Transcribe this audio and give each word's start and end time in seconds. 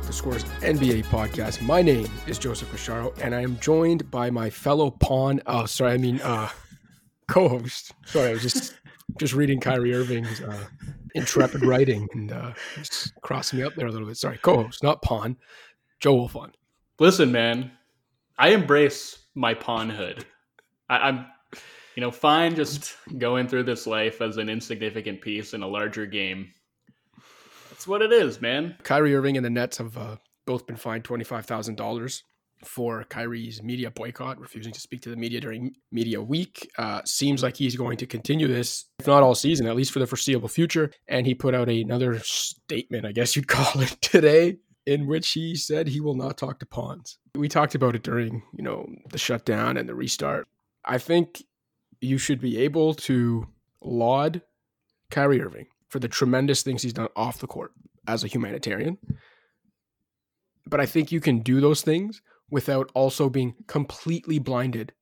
Talk 0.00 0.06
the 0.06 0.12
Scores 0.14 0.44
NBA 0.62 1.04
podcast. 1.06 1.60
My 1.60 1.82
name 1.82 2.08
is 2.26 2.38
Joseph 2.38 2.72
Casciaro, 2.72 3.12
and 3.22 3.34
I 3.34 3.42
am 3.42 3.58
joined 3.58 4.10
by 4.10 4.30
my 4.30 4.48
fellow 4.48 4.90
pawn. 4.90 5.42
Oh, 5.46 5.66
sorry, 5.66 5.92
I 5.92 5.98
mean 5.98 6.22
uh, 6.22 6.48
co-host. 7.28 7.92
Sorry, 8.06 8.30
I 8.30 8.32
was 8.32 8.40
just 8.40 8.78
just 9.18 9.34
reading 9.34 9.60
Kyrie 9.60 9.92
Irving's 9.92 10.40
uh, 10.40 10.64
intrepid 11.14 11.62
writing 11.66 12.08
and 12.14 12.32
uh, 12.32 12.52
just 12.76 13.12
crossing 13.20 13.58
me 13.58 13.64
up 13.64 13.74
there 13.74 13.88
a 13.88 13.90
little 13.92 14.06
bit. 14.06 14.16
Sorry, 14.16 14.38
co-host, 14.38 14.82
not 14.82 15.02
pawn. 15.02 15.36
Joe 16.00 16.16
Wolfond. 16.16 16.52
Listen, 16.98 17.30
man, 17.30 17.70
I 18.38 18.50
embrace 18.50 19.18
my 19.34 19.52
pawnhood. 19.52 20.24
I, 20.88 20.96
I'm, 20.96 21.26
you 21.94 22.00
know, 22.00 22.10
fine 22.10 22.54
just 22.54 22.96
going 23.18 23.48
through 23.48 23.64
this 23.64 23.86
life 23.86 24.22
as 24.22 24.38
an 24.38 24.48
insignificant 24.48 25.20
piece 25.20 25.52
in 25.52 25.62
a 25.62 25.68
larger 25.68 26.06
game. 26.06 26.52
That's 27.80 27.88
what 27.88 28.02
it 28.02 28.12
is, 28.12 28.42
man. 28.42 28.76
Kyrie 28.82 29.14
Irving 29.14 29.38
and 29.38 29.46
the 29.46 29.48
Nets 29.48 29.78
have 29.78 29.96
uh, 29.96 30.16
both 30.44 30.66
been 30.66 30.76
fined 30.76 31.02
twenty 31.02 31.24
five 31.24 31.46
thousand 31.46 31.76
dollars 31.76 32.24
for 32.62 33.04
Kyrie's 33.04 33.62
media 33.62 33.90
boycott, 33.90 34.38
refusing 34.38 34.70
to 34.74 34.80
speak 34.80 35.00
to 35.00 35.08
the 35.08 35.16
media 35.16 35.40
during 35.40 35.72
media 35.90 36.20
week. 36.20 36.70
Uh, 36.76 37.00
seems 37.06 37.42
like 37.42 37.56
he's 37.56 37.76
going 37.76 37.96
to 37.96 38.06
continue 38.06 38.46
this, 38.46 38.84
if 38.98 39.06
not 39.06 39.22
all 39.22 39.34
season, 39.34 39.66
at 39.66 39.76
least 39.76 39.92
for 39.92 39.98
the 39.98 40.06
foreseeable 40.06 40.46
future. 40.46 40.90
And 41.08 41.24
he 41.24 41.34
put 41.34 41.54
out 41.54 41.70
another 41.70 42.18
statement, 42.18 43.06
I 43.06 43.12
guess 43.12 43.34
you'd 43.34 43.48
call 43.48 43.80
it 43.80 43.96
today, 44.02 44.58
in 44.84 45.06
which 45.06 45.30
he 45.30 45.56
said 45.56 45.88
he 45.88 46.02
will 46.02 46.16
not 46.16 46.36
talk 46.36 46.58
to 46.58 46.66
pawns. 46.66 47.16
We 47.34 47.48
talked 47.48 47.74
about 47.74 47.94
it 47.94 48.02
during, 48.02 48.42
you 48.52 48.62
know, 48.62 48.90
the 49.10 49.16
shutdown 49.16 49.78
and 49.78 49.88
the 49.88 49.94
restart. 49.94 50.48
I 50.84 50.98
think 50.98 51.42
you 52.02 52.18
should 52.18 52.42
be 52.42 52.58
able 52.58 52.92
to 52.92 53.46
laud 53.80 54.42
Kyrie 55.10 55.40
Irving 55.40 55.68
for 55.90 55.98
the 55.98 56.08
tremendous 56.08 56.62
things 56.62 56.82
he's 56.82 56.92
done 56.92 57.08
off 57.16 57.40
the 57.40 57.46
court 57.46 57.72
as 58.06 58.24
a 58.24 58.28
humanitarian. 58.28 58.96
But 60.66 60.80
I 60.80 60.86
think 60.86 61.12
you 61.12 61.20
can 61.20 61.40
do 61.40 61.60
those 61.60 61.82
things 61.82 62.22
without 62.50 62.90
also 62.94 63.28
being 63.28 63.54
completely 63.66 64.38
blinded 64.38 64.92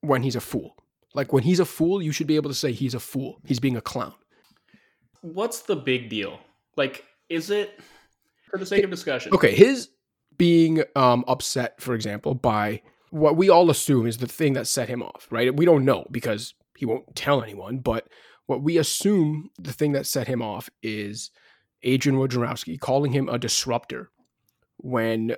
when 0.00 0.22
he's 0.22 0.36
a 0.36 0.40
fool. 0.40 0.76
Like 1.14 1.32
when 1.32 1.44
he's 1.44 1.60
a 1.60 1.64
fool, 1.64 2.02
you 2.02 2.10
should 2.10 2.26
be 2.26 2.36
able 2.36 2.50
to 2.50 2.54
say 2.54 2.72
he's 2.72 2.94
a 2.94 3.00
fool. 3.00 3.40
He's 3.44 3.60
being 3.60 3.76
a 3.76 3.80
clown. 3.80 4.14
What's 5.20 5.60
the 5.60 5.76
big 5.76 6.10
deal? 6.10 6.40
Like, 6.76 7.04
is 7.28 7.50
it 7.50 7.80
for 8.50 8.58
the 8.58 8.66
sake 8.66 8.84
of 8.84 8.90
discussion? 8.90 9.32
Okay, 9.32 9.54
his 9.54 9.90
being 10.36 10.82
um, 10.96 11.24
upset, 11.28 11.80
for 11.80 11.94
example, 11.94 12.34
by 12.34 12.82
what 13.10 13.36
we 13.36 13.48
all 13.48 13.70
assume 13.70 14.06
is 14.06 14.18
the 14.18 14.26
thing 14.26 14.54
that 14.54 14.66
set 14.66 14.88
him 14.88 15.02
off, 15.02 15.28
right? 15.30 15.54
We 15.54 15.64
don't 15.64 15.84
know 15.84 16.06
because 16.10 16.54
he 16.76 16.84
won't 16.84 17.14
tell 17.14 17.42
anyone, 17.42 17.78
but 17.78 18.08
what 18.46 18.62
we 18.62 18.78
assume 18.78 19.50
the 19.58 19.72
thing 19.72 19.92
that 19.92 20.06
set 20.06 20.28
him 20.28 20.42
off 20.42 20.68
is 20.82 21.30
Adrian 21.82 22.18
Wojnarowski 22.18 22.78
calling 22.78 23.12
him 23.12 23.28
a 23.28 23.38
disruptor 23.38 24.10
when 24.78 25.36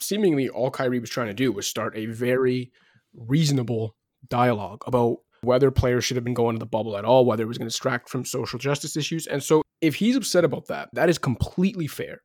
seemingly 0.00 0.48
all 0.48 0.70
Kyrie 0.70 1.00
was 1.00 1.10
trying 1.10 1.28
to 1.28 1.34
do 1.34 1.52
was 1.52 1.66
start 1.66 1.96
a 1.96 2.06
very 2.06 2.72
reasonable 3.14 3.96
dialogue 4.28 4.82
about 4.86 5.18
whether 5.42 5.70
players 5.70 6.04
should 6.04 6.16
have 6.16 6.24
been 6.24 6.34
going 6.34 6.56
to 6.56 6.58
the 6.58 6.66
bubble 6.66 6.96
at 6.96 7.04
all, 7.04 7.24
whether 7.24 7.42
it 7.44 7.46
was 7.46 7.58
going 7.58 7.68
to 7.68 7.72
distract 7.72 8.08
from 8.08 8.24
social 8.24 8.58
justice 8.58 8.96
issues. 8.96 9.26
And 9.26 9.42
so 9.42 9.62
if 9.80 9.94
he's 9.94 10.16
upset 10.16 10.44
about 10.44 10.66
that, 10.66 10.88
that 10.94 11.08
is 11.08 11.18
completely 11.18 11.86
fair. 11.86 12.22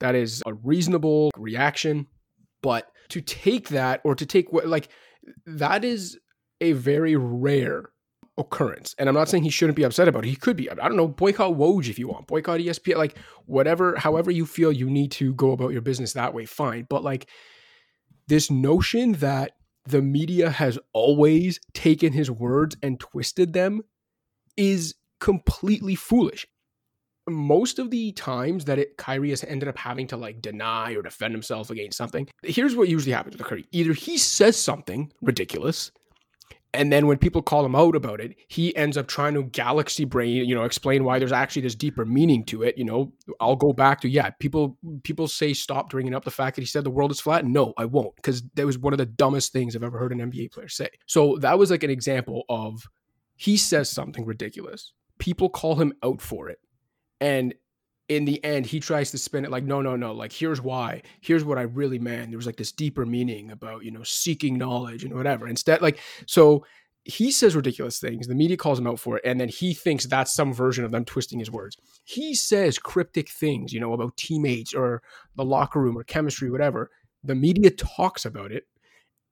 That 0.00 0.14
is 0.14 0.42
a 0.46 0.54
reasonable 0.54 1.30
reaction. 1.36 2.06
But 2.62 2.90
to 3.10 3.20
take 3.20 3.68
that 3.70 4.00
or 4.04 4.14
to 4.14 4.26
take 4.26 4.52
what, 4.52 4.66
like, 4.66 4.88
that 5.46 5.84
is 5.84 6.18
a 6.60 6.72
very 6.72 7.16
rare 7.16 7.90
occurrence. 8.40 8.94
And 8.98 9.08
I'm 9.08 9.14
not 9.14 9.28
saying 9.28 9.44
he 9.44 9.50
shouldn't 9.50 9.76
be 9.76 9.84
upset 9.84 10.08
about 10.08 10.24
it. 10.24 10.28
He 10.28 10.36
could 10.36 10.56
be. 10.56 10.70
I 10.70 10.74
don't 10.74 10.96
know, 10.96 11.08
boycott 11.08 11.52
Woj 11.52 11.88
if 11.88 11.98
you 11.98 12.08
want, 12.08 12.26
boycott 12.26 12.60
ESPN, 12.60 12.96
like 12.96 13.16
whatever, 13.46 13.96
however 13.96 14.30
you 14.30 14.46
feel 14.46 14.72
you 14.72 14.90
need 14.90 15.12
to 15.12 15.34
go 15.34 15.52
about 15.52 15.72
your 15.72 15.82
business 15.82 16.14
that 16.14 16.34
way, 16.34 16.46
fine. 16.46 16.86
But 16.88 17.04
like 17.04 17.28
this 18.26 18.50
notion 18.50 19.12
that 19.14 19.52
the 19.86 20.02
media 20.02 20.50
has 20.50 20.78
always 20.92 21.60
taken 21.74 22.12
his 22.12 22.30
words 22.30 22.76
and 22.82 22.98
twisted 23.00 23.52
them 23.52 23.82
is 24.56 24.94
completely 25.20 25.94
foolish. 25.94 26.46
Most 27.28 27.78
of 27.78 27.90
the 27.90 28.12
times 28.12 28.64
that 28.64 28.78
it 28.78 28.96
Kyrie 28.96 29.30
has 29.30 29.44
ended 29.44 29.68
up 29.68 29.78
having 29.78 30.06
to 30.08 30.16
like 30.16 30.40
deny 30.40 30.94
or 30.94 31.02
defend 31.02 31.32
himself 31.34 31.70
against 31.70 31.96
something, 31.96 32.28
here's 32.42 32.74
what 32.74 32.88
usually 32.88 33.12
happens 33.12 33.36
with 33.36 33.46
Kyrie. 33.46 33.66
Either 33.72 33.92
he 33.92 34.18
says 34.18 34.56
something 34.56 35.12
ridiculous 35.20 35.92
and 36.72 36.92
then 36.92 37.06
when 37.06 37.18
people 37.18 37.42
call 37.42 37.64
him 37.64 37.74
out 37.74 37.96
about 37.96 38.20
it, 38.20 38.36
he 38.46 38.74
ends 38.76 38.96
up 38.96 39.08
trying 39.08 39.34
to 39.34 39.42
galaxy 39.42 40.04
brain, 40.04 40.44
you 40.48 40.54
know, 40.54 40.62
explain 40.62 41.02
why 41.02 41.18
there's 41.18 41.32
actually 41.32 41.62
this 41.62 41.74
deeper 41.74 42.04
meaning 42.04 42.44
to 42.44 42.62
it. 42.62 42.78
You 42.78 42.84
know, 42.84 43.12
I'll 43.40 43.56
go 43.56 43.72
back 43.72 44.00
to 44.02 44.08
yeah, 44.08 44.30
people 44.38 44.76
people 45.02 45.26
say 45.26 45.52
stop 45.52 45.90
bringing 45.90 46.14
up 46.14 46.24
the 46.24 46.30
fact 46.30 46.56
that 46.56 46.62
he 46.62 46.66
said 46.66 46.84
the 46.84 46.90
world 46.90 47.10
is 47.10 47.20
flat. 47.20 47.44
No, 47.44 47.74
I 47.76 47.86
won't, 47.86 48.14
because 48.16 48.42
that 48.54 48.66
was 48.66 48.78
one 48.78 48.92
of 48.92 48.98
the 48.98 49.06
dumbest 49.06 49.52
things 49.52 49.74
I've 49.74 49.82
ever 49.82 49.98
heard 49.98 50.12
an 50.12 50.30
NBA 50.30 50.52
player 50.52 50.68
say. 50.68 50.90
So 51.06 51.36
that 51.40 51.58
was 51.58 51.70
like 51.70 51.82
an 51.82 51.90
example 51.90 52.44
of 52.48 52.88
he 53.36 53.56
says 53.56 53.90
something 53.90 54.24
ridiculous. 54.24 54.92
People 55.18 55.48
call 55.48 55.74
him 55.76 55.92
out 56.04 56.20
for 56.20 56.48
it, 56.48 56.60
and 57.20 57.52
in 58.10 58.24
the 58.24 58.44
end, 58.44 58.66
he 58.66 58.80
tries 58.80 59.12
to 59.12 59.18
spin 59.18 59.44
it 59.44 59.52
like, 59.52 59.62
no, 59.62 59.80
no, 59.80 59.94
no. 59.94 60.12
Like, 60.12 60.32
here's 60.32 60.60
why. 60.60 61.02
Here's 61.20 61.44
what 61.44 61.58
I 61.58 61.62
really 61.62 62.00
meant. 62.00 62.30
There 62.30 62.38
was 62.38 62.44
like 62.44 62.56
this 62.56 62.72
deeper 62.72 63.06
meaning 63.06 63.52
about, 63.52 63.84
you 63.84 63.92
know, 63.92 64.02
seeking 64.02 64.58
knowledge 64.58 65.04
and 65.04 65.14
whatever. 65.14 65.46
Instead, 65.46 65.80
like, 65.80 66.00
so 66.26 66.66
he 67.04 67.30
says 67.30 67.54
ridiculous 67.54 68.00
things. 68.00 68.26
The 68.26 68.34
media 68.34 68.56
calls 68.56 68.80
him 68.80 68.88
out 68.88 68.98
for 68.98 69.18
it. 69.18 69.22
And 69.24 69.40
then 69.40 69.48
he 69.48 69.74
thinks 69.74 70.06
that's 70.06 70.34
some 70.34 70.52
version 70.52 70.84
of 70.84 70.90
them 70.90 71.04
twisting 71.04 71.38
his 71.38 71.52
words. 71.52 71.76
He 72.02 72.34
says 72.34 72.80
cryptic 72.80 73.30
things, 73.30 73.72
you 73.72 73.78
know, 73.78 73.92
about 73.92 74.16
teammates 74.16 74.74
or 74.74 75.02
the 75.36 75.44
locker 75.44 75.80
room 75.80 75.96
or 75.96 76.02
chemistry, 76.02 76.50
whatever. 76.50 76.90
The 77.22 77.36
media 77.36 77.70
talks 77.70 78.24
about 78.24 78.50
it. 78.50 78.64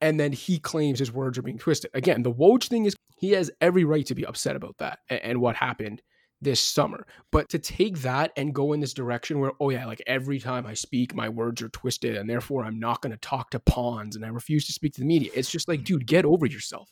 And 0.00 0.21
then 0.21 0.31
he 0.31 0.60
claims 0.60 1.00
his 1.00 1.10
words 1.10 1.37
are 1.37 1.43
being 1.43 1.59
twisted. 1.59 1.91
Again, 1.95 2.22
the 2.22 2.33
Woj 2.33 2.69
thing 2.69 2.84
is 2.84 2.95
he 3.16 3.33
has 3.33 3.50
every 3.60 3.83
right 3.83 4.06
to 4.06 4.15
be 4.15 4.25
upset 4.25 4.55
about 4.55 4.78
that 4.78 5.00
and, 5.10 5.21
and 5.21 5.41
what 5.41 5.56
happened 5.56 6.00
this 6.41 6.60
summer. 6.60 7.06
But 7.31 7.49
to 7.50 7.59
take 7.59 7.99
that 7.99 8.32
and 8.37 8.54
go 8.54 8.72
in 8.72 8.81
this 8.81 8.94
direction 8.94 9.41
where, 9.41 9.53
oh 9.60 9.71
yeah, 9.71 9.87
like 9.87 10.03
every 10.06 10.38
time 10.38 10.66
I 10.66 10.75
speak, 10.75 11.15
my 11.15 11.28
words 11.28 11.62
are 11.62 11.69
twisted 11.69 12.16
and 12.16 12.28
therefore 12.28 12.65
I'm 12.65 12.78
not 12.78 13.03
going 13.03 13.10
to 13.12 13.19
talk 13.19 13.50
to 13.50 13.59
pawns 13.60 14.16
and 14.16 14.25
I 14.25 14.28
refuse 14.28 14.66
to 14.66 14.72
speak 14.72 14.94
to 14.94 15.00
the 15.00 15.06
media. 15.06 15.31
It's 15.34 15.50
just 15.50 15.69
like, 15.69 15.84
dude, 15.84 16.06
get 16.06 16.25
over 16.25 16.47
yourself. 16.47 16.91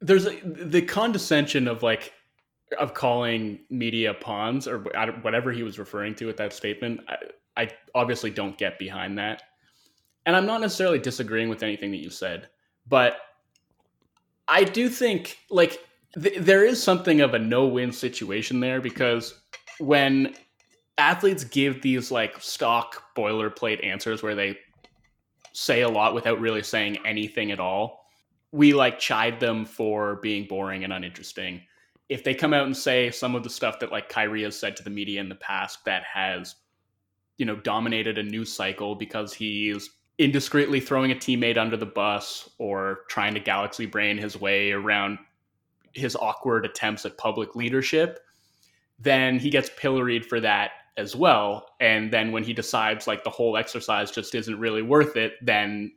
There's 0.00 0.26
a, 0.26 0.38
the 0.44 0.82
condescension 0.82 1.68
of 1.68 1.82
like, 1.82 2.12
of 2.78 2.94
calling 2.94 3.60
media 3.70 4.12
pawns 4.12 4.68
or 4.68 4.80
whatever 5.22 5.52
he 5.52 5.62
was 5.62 5.78
referring 5.78 6.14
to 6.16 6.26
with 6.26 6.36
that 6.36 6.52
statement. 6.52 7.00
I, 7.08 7.16
I 7.62 7.70
obviously 7.94 8.30
don't 8.30 8.58
get 8.58 8.78
behind 8.78 9.18
that. 9.18 9.42
And 10.26 10.36
I'm 10.36 10.44
not 10.44 10.60
necessarily 10.60 10.98
disagreeing 10.98 11.48
with 11.48 11.62
anything 11.62 11.90
that 11.92 11.98
you 11.98 12.10
said, 12.10 12.48
but 12.86 13.16
I 14.46 14.64
do 14.64 14.88
think 14.88 15.38
like 15.48 15.82
th- 16.14 16.38
there 16.38 16.64
is 16.64 16.82
something 16.82 17.20
of 17.20 17.34
a 17.34 17.38
no-win 17.38 17.92
situation 17.92 18.60
there 18.60 18.80
because 18.80 19.40
when 19.78 20.34
athletes 20.96 21.44
give 21.44 21.80
these 21.80 22.10
like 22.10 22.40
stock 22.42 23.14
boilerplate 23.16 23.84
answers 23.84 24.22
where 24.22 24.34
they 24.34 24.58
say 25.52 25.82
a 25.82 25.88
lot 25.88 26.14
without 26.14 26.40
really 26.40 26.62
saying 26.62 26.98
anything 27.04 27.50
at 27.50 27.60
all, 27.60 28.06
we 28.52 28.72
like 28.72 28.98
chide 28.98 29.40
them 29.40 29.64
for 29.64 30.16
being 30.16 30.46
boring 30.46 30.84
and 30.84 30.92
uninteresting. 30.92 31.60
If 32.08 32.24
they 32.24 32.34
come 32.34 32.54
out 32.54 32.66
and 32.66 32.76
say 32.76 33.10
some 33.10 33.34
of 33.34 33.42
the 33.42 33.50
stuff 33.50 33.78
that 33.80 33.92
like 33.92 34.08
Kyrie 34.08 34.44
has 34.44 34.58
said 34.58 34.76
to 34.76 34.82
the 34.82 34.90
media 34.90 35.20
in 35.20 35.28
the 35.28 35.34
past 35.34 35.84
that 35.84 36.04
has, 36.04 36.54
you 37.36 37.44
know, 37.44 37.56
dominated 37.56 38.18
a 38.18 38.22
news 38.22 38.52
cycle 38.52 38.94
because 38.94 39.34
he's 39.34 39.90
indiscreetly 40.18 40.82
throwing 40.82 41.12
a 41.12 41.14
teammate 41.14 41.58
under 41.58 41.76
the 41.76 41.86
bus 41.86 42.48
or 42.58 43.00
trying 43.08 43.34
to 43.34 43.40
galaxy 43.40 43.86
brain 43.86 44.16
his 44.16 44.40
way 44.40 44.72
around 44.72 45.18
his 45.94 46.16
awkward 46.16 46.64
attempts 46.64 47.04
at 47.04 47.18
public 47.18 47.54
leadership, 47.54 48.20
then 48.98 49.38
he 49.38 49.50
gets 49.50 49.70
pilloried 49.76 50.26
for 50.26 50.40
that 50.40 50.72
as 50.96 51.14
well. 51.14 51.66
And 51.80 52.12
then 52.12 52.32
when 52.32 52.42
he 52.42 52.52
decides 52.52 53.06
like 53.06 53.24
the 53.24 53.30
whole 53.30 53.56
exercise 53.56 54.10
just 54.10 54.34
isn't 54.34 54.58
really 54.58 54.82
worth 54.82 55.16
it, 55.16 55.34
then 55.40 55.92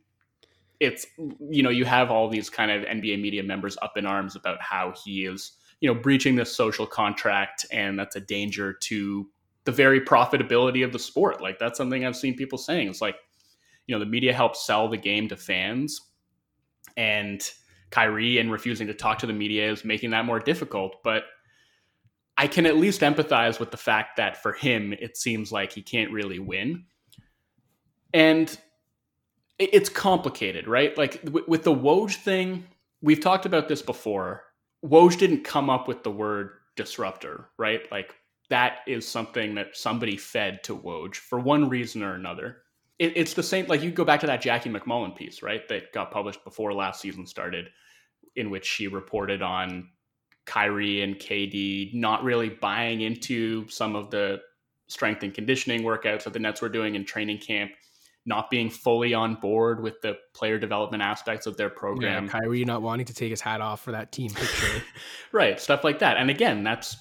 it's 0.80 1.06
you 1.48 1.62
know 1.62 1.70
you 1.70 1.84
have 1.84 2.10
all 2.10 2.28
these 2.28 2.50
kind 2.50 2.70
of 2.70 2.82
NBA 2.82 3.20
media 3.20 3.42
members 3.42 3.78
up 3.82 3.96
in 3.96 4.04
arms 4.04 4.34
about 4.34 4.60
how 4.60 4.92
he 5.04 5.24
is 5.26 5.52
you 5.80 5.92
know 5.92 6.00
breaching 6.00 6.34
this 6.34 6.54
social 6.54 6.86
contract 6.86 7.64
and 7.70 7.96
that's 7.96 8.16
a 8.16 8.20
danger 8.20 8.72
to 8.72 9.28
the 9.64 9.70
very 9.70 10.00
profitability 10.00 10.84
of 10.84 10.92
the 10.92 10.98
sport. 10.98 11.40
Like 11.40 11.58
that's 11.60 11.78
something 11.78 12.04
I've 12.04 12.16
seen 12.16 12.36
people 12.36 12.58
saying. 12.58 12.88
It's 12.88 13.00
like 13.00 13.16
you 13.86 13.94
know 13.94 14.00
the 14.00 14.10
media 14.10 14.32
helps 14.32 14.66
sell 14.66 14.88
the 14.88 14.96
game 14.96 15.28
to 15.28 15.36
fans 15.36 16.00
and 16.96 17.48
Kyrie 17.92 18.38
and 18.38 18.50
refusing 18.50 18.88
to 18.88 18.94
talk 18.94 19.20
to 19.20 19.26
the 19.26 19.32
media 19.32 19.70
is 19.70 19.84
making 19.84 20.10
that 20.10 20.24
more 20.24 20.40
difficult. 20.40 20.96
But 21.04 21.24
I 22.36 22.48
can 22.48 22.66
at 22.66 22.76
least 22.76 23.02
empathize 23.02 23.60
with 23.60 23.70
the 23.70 23.76
fact 23.76 24.16
that 24.16 24.42
for 24.42 24.52
him, 24.52 24.92
it 24.94 25.16
seems 25.16 25.52
like 25.52 25.72
he 25.72 25.82
can't 25.82 26.10
really 26.10 26.38
win. 26.38 26.86
And 28.12 28.58
it's 29.58 29.88
complicated, 29.88 30.66
right? 30.66 30.96
Like 30.98 31.20
with 31.46 31.62
the 31.62 31.74
Woj 31.74 32.16
thing, 32.16 32.64
we've 33.00 33.20
talked 33.20 33.46
about 33.46 33.68
this 33.68 33.82
before. 33.82 34.44
Woj 34.84 35.16
didn't 35.18 35.44
come 35.44 35.70
up 35.70 35.86
with 35.86 36.02
the 36.02 36.10
word 36.10 36.50
disruptor, 36.74 37.48
right? 37.58 37.90
Like 37.92 38.14
that 38.50 38.78
is 38.86 39.06
something 39.06 39.54
that 39.54 39.76
somebody 39.76 40.16
fed 40.16 40.64
to 40.64 40.76
Woj 40.76 41.14
for 41.14 41.38
one 41.38 41.68
reason 41.68 42.02
or 42.02 42.14
another. 42.14 42.62
It, 42.98 43.12
it's 43.16 43.34
the 43.34 43.42
same, 43.42 43.66
like 43.66 43.82
you 43.82 43.90
go 43.90 44.04
back 44.04 44.20
to 44.20 44.26
that 44.26 44.42
Jackie 44.42 44.70
MacMullan 44.70 45.14
piece, 45.16 45.42
right? 45.42 45.66
That 45.68 45.92
got 45.92 46.10
published 46.10 46.44
before 46.44 46.72
last 46.74 47.00
season 47.00 47.26
started, 47.26 47.68
in 48.36 48.50
which 48.50 48.66
she 48.66 48.88
reported 48.88 49.42
on 49.42 49.88
Kyrie 50.44 51.02
and 51.02 51.16
KD 51.16 51.94
not 51.94 52.24
really 52.24 52.48
buying 52.48 53.02
into 53.02 53.68
some 53.68 53.94
of 53.94 54.10
the 54.10 54.40
strength 54.88 55.22
and 55.22 55.32
conditioning 55.32 55.82
workouts 55.82 56.24
that 56.24 56.32
the 56.32 56.38
Nets 56.38 56.60
were 56.60 56.68
doing 56.68 56.94
in 56.94 57.04
training 57.04 57.38
camp, 57.38 57.72
not 58.26 58.50
being 58.50 58.68
fully 58.68 59.14
on 59.14 59.36
board 59.36 59.82
with 59.82 60.00
the 60.02 60.16
player 60.34 60.58
development 60.58 61.02
aspects 61.02 61.46
of 61.46 61.56
their 61.56 61.70
program. 61.70 62.24
Yeah, 62.24 62.30
Kyrie 62.30 62.64
not 62.64 62.82
wanting 62.82 63.06
to 63.06 63.14
take 63.14 63.30
his 63.30 63.40
hat 63.40 63.60
off 63.60 63.80
for 63.80 63.92
that 63.92 64.12
team 64.12 64.30
picture. 64.34 64.82
right, 65.32 65.58
stuff 65.60 65.84
like 65.84 66.00
that. 66.00 66.16
And 66.16 66.30
again, 66.30 66.62
that's 66.62 66.96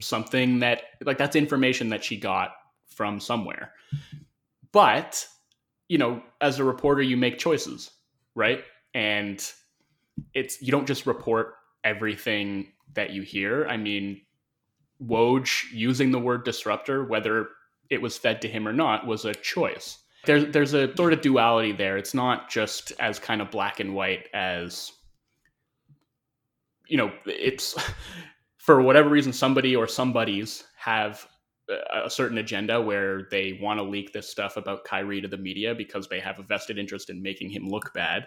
something 0.00 0.58
that 0.60 0.82
like 1.04 1.18
that's 1.18 1.36
information 1.36 1.90
that 1.90 2.02
she 2.02 2.16
got 2.16 2.52
from 2.86 3.20
somewhere. 3.20 3.72
But, 4.72 5.26
you 5.88 5.98
know, 5.98 6.22
as 6.40 6.58
a 6.58 6.64
reporter 6.64 7.02
you 7.02 7.16
make 7.16 7.38
choices, 7.38 7.90
right? 8.34 8.64
And 8.94 9.44
it's 10.34 10.60
you 10.62 10.70
don't 10.70 10.86
just 10.86 11.06
report 11.06 11.54
everything 11.84 12.72
that 12.94 13.10
you 13.10 13.22
hear. 13.22 13.66
I 13.66 13.76
mean, 13.76 14.20
Woj 15.02 15.64
using 15.72 16.10
the 16.10 16.18
word 16.18 16.44
disruptor, 16.44 17.04
whether 17.04 17.48
it 17.90 18.00
was 18.00 18.16
fed 18.16 18.42
to 18.42 18.48
him 18.48 18.66
or 18.66 18.72
not, 18.72 19.06
was 19.06 19.24
a 19.24 19.34
choice. 19.34 19.98
There's 20.24 20.52
there's 20.52 20.74
a 20.74 20.94
sort 20.96 21.12
of 21.12 21.20
duality 21.20 21.72
there. 21.72 21.96
It's 21.96 22.14
not 22.14 22.50
just 22.50 22.92
as 23.00 23.18
kind 23.18 23.40
of 23.40 23.50
black 23.50 23.80
and 23.80 23.94
white 23.94 24.28
as 24.32 24.92
you 26.88 26.96
know, 26.96 27.12
it's 27.26 27.74
for 28.58 28.80
whatever 28.82 29.08
reason 29.08 29.32
somebody 29.32 29.74
or 29.74 29.88
somebodies 29.88 30.64
have 30.76 31.26
a 32.04 32.10
certain 32.10 32.38
agenda 32.38 32.80
where 32.80 33.28
they 33.30 33.58
want 33.62 33.78
to 33.78 33.82
leak 33.82 34.12
this 34.12 34.28
stuff 34.28 34.56
about 34.56 34.84
Kyrie 34.84 35.20
to 35.20 35.28
the 35.28 35.36
media 35.36 35.74
because 35.74 36.08
they 36.08 36.20
have 36.20 36.38
a 36.38 36.42
vested 36.42 36.78
interest 36.78 37.08
in 37.08 37.22
making 37.22 37.50
him 37.50 37.68
look 37.68 37.94
bad. 37.94 38.26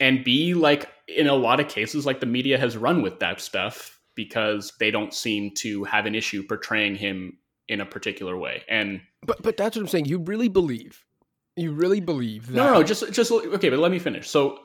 And 0.00 0.24
B, 0.24 0.54
like 0.54 0.88
in 1.08 1.26
a 1.26 1.34
lot 1.34 1.60
of 1.60 1.68
cases, 1.68 2.06
like 2.06 2.20
the 2.20 2.26
media 2.26 2.58
has 2.58 2.76
run 2.76 3.02
with 3.02 3.20
that 3.20 3.40
stuff 3.40 4.00
because 4.14 4.72
they 4.78 4.90
don't 4.90 5.14
seem 5.14 5.52
to 5.56 5.84
have 5.84 6.06
an 6.06 6.14
issue 6.14 6.42
portraying 6.42 6.96
him 6.96 7.38
in 7.68 7.80
a 7.80 7.86
particular 7.86 8.36
way. 8.36 8.62
And 8.68 9.00
but 9.24 9.42
but 9.42 9.56
that's 9.56 9.76
what 9.76 9.82
I'm 9.82 9.88
saying. 9.88 10.06
You 10.06 10.18
really 10.18 10.48
believe, 10.48 11.04
you 11.56 11.72
really 11.72 12.00
believe 12.00 12.48
that? 12.48 12.54
No, 12.54 12.74
no, 12.74 12.82
just 12.82 13.12
just 13.12 13.30
okay. 13.30 13.70
But 13.70 13.78
let 13.78 13.90
me 13.90 13.98
finish. 13.98 14.28
So 14.28 14.58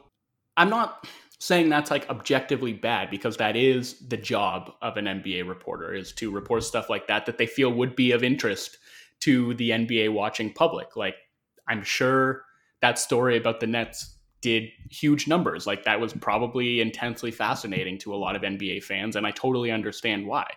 I'm 0.58 0.70
not 0.70 1.08
saying 1.40 1.70
that's 1.70 1.92
like 1.92 2.10
objectively 2.10 2.74
bad 2.74 3.12
because 3.12 3.38
that 3.38 3.56
is 3.56 4.00
the 4.08 4.18
job 4.18 4.72
of 4.82 4.98
an 4.98 5.06
NBA 5.06 5.48
reporter 5.48 5.94
is 5.94 6.12
to 6.14 6.32
report 6.32 6.64
stuff 6.64 6.90
like 6.90 7.08
that 7.08 7.28
that 7.28 7.38
they 7.38 7.46
feel 7.46 7.72
would 7.72 7.96
be 7.96 8.12
of 8.12 8.24
interest 8.24 8.80
to 9.20 9.54
the 9.56 9.70
NBA 9.70 10.12
watching 10.12 10.52
public. 10.52 10.96
Like 10.96 11.16
I'm 11.68 11.84
sure 11.84 12.44
that 12.82 12.98
story 12.98 13.38
about 13.38 13.60
the 13.60 13.68
Nets 13.68 14.17
did 14.42 14.70
huge 14.90 15.28
numbers. 15.28 15.66
Like 15.66 15.84
that 15.86 16.00
was 16.00 16.14
probably 16.14 16.82
intensely 16.82 17.32
fascinating 17.32 17.98
to 18.00 18.14
a 18.14 18.18
lot 18.18 18.36
of 18.36 18.42
NBA 18.42 18.84
fans, 18.84 19.16
and 19.16 19.26
I 19.26 19.32
totally 19.32 19.72
understand 19.72 20.28
why. 20.28 20.48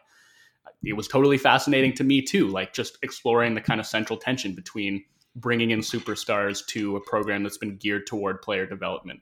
It 0.83 0.95
was 0.95 1.09
totally 1.09 1.39
fascinating 1.39 1.93
to 1.95 2.05
me 2.05 2.23
too, 2.23 2.49
like 2.49 2.73
just 2.73 2.99
exploring 3.03 3.55
the 3.55 3.61
kind 3.61 3.81
of 3.81 3.87
central 3.87 4.19
tension 4.19 4.55
between 4.55 5.05
bringing 5.37 5.71
in 5.71 5.81
superstars 5.81 6.67
to 6.67 6.97
a 6.97 7.01
program 7.01 7.43
that's 7.43 7.59
been 7.59 7.77
geared 7.77 8.07
toward 8.07 8.43
player 8.43 8.67
development. 8.67 9.21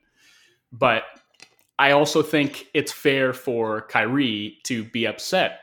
But 0.71 1.03
I 1.77 1.91
also 1.91 2.21
think 2.21 2.67
it's 2.73 2.91
fair 2.91 3.33
for 3.33 3.83
Kyrie 3.83 4.57
to 4.63 4.83
be 4.83 5.05
upset 5.05 5.61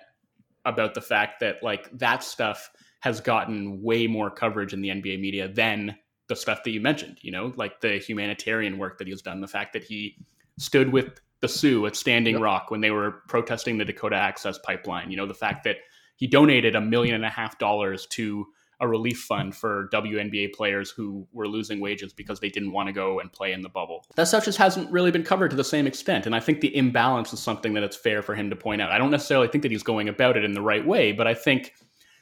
about 0.64 0.94
the 0.94 1.00
fact 1.00 1.40
that 1.40 1.62
like 1.62 1.88
that 1.98 2.24
stuff 2.24 2.70
has 3.00 3.20
gotten 3.20 3.82
way 3.82 4.06
more 4.06 4.30
coverage 4.30 4.72
in 4.72 4.80
the 4.80 4.88
NBA 4.88 5.20
media 5.20 5.48
than 5.48 5.96
the 6.28 6.36
stuff 6.36 6.62
that 6.64 6.70
you 6.70 6.80
mentioned, 6.80 7.18
you 7.22 7.30
know, 7.30 7.52
like 7.56 7.80
the 7.80 7.98
humanitarian 7.98 8.78
work 8.78 8.98
that 8.98 9.06
he's 9.06 9.22
done, 9.22 9.40
the 9.40 9.48
fact 9.48 9.72
that 9.72 9.84
he 9.84 10.16
stood 10.58 10.92
with 10.92 11.20
the 11.40 11.48
Sioux 11.48 11.86
at 11.86 11.94
Standing 11.94 12.34
yep. 12.34 12.42
Rock 12.42 12.70
when 12.70 12.80
they 12.80 12.90
were 12.90 13.22
protesting 13.28 13.78
the 13.78 13.84
Dakota 13.84 14.16
Access 14.16 14.58
Pipeline, 14.58 15.10
you 15.10 15.16
know, 15.16 15.26
the 15.26 15.34
fact 15.34 15.64
that 15.64 15.76
he 16.16 16.26
donated 16.26 16.74
a 16.74 16.80
million 16.80 17.14
and 17.14 17.24
a 17.24 17.30
half 17.30 17.58
dollars 17.58 18.06
to 18.06 18.46
a 18.80 18.88
relief 18.88 19.20
fund 19.20 19.54
for 19.54 19.88
WNBA 19.92 20.52
players 20.52 20.90
who 20.90 21.26
were 21.32 21.48
losing 21.48 21.80
wages 21.80 22.12
because 22.12 22.40
they 22.40 22.50
didn't 22.50 22.72
want 22.72 22.88
to 22.88 22.92
go 22.92 23.20
and 23.20 23.32
play 23.32 23.52
in 23.52 23.62
the 23.62 23.68
bubble. 23.68 24.04
That 24.16 24.28
stuff 24.28 24.44
just 24.44 24.58
hasn't 24.58 24.90
really 24.90 25.10
been 25.10 25.22
covered 25.22 25.50
to 25.50 25.56
the 25.56 25.64
same 25.64 25.86
extent. 25.86 26.26
And 26.26 26.34
I 26.34 26.40
think 26.40 26.60
the 26.60 26.74
imbalance 26.76 27.32
is 27.32 27.40
something 27.40 27.72
that 27.74 27.82
it's 27.82 27.96
fair 27.96 28.20
for 28.22 28.34
him 28.34 28.50
to 28.50 28.56
point 28.56 28.82
out. 28.82 28.90
I 28.90 28.98
don't 28.98 29.10
necessarily 29.10 29.48
think 29.48 29.62
that 29.62 29.70
he's 29.70 29.82
going 29.82 30.08
about 30.08 30.36
it 30.36 30.44
in 30.44 30.52
the 30.52 30.60
right 30.60 30.86
way, 30.86 31.12
but 31.12 31.26
I 31.26 31.32
think 31.32 31.72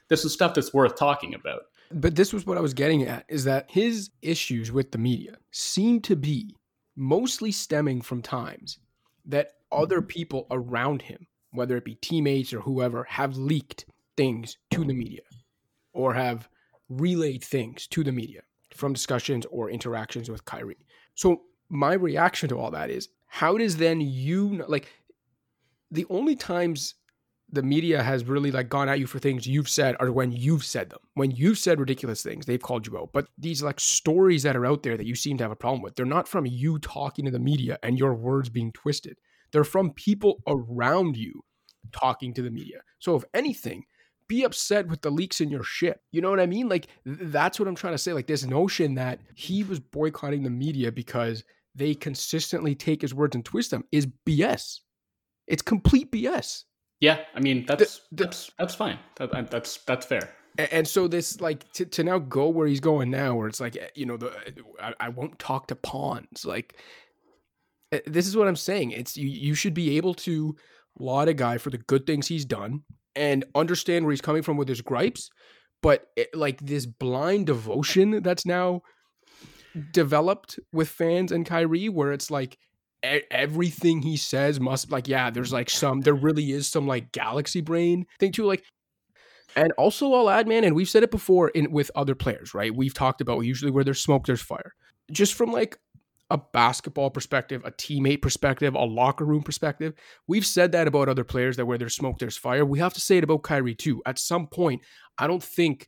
this 0.08 0.24
is 0.24 0.32
stuff 0.32 0.54
that's 0.54 0.72
worth 0.72 0.96
talking 0.96 1.34
about. 1.34 1.62
But 1.90 2.16
this 2.16 2.32
was 2.32 2.46
what 2.46 2.58
I 2.58 2.62
was 2.62 2.74
getting 2.74 3.02
at 3.04 3.24
is 3.28 3.44
that 3.44 3.70
his 3.70 4.10
issues 4.22 4.72
with 4.72 4.90
the 4.92 4.98
media 4.98 5.36
seem 5.50 6.00
to 6.02 6.16
be 6.16 6.56
mostly 6.96 7.52
stemming 7.52 8.00
from 8.00 8.22
times 8.22 8.78
that 9.26 9.52
other 9.70 9.98
mm-hmm. 9.98 10.06
people 10.06 10.46
around 10.50 11.02
him, 11.02 11.26
whether 11.50 11.76
it 11.76 11.84
be 11.84 11.96
teammates 11.96 12.52
or 12.52 12.60
whoever, 12.60 13.04
have 13.04 13.36
leaked 13.36 13.86
things 14.16 14.56
to 14.70 14.84
the 14.84 14.94
media 14.94 15.22
or 15.92 16.14
have 16.14 16.48
relayed 16.88 17.42
things 17.42 17.86
to 17.88 18.04
the 18.04 18.12
media 18.12 18.42
from 18.74 18.92
discussions 18.92 19.46
or 19.46 19.70
interactions 19.70 20.28
with 20.28 20.44
Kyrie. 20.44 20.86
So 21.14 21.42
my 21.68 21.94
reaction 21.94 22.48
to 22.50 22.58
all 22.58 22.70
that 22.72 22.90
is 22.90 23.08
how 23.26 23.56
does 23.56 23.76
then 23.76 24.00
you 24.00 24.64
like 24.68 24.88
the 25.90 26.06
only 26.10 26.36
times 26.36 26.94
the 27.54 27.62
media 27.62 28.02
has 28.02 28.24
really 28.24 28.50
like 28.50 28.68
gone 28.68 28.88
at 28.88 28.98
you 28.98 29.06
for 29.06 29.18
things 29.18 29.46
you've 29.46 29.68
said 29.68 29.96
or 30.00 30.10
when 30.12 30.32
you've 30.32 30.64
said 30.64 30.90
them. 30.90 30.98
When 31.14 31.30
you've 31.30 31.58
said 31.58 31.78
ridiculous 31.78 32.22
things, 32.22 32.46
they've 32.46 32.62
called 32.62 32.86
you 32.86 32.98
out. 32.98 33.10
But 33.12 33.28
these 33.38 33.62
like 33.62 33.80
stories 33.80 34.42
that 34.42 34.56
are 34.56 34.66
out 34.66 34.82
there 34.82 34.96
that 34.96 35.06
you 35.06 35.14
seem 35.14 35.38
to 35.38 35.44
have 35.44 35.52
a 35.52 35.56
problem 35.56 35.82
with, 35.82 35.94
they're 35.94 36.04
not 36.04 36.28
from 36.28 36.46
you 36.46 36.78
talking 36.78 37.24
to 37.24 37.30
the 37.30 37.38
media 37.38 37.78
and 37.82 37.98
your 37.98 38.14
words 38.14 38.48
being 38.48 38.72
twisted. 38.72 39.16
They're 39.52 39.64
from 39.64 39.92
people 39.92 40.42
around 40.46 41.16
you 41.16 41.42
talking 41.92 42.34
to 42.34 42.42
the 42.42 42.50
media. 42.50 42.80
So 42.98 43.14
if 43.14 43.24
anything, 43.32 43.84
be 44.26 44.42
upset 44.42 44.88
with 44.88 45.02
the 45.02 45.10
leaks 45.10 45.40
in 45.40 45.50
your 45.50 45.62
ship. 45.62 46.00
You 46.10 46.20
know 46.20 46.30
what 46.30 46.40
I 46.40 46.46
mean? 46.46 46.68
Like 46.68 46.88
th- 47.04 47.18
that's 47.20 47.60
what 47.60 47.68
I'm 47.68 47.74
trying 47.74 47.94
to 47.94 47.98
say. 47.98 48.12
Like 48.12 48.26
this 48.26 48.44
notion 48.44 48.94
that 48.94 49.20
he 49.34 49.62
was 49.62 49.78
boycotting 49.78 50.42
the 50.42 50.50
media 50.50 50.90
because 50.90 51.44
they 51.74 51.94
consistently 51.94 52.74
take 52.74 53.02
his 53.02 53.14
words 53.14 53.34
and 53.34 53.44
twist 53.44 53.70
them 53.70 53.84
is 53.92 54.06
BS. 54.26 54.80
It's 55.46 55.62
complete 55.62 56.10
BS. 56.10 56.64
Yeah, 57.00 57.20
I 57.34 57.40
mean 57.40 57.66
that's 57.66 58.00
the, 58.10 58.16
the, 58.16 58.24
that's 58.24 58.50
that's 58.58 58.74
fine. 58.74 58.98
That, 59.16 59.50
that's 59.50 59.78
that's 59.78 60.06
fair. 60.06 60.34
And, 60.56 60.86
so 60.86 61.08
this 61.08 61.40
like 61.40 61.70
to, 61.72 61.84
to 61.84 62.04
now 62.04 62.20
go 62.20 62.48
where 62.48 62.68
he's 62.68 62.78
going 62.78 63.10
now, 63.10 63.34
where 63.34 63.48
it's 63.48 63.60
like 63.60 63.76
eh, 63.76 63.88
you 63.96 64.06
know 64.06 64.16
the 64.16 64.32
I, 64.80 64.94
I 65.00 65.08
won't 65.08 65.38
talk 65.38 65.66
to 65.68 65.74
pawns. 65.74 66.44
Like 66.44 66.76
eh, 67.90 68.00
this 68.06 68.28
is 68.28 68.36
what 68.36 68.46
I'm 68.46 68.56
saying. 68.56 68.92
It's 68.92 69.16
you 69.16 69.28
you 69.28 69.54
should 69.54 69.74
be 69.74 69.96
able 69.96 70.14
to 70.14 70.54
laud 70.98 71.28
a 71.28 71.34
guy 71.34 71.58
for 71.58 71.70
the 71.70 71.78
good 71.78 72.06
things 72.06 72.28
he's 72.28 72.44
done 72.44 72.82
and 73.16 73.44
understand 73.54 74.04
where 74.04 74.12
he's 74.12 74.20
coming 74.20 74.42
from 74.42 74.56
with 74.56 74.68
his 74.68 74.80
gripes, 74.80 75.28
but 75.82 76.06
it, 76.16 76.34
like 76.34 76.60
this 76.60 76.86
blind 76.86 77.46
devotion 77.46 78.22
that's 78.22 78.46
now 78.46 78.82
developed 79.92 80.58
with 80.72 80.88
fans 80.88 81.32
and 81.32 81.46
Kyrie, 81.46 81.88
where 81.88 82.12
it's 82.12 82.30
like 82.30 82.58
everything 83.30 84.00
he 84.02 84.16
says 84.16 84.58
must 84.58 84.90
like 84.90 85.06
yeah 85.06 85.30
there's 85.30 85.52
like 85.52 85.68
some 85.68 86.00
there 86.00 86.14
really 86.14 86.52
is 86.52 86.66
some 86.66 86.86
like 86.86 87.12
galaxy 87.12 87.60
brain 87.60 88.06
thing 88.18 88.32
too 88.32 88.44
like 88.44 88.64
and 89.56 89.72
also 89.78 90.12
i'll 90.14 90.30
add 90.30 90.48
man 90.48 90.64
and 90.64 90.74
we've 90.74 90.88
said 90.88 91.02
it 91.02 91.10
before 91.10 91.48
in 91.50 91.70
with 91.70 91.90
other 91.94 92.14
players 92.14 92.54
right? 92.54 92.74
We've 92.74 92.94
talked 92.94 93.20
about 93.20 93.40
usually 93.40 93.70
where 93.70 93.84
there's 93.84 94.00
smoke 94.00 94.26
there's 94.26 94.40
fire. 94.40 94.74
Just 95.10 95.34
from 95.34 95.52
like 95.52 95.78
a 96.30 96.38
basketball 96.38 97.10
perspective 97.10 97.62
a 97.66 97.70
teammate 97.70 98.22
perspective 98.22 98.74
a 98.74 98.84
locker 98.84 99.26
room 99.26 99.42
perspective 99.42 99.92
we've 100.26 100.46
said 100.46 100.72
that 100.72 100.88
about 100.88 101.06
other 101.06 101.22
players 101.22 101.58
that 101.58 101.66
where 101.66 101.76
there's 101.76 101.94
smoke 101.94 102.18
there's 102.18 102.36
fire. 102.36 102.64
We 102.64 102.78
have 102.78 102.94
to 102.94 103.00
say 103.00 103.18
it 103.18 103.24
about 103.24 103.42
Kyrie 103.42 103.74
too. 103.74 104.00
At 104.06 104.18
some 104.18 104.46
point 104.46 104.80
i 105.18 105.26
don't 105.26 105.42
think 105.42 105.86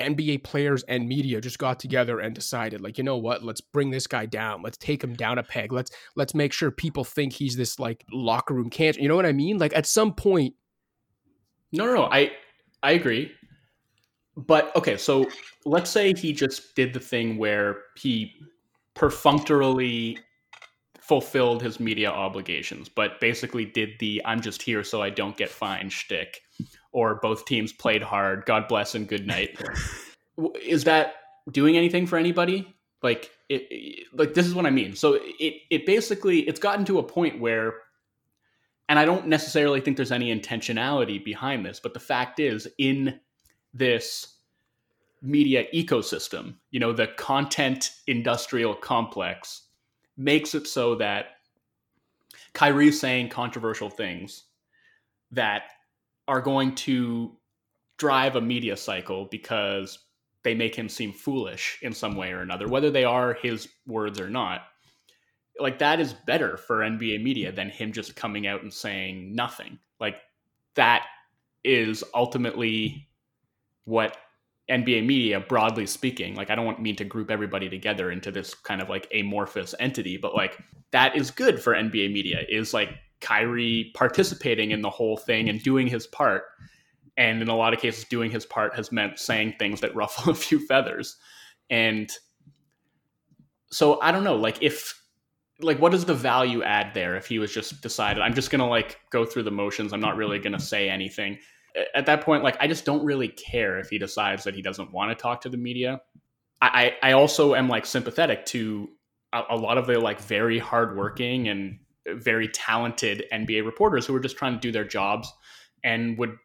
NBA 0.00 0.44
players 0.44 0.82
and 0.84 1.08
media 1.08 1.40
just 1.40 1.58
got 1.58 1.80
together 1.80 2.20
and 2.20 2.34
decided 2.34 2.80
like 2.80 2.98
you 2.98 3.04
know 3.04 3.16
what? 3.16 3.42
Let's 3.42 3.60
bring 3.60 3.90
this 3.90 4.06
guy 4.06 4.26
down. 4.26 4.62
Let's 4.62 4.76
take 4.76 5.02
him 5.02 5.14
down 5.14 5.38
a 5.38 5.42
peg. 5.42 5.72
Let's 5.72 5.90
let's 6.14 6.34
make 6.34 6.52
sure 6.52 6.70
people 6.70 7.04
think 7.04 7.32
he's 7.32 7.56
this 7.56 7.78
like 7.78 8.04
locker 8.12 8.54
room 8.54 8.70
cancer 8.70 9.00
you 9.00 9.08
know 9.08 9.16
what 9.16 9.26
I 9.26 9.32
mean? 9.32 9.58
Like 9.58 9.74
at 9.74 9.86
some 9.86 10.14
point 10.14 10.54
no 11.72 11.86
no 11.86 11.94
no. 11.94 12.04
I 12.04 12.32
I 12.82 12.92
agree. 12.92 13.32
But 14.36 14.74
okay 14.76 14.96
so 14.96 15.26
let's 15.64 15.90
say 15.90 16.14
he 16.14 16.32
just 16.32 16.76
did 16.76 16.94
the 16.94 17.00
thing 17.00 17.36
where 17.36 17.78
he 17.96 18.32
perfunctorily 18.94 20.18
fulfilled 21.00 21.62
his 21.62 21.80
media 21.80 22.10
obligations 22.10 22.88
but 22.88 23.18
basically 23.18 23.64
did 23.64 23.90
the 23.98 24.20
I'm 24.26 24.42
just 24.42 24.60
here 24.60 24.84
so 24.84 25.00
I 25.00 25.08
don't 25.08 25.36
get 25.36 25.48
fined 25.48 25.90
shtick 25.92 26.42
or 26.98 27.14
both 27.14 27.44
teams 27.44 27.72
played 27.72 28.02
hard. 28.02 28.44
God 28.44 28.66
bless 28.66 28.96
and 28.96 29.06
good 29.06 29.24
night. 29.24 29.56
Is 30.62 30.82
that 30.84 31.14
doing 31.50 31.76
anything 31.76 32.08
for 32.08 32.18
anybody? 32.18 32.74
Like 33.02 33.30
it, 33.48 33.66
it, 33.70 34.06
like 34.12 34.34
this 34.34 34.46
is 34.46 34.54
what 34.54 34.66
I 34.66 34.70
mean. 34.70 34.96
So 34.96 35.14
it 35.38 35.54
it 35.70 35.86
basically 35.86 36.40
it's 36.40 36.58
gotten 36.58 36.84
to 36.86 36.98
a 36.98 37.02
point 37.04 37.40
where 37.40 37.74
and 38.88 38.98
I 38.98 39.04
don't 39.04 39.28
necessarily 39.28 39.80
think 39.80 39.96
there's 39.96 40.12
any 40.12 40.34
intentionality 40.34 41.22
behind 41.22 41.64
this, 41.64 41.78
but 41.78 41.94
the 41.94 42.00
fact 42.00 42.40
is, 42.40 42.66
in 42.78 43.20
this 43.74 44.38
media 45.20 45.66
ecosystem, 45.74 46.54
you 46.70 46.80
know, 46.80 46.92
the 46.92 47.08
content 47.08 47.90
industrial 48.06 48.74
complex 48.74 49.64
makes 50.16 50.54
it 50.54 50.66
so 50.66 50.94
that 50.96 51.36
Kyrie's 52.54 52.98
saying 52.98 53.28
controversial 53.28 53.90
things 53.90 54.44
that 55.30 55.64
are 56.28 56.42
going 56.42 56.74
to 56.74 57.32
drive 57.96 58.36
a 58.36 58.40
media 58.40 58.76
cycle 58.76 59.24
because 59.24 59.98
they 60.44 60.54
make 60.54 60.74
him 60.74 60.88
seem 60.88 61.12
foolish 61.12 61.78
in 61.82 61.92
some 61.92 62.14
way 62.14 62.30
or 62.30 62.42
another, 62.42 62.68
whether 62.68 62.90
they 62.90 63.04
are 63.04 63.34
his 63.34 63.68
words 63.86 64.20
or 64.20 64.30
not. 64.30 64.62
Like 65.58 65.80
that 65.80 65.98
is 65.98 66.12
better 66.12 66.56
for 66.56 66.78
NBA 66.78 67.22
media 67.22 67.50
than 67.50 67.70
him 67.70 67.92
just 67.92 68.14
coming 68.14 68.46
out 68.46 68.62
and 68.62 68.72
saying 68.72 69.34
nothing. 69.34 69.78
Like 69.98 70.16
that 70.76 71.06
is 71.64 72.04
ultimately 72.14 73.08
what 73.84 74.16
NBA 74.70 75.04
media, 75.06 75.40
broadly 75.40 75.86
speaking, 75.86 76.36
like 76.36 76.50
I 76.50 76.54
don't 76.54 76.66
want 76.66 76.80
mean 76.80 76.96
to 76.96 77.04
group 77.04 77.30
everybody 77.30 77.68
together 77.68 78.10
into 78.10 78.30
this 78.30 78.54
kind 78.54 78.80
of 78.80 78.88
like 78.88 79.10
amorphous 79.12 79.74
entity, 79.80 80.18
but 80.18 80.34
like 80.34 80.58
that 80.92 81.16
is 81.16 81.30
good 81.30 81.60
for 81.60 81.72
NBA 81.74 82.12
media 82.12 82.44
is 82.48 82.72
like 82.72 82.90
Kyrie 83.20 83.90
participating 83.94 84.70
in 84.70 84.80
the 84.80 84.90
whole 84.90 85.16
thing 85.16 85.48
and 85.48 85.62
doing 85.62 85.86
his 85.86 86.06
part. 86.06 86.44
And 87.16 87.42
in 87.42 87.48
a 87.48 87.56
lot 87.56 87.74
of 87.74 87.80
cases, 87.80 88.04
doing 88.04 88.30
his 88.30 88.46
part 88.46 88.74
has 88.76 88.92
meant 88.92 89.18
saying 89.18 89.54
things 89.58 89.80
that 89.80 89.94
ruffle 89.94 90.30
a 90.32 90.34
few 90.34 90.64
feathers. 90.66 91.16
And 91.70 92.10
so 93.70 94.00
I 94.00 94.12
don't 94.12 94.24
know, 94.24 94.36
like 94.36 94.62
if 94.62 94.94
like 95.60 95.80
what 95.80 95.92
is 95.92 96.04
the 96.04 96.14
value 96.14 96.62
add 96.62 96.94
there 96.94 97.16
if 97.16 97.26
he 97.26 97.40
was 97.40 97.52
just 97.52 97.80
decided 97.82 98.22
I'm 98.22 98.32
just 98.32 98.50
gonna 98.50 98.68
like 98.68 98.98
go 99.10 99.24
through 99.24 99.42
the 99.42 99.50
motions, 99.50 99.92
I'm 99.92 100.00
not 100.00 100.16
really 100.16 100.38
gonna 100.38 100.60
say 100.60 100.88
anything 100.88 101.38
at 101.94 102.06
that 102.06 102.22
point, 102.22 102.42
like 102.42 102.56
I 102.60 102.66
just 102.66 102.84
don't 102.84 103.04
really 103.04 103.28
care 103.28 103.78
if 103.78 103.88
he 103.90 103.98
decides 103.98 104.44
that 104.44 104.54
he 104.54 104.62
doesn't 104.62 104.92
want 104.92 105.10
to 105.10 105.20
talk 105.20 105.40
to 105.42 105.48
the 105.48 105.56
media. 105.56 106.00
I, 106.60 106.96
I 107.02 107.12
also 107.12 107.54
am 107.54 107.68
like 107.68 107.86
sympathetic 107.86 108.44
to 108.46 108.88
a, 109.32 109.42
a 109.50 109.56
lot 109.56 109.78
of 109.78 109.86
the 109.86 110.00
like 110.00 110.20
very 110.20 110.58
hardworking 110.58 111.48
and 111.48 111.78
very 112.14 112.48
talented 112.48 113.24
NBA 113.32 113.64
reporters 113.64 114.06
who 114.06 114.14
are 114.14 114.20
just 114.20 114.36
trying 114.36 114.54
to 114.54 114.60
do 114.60 114.72
their 114.72 114.84
jobs 114.84 115.32
and 115.84 116.18
would 116.18 116.36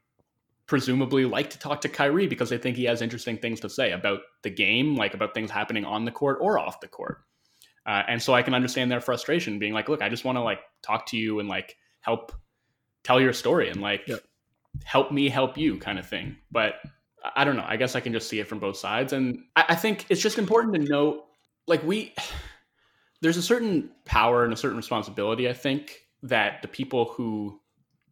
presumably 0.66 1.26
like 1.26 1.50
to 1.50 1.60
talk 1.60 1.82
to 1.82 1.90
Kyrie 1.90 2.28
because 2.28 2.50
they 2.50 2.58
think 2.58 2.78
he 2.78 2.86
has 2.86 3.02
interesting 3.02 3.38
things 3.38 3.60
to 3.62 3.70
say 3.70 3.92
about 3.92 4.20
the 4.44 4.50
game, 4.50 4.96
like 4.96 5.14
about 5.14 5.34
things 5.34 5.52
happening 5.52 5.86
on 5.86 6.06
the 6.06 6.12
court 6.12 6.38
or 6.42 6.58
off 6.58 6.80
the 6.80 6.88
court. 6.88 7.20
Uh, 7.86 8.04
and 8.08 8.22
so 8.22 8.34
I 8.34 8.42
can 8.42 8.54
understand 8.54 8.90
their 8.90 9.02
frustration 9.02 9.60
being 9.60 9.74
like, 9.74 9.90
look, 9.90 10.02
I 10.02 10.10
just 10.10 10.24
want 10.24 10.38
to 10.38 10.42
like 10.42 10.60
talk 10.82 11.06
to 11.08 11.18
you 11.18 11.40
and 11.40 11.50
like 11.50 11.76
help 12.00 12.32
tell 13.04 13.20
your 13.20 13.34
story 13.34 13.70
and 13.70 13.82
like 13.82 14.10
help 14.86 15.12
me 15.12 15.28
help 15.30 15.58
you 15.58 15.78
kind 15.78 16.00
of 16.00 16.08
thing. 16.08 16.38
But 16.50 16.76
I 17.36 17.44
don't 17.44 17.58
know. 17.58 17.66
I 17.68 17.78
guess 17.78 17.96
I 17.96 18.00
can 18.00 18.14
just 18.14 18.30
see 18.30 18.40
it 18.40 18.48
from 18.48 18.60
both 18.60 18.78
sides. 18.78 19.12
And 19.14 19.40
I, 19.56 19.66
I 19.70 19.76
think 19.76 20.06
it's 20.10 20.22
just 20.22 20.38
important 20.38 20.76
to 20.76 20.82
note 20.82 21.26
like 21.68 21.84
we 21.84 22.14
there's 23.24 23.38
a 23.38 23.42
certain 23.42 23.90
power 24.04 24.44
and 24.44 24.52
a 24.52 24.58
certain 24.58 24.76
responsibility, 24.76 25.48
I 25.48 25.54
think, 25.54 26.08
that 26.24 26.62
the 26.62 26.68
people 26.68 27.06
who 27.06 27.58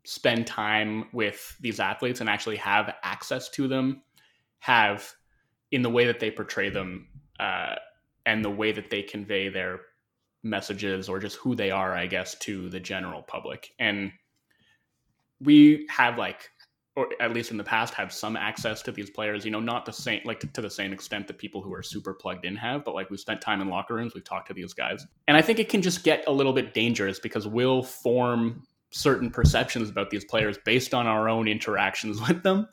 spend 0.06 0.48
time 0.48 1.10
with 1.12 1.58
these 1.60 1.82
athletes 1.82 2.22
and 2.22 2.30
actually 2.30 2.56
have 2.56 2.96
access 3.04 3.50
to 3.50 3.68
them 3.68 4.02
have 4.60 5.12
in 5.72 5.82
the 5.82 5.90
way 5.90 6.06
that 6.06 6.22
they 6.22 6.32
portray 6.32 6.70
them 6.70 7.10
uh, 7.42 7.76
and 8.26 8.44
the 8.44 8.50
way 8.50 8.72
that 8.72 8.90
they 8.90 9.02
convey 9.02 9.50
their 9.50 9.82
messages 10.44 11.10
or 11.10 11.20
just 11.20 11.36
who 11.36 11.56
they 11.56 11.72
are, 11.72 11.94
I 11.94 12.08
guess, 12.08 12.36
to 12.40 12.70
the 12.70 12.80
general 12.80 13.22
public. 13.22 13.74
And 13.80 14.14
we 15.42 15.88
have 15.90 16.18
like 16.18 16.50
or 16.96 17.08
at 17.22 17.34
least 17.34 17.52
in 17.52 17.58
the 17.58 17.64
past 17.64 17.94
have 17.94 18.12
some 18.12 18.36
access 18.36 18.82
to 18.82 18.92
these 18.92 19.10
players 19.10 19.46
you 19.46 19.52
know 19.52 19.60
not 19.60 19.86
the 19.86 19.94
same 19.94 20.20
like 20.26 20.40
to, 20.40 20.48
to, 20.48 20.62
the 20.62 20.70
same 20.70 20.92
extent 20.92 21.26
that 21.28 21.38
people 21.38 21.62
who 21.62 21.74
are 21.74 21.82
super 21.82 22.14
plugged 22.14 22.44
in 22.44 22.56
have 22.56 22.84
but 22.84 22.94
like 22.94 23.10
we've 23.10 23.20
spent 23.20 23.40
time 23.40 23.62
in 23.62 23.70
locker 23.70 23.94
rooms 23.94 24.14
we've 24.14 24.24
talked 24.26 24.48
to 24.48 24.54
these 24.54 24.74
guys. 24.74 25.06
And 25.28 25.38
i 25.38 25.42
think 25.42 25.60
it 25.60 25.70
can 25.70 25.82
just 25.82 26.04
get 26.04 26.24
a 26.28 26.32
little 26.32 26.54
bit 26.54 26.74
dangerous 26.74 27.20
because 27.20 27.48
we'll 27.48 27.84
form 27.84 28.64
certain 28.92 29.32
perceptions 29.32 29.90
about 29.90 30.10
these 30.10 30.26
players 30.26 30.58
based 30.66 30.94
on 30.94 31.08
our 31.08 31.28
own 31.28 31.48
interactions 31.48 32.22
with 32.28 32.44
them. 32.44 32.68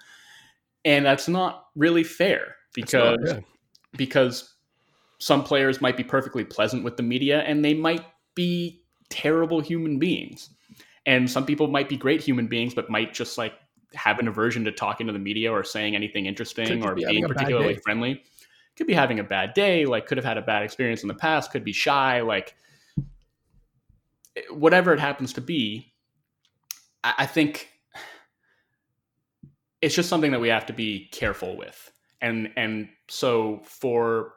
And 0.85 1.05
that's 1.07 1.29
not 1.29 1.67
really 1.75 2.05
fair 2.05 2.57
because 2.75 3.35
because 3.97 4.55
some 5.19 5.43
players 5.43 5.81
might 5.81 5.97
be 5.97 6.05
perfectly 6.05 6.45
pleasant 6.45 6.85
with 6.85 6.97
the 6.97 7.03
media 7.03 7.41
and 7.41 7.65
they 7.65 7.75
might 7.75 8.05
be 8.35 8.83
terrible 9.09 9.61
human 9.61 9.99
beings. 9.99 10.51
And 11.07 11.29
some 11.29 11.47
people 11.47 11.69
might 11.69 11.89
be 11.89 11.97
great 11.97 12.21
human 12.21 12.47
beings 12.47 12.75
but 12.75 12.91
might 12.91 13.15
just 13.15 13.39
like 13.39 13.55
have 13.95 14.19
an 14.19 14.29
aversion 14.29 14.65
to 14.65 14.73
talking 14.73 15.07
to 15.07 15.13
the 15.13 15.19
media 15.19 15.51
or 15.51 15.65
saying 15.65 15.95
anything 15.95 16.27
interesting 16.27 16.85
or 16.85 16.95
be 16.95 17.05
being 17.05 17.27
particularly 17.27 17.77
friendly. 17.77 18.23
Could 18.77 18.87
be 18.87 18.95
having 18.95 19.19
a 19.19 19.25
bad 19.25 19.55
day 19.55 19.87
like 19.87 20.07
could 20.07 20.19
have 20.19 20.25
had 20.25 20.39
a 20.39 20.43
bad 20.43 20.63
experience 20.63 21.03
in 21.03 21.09
the 21.09 21.15
past 21.15 21.51
could 21.51 21.65
be 21.65 21.73
shy 21.73 22.21
like 22.21 22.55
eh, 24.37 24.43
whatever 24.53 24.93
it 24.93 25.01
happens 25.01 25.33
to 25.33 25.41
be 25.41 25.93
i, 27.03 27.15
I 27.19 27.27
think 27.27 27.69
it's 29.81 29.95
just 29.95 30.09
something 30.09 30.33
that 30.33 30.41
we 30.41 30.49
have 30.49 30.67
to 30.67 30.73
be 30.73 31.09
careful 31.13 31.57
with. 31.57 31.93
And 32.21 32.51
and 32.57 32.89
so 33.09 33.61
for 33.65 34.33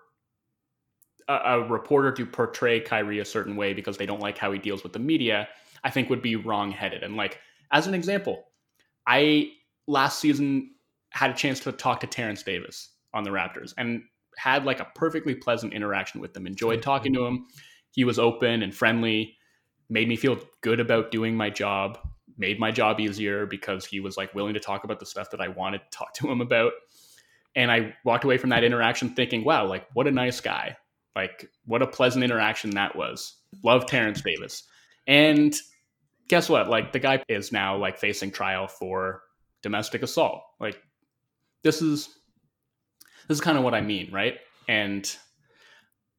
a, 1.28 1.34
a 1.34 1.68
reporter 1.68 2.12
to 2.12 2.26
portray 2.26 2.80
Kyrie 2.80 3.20
a 3.20 3.26
certain 3.26 3.56
way 3.56 3.74
because 3.74 3.98
they 3.98 4.06
don't 4.06 4.22
like 4.22 4.38
how 4.38 4.52
he 4.52 4.60
deals 4.60 4.84
with 4.84 4.94
the 4.94 5.00
media 5.00 5.48
I 5.84 5.90
think 5.90 6.10
would 6.10 6.22
be 6.22 6.36
wrongheaded. 6.36 7.02
And 7.04 7.18
like 7.18 7.40
as 7.72 7.88
an 7.88 7.96
example, 7.96 8.51
I 9.08 9.52
last 9.88 10.20
season 10.20 10.72
had 11.12 11.32
a 11.32 11.34
chance 11.34 11.60
to 11.62 11.72
talk 11.72 12.00
to 12.02 12.08
Terence 12.08 12.44
Davis 12.44 12.90
on 13.14 13.24
the 13.24 13.30
Raptors 13.30 13.74
and 13.78 14.04
had 14.38 14.66
like 14.66 14.80
a 14.80 14.88
perfectly 14.96 15.36
pleasant 15.36 15.74
interaction 15.74 16.22
with 16.22 16.36
him. 16.36 16.48
Enjoyed 16.48 16.82
talking 16.82 17.14
to 17.14 17.26
him. 17.26 17.46
He 17.92 18.04
was 18.04 18.18
open 18.18 18.64
and 18.64 18.74
friendly, 18.74 19.36
made 19.90 20.08
me 20.08 20.16
feel 20.16 20.40
good 20.62 20.80
about 20.80 21.12
doing 21.12 21.36
my 21.36 21.50
job, 21.50 22.00
made 22.38 22.60
my 22.60 22.72
job 22.72 23.00
easier 23.00 23.46
because 23.46 23.86
he 23.86 24.00
was 24.00 24.16
like 24.16 24.34
willing 24.34 24.54
to 24.54 24.60
talk 24.60 24.84
about 24.84 25.00
the 25.00 25.06
stuff 25.06 25.30
that 25.32 25.42
I 25.42 25.50
wanted 25.50 25.80
to 25.80 25.98
talk 25.98 26.14
to 26.16 26.32
him 26.32 26.40
about. 26.40 26.72
And 27.56 27.70
I 27.70 27.94
walked 28.06 28.24
away 28.24 28.38
from 28.38 28.52
that 28.52 28.64
interaction 28.64 29.10
thinking, 29.10 29.44
wow, 29.44 29.66
like 29.66 29.86
what 29.94 30.08
a 30.08 30.12
nice 30.12 30.40
guy. 30.40 30.78
Like 31.16 31.50
what 31.66 31.82
a 31.82 31.88
pleasant 31.88 32.24
interaction 32.24 32.72
that 32.72 32.96
was. 32.96 33.36
Love 33.64 33.86
Terence 33.86 34.22
Davis. 34.22 34.64
And 35.08 35.54
guess 36.32 36.48
what? 36.48 36.70
Like 36.70 36.94
the 36.94 37.00
guy 37.00 37.22
is 37.28 37.52
now 37.52 37.76
like 37.76 37.98
facing 37.98 38.32
trial 38.32 38.66
for 38.66 39.22
domestic 39.62 40.02
assault. 40.02 40.42
Like 40.62 40.82
this 41.62 41.82
is 41.82 42.08
this 43.28 43.38
is 43.38 43.42
kind 43.42 43.58
of 43.58 43.66
what 43.66 43.74
I 43.74 43.82
mean, 43.82 44.10
right? 44.14 44.38
And 44.70 45.14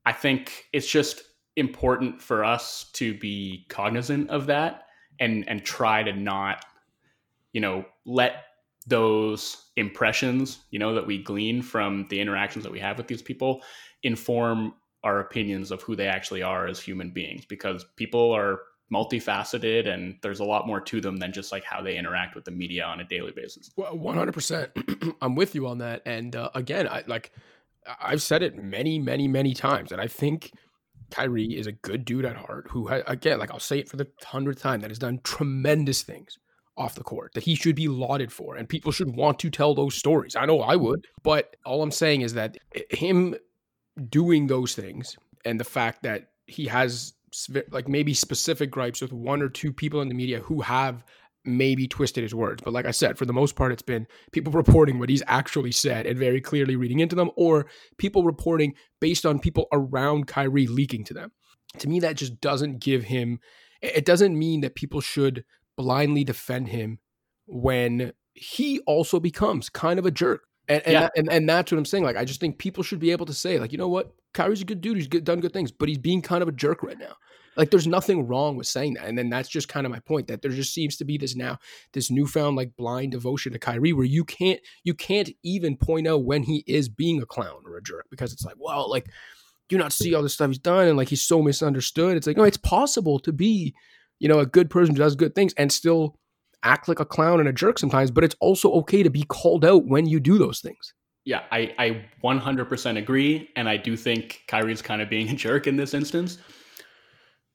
I 0.04 0.12
think 0.12 0.66
it's 0.75 0.87
just 0.87 1.23
important 1.57 2.21
for 2.21 2.45
us 2.45 2.90
to 2.92 3.19
be 3.19 3.64
cognizant 3.71 4.28
of 4.28 4.47
that 4.47 4.83
and 5.19 5.49
and 5.49 5.64
try 5.64 6.02
to 6.02 6.12
not 6.12 6.62
you 7.54 7.62
know 7.62 7.85
let 8.04 8.45
those 8.87 9.71
impressions 9.76 10.59
you 10.71 10.78
know 10.78 10.95
that 10.95 11.07
we 11.07 11.23
glean 11.23 11.62
from 11.62 12.07
the 12.09 12.19
interactions 12.19 12.64
that 12.64 12.73
we 12.73 12.81
have 12.81 12.97
with 12.97 13.07
these 13.07 13.23
people 13.23 13.62
inform 14.02 14.73
our 15.04 15.21
opinions 15.21 15.71
of 15.71 15.83
who 15.83 15.95
they 15.95 16.07
actually 16.07 16.42
are 16.42 16.66
as 16.66 16.81
human 16.81 17.11
beings 17.11 17.45
because 17.45 17.85
people 17.97 18.33
are 18.33 18.61
multifaceted 18.93 19.89
and 19.89 20.17
there's 20.23 20.41
a 20.41 20.45
lot 20.45 20.67
more 20.67 20.81
to 20.81 21.01
them 21.01 21.17
than 21.17 21.33
just 21.33 21.51
like 21.53 21.65
how 21.65 21.81
they 21.81 21.97
interact 21.97 22.35
with 22.35 22.45
the 22.45 22.51
media 22.51 22.85
on 22.85 23.01
a 23.01 23.05
daily 23.05 23.33
basis. 23.33 23.71
Well, 23.77 23.97
100%. 23.97 25.15
I'm 25.23 25.35
with 25.35 25.55
you 25.55 25.67
on 25.67 25.79
that. 25.79 26.03
And 26.05 26.37
uh, 26.37 26.51
again, 26.55 26.87
I 26.89 27.03
like 27.07 27.33
I've 28.01 28.23
said 28.23 28.43
it 28.43 28.57
many, 28.57 28.99
many, 28.99 29.29
many 29.29 29.55
times. 29.55 29.93
And 29.93 30.01
I 30.01 30.07
think 30.07 30.53
Kyrie 31.11 31.59
is 31.59 31.67
a 31.67 31.73
good 31.73 32.05
dude 32.05 32.25
at 32.25 32.37
heart 32.37 32.67
who, 32.71 32.89
ha- 32.89 33.03
again, 33.07 33.39
like 33.39 33.51
I'll 33.51 33.61
say 33.61 33.79
it 33.79 33.89
for 33.89 33.97
the 33.97 34.07
hundredth 34.25 34.61
time, 34.61 34.81
that 34.81 34.91
has 34.91 34.99
done 34.99 35.21
tremendous 35.25 36.03
things 36.03 36.39
off 36.77 36.95
the 36.95 37.03
court 37.03 37.33
that 37.35 37.43
he 37.43 37.55
should 37.55 37.77
be 37.77 37.89
lauded 37.89 38.33
for. 38.33 38.57
And 38.57 38.69
people 38.69 38.93
should 38.93 39.15
want 39.15 39.39
to 39.41 39.51
tell 39.51 39.75
those 39.75 39.95
stories. 39.95 40.37
I 40.37 40.47
know 40.47 40.61
I 40.61 40.77
would. 40.77 41.07
But 41.23 41.57
all 41.65 41.83
I'm 41.83 41.91
saying 41.91 42.23
is 42.23 42.35
that 42.35 42.57
him 42.91 43.35
doing 44.09 44.47
those 44.47 44.75
things 44.75 45.17
and 45.45 45.61
the 45.61 45.65
fact 45.65 46.03
that 46.03 46.31
he 46.47 46.67
has 46.67 47.15
like 47.71 47.89
maybe 47.89 48.15
specific 48.15 48.71
gripes 48.71 49.01
with 49.01 49.12
one 49.12 49.43
or 49.43 49.49
two 49.49 49.73
people 49.73 50.01
in 50.01 50.09
the 50.09 50.15
media 50.15 50.41
who 50.41 50.61
have 50.61 51.05
maybe 51.45 51.89
twisted 51.89 52.23
his 52.23 52.35
words. 52.35 52.62
But 52.62 52.73
like 52.73 52.87
I 52.87 52.91
said, 52.91 53.19
for 53.19 53.25
the 53.25 53.33
most 53.33 53.57
part, 53.57 53.73
it's 53.73 53.83
been 53.83 54.07
people 54.33 54.53
reporting 54.62 54.99
what 54.99 55.09
he's 55.09 55.23
actually 55.27 55.73
said 55.73 56.07
and 56.07 56.19
very 56.19 56.41
clearly 56.41 56.77
reading 56.77 57.01
into 57.01 57.17
them, 57.17 57.31
or 57.37 57.67
people 57.99 58.25
reporting 58.25 58.75
based 59.01 59.27
on 59.27 59.39
people 59.39 59.67
around 59.73 60.27
Kyrie 60.27 60.67
leaking 60.67 61.05
to 61.05 61.15
them. 61.15 61.33
To 61.79 61.89
me, 61.89 62.01
that 62.01 62.17
just 62.17 62.41
doesn't 62.41 62.81
give 62.81 63.05
him, 63.05 63.41
it 63.81 64.05
doesn't 64.05 64.39
mean 64.39 64.61
that 64.61 64.75
people 64.75 65.01
should 65.01 65.45
blindly 65.77 66.23
defend 66.23 66.69
him 66.69 66.99
when 67.47 68.12
he 68.35 68.81
also 68.81 69.19
becomes 69.19 69.69
kind 69.69 69.99
of 69.99 70.07
a 70.07 70.11
jerk. 70.11 70.43
And 70.69 70.83
and, 70.85 70.93
yeah. 70.93 71.01
that, 71.01 71.12
and 71.17 71.33
and 71.33 71.49
that's 71.49 71.73
what 71.73 71.79
I'm 71.79 71.85
saying. 71.85 72.05
Like, 72.05 72.17
I 72.17 72.25
just 72.25 72.41
think 72.41 72.59
people 72.59 72.85
should 72.85 73.01
be 73.01 73.11
able 73.11 73.27
to 73.27 73.35
say, 73.35 73.59
like, 73.59 73.73
you 73.73 73.79
know 73.79 73.89
what, 73.89 74.12
Kyrie's 74.35 74.62
a 74.62 74.67
good 74.67 74.81
dude. 74.81 74.97
He's 74.97 75.09
good, 75.09 75.25
done 75.25 75.41
good 75.41 75.53
things, 75.53 75.71
but 75.71 75.89
he's 75.89 75.99
being 75.99 76.23
kind 76.23 76.43
of 76.43 76.49
a 76.49 76.53
jerk 76.53 76.83
right 76.83 76.99
now. 76.99 77.17
Like 77.57 77.71
there's 77.71 77.87
nothing 77.87 78.27
wrong 78.27 78.57
with 78.57 78.67
saying 78.67 78.95
that. 78.95 79.07
And 79.07 79.17
then 79.17 79.29
that's 79.29 79.49
just 79.49 79.69
kind 79.69 79.85
of 79.85 79.93
my 79.93 80.01
point 80.01 80.27
that 80.29 80.41
there 80.41 80.51
just 80.51 80.73
seems 80.73 80.97
to 80.97 81.05
be 81.05 81.19
this 81.19 81.37
now 81.37 81.59
this 81.93 82.11
newfound 82.11 82.57
like 82.57 82.77
blind 82.77 83.12
devotion 83.12 83.53
to 83.53 83.59
Kyrie 83.59 83.93
where 83.93 84.07
you 84.07 84.25
can't 84.25 84.61
you 84.85 84.95
can't 84.95 85.31
even 85.43 85.77
point 85.77 86.07
out 86.07 86.25
when 86.25 86.45
he 86.45 86.65
is 86.67 86.89
being 86.89 87.21
a 87.21 87.27
clown 87.27 87.62
or 87.67 87.77
a 87.77 87.83
jerk 87.83 88.07
because 88.11 88.33
it's 88.33 88.45
like, 88.45 88.57
well, 88.59 88.89
like 88.89 89.05
do 89.69 89.77
you 89.77 89.79
not 89.79 89.93
see 89.93 90.15
all 90.15 90.23
the 90.23 90.29
stuff 90.29 90.49
he's 90.49 90.59
done 90.59 90.89
and 90.89 90.97
like 90.97 91.09
he's 91.09 91.23
so 91.23 91.43
misunderstood. 91.43 92.17
It's 92.17 92.27
like, 92.27 92.37
no, 92.37 92.45
it's 92.45 92.57
possible 92.57 93.19
to 93.21 93.33
be, 93.33 93.75
you 94.19 94.29
know, 94.29 94.41
a 94.41 94.47
good 94.47 94.71
person 94.71 94.95
who 94.95 95.03
does 95.03 95.17
good 95.17 95.35
things 95.35 95.53
and 95.55 95.71
still 95.71 96.19
act 96.62 96.89
like 96.89 97.01
a 97.01 97.05
clown 97.05 97.41
and 97.41 97.49
a 97.49 97.53
jerk 97.53 97.79
sometimes, 97.79 98.11
but 98.11 98.25
it's 98.25 98.37
also 98.41 98.71
okay 98.73 99.03
to 99.03 99.11
be 99.11 99.25
called 99.25 99.65
out 99.65 99.87
when 99.87 100.07
you 100.07 100.21
do 100.21 100.39
those 100.39 100.61
things. 100.61 100.95
Yeah, 101.25 101.43
I, 101.52 101.75
I 101.79 102.05
100% 102.25 102.99
agree. 102.99 103.49
And 103.55 103.69
I 103.69 103.76
do 103.76 103.97
think 103.97 104.43
Kyrie's 104.49 104.83
kind 104.83 105.00
of 105.00 105.09
being 105.09 105.29
a 105.29 105.35
jerk 105.35 105.67
in 105.67 105.76
this 105.76 105.95
instance. 105.95 106.38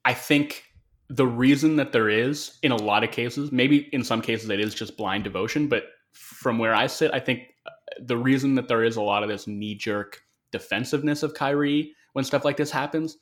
I 0.06 0.14
think 0.14 0.64
the 1.10 1.28
reason 1.28 1.76
that 1.78 1.92
there 1.92 2.10
is, 2.10 2.58
in 2.64 2.72
a 2.72 2.78
lot 2.78 3.04
of 3.04 3.12
cases, 3.12 3.52
maybe 3.52 3.90
in 3.94 4.04
some 4.04 4.22
cases 4.22 4.50
it 4.50 4.60
is 4.60 4.74
just 4.74 4.98
blind 4.98 5.24
devotion, 5.24 5.68
but 5.68 5.84
from 6.14 6.58
where 6.58 6.74
I 6.74 6.88
sit, 6.88 7.14
I 7.14 7.20
think 7.20 7.44
uh, 7.66 7.72
the 8.02 8.18
reason 8.18 8.56
that 8.56 8.68
there 8.68 8.84
is 8.84 8.96
a 8.96 9.02
lot 9.02 9.24
of 9.24 9.30
this 9.30 9.48
knee 9.48 9.76
jerk 9.76 10.22
defensiveness 10.52 11.24
of 11.24 11.34
Kyrie 11.34 11.94
when 12.14 12.26
stuff 12.26 12.46
like 12.46 12.58
this 12.58 12.72
happens 12.72 13.18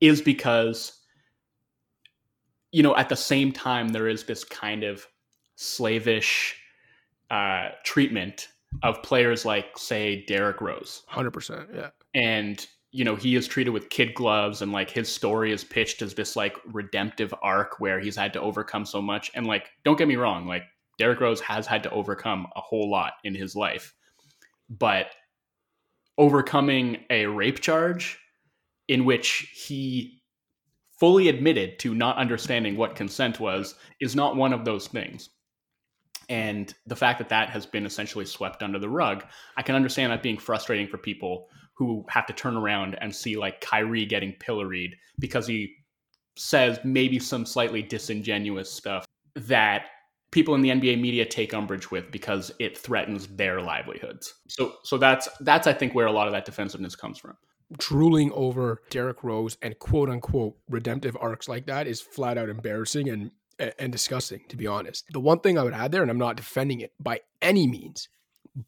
is 0.00 0.20
because, 0.20 1.00
you 2.70 2.82
know, 2.82 2.96
at 2.96 3.08
the 3.08 3.16
same 3.16 3.52
time, 3.52 3.88
there 3.88 4.08
is 4.08 4.24
this 4.24 4.44
kind 4.44 4.84
of 4.84 5.06
slavish 5.56 6.56
uh, 7.30 7.70
treatment 7.84 8.48
of 8.82 9.02
players 9.02 9.44
like, 9.44 9.78
say, 9.78 10.24
Derrick 10.26 10.60
Rose. 10.60 11.02
100%. 11.10 11.74
Yeah. 11.74 11.90
And 12.14 12.66
you 12.96 13.04
know 13.04 13.14
he 13.14 13.36
is 13.36 13.46
treated 13.46 13.70
with 13.70 13.90
kid 13.90 14.14
gloves 14.14 14.62
and 14.62 14.72
like 14.72 14.90
his 14.90 15.12
story 15.12 15.52
is 15.52 15.62
pitched 15.62 16.00
as 16.00 16.14
this 16.14 16.34
like 16.34 16.56
redemptive 16.72 17.34
arc 17.42 17.78
where 17.78 18.00
he's 18.00 18.16
had 18.16 18.32
to 18.32 18.40
overcome 18.40 18.86
so 18.86 19.02
much 19.02 19.30
and 19.34 19.46
like 19.46 19.68
don't 19.84 19.98
get 19.98 20.08
me 20.08 20.16
wrong 20.16 20.46
like 20.46 20.62
Derrick 20.98 21.20
Rose 21.20 21.42
has 21.42 21.66
had 21.66 21.82
to 21.82 21.90
overcome 21.90 22.46
a 22.56 22.60
whole 22.60 22.90
lot 22.90 23.12
in 23.22 23.34
his 23.34 23.54
life 23.54 23.92
but 24.70 25.08
overcoming 26.16 26.96
a 27.10 27.26
rape 27.26 27.60
charge 27.60 28.18
in 28.88 29.04
which 29.04 29.52
he 29.54 30.22
fully 30.98 31.28
admitted 31.28 31.78
to 31.80 31.94
not 31.94 32.16
understanding 32.16 32.78
what 32.78 32.96
consent 32.96 33.38
was 33.38 33.74
is 34.00 34.16
not 34.16 34.36
one 34.36 34.54
of 34.54 34.64
those 34.64 34.88
things 34.88 35.28
and 36.28 36.74
the 36.86 36.96
fact 36.96 37.18
that 37.18 37.28
that 37.28 37.50
has 37.50 37.66
been 37.66 37.86
essentially 37.86 38.24
swept 38.24 38.62
under 38.62 38.78
the 38.78 38.88
rug 38.88 39.24
i 39.56 39.62
can 39.62 39.74
understand 39.74 40.12
that 40.12 40.22
being 40.22 40.38
frustrating 40.38 40.86
for 40.86 40.98
people 40.98 41.48
who 41.76 42.04
have 42.08 42.26
to 42.26 42.32
turn 42.32 42.56
around 42.56 42.96
and 43.00 43.14
see 43.14 43.36
like 43.36 43.60
Kyrie 43.60 44.06
getting 44.06 44.32
pilloried 44.32 44.96
because 45.18 45.46
he 45.46 45.74
says 46.36 46.78
maybe 46.84 47.18
some 47.18 47.44
slightly 47.44 47.82
disingenuous 47.82 48.72
stuff 48.72 49.04
that 49.34 49.86
people 50.30 50.54
in 50.54 50.62
the 50.62 50.70
NBA 50.70 51.00
media 51.00 51.24
take 51.24 51.52
umbrage 51.52 51.90
with 51.90 52.10
because 52.10 52.50
it 52.58 52.78
threatens 52.78 53.26
their 53.28 53.60
livelihoods. 53.60 54.34
So 54.48 54.74
so 54.84 54.96
that's 54.96 55.28
that's 55.40 55.66
I 55.66 55.74
think 55.74 55.94
where 55.94 56.06
a 56.06 56.12
lot 56.12 56.26
of 56.26 56.32
that 56.32 56.46
defensiveness 56.46 56.96
comes 56.96 57.18
from. 57.18 57.36
Drooling 57.78 58.32
over 58.32 58.82
Derrick 58.90 59.22
Rose 59.22 59.58
and 59.60 59.78
quote 59.78 60.08
unquote 60.08 60.56
redemptive 60.70 61.16
arcs 61.20 61.46
like 61.48 61.66
that 61.66 61.86
is 61.86 62.00
flat 62.00 62.38
out 62.38 62.48
embarrassing 62.48 63.10
and 63.10 63.30
and 63.58 63.92
disgusting 63.92 64.40
to 64.48 64.56
be 64.56 64.66
honest. 64.66 65.06
The 65.10 65.20
one 65.20 65.40
thing 65.40 65.58
I 65.58 65.62
would 65.62 65.72
add 65.72 65.92
there 65.92 66.02
and 66.02 66.10
I'm 66.10 66.18
not 66.18 66.36
defending 66.36 66.80
it 66.80 66.92
by 67.00 67.20
any 67.40 67.66
means, 67.66 68.08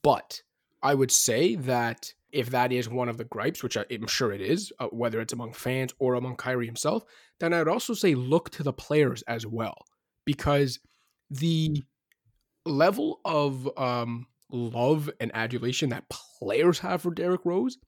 but 0.03 0.43
I 0.83 0.95
would 0.95 1.11
say 1.11 1.57
that 1.57 2.13
if 2.33 2.51
that 2.51 2.73
is 2.73 2.89
one 2.89 3.09
of 3.09 3.17
the 3.17 3.25
gripes, 3.25 3.63
which 3.63 3.77
I'm 3.77 4.07
sure 4.07 4.33
it 4.33 4.41
is, 4.41 4.73
uh, 4.79 4.87
whether 4.89 5.21
it's 5.21 5.33
among 5.33 5.55
fans 5.55 5.95
or 5.99 6.15
among 6.15 6.37
Kyrie 6.37 6.67
himself, 6.67 7.05
then 7.41 7.55
I 7.55 7.59
would 7.59 7.69
also 7.69 7.95
say 7.95 8.15
look 8.15 8.51
to 8.51 8.63
the 8.63 8.73
players 8.73 9.23
as 9.23 9.47
well, 9.47 9.87
because 10.25 10.79
the 11.31 11.83
level 12.67 13.21
of 13.25 13.69
um, 13.79 14.27
love 14.51 15.11
and 15.21 15.31
adulation 15.35 15.91
that 15.91 16.09
players 16.11 16.79
have 16.81 17.03
for 17.03 17.11
Derrick 17.11 17.41
Rose 17.45 17.79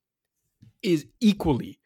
is 0.82 1.06
equally 1.20 1.79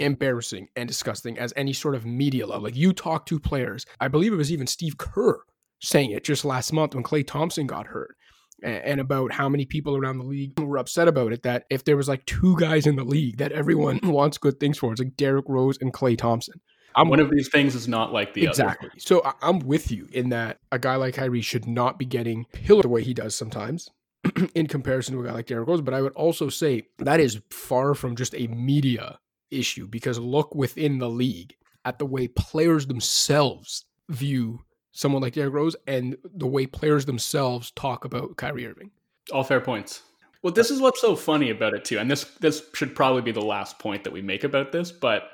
embarrassing 0.00 0.68
and 0.74 0.88
disgusting 0.88 1.38
as 1.38 1.52
any 1.56 1.72
sort 1.72 1.94
of 1.94 2.04
media 2.04 2.46
love. 2.46 2.62
Like 2.62 2.76
you 2.76 2.92
talk 2.92 3.26
to 3.26 3.38
players, 3.38 3.86
I 4.00 4.08
believe 4.08 4.32
it 4.32 4.36
was 4.36 4.52
even 4.52 4.66
Steve 4.66 4.98
Kerr 4.98 5.40
saying 5.80 6.10
it 6.10 6.24
just 6.24 6.44
last 6.44 6.72
month 6.72 6.94
when 6.94 7.04
Klay 7.04 7.26
Thompson 7.26 7.66
got 7.66 7.86
hurt 7.86 8.16
and 8.62 9.00
about 9.00 9.32
how 9.32 9.48
many 9.48 9.64
people 9.64 9.96
around 9.96 10.18
the 10.18 10.24
league 10.24 10.58
were 10.58 10.78
upset 10.78 11.08
about 11.08 11.32
it. 11.32 11.42
That 11.42 11.64
if 11.70 11.84
there 11.84 11.96
was 11.96 12.08
like 12.08 12.24
two 12.26 12.56
guys 12.58 12.86
in 12.86 12.96
the 12.96 13.04
league 13.04 13.38
that 13.38 13.52
everyone 13.52 14.00
wants 14.02 14.38
good 14.38 14.58
things 14.58 14.78
for, 14.78 14.92
it's 14.92 15.00
like 15.00 15.16
Derrick 15.16 15.46
Rose 15.48 15.78
and 15.80 15.92
Klay 15.92 16.16
Thompson. 16.16 16.60
I'm, 16.96 17.08
One 17.08 17.20
of 17.20 17.30
these 17.30 17.48
things 17.48 17.76
is 17.76 17.86
not 17.86 18.12
like 18.12 18.34
the 18.34 18.46
exactly. 18.46 18.88
Other. 18.88 18.98
So 18.98 19.34
I'm 19.42 19.60
with 19.60 19.92
you 19.92 20.08
in 20.12 20.30
that 20.30 20.58
a 20.72 20.78
guy 20.78 20.96
like 20.96 21.14
Kyrie 21.14 21.40
should 21.40 21.66
not 21.66 22.00
be 22.00 22.04
getting 22.04 22.46
pillared 22.52 22.84
the 22.84 22.88
way 22.88 23.04
he 23.04 23.14
does 23.14 23.36
sometimes. 23.36 23.88
in 24.54 24.66
comparison 24.66 25.14
to 25.14 25.22
a 25.22 25.24
guy 25.24 25.32
like 25.32 25.46
Derrick 25.46 25.66
Rose, 25.66 25.80
but 25.80 25.94
I 25.94 26.02
would 26.02 26.12
also 26.12 26.50
say 26.50 26.82
that 26.98 27.20
is 27.20 27.40
far 27.50 27.94
from 27.94 28.16
just 28.16 28.34
a 28.34 28.48
media 28.48 29.18
issue 29.50 29.86
because 29.86 30.18
look 30.18 30.54
within 30.54 30.98
the 30.98 31.08
league 31.08 31.54
at 31.84 31.98
the 31.98 32.06
way 32.06 32.28
players 32.28 32.86
themselves 32.86 33.84
view 34.08 34.60
someone 34.92 35.22
like 35.22 35.34
Derrick 35.34 35.54
Rose 35.54 35.76
and 35.86 36.16
the 36.24 36.46
way 36.46 36.66
players 36.66 37.06
themselves 37.06 37.70
talk 37.72 38.04
about 38.04 38.36
Kyrie 38.36 38.66
Irving. 38.66 38.90
All 39.32 39.44
fair 39.44 39.60
points. 39.60 40.02
Well, 40.42 40.52
this 40.52 40.70
is 40.70 40.80
what's 40.80 41.00
so 41.00 41.16
funny 41.16 41.50
about 41.50 41.74
it 41.74 41.84
too, 41.84 41.98
and 41.98 42.10
this 42.10 42.24
this 42.40 42.62
should 42.74 42.96
probably 42.96 43.22
be 43.22 43.32
the 43.32 43.42
last 43.42 43.78
point 43.78 44.04
that 44.04 44.12
we 44.12 44.22
make 44.22 44.42
about 44.42 44.72
this, 44.72 44.90
but 44.90 45.24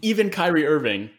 even 0.00 0.30
Kyrie 0.30 0.66
Irving 0.66 1.10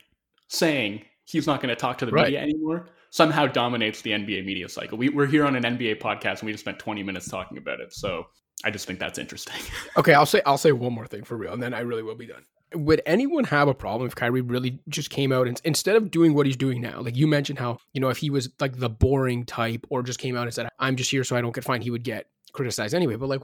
saying 0.50 1.06
he's 1.26 1.48
not 1.48 1.62
going 1.62 1.70
to 1.70 1.76
talk 1.76 1.98
to 2.00 2.06
the 2.06 2.12
right. 2.12 2.26
media 2.26 2.42
anymore 2.42 2.90
somehow 3.14 3.46
dominates 3.46 4.02
the 4.02 4.10
NBA 4.10 4.44
media 4.44 4.68
cycle. 4.68 4.98
We, 4.98 5.10
we're 5.10 5.28
here 5.28 5.46
on 5.46 5.56
an 5.56 5.62
NBA 5.62 6.02
podcast, 6.02 6.40
and 6.40 6.48
we 6.48 6.52
just 6.52 6.64
spent 6.64 6.80
20 6.80 7.04
minutes 7.04 7.30
talking 7.30 7.60
about 7.60 7.80
it. 7.80 7.94
So 7.94 8.26
I 8.64 8.72
just 8.72 8.88
think 8.88 9.00
that's 9.00 9.20
interesting. 9.20 9.56
okay, 9.98 10.14
I'll 10.14 10.26
say 10.26 10.42
I'll 10.46 10.58
say 10.58 10.72
one 10.72 10.94
more 10.94 11.08
thing 11.08 11.24
for 11.24 11.38
real, 11.38 11.54
and 11.54 11.62
then 11.62 11.74
I 11.74 11.82
really 11.82 12.04
will 12.04 12.16
be 12.16 12.28
done 12.28 12.44
would 12.76 13.02
anyone 13.06 13.44
have 13.46 13.68
a 13.68 13.74
problem 13.74 14.08
if 14.08 14.16
Kyrie 14.16 14.42
really 14.42 14.80
just 14.90 15.10
came 15.10 15.32
out 15.32 15.48
and 15.48 15.60
instead 15.64 15.96
of 15.96 16.12
doing 16.12 16.34
what 16.34 16.46
he's 16.46 16.58
doing 16.58 16.82
now, 16.82 17.02
like 17.02 17.16
you 17.16 17.28
mentioned 17.28 17.60
how, 17.60 17.78
you 17.94 18.02
know, 18.02 18.10
if 18.10 18.18
he 18.18 18.30
was 18.30 18.50
like 18.60 18.78
the 18.78 18.90
boring 18.90 19.46
type 19.46 19.86
or 19.90 20.04
just 20.04 20.20
came 20.20 20.36
out 20.36 20.44
and 20.44 20.54
said, 20.54 20.70
I'm 20.80 20.96
just 20.96 21.12
here 21.12 21.24
so 21.24 21.36
I 21.36 21.42
don't 21.42 21.54
get 21.54 21.64
fined, 21.64 21.84
he 21.84 21.92
would 21.92 22.04
get 22.04 22.28
criticized 22.52 22.96
anyway. 22.96 23.16
But 23.16 23.30
like, 23.30 23.42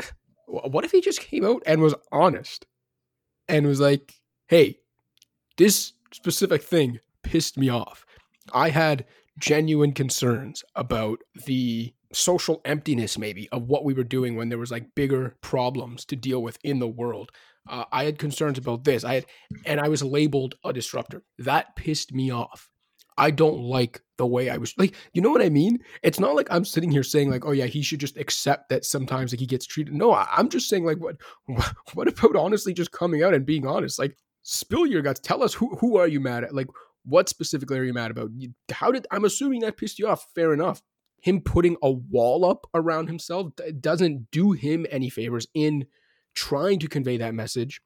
what 0.46 0.84
if 0.84 0.90
he 0.90 1.00
just 1.00 1.20
came 1.20 1.44
out 1.44 1.62
and 1.66 1.80
was 1.80 1.94
honest 2.12 2.66
and 3.48 3.66
was 3.66 3.80
like, 3.80 4.14
hey, 4.48 4.78
this 5.56 5.92
specific 6.12 6.62
thing 6.62 7.00
pissed 7.22 7.56
me 7.56 7.68
off. 7.68 8.04
I 8.52 8.70
had 8.70 9.06
genuine 9.38 9.92
concerns 9.92 10.62
about 10.74 11.20
the 11.46 11.94
social 12.14 12.60
emptiness 12.64 13.18
maybe 13.18 13.48
of 13.50 13.64
what 13.64 13.84
we 13.84 13.94
were 13.94 14.04
doing 14.04 14.36
when 14.36 14.48
there 14.48 14.58
was 14.58 14.70
like 14.70 14.94
bigger 14.94 15.36
problems 15.40 16.04
to 16.04 16.16
deal 16.16 16.42
with 16.42 16.58
in 16.62 16.78
the 16.78 16.88
world 16.88 17.30
uh, 17.68 17.84
I 17.90 18.04
had 18.04 18.18
concerns 18.18 18.58
about 18.58 18.84
this. 18.84 19.04
I 19.04 19.14
had, 19.14 19.26
and 19.64 19.80
I 19.80 19.88
was 19.88 20.02
labeled 20.02 20.56
a 20.64 20.72
disruptor. 20.72 21.22
That 21.38 21.76
pissed 21.76 22.12
me 22.12 22.30
off. 22.30 22.70
I 23.16 23.30
don't 23.30 23.60
like 23.60 24.02
the 24.18 24.26
way 24.26 24.50
I 24.50 24.56
was 24.56 24.74
like, 24.76 24.94
you 25.12 25.22
know 25.22 25.30
what 25.30 25.42
I 25.42 25.48
mean? 25.48 25.78
It's 26.02 26.18
not 26.18 26.34
like 26.34 26.48
I'm 26.50 26.64
sitting 26.64 26.90
here 26.90 27.04
saying 27.04 27.30
like, 27.30 27.46
oh 27.46 27.52
yeah, 27.52 27.66
he 27.66 27.80
should 27.80 28.00
just 28.00 28.16
accept 28.16 28.68
that 28.68 28.84
sometimes 28.84 29.32
like 29.32 29.40
he 29.40 29.46
gets 29.46 29.66
treated. 29.66 29.94
No, 29.94 30.12
I, 30.12 30.26
am 30.36 30.48
just 30.48 30.68
saying 30.68 30.84
like, 30.84 30.98
what, 30.98 31.16
what 31.94 32.08
about 32.08 32.36
honestly 32.36 32.74
just 32.74 32.90
coming 32.90 33.22
out 33.22 33.34
and 33.34 33.46
being 33.46 33.66
honest? 33.66 33.98
Like, 33.98 34.16
spill 34.42 34.84
your 34.84 35.02
guts. 35.02 35.20
Tell 35.20 35.42
us 35.42 35.54
who 35.54 35.76
who 35.76 35.96
are 35.96 36.08
you 36.08 36.20
mad 36.20 36.44
at? 36.44 36.54
Like, 36.54 36.66
what 37.04 37.28
specifically 37.28 37.78
are 37.78 37.84
you 37.84 37.94
mad 37.94 38.10
about? 38.10 38.30
How 38.72 38.90
did 38.90 39.06
I'm 39.12 39.24
assuming 39.24 39.60
that 39.60 39.76
pissed 39.76 39.98
you 39.98 40.08
off? 40.08 40.26
Fair 40.34 40.52
enough. 40.52 40.82
Him 41.24 41.40
putting 41.40 41.76
a 41.82 41.90
wall 41.90 42.44
up 42.44 42.66
around 42.74 43.06
himself 43.06 43.52
doesn't 43.80 44.30
do 44.30 44.52
him 44.52 44.86
any 44.90 45.08
favors 45.08 45.46
in 45.54 45.86
trying 46.34 46.78
to 46.80 46.88
convey 46.88 47.16
that 47.16 47.34
message. 47.34 47.80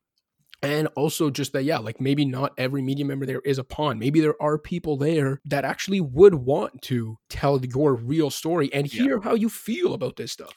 And 0.60 0.88
also 0.96 1.30
just 1.30 1.52
that 1.52 1.62
yeah 1.62 1.78
like 1.78 2.00
maybe 2.00 2.24
not 2.24 2.52
every 2.58 2.82
media 2.82 3.04
member 3.04 3.26
there 3.26 3.42
is 3.44 3.58
a 3.58 3.64
pawn. 3.64 4.00
Maybe 4.00 4.18
there 4.20 4.40
are 4.42 4.58
people 4.58 4.96
there 4.96 5.40
that 5.44 5.64
actually 5.64 6.00
would 6.00 6.34
want 6.34 6.82
to 6.82 7.16
tell 7.30 7.64
your 7.64 7.94
real 7.94 8.28
story 8.28 8.68
and 8.72 8.84
hear 8.84 9.18
yeah. 9.18 9.22
how 9.22 9.34
you 9.34 9.48
feel 9.48 9.94
about 9.94 10.16
this 10.16 10.32
stuff. 10.32 10.54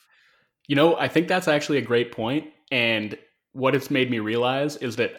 You 0.67 0.75
know 0.75 0.95
i 0.95 1.07
think 1.07 1.27
that's 1.27 1.49
actually 1.49 1.79
a 1.79 1.81
great 1.81 2.11
point 2.11 2.45
and 2.71 3.17
what 3.53 3.75
it's 3.75 3.91
made 3.91 4.09
me 4.09 4.19
realize 4.19 4.77
is 4.77 4.95
that 4.95 5.11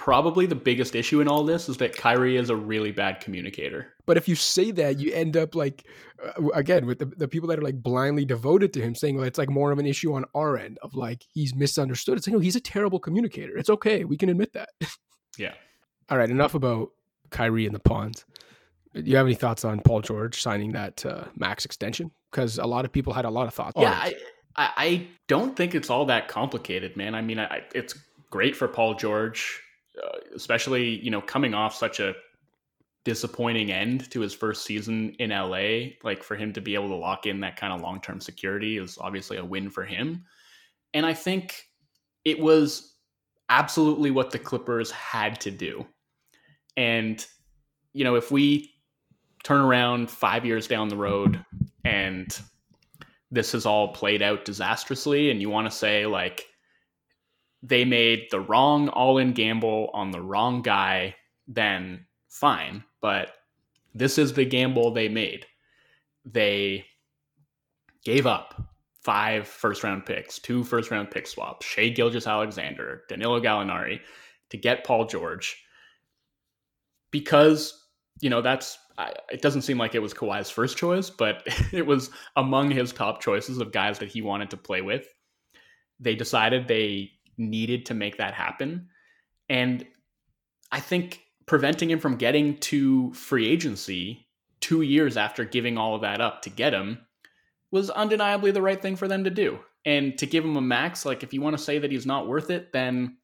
probably 0.00 0.46
the 0.46 0.54
biggest 0.54 0.94
issue 0.94 1.20
in 1.20 1.28
all 1.28 1.44
this 1.44 1.68
is 1.68 1.76
that 1.76 1.94
Kyrie 1.94 2.38
is 2.38 2.48
a 2.48 2.56
really 2.56 2.90
bad 2.90 3.20
communicator. 3.20 3.92
But 4.06 4.16
if 4.16 4.28
you 4.28 4.34
say 4.34 4.70
that, 4.70 4.98
you 4.98 5.12
end 5.12 5.36
up 5.36 5.54
like, 5.54 5.86
uh, 6.24 6.48
again, 6.54 6.86
with 6.86 7.00
the, 7.00 7.04
the 7.04 7.28
people 7.28 7.50
that 7.50 7.58
are 7.58 7.62
like 7.62 7.82
blindly 7.82 8.24
devoted 8.24 8.72
to 8.72 8.80
him 8.80 8.94
saying, 8.94 9.16
well, 9.16 9.26
it's 9.26 9.36
like 9.36 9.50
more 9.50 9.72
of 9.72 9.78
an 9.78 9.84
issue 9.84 10.14
on 10.14 10.24
our 10.34 10.56
end 10.56 10.78
of 10.80 10.94
like, 10.94 11.26
he's 11.34 11.54
misunderstood. 11.54 12.16
It's 12.16 12.26
like, 12.26 12.32
no, 12.32 12.38
he's 12.38 12.56
a 12.56 12.60
terrible 12.60 12.98
communicator. 12.98 13.54
It's 13.58 13.68
okay. 13.68 14.06
We 14.06 14.16
can 14.16 14.30
admit 14.30 14.54
that. 14.54 14.70
Yeah. 15.38 15.54
all 16.10 16.18
right. 16.18 16.28
Enough 16.28 16.54
about 16.54 16.90
Kyrie 17.30 17.64
and 17.64 17.74
the 17.74 17.78
pawns. 17.78 18.26
Do 18.94 19.02
you 19.02 19.16
have 19.16 19.24
any 19.24 19.36
thoughts 19.36 19.64
on 19.64 19.80
Paul 19.80 20.00
George 20.00 20.42
signing 20.42 20.72
that 20.72 21.06
uh, 21.06 21.24
max 21.36 21.64
extension? 21.64 22.10
Because 22.30 22.58
a 22.58 22.66
lot 22.66 22.84
of 22.84 22.92
people 22.92 23.12
had 23.12 23.24
a 23.24 23.30
lot 23.30 23.46
of 23.46 23.54
thoughts. 23.54 23.74
Yeah. 23.78 23.92
I, 23.92 24.14
I 24.56 25.06
don't 25.28 25.56
think 25.56 25.74
it's 25.74 25.88
all 25.88 26.04
that 26.06 26.26
complicated, 26.26 26.96
man. 26.96 27.14
I 27.14 27.22
mean, 27.22 27.38
I, 27.38 27.62
it's 27.74 27.94
great 28.30 28.56
for 28.56 28.66
Paul 28.66 28.94
George 28.94 29.62
uh, 30.02 30.18
especially 30.34 31.00
you 31.04 31.10
know 31.10 31.20
coming 31.20 31.54
off 31.54 31.74
such 31.74 32.00
a 32.00 32.14
disappointing 33.04 33.72
end 33.72 34.10
to 34.10 34.20
his 34.20 34.34
first 34.34 34.64
season 34.64 35.14
in 35.18 35.30
LA. 35.30 35.92
Like 36.02 36.22
for 36.22 36.36
him 36.36 36.52
to 36.52 36.60
be 36.60 36.74
able 36.74 36.88
to 36.88 36.96
lock 36.96 37.26
in 37.26 37.40
that 37.40 37.56
kind 37.56 37.72
of 37.72 37.80
long 37.80 38.00
term 38.00 38.20
security 38.20 38.78
is 38.78 38.98
obviously 39.00 39.38
a 39.38 39.44
win 39.44 39.70
for 39.70 39.84
him. 39.84 40.24
And 40.92 41.06
I 41.06 41.14
think 41.14 41.66
it 42.24 42.38
was 42.38 42.94
absolutely 43.48 44.10
what 44.10 44.30
the 44.30 44.38
Clippers 44.38 44.90
had 44.90 45.40
to 45.40 45.50
do. 45.50 45.86
And, 46.76 47.24
you 47.92 48.04
know, 48.04 48.16
if 48.16 48.30
we 48.30 48.72
turn 49.44 49.60
around 49.60 50.10
five 50.10 50.44
years 50.44 50.66
down 50.66 50.88
the 50.88 50.96
road 50.96 51.42
and 51.84 52.38
this 53.30 53.52
has 53.52 53.64
all 53.64 53.88
played 53.88 54.22
out 54.22 54.44
disastrously, 54.44 55.30
and 55.30 55.40
you 55.40 55.48
want 55.48 55.66
to 55.66 55.76
say, 55.76 56.04
like, 56.04 56.46
they 57.62 57.84
made 57.84 58.26
the 58.30 58.40
wrong 58.40 58.88
all 58.88 59.18
in 59.18 59.32
gamble 59.32 59.90
on 59.92 60.10
the 60.10 60.20
wrong 60.20 60.62
guy, 60.62 61.14
then 61.46 62.06
fine. 62.28 62.84
But 63.00 63.32
this 63.94 64.18
is 64.18 64.32
the 64.32 64.44
gamble 64.44 64.92
they 64.92 65.08
made. 65.08 65.46
They 66.24 66.86
gave 68.04 68.26
up 68.26 68.70
five 69.02 69.46
first 69.46 69.82
round 69.82 70.06
picks, 70.06 70.38
two 70.38 70.64
first 70.64 70.90
round 70.90 71.10
pick 71.10 71.26
swaps, 71.26 71.66
Shai 71.66 71.88
Gilgeous-Alexander, 71.88 73.02
Danilo 73.08 73.40
Gallinari 73.40 74.00
to 74.50 74.56
get 74.56 74.84
Paul 74.84 75.06
George 75.06 75.62
because, 77.10 77.86
you 78.20 78.30
know, 78.30 78.42
that's 78.42 78.78
it 79.30 79.40
doesn't 79.40 79.62
seem 79.62 79.78
like 79.78 79.94
it 79.94 80.02
was 80.02 80.12
Kawhi's 80.12 80.50
first 80.50 80.76
choice, 80.76 81.08
but 81.08 81.42
it 81.72 81.86
was 81.86 82.10
among 82.36 82.70
his 82.70 82.92
top 82.92 83.20
choices 83.20 83.58
of 83.58 83.72
guys 83.72 83.98
that 83.98 84.08
he 84.10 84.20
wanted 84.22 84.50
to 84.50 84.56
play 84.56 84.82
with. 84.82 85.06
They 85.98 86.14
decided 86.14 86.66
they 86.68 87.10
needed 87.40 87.86
to 87.86 87.94
make 87.94 88.18
that 88.18 88.34
happen. 88.34 88.88
And 89.48 89.84
I 90.70 90.80
think 90.80 91.22
preventing 91.46 91.90
him 91.90 91.98
from 91.98 92.16
getting 92.16 92.58
to 92.58 93.12
free 93.14 93.48
agency 93.48 94.28
two 94.60 94.82
years 94.82 95.16
after 95.16 95.44
giving 95.44 95.76
all 95.78 95.96
of 95.96 96.02
that 96.02 96.20
up 96.20 96.42
to 96.42 96.50
get 96.50 96.72
him 96.72 96.98
was 97.72 97.90
undeniably 97.90 98.50
the 98.50 98.62
right 98.62 98.80
thing 98.80 98.96
for 98.96 99.08
them 99.08 99.24
to 99.24 99.30
do. 99.30 99.58
And 99.84 100.16
to 100.18 100.26
give 100.26 100.44
him 100.44 100.56
a 100.56 100.60
max, 100.60 101.04
like 101.06 101.22
if 101.22 101.32
you 101.32 101.40
want 101.40 101.56
to 101.56 101.62
say 101.62 101.78
that 101.78 101.90
he's 101.90 102.06
not 102.06 102.28
worth 102.28 102.50
it, 102.50 102.72
then 102.72 103.16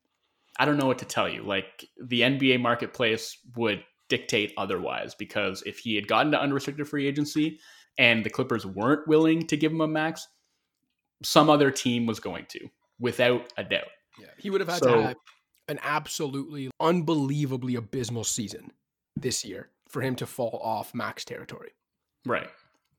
I 0.58 0.64
don't 0.64 0.78
know 0.78 0.86
what 0.86 0.98
to 1.00 1.04
tell 1.04 1.28
you. 1.28 1.42
Like 1.42 1.86
the 2.02 2.22
NBA 2.22 2.60
marketplace 2.60 3.38
would 3.56 3.84
dictate 4.08 4.54
otherwise 4.56 5.14
because 5.14 5.62
if 5.66 5.78
he 5.78 5.94
had 5.94 6.08
gotten 6.08 6.32
to 6.32 6.40
unrestricted 6.40 6.88
free 6.88 7.06
agency 7.06 7.60
and 7.98 8.24
the 8.24 8.30
Clippers 8.30 8.64
weren't 8.64 9.06
willing 9.06 9.46
to 9.48 9.56
give 9.56 9.72
him 9.72 9.80
a 9.80 9.88
max, 9.88 10.26
some 11.22 11.50
other 11.50 11.70
team 11.70 12.06
was 12.06 12.20
going 12.20 12.46
to, 12.50 12.68
without 12.98 13.52
a 13.56 13.64
doubt. 13.64 13.88
Yeah, 14.18 14.26
he 14.38 14.50
would 14.50 14.60
have 14.60 14.68
had 14.68 14.82
so, 14.82 14.94
to 14.94 15.02
have 15.02 15.16
an 15.68 15.78
absolutely 15.82 16.70
unbelievably 16.80 17.74
abysmal 17.74 18.24
season 18.24 18.72
this 19.16 19.44
year 19.44 19.70
for 19.88 20.02
him 20.02 20.14
to 20.16 20.26
fall 20.26 20.60
off 20.62 20.94
max 20.94 21.24
territory. 21.24 21.70
Right. 22.24 22.48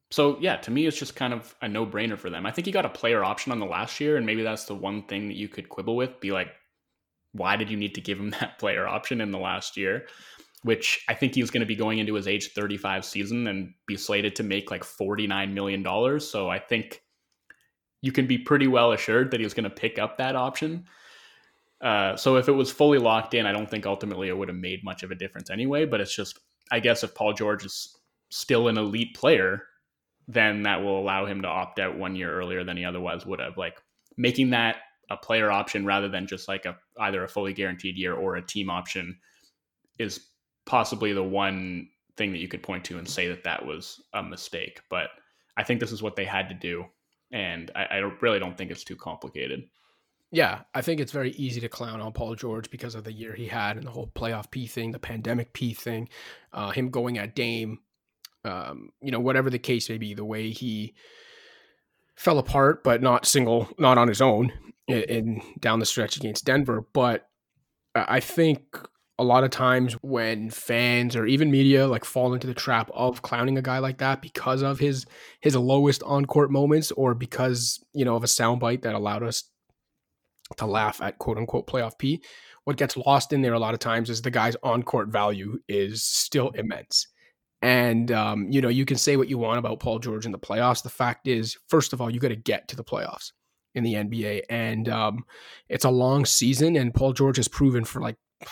So 0.10 0.38
yeah, 0.40 0.58
to 0.58 0.72
me 0.72 0.86
it's 0.86 0.98
just 0.98 1.16
kind 1.16 1.34
of 1.34 1.56
a 1.62 1.68
no-brainer 1.68 2.18
for 2.18 2.30
them. 2.30 2.46
I 2.46 2.52
think 2.52 2.66
he 2.66 2.72
got 2.72 2.86
a 2.86 2.90
player 2.90 3.24
option 3.24 3.52
on 3.52 3.60
the 3.60 3.66
last 3.66 4.00
year 4.00 4.18
and 4.18 4.26
maybe 4.26 4.44
that's 4.44 4.66
the 4.66 4.76
one 4.76 5.04
thing 5.04 5.28
that 5.28 5.36
you 5.36 5.48
could 5.48 5.70
quibble 5.70 5.96
with, 5.96 6.20
be 6.20 6.32
like 6.32 6.50
why 7.34 7.56
did 7.56 7.70
you 7.70 7.78
need 7.78 7.96
to 7.96 8.02
give 8.02 8.20
him 8.20 8.30
that 8.40 8.60
player 8.60 8.88
option 8.88 9.22
in 9.22 9.32
the 9.32 9.40
last 9.40 9.78
year? 9.78 10.08
Which 10.64 11.06
I 11.08 11.14
think 11.14 11.36
he 11.36 11.42
was 11.42 11.52
going 11.52 11.62
to 11.62 11.68
be 11.68 11.76
going 11.76 12.00
into 12.00 12.16
his 12.16 12.28
age 12.28 12.52
35 12.54 13.06
season 13.06 13.48
and 13.48 13.74
be 13.86 13.96
slated 13.96 14.36
to 14.38 14.44
make 14.44 14.72
like 14.72 14.84
49 14.84 15.54
million 15.54 15.84
dollars, 15.84 16.30
so 16.30 16.50
I 16.50 16.60
think 16.60 17.04
you 18.02 18.12
can 18.12 18.28
be 18.28 18.38
pretty 18.38 18.68
well 18.68 18.92
assured 18.92 19.32
that 19.32 19.40
he 19.40 19.46
was 19.46 19.54
going 19.54 19.66
to 19.66 19.70
pick 19.70 20.00
up 20.00 20.18
that 20.18 20.36
option. 20.36 20.86
Uh, 21.82 22.16
so 22.16 22.38
if 22.38 22.48
it 22.48 22.54
was 22.54 22.72
fully 22.72 22.98
locked 22.98 23.34
in, 23.34 23.46
I 23.46 23.52
don't 23.52 23.70
think 23.70 23.86
ultimately 23.86 24.30
it 24.30 24.38
would 24.38 24.48
have 24.48 24.58
made 24.58 24.84
much 24.84 25.04
of 25.04 25.12
a 25.12 25.16
difference 25.16 25.50
anyway. 25.50 25.86
But 25.86 26.02
it's 26.02 26.16
just, 26.16 26.40
I 26.72 26.80
guess, 26.80 27.04
if 27.04 27.14
Paul 27.14 27.34
George 27.34 27.66
is 27.66 27.96
still 28.30 28.68
an 28.68 28.78
elite 28.78 29.16
player, 29.16 29.64
then 30.28 30.64
that 30.64 30.82
will 30.82 31.00
allow 31.00 31.26
him 31.26 31.42
to 31.42 31.48
opt 31.48 31.80
out 31.80 31.98
one 31.98 32.16
year 32.16 32.34
earlier 32.34 32.64
than 32.64 32.78
he 32.78 32.86
otherwise 32.86 33.26
would 33.26 33.40
have. 33.40 33.58
Like 33.58 33.82
making 34.18 34.50
that 34.52 34.78
a 35.10 35.18
player 35.18 35.50
option 35.52 35.86
rather 35.86 36.10
than 36.10 36.28
just 36.28 36.48
like 36.48 36.66
a 36.66 36.78
either 37.00 37.24
a 37.24 37.30
fully 37.30 37.54
guaranteed 37.54 37.98
year 37.98 38.14
or 38.14 38.36
a 38.36 38.46
team 38.46 38.70
option 38.70 39.18
is 40.00 40.28
possibly 40.66 41.14
the 41.14 41.24
one 41.24 41.88
thing 42.18 42.32
that 42.32 42.40
you 42.40 42.48
could 42.48 42.64
point 42.64 42.84
to 42.86 42.98
and 42.98 43.08
say 43.08 43.28
that 43.30 43.44
that 43.44 43.66
was 43.66 44.02
a 44.14 44.22
mistake. 44.22 44.82
But 44.90 45.10
I 45.56 45.64
think 45.64 45.80
this 45.80 45.92
is 45.92 46.04
what 46.04 46.16
they 46.16 46.26
had 46.26 46.50
to 46.50 46.56
do, 46.56 46.86
and 47.32 47.72
I, 47.76 47.86
I 47.86 47.98
really 48.22 48.40
don't 48.40 48.58
think 48.58 48.70
it's 48.70 48.84
too 48.84 48.96
complicated. 48.96 49.64
Yeah, 50.32 50.62
I 50.74 50.82
think 50.82 51.00
it's 51.00 51.14
very 51.14 51.32
easy 51.32 51.62
to 51.62 51.70
clown 51.70 52.02
on 52.02 52.12
Paul 52.12 52.36
George 52.36 52.70
because 52.70 52.96
of 52.96 53.06
the 53.06 53.14
year 53.14 53.34
he 53.34 53.48
had 53.48 53.78
and 53.78 53.86
the 53.86 53.92
whole 53.92 54.12
playoff 54.14 54.52
P 54.52 54.68
thing, 54.68 54.92
the 54.92 55.00
pandemic 55.00 55.54
P 55.54 55.74
thing, 55.74 56.10
uh, 56.52 56.72
him 56.72 56.90
going 56.90 57.18
at 57.18 57.34
Dame, 57.34 57.80
um, 58.44 58.90
you 59.02 59.12
know, 59.12 59.22
whatever 59.22 59.50
the 59.50 59.60
case 59.60 59.90
may 59.90 59.98
be, 59.98 60.14
the 60.14 60.26
way 60.26 60.50
he 60.52 60.96
fell 62.16 62.40
apart, 62.40 62.84
but 62.84 63.02
not 63.02 63.26
single, 63.26 63.70
not 63.80 63.98
on 63.98 64.10
his 64.10 64.22
own, 64.22 64.52
in, 64.88 65.04
in 65.04 65.42
down 65.60 65.80
the 65.80 65.86
stretch 65.86 66.18
against 66.18 66.44
Denver. 66.44 66.86
But 66.94 67.30
I 67.96 68.20
think 68.20 68.62
a 69.20 69.24
lot 69.24 69.44
of 69.44 69.50
times 69.50 69.94
when 70.04 70.50
fans 70.50 71.16
or 71.16 71.26
even 71.26 71.50
media 71.50 71.88
like 71.88 72.06
fall 72.06 72.34
into 72.34 72.48
the 72.48 72.54
trap 72.54 72.92
of 72.94 73.22
clowning 73.22 73.58
a 73.58 73.62
guy 73.62 73.80
like 73.80 73.98
that 73.98 74.22
because 74.22 74.62
of 74.62 74.78
his 74.78 75.06
his 75.40 75.56
lowest 75.56 76.04
on 76.04 76.26
court 76.26 76.52
moments 76.52 76.92
or 76.92 77.16
because 77.16 77.84
you 77.94 78.06
know 78.06 78.16
of 78.16 78.24
a 78.24 78.28
soundbite 78.28 78.84
that 78.84 78.94
allowed 78.94 79.24
us 79.24 79.46
to 80.56 80.66
laugh 80.66 81.02
at 81.02 81.20
quote 81.20 81.38
unquote 81.38 81.68
playoff 81.68 81.98
P. 81.98 82.22
What 82.64 82.78
gets 82.78 82.98
lost 82.98 83.34
in 83.34 83.42
there 83.42 83.54
a 83.54 83.60
lot 83.60 83.74
of 83.74 83.80
times 83.80 84.10
is 84.10 84.22
the 84.22 84.32
guy's 84.32 84.56
on 84.64 84.84
court 84.84 85.10
value 85.10 85.60
is 85.68 86.04
still 86.04 86.50
immense. 86.50 87.08
And, 87.62 88.12
um, 88.12 88.48
you 88.52 88.62
know, 88.62 88.70
you 88.70 88.86
can 88.86 88.98
say 88.98 89.18
what 89.18 89.30
you 89.30 89.38
want 89.38 89.58
about 89.58 89.80
Paul 89.80 90.00
George 90.00 90.26
in 90.26 90.32
the 90.32 90.40
playoffs. 90.40 90.84
The 90.84 90.90
fact 90.90 91.28
is, 91.28 91.58
first 91.68 91.92
of 91.92 92.02
all, 92.02 92.10
you 92.10 92.20
got 92.20 92.28
to 92.28 92.36
get 92.36 92.68
to 92.68 92.76
the 92.76 92.84
playoffs 92.84 93.32
in 93.74 93.84
the 93.84 93.94
NBA. 93.94 94.42
And 94.50 94.90
um, 94.90 95.26
it's 95.70 95.86
a 95.86 95.90
long 95.90 96.26
season. 96.26 96.76
And 96.76 96.94
Paul 96.94 97.14
George 97.14 97.38
has 97.38 97.48
proven 97.48 97.84
for 97.84 98.02
like, 98.02 98.18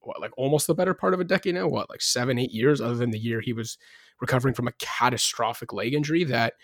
what, 0.00 0.20
like 0.20 0.36
almost 0.36 0.66
the 0.66 0.74
better 0.74 0.94
part 0.94 1.14
of 1.14 1.20
a 1.20 1.24
decade 1.24 1.54
now, 1.54 1.68
what, 1.68 1.88
like 1.90 2.02
seven, 2.02 2.38
eight 2.38 2.52
years, 2.52 2.80
other 2.80 2.94
than 2.94 3.10
the 3.10 3.18
year 3.18 3.40
he 3.40 3.52
was 3.52 3.78
recovering 4.20 4.54
from 4.54 4.68
a 4.68 4.72
catastrophic 4.72 5.72
leg 5.72 5.94
injury 5.94 6.24
that 6.24 6.54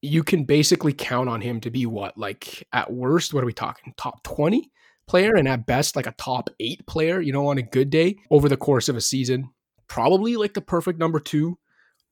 you 0.00 0.22
can 0.22 0.44
basically 0.44 0.92
count 0.92 1.28
on 1.28 1.40
him 1.40 1.60
to 1.60 1.70
be 1.70 1.86
what 1.86 2.16
like 2.16 2.66
at 2.72 2.92
worst 2.92 3.34
what 3.34 3.42
are 3.42 3.46
we 3.46 3.52
talking 3.52 3.92
top 3.96 4.22
20 4.22 4.70
player 5.06 5.34
and 5.34 5.48
at 5.48 5.66
best 5.66 5.96
like 5.96 6.06
a 6.06 6.12
top 6.12 6.50
8 6.60 6.86
player 6.86 7.20
you 7.20 7.32
know 7.32 7.48
on 7.48 7.58
a 7.58 7.62
good 7.62 7.90
day 7.90 8.16
over 8.30 8.48
the 8.48 8.56
course 8.56 8.88
of 8.88 8.96
a 8.96 9.00
season? 9.00 9.50
Probably 9.88 10.36
like 10.36 10.54
the 10.54 10.60
perfect 10.60 10.98
number 10.98 11.18
2 11.18 11.58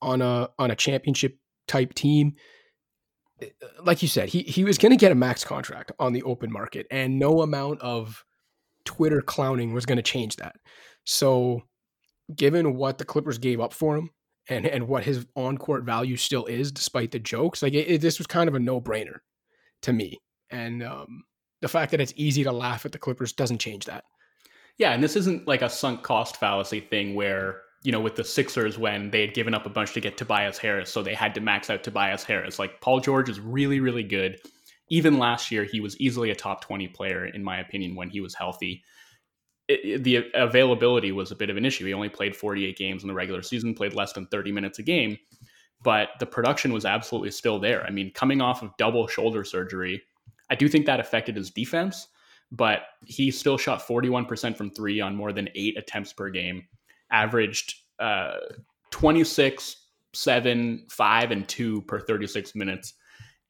on 0.03 0.23
a 0.23 0.49
on 0.59 0.71
a 0.71 0.77
championship 0.77 1.39
type 1.69 1.95
team. 1.95 2.35
Uh, 3.41 3.47
like 3.83 4.03
you 4.03 4.09
said 4.09 4.31
he 4.31 4.43
he 4.43 4.65
was 4.65 4.79
going 4.79 4.91
to 4.91 4.97
get 4.97 5.13
a 5.13 5.17
max 5.17 5.45
contract 5.45 5.93
on 5.99 6.13
the 6.13 6.23
open 6.23 6.51
market 6.51 6.87
and 6.91 7.19
no 7.19 7.43
amount 7.43 7.81
of 7.83 8.25
twitter 8.85 9.21
clowning 9.21 9.73
was 9.73 9.87
going 9.87 9.97
to 9.97 10.03
change 10.03 10.37
that. 10.37 10.57
So 11.05 11.63
given 12.35 12.75
what 12.77 12.99
the 12.99 13.05
clippers 13.05 13.39
gave 13.39 13.61
up 13.61 13.73
for 13.73 13.97
him 13.97 14.11
and 14.49 14.67
and 14.67 14.89
what 14.89 15.05
his 15.05 15.27
on 15.35 15.59
court 15.59 15.85
value 15.85 16.17
still 16.17 16.45
is, 16.47 16.73
despite 16.73 17.11
the 17.11 17.19
jokes. 17.19 17.63
Like 17.63 17.75
it, 17.75 17.89
it, 17.89 18.01
this 18.01 18.19
was 18.19 18.27
kind 18.27 18.49
of 18.49 18.55
a 18.55 18.61
no 18.61 18.81
brainer 18.81 19.19
to 19.83 19.93
me, 19.93 20.21
and 20.51 20.83
um, 20.83 21.25
the 21.61 21.69
fact 21.69 21.91
that 21.91 22.01
it's 22.01 22.13
easy 22.17 22.45
to 22.45 22.53
laugh 22.53 22.87
at 22.87 22.93
the 22.93 22.99
Clippers 22.99 23.33
doesn't 23.33 23.59
change 23.59 23.87
that. 23.87 24.05
Yeah, 24.79 24.93
and 24.93 25.03
this 25.03 25.17
isn't 25.17 25.49
like 25.49 25.63
a 25.63 25.71
sunk 25.71 26.03
cost 26.03 26.37
fallacy 26.37 26.81
thing 26.81 27.15
where 27.15 27.63
you 27.83 27.93
know 27.93 28.01
with 28.01 28.17
the 28.17 28.25
Sixers 28.25 28.79
when 28.79 29.11
they 29.11 29.21
had 29.21 29.35
given 29.35 29.55
up 29.55 29.67
a 29.67 29.71
bunch 29.71 29.93
to 29.95 30.01
get 30.01 30.17
Tobias 30.17 30.59
Harris, 30.59 30.91
so 30.91 31.03
they 31.03 31.15
had 31.15 31.35
to 31.35 31.41
max 31.41 31.71
out 31.71 31.83
Tobias 31.83 32.25
Harris. 32.25 32.59
Like 32.59 32.81
Paul 32.81 33.01
George 33.01 33.29
is 33.29 33.41
really 33.41 33.81
really 33.81 34.05
good. 34.05 34.41
Even 34.89 35.19
last 35.19 35.51
year, 35.51 35.65
he 35.65 35.81
was 35.81 35.99
easily 36.01 36.31
a 36.31 36.37
top 36.37 36.61
twenty 36.61 36.89
player 36.89 37.27
in 37.27 37.43
my 37.43 37.59
opinion 37.59 37.97
when 37.97 38.11
he 38.11 38.21
was 38.21 38.35
healthy 38.35 38.85
it, 39.69 40.05
the 40.05 40.31
availability 40.35 41.13
was 41.13 41.31
a 41.31 41.37
bit 41.37 41.51
of 41.51 41.57
an 41.57 41.65
issue. 41.65 41.87
He 41.87 41.93
only 41.93 42.09
played 42.09 42.37
48 42.37 42.77
games 42.77 43.03
in 43.03 43.09
the 43.09 43.15
regular 43.15 43.43
season, 43.43 43.75
played 43.75 43.95
less 43.95 44.13
than 44.13 44.27
30 44.27 44.53
minutes 44.53 44.79
a 44.79 44.83
game, 44.83 45.19
but 45.83 46.11
the 46.21 46.27
production 46.27 46.73
was 46.73 46.85
absolutely 46.85 47.31
still 47.31 47.59
there. 47.59 47.85
I 47.85 47.91
mean, 47.91 48.13
coming 48.13 48.41
off 48.41 48.63
of 48.63 48.77
double 48.79 49.07
shoulder 49.07 49.45
surgery, 49.45 50.03
I 50.51 50.55
do 50.55 50.69
think 50.69 50.87
that 50.87 51.01
affected 51.01 51.37
his 51.37 51.51
defense, 51.51 52.09
but 52.53 52.83
he 53.05 53.31
still 53.31 53.59
shot 53.59 53.87
41% 53.87 54.57
from 54.57 54.71
three 54.71 55.01
on 55.01 55.17
more 55.17 55.33
than 55.33 55.49
eight 55.55 55.77
attempts 55.77 56.13
per 56.13 56.31
game, 56.31 56.67
averaged 57.11 57.75
uh, 57.99 58.37
26, 58.93 59.77
7, 60.15 60.87
5, 60.89 61.31
and 61.31 61.49
2 61.49 61.83
per 61.83 62.01
36 62.01 62.55
minutes. 62.55 62.95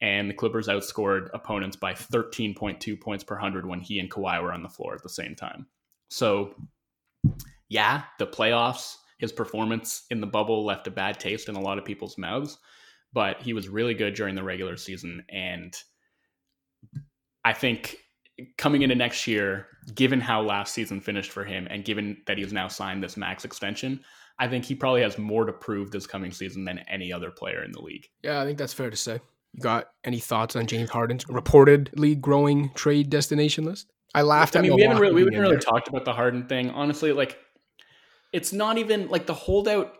And 0.01 0.29
the 0.29 0.33
Clippers 0.33 0.67
outscored 0.67 1.29
opponents 1.33 1.75
by 1.75 1.93
13.2 1.93 2.99
points 3.01 3.23
per 3.23 3.35
100 3.35 3.65
when 3.65 3.79
he 3.79 3.99
and 3.99 4.11
Kawhi 4.11 4.41
were 4.41 4.53
on 4.53 4.61
the 4.61 4.69
floor 4.69 4.93
at 4.93 5.01
the 5.01 5.09
same 5.09 5.35
time. 5.35 5.67
So, 6.09 6.53
yeah, 7.69 8.03
the 8.19 8.27
playoffs, 8.27 8.95
his 9.19 9.31
performance 9.31 10.05
in 10.09 10.21
the 10.21 10.27
bubble 10.27 10.65
left 10.65 10.87
a 10.87 10.91
bad 10.91 11.19
taste 11.19 11.49
in 11.49 11.55
a 11.55 11.61
lot 11.61 11.77
of 11.77 11.85
people's 11.85 12.17
mouths, 12.17 12.57
but 13.13 13.41
he 13.41 13.53
was 13.53 13.69
really 13.69 13.93
good 13.93 14.13
during 14.13 14.35
the 14.35 14.43
regular 14.43 14.77
season. 14.77 15.23
And 15.29 15.75
I 17.43 17.53
think 17.53 17.97
coming 18.57 18.83
into 18.83 18.95
next 18.95 19.27
year, 19.27 19.67
given 19.95 20.21
how 20.21 20.41
last 20.41 20.73
season 20.73 21.01
finished 21.01 21.31
for 21.31 21.43
him, 21.43 21.67
and 21.69 21.83
given 21.83 22.17
that 22.27 22.37
he's 22.37 22.53
now 22.53 22.67
signed 22.67 23.03
this 23.03 23.17
max 23.17 23.45
extension, 23.45 24.01
I 24.39 24.47
think 24.47 24.65
he 24.65 24.75
probably 24.75 25.01
has 25.01 25.17
more 25.17 25.45
to 25.45 25.53
prove 25.53 25.91
this 25.91 26.05
coming 26.05 26.31
season 26.31 26.63
than 26.63 26.79
any 26.87 27.11
other 27.11 27.31
player 27.31 27.63
in 27.63 27.71
the 27.71 27.81
league. 27.81 28.07
Yeah, 28.21 28.39
I 28.39 28.45
think 28.45 28.57
that's 28.57 28.73
fair 28.73 28.89
to 28.89 28.97
say. 28.97 29.19
You 29.57 29.63
got 29.63 29.89
any 30.03 30.19
thoughts 30.19 30.55
on 30.55 30.67
James 30.67 30.91
Harden's 30.91 31.25
reportedly 31.25 32.19
growing 32.21 32.69
trade 32.75 33.09
destination 33.09 33.65
list? 33.65 33.91
I 34.13 34.21
laughed. 34.21 34.55
I 34.55 34.61
mean, 34.61 34.75
we 34.75 34.83
haven't 34.83 34.99
really, 34.99 35.15
we 35.15 35.21
haven't 35.21 35.39
really 35.39 35.57
talked 35.57 35.87
about 35.87 36.05
the 36.05 36.13
Harden 36.13 36.45
thing. 36.47 36.69
Honestly, 36.69 37.11
like 37.11 37.39
it's 38.31 38.53
not 38.53 38.77
even 38.77 39.09
like 39.09 39.25
the 39.25 39.33
holdout 39.33 39.93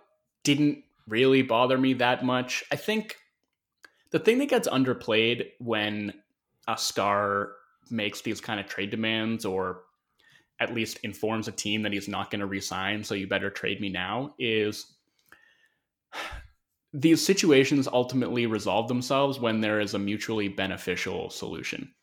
didn't 0.44 0.84
really 1.08 1.42
bother 1.42 1.78
me 1.78 1.94
that 1.94 2.24
much. 2.24 2.64
I 2.72 2.76
think 2.76 3.18
the 4.12 4.20
thing 4.20 4.38
that 4.38 4.50
gets 4.50 4.68
underplayed 4.68 5.48
when 5.60 6.14
a 6.68 6.78
star 6.78 7.54
makes 7.90 8.22
these 8.22 8.40
kind 8.40 8.60
of 8.60 8.68
trade 8.68 8.92
demands 8.92 9.44
or 9.44 9.82
at 10.60 10.74
least 10.74 11.00
informs 11.04 11.48
a 11.48 11.52
team 11.52 11.82
that 11.82 11.94
he's 11.94 12.08
not 12.08 12.30
going 12.30 12.42
to 12.42 12.46
resign, 12.46 13.04
so 13.04 13.16
you 13.16 13.28
better 13.28 13.50
trade 13.50 13.82
me 13.82 13.90
now, 13.90 14.36
is 14.38 14.94
these 16.94 17.24
situations 17.24 17.88
ultimately 17.88 18.46
resolve 18.46 18.88
themselves 18.88 19.40
when 19.40 19.62
there 19.62 19.80
is 19.80 19.94
a 19.94 20.00
mutually 20.00 20.48
beneficial 20.48 21.30
solution. 21.30 21.94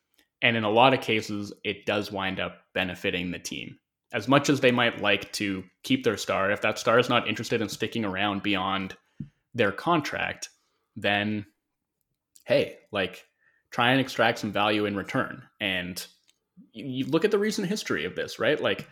And 0.42 0.56
in 0.56 0.64
a 0.64 0.70
lot 0.70 0.92
of 0.92 1.00
cases, 1.00 1.52
it 1.64 1.86
does 1.86 2.12
wind 2.12 2.38
up 2.38 2.58
benefiting 2.74 3.30
the 3.30 3.38
team. 3.38 3.78
As 4.12 4.28
much 4.28 4.48
as 4.48 4.60
they 4.60 4.70
might 4.70 5.00
like 5.00 5.32
to 5.32 5.64
keep 5.82 6.04
their 6.04 6.16
star, 6.16 6.50
if 6.50 6.60
that 6.60 6.78
star 6.78 6.98
is 6.98 7.08
not 7.08 7.26
interested 7.26 7.60
in 7.60 7.68
sticking 7.68 8.04
around 8.04 8.42
beyond 8.42 8.94
their 9.54 9.72
contract, 9.72 10.50
then 10.96 11.46
hey, 12.44 12.76
like 12.92 13.24
try 13.70 13.90
and 13.90 14.00
extract 14.00 14.38
some 14.38 14.52
value 14.52 14.84
in 14.84 14.96
return. 14.96 15.42
And 15.60 16.04
you 16.72 17.06
look 17.06 17.24
at 17.24 17.30
the 17.30 17.38
recent 17.38 17.68
history 17.68 18.04
of 18.04 18.14
this, 18.14 18.38
right? 18.38 18.60
Like 18.60 18.86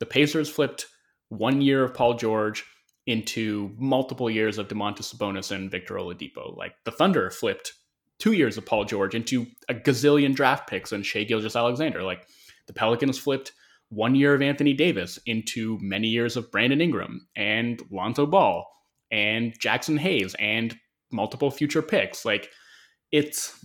the 0.00 0.06
Pacers 0.06 0.50
flipped 0.50 0.86
one 1.28 1.60
year 1.60 1.84
of 1.84 1.94
Paul 1.94 2.14
George 2.14 2.64
into 3.06 3.74
multiple 3.78 4.28
years 4.28 4.58
of 4.58 4.68
Domantas 4.68 5.14
Sabonis 5.14 5.52
and 5.52 5.70
Victor 5.70 5.94
Oladipo. 5.94 6.56
Like 6.56 6.74
the 6.84 6.90
Thunder 6.90 7.30
flipped 7.30 7.72
two 8.18 8.32
years 8.32 8.56
of 8.56 8.66
Paul 8.66 8.84
George 8.84 9.14
into 9.14 9.46
a 9.68 9.74
gazillion 9.74 10.34
draft 10.34 10.68
picks 10.68 10.92
and 10.92 11.06
Shai 11.06 11.24
Gilgeous-Alexander. 11.24 12.02
Like 12.02 12.26
the 12.66 12.72
Pelicans 12.72 13.18
flipped 13.18 13.52
one 13.88 14.14
year 14.14 14.34
of 14.34 14.42
Anthony 14.42 14.72
Davis 14.72 15.18
into 15.26 15.78
many 15.80 16.08
years 16.08 16.36
of 16.36 16.50
Brandon 16.50 16.80
Ingram 16.80 17.26
and 17.36 17.80
Lonzo 17.90 18.26
Ball 18.26 18.66
and 19.10 19.58
Jaxson 19.60 19.98
Hayes 19.98 20.34
and 20.38 20.76
multiple 21.12 21.50
future 21.50 21.82
picks. 21.82 22.24
Like 22.24 22.50
it's 23.12 23.64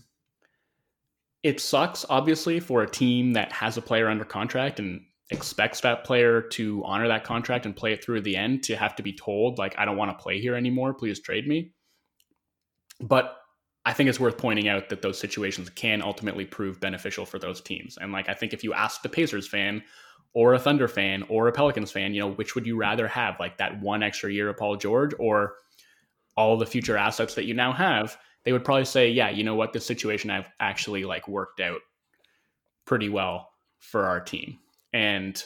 it 1.42 1.60
sucks 1.60 2.06
obviously 2.08 2.60
for 2.60 2.84
a 2.84 2.90
team 2.90 3.34
that 3.34 3.52
has 3.52 3.78
a 3.78 3.82
player 3.82 4.08
under 4.08 4.24
contract 4.24 4.80
and 4.80 5.02
expects 5.32 5.80
that 5.82 6.04
player 6.04 6.42
to 6.42 6.84
honor 6.86 7.08
that 7.08 7.24
contract 7.24 7.66
and 7.66 7.76
play 7.76 7.94
it 7.94 8.04
through 8.04 8.22
the 8.22 8.36
end 8.36 8.64
to 8.64 8.76
have 8.76 8.96
to 8.98 9.04
be 9.04 9.14
told 9.14 9.58
like 9.58 9.74
I 9.78 9.86
don't 9.86 9.98
want 9.98 10.16
to 10.18 10.22
play 10.22 10.40
here 10.40 10.56
anymore, 10.56 10.94
please 10.94 11.20
trade 11.20 11.48
me. 11.48 11.72
But 13.00 13.38
I 13.86 13.94
think 13.94 14.10
it's 14.10 14.20
worth 14.20 14.38
pointing 14.38 14.68
out 14.68 14.90
that 14.90 15.02
those 15.02 15.18
situations 15.18 15.70
can 15.70 16.02
ultimately 16.02 16.46
prove 16.46 16.80
beneficial 16.80 17.26
for 17.26 17.40
those 17.40 17.62
teams. 17.62 17.98
And 18.00 18.12
like 18.12 18.30
I 18.30 18.34
think 18.34 18.54
if 18.54 18.64
you 18.64 18.74
ask 18.74 19.02
the 19.02 19.10
Pacers 19.10 19.48
fan 19.48 19.82
or 20.34 20.54
a 20.54 20.60
Thunder 20.60 20.88
fan 20.88 21.24
or 21.30 21.48
a 21.48 21.52
Pelicans 21.52 21.92
fan, 21.92 22.14
you 22.14 22.20
know, 22.20 22.32
which 22.32 22.54
would 22.54 22.68
you 22.68 22.78
rather 22.78 23.08
have, 23.08 23.40
like 23.40 23.58
that 23.58 23.82
one 23.82 24.04
extra 24.04 24.32
year 24.32 24.50
of 24.50 24.58
Paul 24.58 24.76
George 24.76 25.14
or 25.18 25.56
all 26.38 26.58
the 26.58 26.66
future 26.66 26.98
assets 26.98 27.36
that 27.36 27.46
you 27.46 27.54
now 27.54 27.74
have? 27.74 28.18
They 28.44 28.52
would 28.52 28.66
probably 28.66 28.86
say, 28.86 29.10
yeah, 29.10 29.30
you 29.30 29.44
know 29.44 29.56
what, 29.56 29.74
this 29.74 29.86
situation 29.86 30.30
I've 30.30 30.48
actually 30.60 31.06
like 31.06 31.28
worked 31.28 31.60
out 31.60 31.80
pretty 32.86 33.10
well 33.10 33.50
for 33.80 34.06
our 34.06 34.20
team. 34.20 34.60
And 34.94 35.42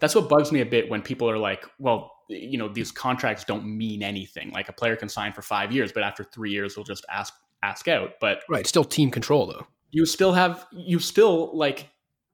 that's 0.00 0.14
what 0.14 0.28
bugs 0.28 0.52
me 0.52 0.60
a 0.60 0.66
bit 0.66 0.88
when 0.88 1.02
people 1.02 1.28
are 1.28 1.38
like, 1.38 1.64
well, 1.78 2.12
you 2.28 2.58
know, 2.58 2.68
these 2.68 2.92
contracts 2.92 3.44
don't 3.44 3.64
mean 3.64 4.02
anything. 4.02 4.50
Like 4.50 4.68
a 4.68 4.72
player 4.72 4.96
can 4.96 5.08
sign 5.08 5.32
for 5.32 5.42
five 5.42 5.72
years, 5.72 5.92
but 5.92 6.02
after 6.02 6.24
three 6.24 6.50
years, 6.50 6.74
he'll 6.74 6.84
just 6.84 7.04
ask 7.10 7.32
ask 7.62 7.88
out. 7.88 8.12
But 8.20 8.42
right, 8.48 8.66
still 8.66 8.84
team 8.84 9.10
control 9.10 9.46
though. 9.46 9.66
You 9.90 10.04
still 10.06 10.32
have 10.32 10.66
you 10.72 10.98
still 10.98 11.56
like 11.56 11.88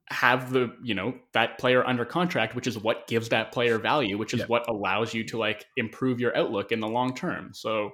have 0.09 0.51
the 0.51 0.75
you 0.83 0.93
know 0.93 1.15
that 1.33 1.57
player 1.57 1.85
under 1.85 2.05
contract, 2.05 2.55
which 2.55 2.67
is 2.67 2.77
what 2.77 3.07
gives 3.07 3.29
that 3.29 3.51
player 3.51 3.79
value, 3.79 4.17
which 4.17 4.33
is 4.33 4.41
yeah. 4.41 4.45
what 4.47 4.69
allows 4.69 5.13
you 5.13 5.23
to 5.25 5.37
like 5.37 5.65
improve 5.77 6.19
your 6.19 6.35
outlook 6.37 6.71
in 6.71 6.79
the 6.79 6.87
long 6.87 7.15
term. 7.15 7.51
So 7.53 7.91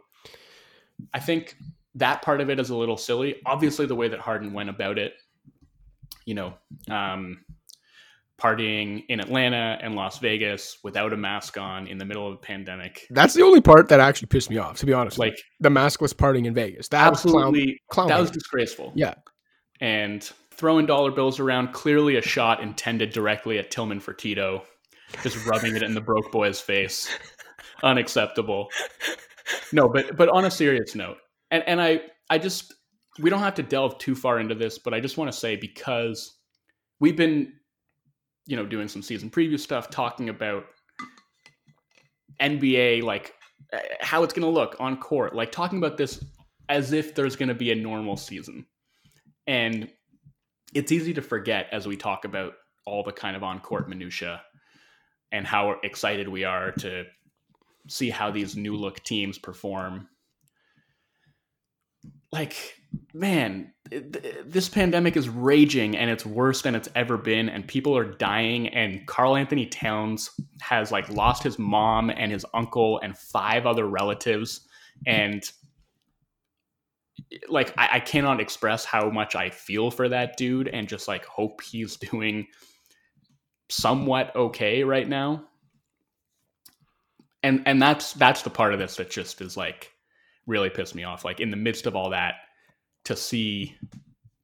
I 1.13 1.19
think 1.19 1.55
that 1.95 2.21
part 2.21 2.41
of 2.41 2.49
it 2.49 2.59
is 2.59 2.69
a 2.69 2.75
little 2.75 2.97
silly. 2.97 3.41
Obviously, 3.45 3.85
the 3.85 3.95
way 3.95 4.07
that 4.07 4.19
Harden 4.19 4.53
went 4.53 4.69
about 4.69 4.97
it, 4.97 5.13
you 6.25 6.33
know, 6.33 6.53
um, 6.89 7.43
partying 8.41 9.03
in 9.07 9.19
Atlanta 9.19 9.77
and 9.81 9.95
Las 9.95 10.17
Vegas 10.19 10.79
without 10.83 11.13
a 11.13 11.17
mask 11.17 11.57
on 11.57 11.85
in 11.87 11.97
the 11.97 12.05
middle 12.05 12.27
of 12.27 12.33
a 12.33 12.37
pandemic. 12.37 13.05
That's 13.11 13.33
the 13.33 13.43
only 13.43 13.61
part 13.61 13.89
that 13.89 13.99
actually 13.99 14.27
pissed 14.27 14.49
me 14.49 14.57
off, 14.57 14.77
to 14.79 14.85
be 14.85 14.93
honest. 14.93 15.19
Like 15.19 15.37
the 15.59 15.69
maskless 15.69 16.13
partying 16.13 16.45
in 16.45 16.53
Vegas. 16.53 16.87
That 16.87 17.05
absolutely 17.07 17.79
clown, 17.89 18.07
clown 18.07 18.07
that 18.07 18.19
was 18.19 18.31
disgraceful. 18.31 18.93
Yeah. 18.95 19.13
And 19.79 20.23
throwing 20.51 20.85
dollar 20.85 21.11
bills 21.11 21.39
around, 21.39 21.73
clearly 21.73 22.15
a 22.17 22.21
shot 22.21 22.61
intended 22.61 23.11
directly 23.11 23.59
at 23.59 23.69
Tillman 23.69 23.99
Fertitta, 23.99 24.63
just 25.21 25.45
rubbing 25.45 25.75
it 25.75 25.83
in 25.83 25.93
the 25.93 26.01
broke 26.01 26.31
boy's 26.31 26.59
face. 26.59 27.09
Unacceptable. 27.83 28.69
No, 29.71 29.87
but 29.87 30.17
but 30.17 30.29
on 30.29 30.45
a 30.45 30.51
serious 30.51 30.95
note, 30.95 31.17
and 31.51 31.63
and 31.67 31.81
I 31.81 32.01
I 32.29 32.37
just 32.37 32.73
we 33.19 33.29
don't 33.29 33.39
have 33.39 33.55
to 33.55 33.63
delve 33.63 33.97
too 33.99 34.15
far 34.15 34.39
into 34.39 34.55
this, 34.55 34.79
but 34.79 34.93
I 34.93 34.99
just 34.99 35.17
want 35.17 35.31
to 35.31 35.37
say 35.37 35.55
because 35.55 36.37
we've 36.99 37.17
been 37.17 37.53
you 38.45 38.55
know, 38.55 38.65
doing 38.65 38.87
some 38.87 39.01
season 39.01 39.29
preview 39.29 39.59
stuff, 39.59 39.89
talking 39.89 40.29
about 40.29 40.65
NBA, 42.41 43.03
like 43.03 43.33
eh, 43.73 43.79
how 44.01 44.23
it's 44.23 44.33
going 44.33 44.45
to 44.45 44.49
look 44.49 44.75
on 44.79 44.97
court, 44.97 45.35
like 45.35 45.51
talking 45.51 45.77
about 45.77 45.97
this 45.97 46.23
as 46.69 46.93
if 46.93 47.13
there's 47.13 47.35
going 47.35 47.49
to 47.49 47.55
be 47.55 47.71
a 47.71 47.75
normal 47.75 48.17
season. 48.17 48.65
And 49.47 49.89
it's 50.73 50.91
easy 50.91 51.13
to 51.13 51.21
forget 51.21 51.67
as 51.71 51.87
we 51.87 51.97
talk 51.97 52.25
about 52.25 52.53
all 52.85 53.03
the 53.03 53.11
kind 53.11 53.35
of 53.35 53.43
on 53.43 53.59
court 53.59 53.89
minutia 53.89 54.41
and 55.31 55.45
how 55.45 55.75
excited 55.83 56.27
we 56.27 56.43
are 56.43 56.71
to 56.71 57.05
see 57.87 58.09
how 58.09 58.31
these 58.31 58.55
new 58.55 58.75
look 58.75 59.03
teams 59.03 59.37
perform. 59.37 60.07
Like 62.31 62.55
man, 63.13 63.73
this 63.91 64.69
pandemic 64.69 65.17
is 65.17 65.27
raging 65.27 65.97
and 65.97 66.09
it's 66.09 66.25
worse 66.25 66.61
than 66.61 66.75
it's 66.75 66.87
ever 66.95 67.17
been, 67.17 67.49
and 67.49 67.67
people 67.67 67.95
are 67.97 68.05
dying. 68.05 68.69
And 68.69 69.05
Karl-Anthony 69.05 69.65
Towns 69.65 70.29
has 70.61 70.91
like 70.91 71.09
lost 71.09 71.43
his 71.43 71.59
mom 71.59 72.09
and 72.09 72.31
his 72.31 72.45
uncle 72.53 72.99
and 73.03 73.17
five 73.17 73.65
other 73.65 73.85
relatives, 73.85 74.61
and 75.05 75.43
like 77.49 77.73
I, 77.77 77.89
I 77.93 77.99
cannot 77.99 78.39
express 78.39 78.85
how 78.85 79.09
much 79.09 79.35
I 79.35 79.49
feel 79.49 79.91
for 79.91 80.07
that 80.07 80.37
dude, 80.37 80.69
and 80.69 80.87
just 80.87 81.07
like 81.09 81.25
hope 81.25 81.61
he's 81.61 81.97
doing 82.11 82.47
somewhat 83.69 84.33
okay 84.35 84.83
right 84.83 85.07
now. 85.07 85.45
And 87.43 87.63
and 87.65 87.81
that's 87.81 88.13
that's 88.13 88.43
the 88.43 88.49
part 88.49 88.71
of 88.71 88.79
this 88.79 88.95
that 88.95 89.09
just 89.09 89.41
is 89.41 89.57
like 89.57 89.91
really 90.47 90.69
pissed 90.69 90.95
me 90.95 91.03
off. 91.03 91.25
Like 91.25 91.41
in 91.41 91.51
the 91.51 91.57
midst 91.57 91.87
of 91.87 91.95
all 91.95 92.11
that 92.11 92.35
to 93.05 93.15
see 93.15 93.75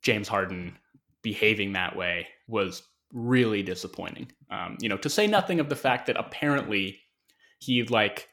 James 0.02 0.28
Harden 0.28 0.78
behaving 1.22 1.74
that 1.74 1.96
way 1.96 2.28
was 2.48 2.84
really 3.14 3.64
disappointing. 3.64 4.32
Um, 4.50 4.78
you 4.80 4.90
know, 4.90 4.98
to 4.98 5.10
say 5.10 5.28
nothing 5.28 5.60
of 5.60 5.70
the 5.70 5.76
fact 5.76 6.08
that 6.08 6.18
apparently 6.18 7.00
he 7.60 7.84
like 7.84 8.30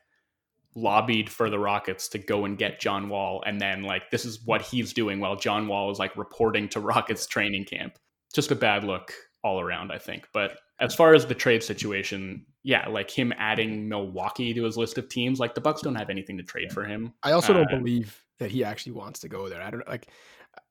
lobbied 0.75 1.31
for 1.31 1.51
the 1.51 1.59
Rockets 1.59 2.09
to 2.09 2.19
go 2.19 2.45
and 2.45 2.59
get 2.59 2.81
John 2.81 3.09
Wall, 3.09 3.43
and 3.47 3.61
then 3.61 3.83
like 3.83 4.11
this 4.11 4.25
is 4.25 4.45
what 4.45 4.63
he's 4.63 4.93
doing 4.93 5.21
while 5.21 5.37
John 5.37 5.69
Wall 5.69 5.91
is 5.91 5.99
like 5.99 6.17
reporting 6.17 6.69
to 6.71 6.81
Rockets 6.93 7.27
training 7.27 7.65
camp. 7.65 7.99
Just 8.35 8.51
a 8.51 8.57
bad 8.57 8.85
look 8.85 9.13
all 9.45 9.61
around, 9.61 9.93
I 9.93 9.99
think. 9.99 10.27
But 10.33 10.59
as 10.81 10.95
far 10.95 11.15
as 11.15 11.27
the 11.27 11.35
trade 11.35 11.63
situation, 11.63 12.45
yeah, 12.65 12.89
like 12.89 13.11
him 13.11 13.33
adding 13.39 13.89
Milwaukee 13.89 14.53
to 14.55 14.65
his 14.65 14.77
list 14.77 14.99
of 14.99 15.09
teams, 15.09 15.39
like 15.39 15.55
the 15.55 15.61
Bucks 15.61 15.83
don't 15.83 15.95
have 15.95 16.11
anything 16.11 16.37
to 16.39 16.43
trade 16.43 16.73
for 16.73 16.83
him. 16.83 17.13
I 17.23 17.33
also 17.33 17.53
don't 17.53 17.73
uh, 17.73 17.77
believe 17.77 18.25
that 18.39 18.51
he 18.51 18.65
actually 18.65 18.93
wants 18.93 19.21
to 19.21 19.29
go 19.29 19.49
there. 19.49 19.63
I 19.63 19.71
don't 19.71 19.87
like 19.87 20.09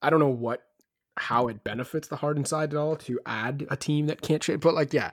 I 0.02 0.10
don't 0.10 0.20
know 0.20 0.28
what 0.28 0.64
how 1.16 1.48
it 1.48 1.64
benefits 1.64 2.08
the 2.08 2.16
Harden 2.16 2.44
side 2.44 2.74
at 2.74 2.78
all 2.78 2.96
to 2.96 3.20
add 3.26 3.68
a 3.70 3.78
team 3.78 4.08
that 4.08 4.22
can't 4.22 4.42
trade. 4.42 4.60
But 4.60 4.74
like, 4.74 4.92
yeah, 4.94 5.12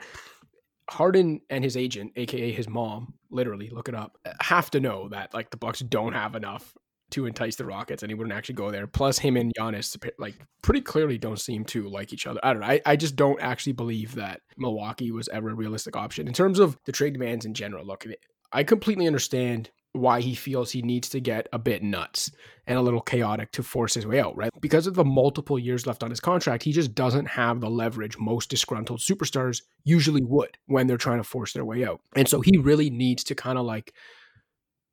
Harden 0.88 1.42
and 1.50 1.62
his 1.62 1.76
agent, 1.76 2.12
aka 2.16 2.50
his 2.50 2.68
mom, 2.68 3.14
literally 3.30 3.68
look 3.68 3.88
it 3.88 3.94
up, 3.94 4.18
have 4.40 4.70
to 4.70 4.80
know 4.80 5.08
that 5.10 5.34
like 5.34 5.50
the 5.50 5.58
Bucks 5.58 5.80
don't 5.80 6.14
have 6.14 6.34
enough 6.34 6.74
to 7.10 7.26
entice 7.26 7.56
the 7.56 7.64
Rockets, 7.64 8.02
and 8.02 8.10
he 8.10 8.14
wouldn't 8.14 8.34
actually 8.34 8.54
go 8.54 8.70
there. 8.70 8.86
Plus, 8.86 9.18
him 9.18 9.36
and 9.36 9.52
Giannis 9.58 9.96
like 10.18 10.34
pretty 10.62 10.80
clearly 10.80 11.18
don't 11.18 11.40
seem 11.40 11.64
to 11.66 11.88
like 11.88 12.12
each 12.12 12.26
other. 12.26 12.40
I 12.42 12.52
don't 12.52 12.60
know. 12.60 12.68
I, 12.68 12.80
I 12.86 12.96
just 12.96 13.16
don't 13.16 13.40
actually 13.40 13.72
believe 13.72 14.14
that 14.14 14.40
Milwaukee 14.56 15.10
was 15.10 15.28
ever 15.28 15.50
a 15.50 15.54
realistic 15.54 15.96
option 15.96 16.26
in 16.26 16.34
terms 16.34 16.58
of 16.58 16.78
the 16.84 16.92
trade 16.92 17.14
demands 17.14 17.44
in 17.44 17.54
general. 17.54 17.84
Look, 17.84 18.06
I 18.52 18.64
completely 18.64 19.06
understand 19.06 19.70
why 19.92 20.20
he 20.20 20.34
feels 20.34 20.70
he 20.70 20.82
needs 20.82 21.08
to 21.08 21.20
get 21.20 21.48
a 21.52 21.58
bit 21.58 21.82
nuts 21.82 22.30
and 22.66 22.78
a 22.78 22.82
little 22.82 23.00
chaotic 23.00 23.50
to 23.52 23.62
force 23.62 23.94
his 23.94 24.06
way 24.06 24.20
out, 24.20 24.36
right? 24.36 24.50
Because 24.60 24.86
of 24.86 24.94
the 24.94 25.04
multiple 25.04 25.58
years 25.58 25.86
left 25.86 26.04
on 26.04 26.10
his 26.10 26.20
contract, 26.20 26.62
he 26.62 26.72
just 26.72 26.94
doesn't 26.94 27.26
have 27.26 27.60
the 27.60 27.68
leverage 27.68 28.16
most 28.16 28.50
disgruntled 28.50 29.00
superstars 29.00 29.62
usually 29.84 30.22
would 30.22 30.56
when 30.66 30.86
they're 30.86 30.96
trying 30.96 31.18
to 31.18 31.24
force 31.24 31.52
their 31.52 31.64
way 31.64 31.84
out. 31.84 32.00
And 32.14 32.28
so 32.28 32.40
he 32.40 32.56
really 32.58 32.88
needs 32.88 33.24
to 33.24 33.34
kind 33.34 33.58
of 33.58 33.66
like 33.66 33.92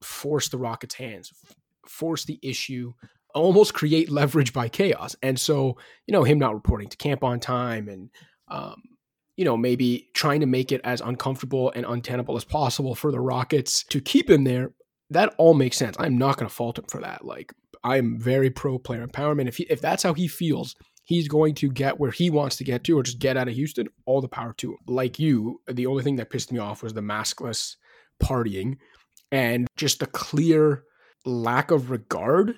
force 0.02 0.50
the 0.50 0.58
Rockets' 0.58 0.96
hands, 0.96 1.32
force 1.90 2.26
the 2.26 2.40
issue, 2.42 2.94
almost 3.34 3.74
create 3.74 4.10
leverage 4.10 4.54
by 4.54 4.70
chaos. 4.70 5.16
And 5.22 5.40
so, 5.40 5.78
you 6.06 6.12
know, 6.12 6.24
him 6.24 6.40
not 6.40 6.54
reporting 6.54 6.90
to 6.90 6.98
camp 6.98 7.24
on 7.24 7.40
time 7.40 7.88
and, 7.88 8.10
um, 8.50 8.82
you 9.36 9.46
know, 9.46 9.56
maybe 9.56 10.10
trying 10.14 10.40
to 10.40 10.48
make 10.48 10.72
it 10.72 10.82
as 10.84 11.02
uncomfortable 11.02 11.72
and 11.76 11.86
untenable 11.86 12.36
as 12.38 12.44
possible 12.44 12.96
for 12.96 13.12
the 13.12 13.20
Rockets 13.20 13.84
to 13.86 14.02
keep 14.02 14.30
him 14.30 14.44
there. 14.44 14.72
That 15.12 15.36
all 15.38 15.54
makes 15.54 15.78
sense. 15.78 15.96
I'm 16.00 16.18
not 16.18 16.38
going 16.38 16.50
to 16.50 16.54
fault 16.56 16.80
him 16.80 16.86
for 16.90 17.00
that. 17.02 17.24
Like, 17.24 17.54
I'm 17.84 18.20
very 18.20 18.50
pro 18.50 18.80
player 18.80 19.06
empowerment. 19.06 19.48
If 19.48 19.58
he, 19.58 19.68
if 19.70 19.80
that's 19.80 20.04
how 20.04 20.14
he 20.14 20.28
feels, 20.28 20.76
he's 21.06 21.28
going 21.28 21.54
to 21.56 21.70
get 21.70 22.00
where 22.00 22.12
he 22.12 22.30
wants 22.30 22.58
to 22.58 22.64
get 22.64 22.84
to, 22.86 22.98
or 22.98 23.04
just 23.04 23.20
get 23.20 23.38
out 23.38 23.48
of 23.48 23.54
Houston. 23.54 23.88
All 24.06 24.20
the 24.20 24.28
power 24.28 24.54
to 24.58 24.72
him. 24.72 24.78
Like 24.88 25.20
you, 25.20 25.62
the 25.68 25.86
only 25.86 26.04
thing 26.04 26.16
that 26.18 26.32
pissed 26.32 26.52
me 26.52 26.60
off 26.60 26.82
was 26.82 26.94
the 26.94 27.02
maskless 27.02 27.76
partying 28.22 28.78
and 29.32 29.68
just 29.78 30.00
the 30.00 30.08
clear 30.08 30.84
lack 31.28 31.72
of 31.72 31.90
regard 31.92 32.56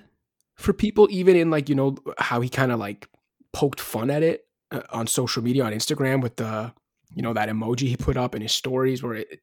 for 0.56 0.74
people, 0.74 1.08
even 1.10 1.36
in 1.36 1.50
like, 1.50 1.70
you 1.70 1.76
know, 1.76 1.96
how 2.18 2.42
he 2.42 2.50
kind 2.50 2.72
of 2.72 2.80
like 2.80 3.08
poked 3.54 3.80
fun 3.80 4.10
at 4.10 4.24
it 4.24 4.46
uh, 4.72 4.82
on 4.92 5.08
social 5.08 5.44
media, 5.44 5.64
on 5.64 5.74
Instagram 5.74 6.22
with 6.22 6.36
the, 6.36 6.74
you 7.16 7.22
know, 7.22 7.34
that 7.34 7.50
emoji 7.50 7.88
he 7.88 7.98
put 7.98 8.18
up 8.18 8.36
in 8.36 8.42
his 8.42 8.52
stories 8.52 9.02
where 9.02 9.16
it, 9.16 9.40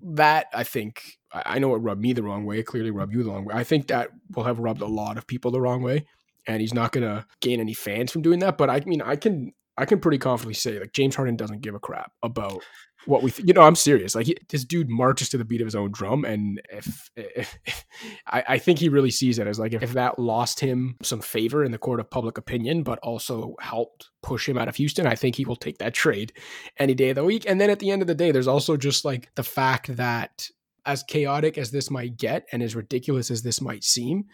that 0.00 0.46
I 0.54 0.64
think, 0.64 1.02
I 1.32 1.58
know 1.58 1.74
it 1.74 1.78
rubbed 1.78 2.00
me 2.00 2.12
the 2.12 2.22
wrong 2.22 2.44
way. 2.46 2.58
It 2.58 2.66
clearly 2.66 2.90
rubbed 2.90 3.12
you 3.12 3.22
the 3.22 3.30
wrong 3.30 3.44
way. 3.44 3.54
I 3.54 3.64
think 3.64 3.88
that 3.88 4.10
will 4.34 4.44
have 4.44 4.58
rubbed 4.58 4.80
a 4.80 4.86
lot 4.86 5.18
of 5.18 5.26
people 5.26 5.50
the 5.50 5.60
wrong 5.60 5.82
way. 5.82 6.06
And 6.46 6.60
he's 6.62 6.72
not 6.72 6.92
going 6.92 7.04
to 7.04 7.26
gain 7.42 7.60
any 7.60 7.74
fans 7.74 8.10
from 8.10 8.22
doing 8.22 8.38
that. 8.38 8.56
But 8.56 8.70
I 8.70 8.80
mean, 8.86 9.02
I 9.02 9.16
can, 9.16 9.52
I 9.76 9.84
can 9.84 10.00
pretty 10.00 10.18
confidently 10.18 10.54
say 10.54 10.80
like 10.80 10.92
James 10.92 11.14
Harden 11.14 11.36
doesn't 11.36 11.60
give 11.60 11.74
a 11.74 11.78
crap 11.78 12.12
about 12.22 12.62
what 13.08 13.22
we, 13.22 13.30
th- 13.30 13.48
you 13.48 13.54
know, 13.54 13.62
I'm 13.62 13.74
serious. 13.74 14.14
Like 14.14 14.26
he, 14.26 14.36
this 14.50 14.66
dude 14.66 14.90
marches 14.90 15.30
to 15.30 15.38
the 15.38 15.44
beat 15.44 15.62
of 15.62 15.66
his 15.66 15.74
own 15.74 15.90
drum, 15.90 16.26
and 16.26 16.60
if, 16.70 17.10
if, 17.16 17.58
if 17.64 17.84
I, 18.26 18.44
I, 18.46 18.58
think 18.58 18.78
he 18.78 18.90
really 18.90 19.10
sees 19.10 19.38
it 19.38 19.46
as 19.46 19.58
like 19.58 19.72
if, 19.72 19.82
if, 19.82 19.92
that 19.94 20.18
lost 20.18 20.60
him 20.60 20.96
some 21.02 21.22
favor 21.22 21.64
in 21.64 21.72
the 21.72 21.78
court 21.78 22.00
of 22.00 22.10
public 22.10 22.36
opinion, 22.36 22.82
but 22.82 22.98
also 22.98 23.54
helped 23.60 24.10
push 24.22 24.46
him 24.46 24.58
out 24.58 24.68
of 24.68 24.76
Houston, 24.76 25.06
I 25.06 25.14
think 25.14 25.36
he 25.36 25.46
will 25.46 25.56
take 25.56 25.78
that 25.78 25.94
trade 25.94 26.34
any 26.76 26.92
day 26.92 27.08
of 27.08 27.14
the 27.14 27.24
week. 27.24 27.44
And 27.48 27.58
then 27.58 27.70
at 27.70 27.78
the 27.78 27.90
end 27.90 28.02
of 28.02 28.08
the 28.08 28.14
day, 28.14 28.30
there's 28.30 28.46
also 28.46 28.76
just 28.76 29.06
like 29.06 29.34
the 29.36 29.42
fact 29.42 29.96
that 29.96 30.46
as 30.84 31.02
chaotic 31.02 31.56
as 31.56 31.70
this 31.70 31.90
might 31.90 32.18
get, 32.18 32.46
and 32.52 32.62
as 32.62 32.76
ridiculous 32.76 33.30
as 33.30 33.42
this 33.42 33.62
might 33.62 33.84
seem, 33.84 34.24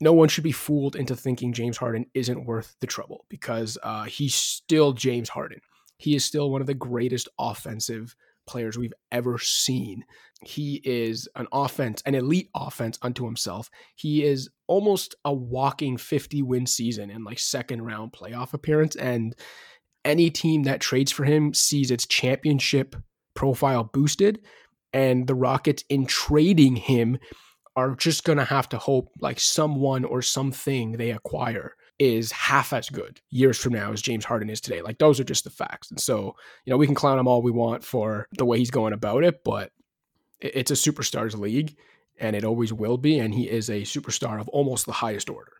no 0.00 0.14
one 0.14 0.28
should 0.28 0.44
be 0.44 0.52
fooled 0.52 0.96
into 0.96 1.14
thinking 1.14 1.52
James 1.52 1.76
Harden 1.76 2.06
isn't 2.14 2.46
worth 2.46 2.74
the 2.80 2.86
trouble 2.86 3.26
because 3.28 3.76
uh, 3.82 4.04
he's 4.04 4.34
still 4.34 4.94
James 4.94 5.28
Harden 5.28 5.60
he 6.02 6.16
is 6.16 6.24
still 6.24 6.50
one 6.50 6.60
of 6.60 6.66
the 6.66 6.74
greatest 6.74 7.28
offensive 7.38 8.16
players 8.44 8.76
we've 8.76 8.92
ever 9.12 9.38
seen. 9.38 10.04
He 10.44 10.80
is 10.84 11.28
an 11.36 11.46
offense, 11.52 12.02
an 12.04 12.16
elite 12.16 12.50
offense 12.56 12.98
unto 13.02 13.24
himself. 13.24 13.70
He 13.94 14.24
is 14.24 14.50
almost 14.66 15.14
a 15.24 15.32
walking 15.32 15.96
50 15.96 16.42
win 16.42 16.66
season 16.66 17.08
and 17.08 17.24
like 17.24 17.38
second 17.38 17.82
round 17.82 18.12
playoff 18.12 18.52
appearance. 18.52 18.96
And 18.96 19.36
any 20.04 20.28
team 20.28 20.64
that 20.64 20.80
trades 20.80 21.12
for 21.12 21.22
him 21.22 21.54
sees 21.54 21.92
its 21.92 22.04
championship 22.04 22.96
profile 23.34 23.84
boosted. 23.84 24.40
And 24.92 25.28
the 25.28 25.36
Rockets, 25.36 25.84
in 25.88 26.06
trading 26.06 26.74
him, 26.74 27.18
are 27.76 27.94
just 27.94 28.24
going 28.24 28.38
to 28.38 28.44
have 28.44 28.68
to 28.70 28.78
hope 28.78 29.08
like 29.20 29.38
someone 29.38 30.04
or 30.04 30.20
something 30.20 30.92
they 30.92 31.12
acquire 31.12 31.76
is 31.98 32.32
half 32.32 32.72
as 32.72 32.88
good 32.90 33.20
years 33.30 33.58
from 33.58 33.72
now 33.72 33.92
as 33.92 34.02
James 34.02 34.24
Harden 34.24 34.50
is 34.50 34.60
today. 34.60 34.82
Like 34.82 34.98
those 34.98 35.20
are 35.20 35.24
just 35.24 35.44
the 35.44 35.50
facts. 35.50 35.90
And 35.90 36.00
so, 36.00 36.36
you 36.64 36.70
know, 36.70 36.76
we 36.76 36.86
can 36.86 36.94
clown 36.94 37.18
him 37.18 37.28
all 37.28 37.42
we 37.42 37.50
want 37.50 37.84
for 37.84 38.26
the 38.32 38.44
way 38.44 38.58
he's 38.58 38.70
going 38.70 38.92
about 38.92 39.24
it, 39.24 39.44
but 39.44 39.70
it's 40.40 40.70
a 40.70 40.74
superstars 40.74 41.38
league 41.38 41.76
and 42.18 42.34
it 42.34 42.44
always 42.44 42.72
will 42.72 42.96
be. 42.96 43.18
And 43.18 43.34
he 43.34 43.48
is 43.48 43.68
a 43.70 43.82
superstar 43.82 44.40
of 44.40 44.48
almost 44.48 44.86
the 44.86 44.92
highest 44.92 45.30
order. 45.30 45.52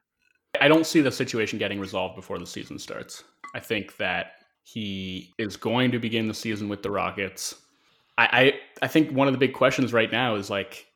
I 0.61 0.69
don't 0.69 0.87
see 0.87 1.01
the 1.01 1.13
situation 1.13 1.59
getting 1.59 1.81
resolved 1.81 2.17
before 2.17 2.39
the 2.39 2.47
season 2.47 2.79
starts. 2.79 3.25
I 3.55 3.61
think 3.61 3.97
that 3.97 4.33
he 4.65 5.33
is 5.39 5.57
going 5.57 5.91
to 5.93 5.99
begin 5.99 6.29
the 6.29 6.35
season 6.35 6.69
with 6.69 6.83
the 6.83 6.91
Rockets. 6.91 7.55
I, 8.19 8.25
I, 8.33 8.53
I 8.83 8.89
think 8.89 9.11
one 9.13 9.29
of 9.29 9.33
the 9.33 9.39
big 9.39 9.55
questions 9.55 9.93
right 9.93 10.11
now 10.11 10.35
is 10.35 10.51
like, 10.51 10.87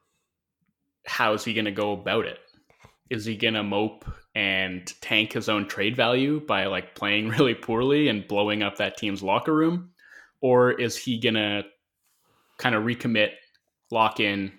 how 1.06 1.32
is 1.32 1.44
he 1.44 1.54
going 1.54 1.64
to 1.64 1.70
go 1.70 1.92
about 1.92 2.26
it? 2.26 2.38
Is 3.10 3.24
he 3.24 3.36
going 3.36 3.54
to 3.54 3.62
mope 3.62 4.04
and 4.36 4.92
tank 5.00 5.32
his 5.32 5.48
own 5.48 5.66
trade 5.66 5.96
value 5.96 6.38
by 6.38 6.66
like 6.66 6.94
playing 6.94 7.28
really 7.30 7.54
poorly 7.54 8.08
and 8.08 8.28
blowing 8.28 8.62
up 8.62 8.76
that 8.76 8.98
team's 8.98 9.22
locker 9.22 9.52
room? 9.54 9.90
Or 10.42 10.70
is 10.70 10.94
he 10.96 11.18
going 11.18 11.34
to 11.34 11.64
kind 12.58 12.74
of 12.74 12.84
recommit, 12.84 13.30
lock 13.90 14.20
in, 14.20 14.52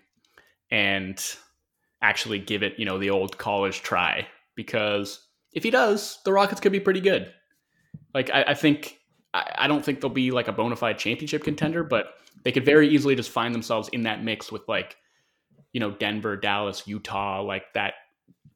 and 0.71 1.23
actually 2.01 2.39
give 2.39 2.63
it, 2.63 2.79
you 2.79 2.85
know, 2.85 2.97
the 2.97 3.11
old 3.11 3.37
college 3.37 3.83
try? 3.83 4.27
Because 4.55 5.23
if 5.53 5.61
he 5.61 5.69
does, 5.69 6.19
the 6.25 6.33
Rockets 6.33 6.59
could 6.59 6.71
be 6.71 6.79
pretty 6.79 6.99
good. 6.99 7.31
Like, 8.15 8.31
I, 8.31 8.45
I 8.47 8.53
think, 8.55 8.97
I, 9.35 9.51
I 9.59 9.67
don't 9.67 9.85
think 9.85 10.01
they'll 10.01 10.09
be 10.09 10.31
like 10.31 10.47
a 10.47 10.53
bona 10.53 10.75
fide 10.75 10.97
championship 10.97 11.43
contender, 11.43 11.83
but 11.83 12.15
they 12.43 12.51
could 12.51 12.65
very 12.65 12.89
easily 12.89 13.15
just 13.15 13.29
find 13.29 13.53
themselves 13.53 13.89
in 13.93 14.01
that 14.03 14.23
mix 14.23 14.51
with 14.51 14.67
like, 14.67 14.97
you 15.71 15.79
know, 15.79 15.91
Denver, 15.91 16.35
Dallas, 16.35 16.87
Utah, 16.87 17.43
like 17.43 17.71
that 17.75 17.93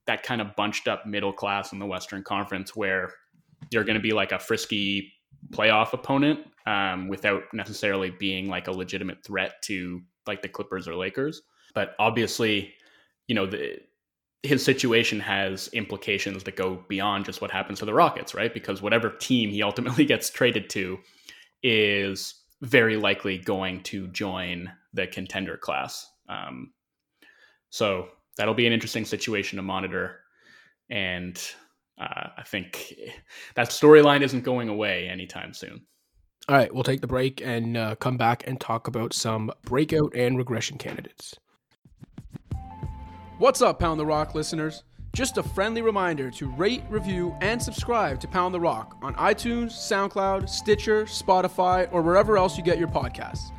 that 0.07 0.23
kind 0.23 0.41
of 0.41 0.55
bunched 0.55 0.87
up 0.87 1.05
middle 1.05 1.33
class 1.33 1.73
in 1.73 1.79
the 1.79 1.85
Western 1.85 2.23
Conference 2.23 2.75
where 2.75 3.11
you're 3.71 3.83
going 3.83 3.95
to 3.95 4.01
be 4.01 4.13
like 4.13 4.31
a 4.31 4.39
frisky 4.39 5.13
playoff 5.51 5.93
opponent 5.93 6.39
um, 6.65 7.07
without 7.07 7.43
necessarily 7.53 8.11
being 8.11 8.47
like 8.47 8.67
a 8.67 8.71
legitimate 8.71 9.23
threat 9.23 9.61
to 9.63 10.01
like 10.27 10.41
the 10.41 10.49
Clippers 10.49 10.87
or 10.87 10.95
Lakers. 10.95 11.41
But 11.73 11.95
obviously, 11.99 12.73
you 13.27 13.35
know, 13.35 13.45
the, 13.45 13.79
his 14.43 14.63
situation 14.63 15.19
has 15.19 15.67
implications 15.69 16.43
that 16.43 16.55
go 16.55 16.83
beyond 16.87 17.25
just 17.25 17.41
what 17.41 17.51
happens 17.51 17.79
to 17.79 17.85
the 17.85 17.93
Rockets, 17.93 18.33
right? 18.33 18.53
Because 18.53 18.81
whatever 18.81 19.09
team 19.09 19.49
he 19.49 19.61
ultimately 19.61 20.05
gets 20.13 20.29
traded 20.29 20.69
to 20.71 20.99
is 21.63 22.35
very 22.61 22.97
likely 22.97 23.37
going 23.37 23.81
to 23.83 24.07
join 24.07 24.71
the 24.93 25.07
contender 25.07 25.57
class. 25.57 26.07
Um, 26.27 26.73
so 27.69 28.09
that'll 28.41 28.55
be 28.55 28.65
an 28.65 28.73
interesting 28.73 29.05
situation 29.05 29.57
to 29.57 29.61
monitor. 29.61 30.21
And 30.89 31.39
uh, 31.99 32.29
I 32.39 32.41
think 32.43 32.91
that 33.53 33.69
storyline 33.69 34.23
isn't 34.23 34.41
going 34.41 34.67
away 34.67 35.07
anytime 35.07 35.53
soon. 35.53 35.85
All 36.49 36.55
right, 36.55 36.73
we'll 36.73 36.81
take 36.81 37.01
the 37.01 37.07
break 37.07 37.39
and 37.41 37.77
uh, 37.77 37.93
come 37.97 38.17
back 38.17 38.47
and 38.47 38.59
talk 38.59 38.87
about 38.87 39.13
some 39.13 39.51
breakout 39.65 40.15
and 40.15 40.39
regression 40.39 40.79
candidates. 40.79 41.35
What's 43.37 43.61
up, 43.61 43.77
Pound 43.77 43.99
the 43.99 44.07
Rock 44.07 44.33
listeners? 44.33 44.85
Just 45.13 45.37
a 45.37 45.43
friendly 45.43 45.83
reminder 45.83 46.31
to 46.31 46.47
rate, 46.47 46.81
review, 46.89 47.37
and 47.41 47.61
subscribe 47.61 48.19
to 48.21 48.27
Pound 48.27 48.55
the 48.55 48.59
Rock 48.59 48.97
on 49.03 49.13
iTunes, 49.15 49.73
SoundCloud, 49.73 50.49
Stitcher, 50.49 51.05
Spotify, 51.05 51.87
or 51.91 52.01
wherever 52.01 52.39
else 52.39 52.57
you 52.57 52.63
get 52.63 52.79
your 52.79 52.87
podcasts. 52.87 53.51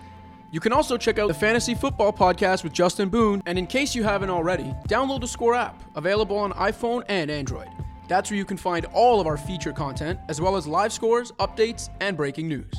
You 0.52 0.60
can 0.60 0.74
also 0.74 0.98
check 0.98 1.18
out 1.18 1.28
the 1.28 1.34
Fantasy 1.34 1.74
Football 1.74 2.12
Podcast 2.12 2.62
with 2.62 2.74
Justin 2.74 3.08
Boone, 3.08 3.42
and 3.46 3.58
in 3.58 3.66
case 3.66 3.94
you 3.94 4.04
haven't 4.04 4.28
already, 4.28 4.74
download 4.86 5.22
the 5.22 5.26
Score 5.26 5.54
app, 5.54 5.82
available 5.96 6.36
on 6.36 6.52
iPhone 6.52 7.02
and 7.08 7.30
Android. 7.30 7.70
That's 8.06 8.30
where 8.30 8.36
you 8.36 8.44
can 8.44 8.58
find 8.58 8.84
all 8.92 9.18
of 9.18 9.26
our 9.26 9.38
feature 9.38 9.72
content, 9.72 10.20
as 10.28 10.42
well 10.42 10.54
as 10.54 10.66
live 10.66 10.92
scores, 10.92 11.32
updates, 11.40 11.88
and 12.02 12.18
breaking 12.18 12.48
news. 12.48 12.70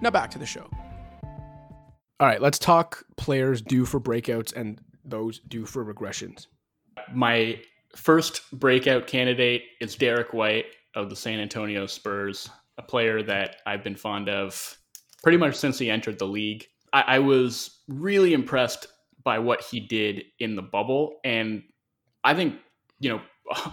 Now 0.00 0.08
back 0.08 0.30
to 0.30 0.38
the 0.38 0.46
show. 0.46 0.66
All 2.20 2.26
right, 2.26 2.40
let's 2.40 2.58
talk 2.58 3.04
players 3.18 3.60
due 3.60 3.84
for 3.84 4.00
breakouts 4.00 4.56
and 4.56 4.80
those 5.04 5.40
due 5.40 5.66
for 5.66 5.84
regressions. 5.84 6.46
My 7.12 7.60
first 7.96 8.50
breakout 8.58 9.06
candidate 9.06 9.64
is 9.82 9.94
Derrick 9.94 10.32
White 10.32 10.66
of 10.94 11.10
the 11.10 11.16
San 11.16 11.38
Antonio 11.38 11.84
Spurs, 11.84 12.48
a 12.78 12.82
player 12.82 13.22
that 13.24 13.56
I've 13.66 13.84
been 13.84 13.96
fond 13.96 14.30
of 14.30 14.78
pretty 15.22 15.36
much 15.36 15.56
since 15.56 15.78
he 15.78 15.90
entered 15.90 16.18
the 16.18 16.26
league. 16.26 16.66
I, 16.92 17.02
I 17.06 17.18
was 17.18 17.78
really 17.88 18.32
impressed 18.32 18.86
by 19.22 19.38
what 19.38 19.62
he 19.62 19.80
did 19.80 20.24
in 20.38 20.56
the 20.56 20.62
bubble, 20.62 21.20
and 21.24 21.62
I 22.24 22.34
think 22.34 22.56
you 22.98 23.10
know 23.10 23.20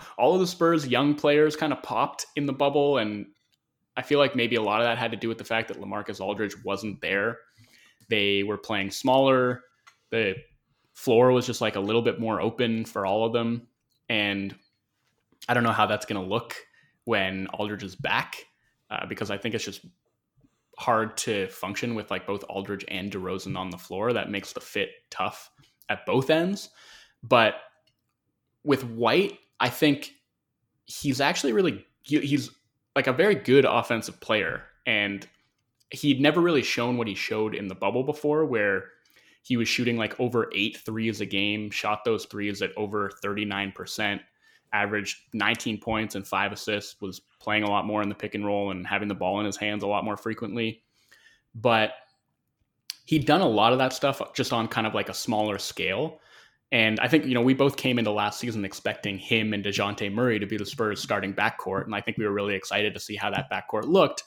all 0.18 0.34
of 0.34 0.40
the 0.40 0.48
Spurs 0.48 0.88
young 0.88 1.16
players 1.16 1.56
kind 1.56 1.74
of 1.74 1.82
popped 1.84 2.26
in 2.36 2.46
the 2.46 2.54
bubble, 2.54 2.98
and 2.98 3.28
I 3.96 4.02
feel 4.02 4.20
like 4.20 4.36
maybe 4.36 4.56
a 4.56 4.62
lot 4.62 4.82
of 4.82 4.86
that 4.86 4.98
had 4.98 5.12
to 5.12 5.18
do 5.18 5.28
with 5.28 5.38
the 5.38 5.44
fact 5.44 5.68
that 5.70 5.80
LaMarcus 5.80 6.22
Aldridge 6.22 6.56
wasn't 6.64 7.02
there. 7.02 7.40
They 8.10 8.44
were 8.44 8.58
playing 8.58 8.92
smaller. 8.92 9.64
The 10.12 10.36
floor 10.94 11.32
was 11.32 11.46
just 11.46 11.62
like 11.62 11.76
a 11.76 11.80
little 11.82 12.02
bit 12.02 12.20
more 12.20 12.42
open 12.42 12.86
for 12.86 13.06
all 13.06 13.26
of 13.26 13.34
them, 13.34 13.68
and 14.10 14.56
I 15.50 15.54
don't 15.54 15.64
know 15.64 15.72
how 15.72 15.86
that's 15.86 16.06
going 16.06 16.22
to 16.22 16.28
look 16.28 16.56
when 17.06 17.48
Aldridge 17.48 17.84
is 17.84 17.96
back, 17.96 18.36
uh, 18.90 19.06
because 19.06 19.32
I 19.32 19.38
think 19.38 19.56
it's 19.56 19.64
just 19.64 19.86
hard 20.78 21.18
to 21.18 21.48
function 21.48 21.96
with 21.96 22.12
like 22.12 22.28
both 22.28 22.44
Aldridge 22.50 22.86
and 22.88 23.12
DeRozan 23.12 23.58
on 23.58 23.70
the 23.70 23.78
floor. 23.78 24.14
That 24.14 24.32
makes 24.32 24.54
the 24.54 24.62
fit 24.62 24.92
tough. 25.10 25.50
at 25.90 26.06
both 26.06 26.30
ends. 26.30 26.70
But 27.24 27.56
with 28.64 28.84
White, 28.84 29.40
I 29.60 29.70
think 29.70 30.12
he's 30.86 31.22
actually 31.22 31.54
really 31.54 31.86
he's 32.04 32.50
like 32.96 33.08
a 33.08 33.14
very 33.14 33.36
good 33.36 33.66
offensive 33.66 34.20
player 34.22 34.64
and 34.86 35.28
he'd 35.92 36.22
never 36.22 36.42
really 36.42 36.64
shown 36.64 36.98
what 36.98 37.08
he 37.08 37.16
showed 37.16 37.54
in 37.54 37.68
the 37.68 37.76
bubble 37.76 38.04
before 38.04 38.46
where 38.46 38.86
he 39.44 39.58
was 39.58 39.68
shooting 39.68 39.98
like 39.98 40.20
over 40.20 40.50
eight 40.56 40.78
threes 40.78 41.22
a 41.22 41.26
game 41.26 41.70
shot 41.70 42.04
those 42.06 42.26
threes 42.26 42.62
at 42.62 42.72
over 42.78 43.12
39% 43.24 44.20
averaged 44.74 45.18
19 45.34 45.80
points 45.80 46.16
and 46.16 46.28
five 46.28 46.52
assists 46.52 47.00
was 47.02 47.22
playing 47.40 47.64
a 47.64 47.70
lot 47.70 47.86
more 47.86 48.02
in 48.02 48.10
the 48.10 48.16
pick 48.16 48.36
and 48.36 48.46
roll 48.46 48.72
and 48.72 48.86
having 48.86 49.08
the 49.08 49.16
ball 49.16 49.40
in 49.40 49.46
his 49.46 49.58
hands 49.58 49.84
a 49.84 49.88
lot 49.88 50.04
more 50.04 50.18
frequently 50.18 50.82
but 51.56 51.94
he'd 53.06 53.26
done 53.26 53.42
a 53.42 53.48
lot 53.48 53.74
of 53.74 53.80
that 53.80 53.94
stuff 53.94 54.22
just 54.34 54.54
on 54.54 54.68
kind 54.68 54.86
of 54.86 54.94
like 54.94 55.10
a 55.10 55.14
smaller 55.14 55.58
scale 55.58 56.20
and 56.72 57.00
I 57.00 57.08
think, 57.08 57.26
you 57.26 57.34
know, 57.34 57.42
we 57.42 57.54
both 57.54 57.78
came 57.78 57.98
into 57.98 58.12
last 58.12 58.40
season 58.40 58.66
expecting 58.66 59.18
him 59.18 59.54
and 59.54 59.64
Dejounte 59.64 60.12
Murray 60.12 60.38
to 60.38 60.46
be 60.46 60.58
the 60.58 60.66
Spurs 60.66 61.02
starting 61.02 61.34
backcourt. 61.34 61.86
And 61.86 61.96
I 61.96 62.02
think 62.02 62.18
we 62.18 62.26
were 62.26 62.34
really 62.34 62.56
excited 62.56 62.94
to 62.94 63.00
see 63.00 63.16
how 63.16 63.30
that 63.32 63.50
backcourt 63.50 63.86
looked. 63.86 64.24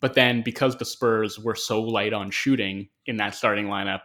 But 0.00 0.14
then 0.14 0.42
because 0.42 0.76
the 0.76 0.84
Spurs 0.84 1.38
were 1.38 1.54
so 1.54 1.80
light 1.80 2.12
on 2.12 2.30
shooting 2.30 2.88
in 3.06 3.16
that 3.16 3.34
starting 3.34 3.66
lineup, 3.66 4.02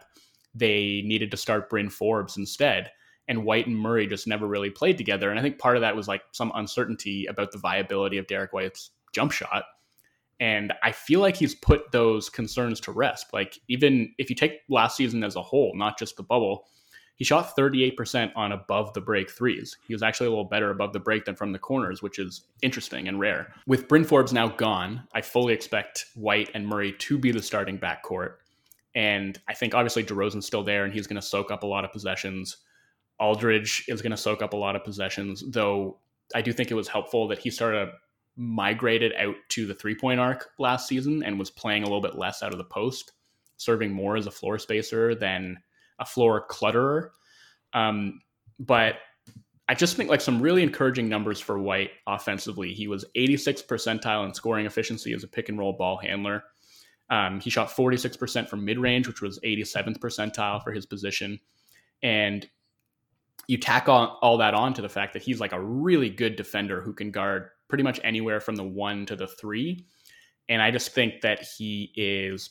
they 0.54 1.02
needed 1.04 1.30
to 1.30 1.36
start 1.36 1.68
Bryn 1.68 1.90
Forbes 1.90 2.38
instead. 2.38 2.90
And 3.28 3.44
White 3.44 3.66
and 3.66 3.76
Murray 3.76 4.06
just 4.06 4.26
never 4.26 4.46
really 4.46 4.70
played 4.70 4.96
together. 4.96 5.30
And 5.30 5.38
I 5.38 5.42
think 5.42 5.58
part 5.58 5.76
of 5.76 5.80
that 5.80 5.96
was 5.96 6.08
like 6.08 6.22
some 6.32 6.52
uncertainty 6.54 7.26
about 7.26 7.52
the 7.52 7.58
viability 7.58 8.18
of 8.18 8.26
Derrick 8.26 8.52
White's 8.52 8.90
jump 9.12 9.32
shot. 9.32 9.64
And 10.38 10.72
I 10.82 10.92
feel 10.92 11.20
like 11.20 11.36
he's 11.36 11.54
put 11.54 11.90
those 11.92 12.28
concerns 12.28 12.78
to 12.80 12.92
rest. 12.92 13.32
Like, 13.32 13.58
even 13.68 14.14
if 14.18 14.28
you 14.28 14.36
take 14.36 14.60
last 14.68 14.96
season 14.96 15.24
as 15.24 15.34
a 15.34 15.42
whole, 15.42 15.72
not 15.74 15.98
just 15.98 16.16
the 16.16 16.22
bubble, 16.22 16.66
he 17.16 17.24
shot 17.24 17.56
38% 17.56 18.30
on 18.36 18.52
above 18.52 18.92
the 18.92 19.00
break 19.00 19.30
threes. 19.30 19.76
He 19.88 19.94
was 19.94 20.02
actually 20.02 20.26
a 20.26 20.30
little 20.30 20.44
better 20.44 20.70
above 20.70 20.92
the 20.92 21.00
break 21.00 21.24
than 21.24 21.34
from 21.34 21.52
the 21.52 21.58
corners, 21.58 22.02
which 22.02 22.18
is 22.18 22.42
interesting 22.60 23.08
and 23.08 23.18
rare. 23.18 23.54
With 23.66 23.88
Bryn 23.88 24.04
Forbes 24.04 24.34
now 24.34 24.48
gone, 24.48 25.02
I 25.14 25.22
fully 25.22 25.54
expect 25.54 26.04
White 26.14 26.50
and 26.52 26.66
Murray 26.66 26.92
to 26.92 27.16
be 27.16 27.32
the 27.32 27.42
starting 27.42 27.78
backcourt. 27.78 28.34
And 28.94 29.40
I 29.48 29.54
think 29.54 29.74
obviously 29.74 30.04
DeRozan's 30.04 30.46
still 30.46 30.62
there 30.62 30.84
and 30.84 30.92
he's 30.92 31.06
going 31.06 31.20
to 31.20 31.26
soak 31.26 31.50
up 31.50 31.62
a 31.62 31.66
lot 31.66 31.86
of 31.86 31.92
possessions. 31.92 32.58
Aldridge 33.18 33.84
is 33.88 34.02
going 34.02 34.10
to 34.10 34.16
soak 34.16 34.42
up 34.42 34.52
a 34.52 34.56
lot 34.56 34.76
of 34.76 34.84
possessions, 34.84 35.42
though 35.48 35.98
I 36.34 36.42
do 36.42 36.52
think 36.52 36.70
it 36.70 36.74
was 36.74 36.88
helpful 36.88 37.28
that 37.28 37.38
he 37.38 37.50
started 37.50 37.90
migrated 38.36 39.14
out 39.18 39.36
to 39.48 39.66
the 39.66 39.74
three 39.74 39.94
point 39.94 40.20
arc 40.20 40.48
last 40.58 40.86
season 40.88 41.22
and 41.22 41.38
was 41.38 41.50
playing 41.50 41.82
a 41.82 41.86
little 41.86 42.02
bit 42.02 42.18
less 42.18 42.42
out 42.42 42.52
of 42.52 42.58
the 42.58 42.64
post, 42.64 43.12
serving 43.56 43.92
more 43.92 44.16
as 44.16 44.26
a 44.26 44.30
floor 44.30 44.58
spacer 44.58 45.14
than 45.14 45.56
a 45.98 46.04
floor 46.04 46.46
clutterer. 46.46 47.10
Um, 47.72 48.20
but 48.58 48.96
I 49.68 49.74
just 49.74 49.96
think 49.96 50.10
like 50.10 50.20
some 50.20 50.40
really 50.40 50.62
encouraging 50.62 51.08
numbers 51.08 51.40
for 51.40 51.58
White 51.58 51.90
offensively. 52.06 52.72
He 52.72 52.86
was 52.86 53.04
86 53.14 53.62
percentile 53.62 54.26
in 54.26 54.34
scoring 54.34 54.66
efficiency 54.66 55.12
as 55.12 55.24
a 55.24 55.28
pick 55.28 55.48
and 55.48 55.58
roll 55.58 55.72
ball 55.72 55.96
handler. 55.96 56.44
Um, 57.10 57.40
he 57.40 57.50
shot 57.50 57.70
46% 57.70 58.48
from 58.48 58.64
mid 58.64 58.78
range, 58.78 59.06
which 59.06 59.22
was 59.22 59.40
87th 59.40 59.98
percentile 59.98 60.62
for 60.62 60.72
his 60.72 60.86
position. 60.86 61.40
And 62.02 62.48
you 63.48 63.58
tack 63.58 63.88
on 63.88 64.08
all 64.22 64.38
that 64.38 64.54
on 64.54 64.74
to 64.74 64.82
the 64.82 64.88
fact 64.88 65.12
that 65.12 65.22
he's 65.22 65.40
like 65.40 65.52
a 65.52 65.60
really 65.60 66.10
good 66.10 66.36
defender 66.36 66.80
who 66.80 66.92
can 66.92 67.10
guard 67.10 67.48
pretty 67.68 67.84
much 67.84 68.00
anywhere 68.04 68.40
from 68.40 68.56
the 68.56 68.64
one 68.64 69.06
to 69.06 69.16
the 69.16 69.26
three. 69.26 69.86
And 70.48 70.62
I 70.62 70.70
just 70.70 70.92
think 70.92 71.20
that 71.22 71.46
he 71.56 71.92
is 71.96 72.50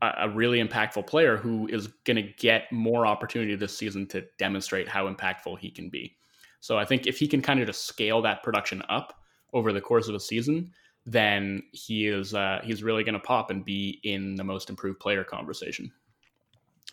a 0.00 0.28
really 0.28 0.62
impactful 0.62 1.06
player 1.06 1.36
who 1.36 1.68
is 1.68 1.86
going 2.04 2.16
to 2.16 2.22
get 2.22 2.70
more 2.72 3.06
opportunity 3.06 3.54
this 3.54 3.76
season 3.76 4.06
to 4.08 4.24
demonstrate 4.36 4.88
how 4.88 5.08
impactful 5.12 5.58
he 5.60 5.70
can 5.70 5.88
be. 5.88 6.16
So 6.58 6.76
I 6.76 6.84
think 6.84 7.06
if 7.06 7.18
he 7.18 7.28
can 7.28 7.40
kind 7.40 7.60
of 7.60 7.66
just 7.66 7.86
scale 7.86 8.20
that 8.22 8.42
production 8.42 8.82
up 8.88 9.14
over 9.52 9.72
the 9.72 9.80
course 9.80 10.08
of 10.08 10.16
a 10.16 10.20
season, 10.20 10.72
then 11.06 11.62
he 11.72 12.08
is 12.08 12.34
uh, 12.34 12.60
he's 12.64 12.82
really 12.82 13.04
going 13.04 13.14
to 13.14 13.20
pop 13.20 13.50
and 13.50 13.64
be 13.64 14.00
in 14.02 14.34
the 14.34 14.44
most 14.44 14.70
improved 14.70 14.98
player 14.98 15.24
conversation. 15.24 15.92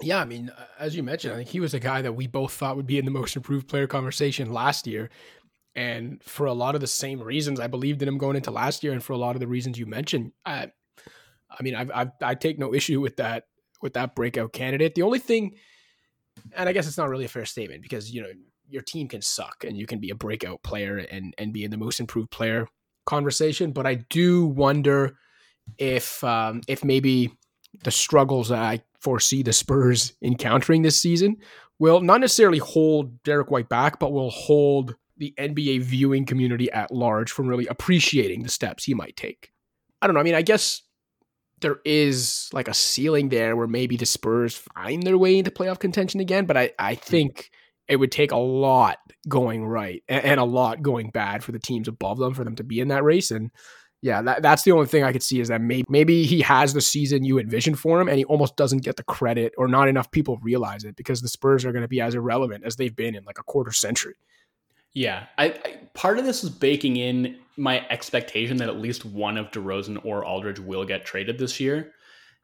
Yeah, 0.01 0.19
I 0.19 0.25
mean, 0.25 0.51
as 0.79 0.95
you 0.95 1.03
mentioned, 1.03 1.33
I 1.33 1.37
think 1.37 1.49
he 1.49 1.59
was 1.59 1.73
a 1.73 1.79
guy 1.79 2.01
that 2.01 2.13
we 2.13 2.25
both 2.27 2.53
thought 2.53 2.77
would 2.77 2.87
be 2.87 2.97
in 2.97 3.05
the 3.05 3.11
most 3.11 3.35
improved 3.35 3.67
player 3.67 3.87
conversation 3.87 4.53
last 4.53 4.87
year. 4.87 5.09
And 5.75 6.23
for 6.23 6.45
a 6.45 6.53
lot 6.53 6.75
of 6.75 6.81
the 6.81 6.87
same 6.87 7.21
reasons, 7.21 7.59
I 7.59 7.67
believed 7.67 8.01
in 8.01 8.07
him 8.07 8.17
going 8.17 8.35
into 8.35 8.51
last 8.51 8.83
year, 8.83 8.93
and 8.93 9.03
for 9.03 9.13
a 9.13 9.17
lot 9.17 9.35
of 9.35 9.39
the 9.39 9.47
reasons 9.47 9.77
you 9.77 9.85
mentioned, 9.85 10.31
I, 10.45 10.71
I 11.51 11.63
mean, 11.63 11.75
I've, 11.75 11.91
I've, 11.93 12.11
I 12.21 12.35
take 12.35 12.59
no 12.59 12.73
issue 12.73 13.01
with 13.01 13.17
that 13.17 13.45
with 13.81 13.93
that 13.93 14.15
breakout 14.15 14.51
candidate. 14.51 14.95
The 14.95 15.03
only 15.03 15.19
thing, 15.19 15.55
and 16.53 16.67
I 16.67 16.73
guess 16.73 16.87
it's 16.87 16.97
not 16.97 17.09
really 17.09 17.25
a 17.25 17.29
fair 17.29 17.45
statement 17.45 17.81
because 17.81 18.11
you 18.11 18.21
know 18.21 18.29
your 18.67 18.81
team 18.81 19.07
can 19.07 19.21
suck 19.21 19.63
and 19.65 19.77
you 19.77 19.85
can 19.85 19.99
be 19.99 20.09
a 20.09 20.15
breakout 20.15 20.63
player 20.63 20.97
and 20.97 21.33
and 21.37 21.53
be 21.53 21.63
in 21.63 21.71
the 21.71 21.77
most 21.77 21.99
improved 21.99 22.31
player 22.31 22.67
conversation. 23.05 23.71
But 23.71 23.85
I 23.85 23.95
do 24.09 24.45
wonder 24.45 25.17
if 25.77 26.23
um, 26.23 26.61
if 26.67 26.83
maybe 26.83 27.31
the 27.83 27.91
struggles 27.91 28.49
that 28.49 28.59
I 28.59 28.81
foresee 28.99 29.43
the 29.43 29.53
Spurs 29.53 30.13
encountering 30.21 30.81
this 30.81 31.01
season 31.01 31.37
will 31.79 32.01
not 32.01 32.21
necessarily 32.21 32.57
hold 32.57 33.23
Derrick 33.23 33.49
White 33.49 33.69
back, 33.69 33.99
but 33.99 34.11
will 34.11 34.29
hold 34.29 34.95
the 35.17 35.33
NBA 35.37 35.81
viewing 35.81 36.25
community 36.25 36.71
at 36.71 36.91
large 36.91 37.31
from 37.31 37.47
really 37.47 37.67
appreciating 37.67 38.43
the 38.43 38.49
steps 38.49 38.85
he 38.85 38.93
might 38.93 39.15
take. 39.15 39.51
I 40.01 40.07
don't 40.07 40.13
know. 40.13 40.21
I 40.21 40.23
mean, 40.23 40.35
I 40.35 40.41
guess 40.41 40.81
there 41.61 41.79
is 41.85 42.49
like 42.53 42.67
a 42.67 42.73
ceiling 42.73 43.29
there 43.29 43.55
where 43.55 43.67
maybe 43.67 43.97
the 43.97 44.05
Spurs 44.05 44.55
find 44.75 45.03
their 45.03 45.17
way 45.17 45.37
into 45.37 45.51
playoff 45.51 45.79
contention 45.79 46.19
again. 46.19 46.45
But 46.45 46.57
I, 46.57 46.71
I 46.79 46.95
hmm. 46.95 47.01
think 47.01 47.51
it 47.87 47.97
would 47.97 48.11
take 48.11 48.31
a 48.31 48.37
lot 48.37 48.99
going 49.27 49.65
right 49.65 50.03
and, 50.07 50.39
a 50.39 50.45
lot 50.45 50.81
going 50.81 51.09
bad 51.09 51.43
for 51.43 51.51
the 51.51 51.59
teams 51.59 51.87
above 51.87 52.19
them 52.19 52.33
for 52.33 52.43
them 52.43 52.55
to 52.55 52.63
be 52.63 52.79
in 52.79 52.89
that 52.89 53.03
race. 53.03 53.31
And 53.31 53.51
yeah, 54.01 54.21
that, 54.21 54.41
that's 54.41 54.63
the 54.63 54.71
only 54.71 54.85
thing 54.85 55.03
I 55.03 55.11
could 55.11 55.23
see 55.23 55.41
is 55.41 55.49
that 55.49 55.61
maybe, 55.61 55.85
maybe 55.89 56.23
he 56.25 56.41
has 56.41 56.73
the 56.73 56.81
season 56.81 57.25
you 57.25 57.37
envision 57.37 57.75
for 57.75 57.99
him 57.99 58.07
and 58.07 58.17
he 58.17 58.25
almost 58.25 58.55
doesn't 58.55 58.83
get 58.83 58.95
the 58.95 59.03
credit 59.03 59.53
or 59.57 59.67
not 59.67 59.89
enough 59.89 60.09
people 60.11 60.37
realize 60.41 60.85
it 60.85 60.95
because 60.95 61.21
the 61.21 61.27
Spurs 61.27 61.65
are 61.65 61.71
going 61.73 61.81
to 61.81 61.89
be 61.89 61.99
as 61.99 62.15
irrelevant 62.15 62.63
as 62.63 62.77
they've 62.77 62.95
been 62.95 63.15
in 63.15 63.23
like 63.25 63.39
a 63.39 63.43
quarter 63.43 63.73
century. 63.73 64.15
Yeah, 64.93 65.25
I, 65.37 65.45
I, 65.45 65.79
part 65.93 66.17
of 66.17 66.25
this 66.25 66.43
is 66.43 66.49
baking 66.49 66.97
in 66.97 67.37
my 67.57 67.85
expectation 67.89 68.57
that 68.57 68.69
at 68.69 68.77
least 68.77 69.05
one 69.05 69.37
of 69.37 69.51
DeRozan 69.51 70.03
or 70.03 70.25
Aldridge 70.25 70.59
will 70.59 70.85
get 70.85 71.05
traded 71.05 71.37
this 71.37 71.59
year, 71.59 71.91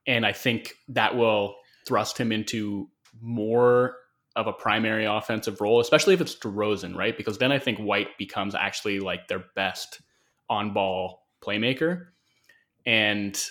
and 0.06 0.26
I 0.26 0.34
think 0.34 0.76
that 0.90 1.16
will 1.16 1.56
thrust 1.88 2.18
him 2.18 2.32
into 2.32 2.90
more 3.20 3.96
of 4.36 4.46
a 4.48 4.54
primary 4.54 5.06
offensive 5.06 5.60
role, 5.62 5.80
especially 5.80 6.14
if 6.14 6.22
it's 6.22 6.36
DeRozan, 6.36 6.96
right? 6.96 7.18
Because 7.18 7.38
then 7.40 7.52
I 7.52 7.58
think 7.58 7.80
White 7.80 8.18
becomes 8.18 8.54
actually 8.54 9.00
like 9.00 9.28
their 9.28 9.46
best 9.56 10.02
on-ball 10.50 11.25
playmaker, 11.46 12.08
and 12.86 13.42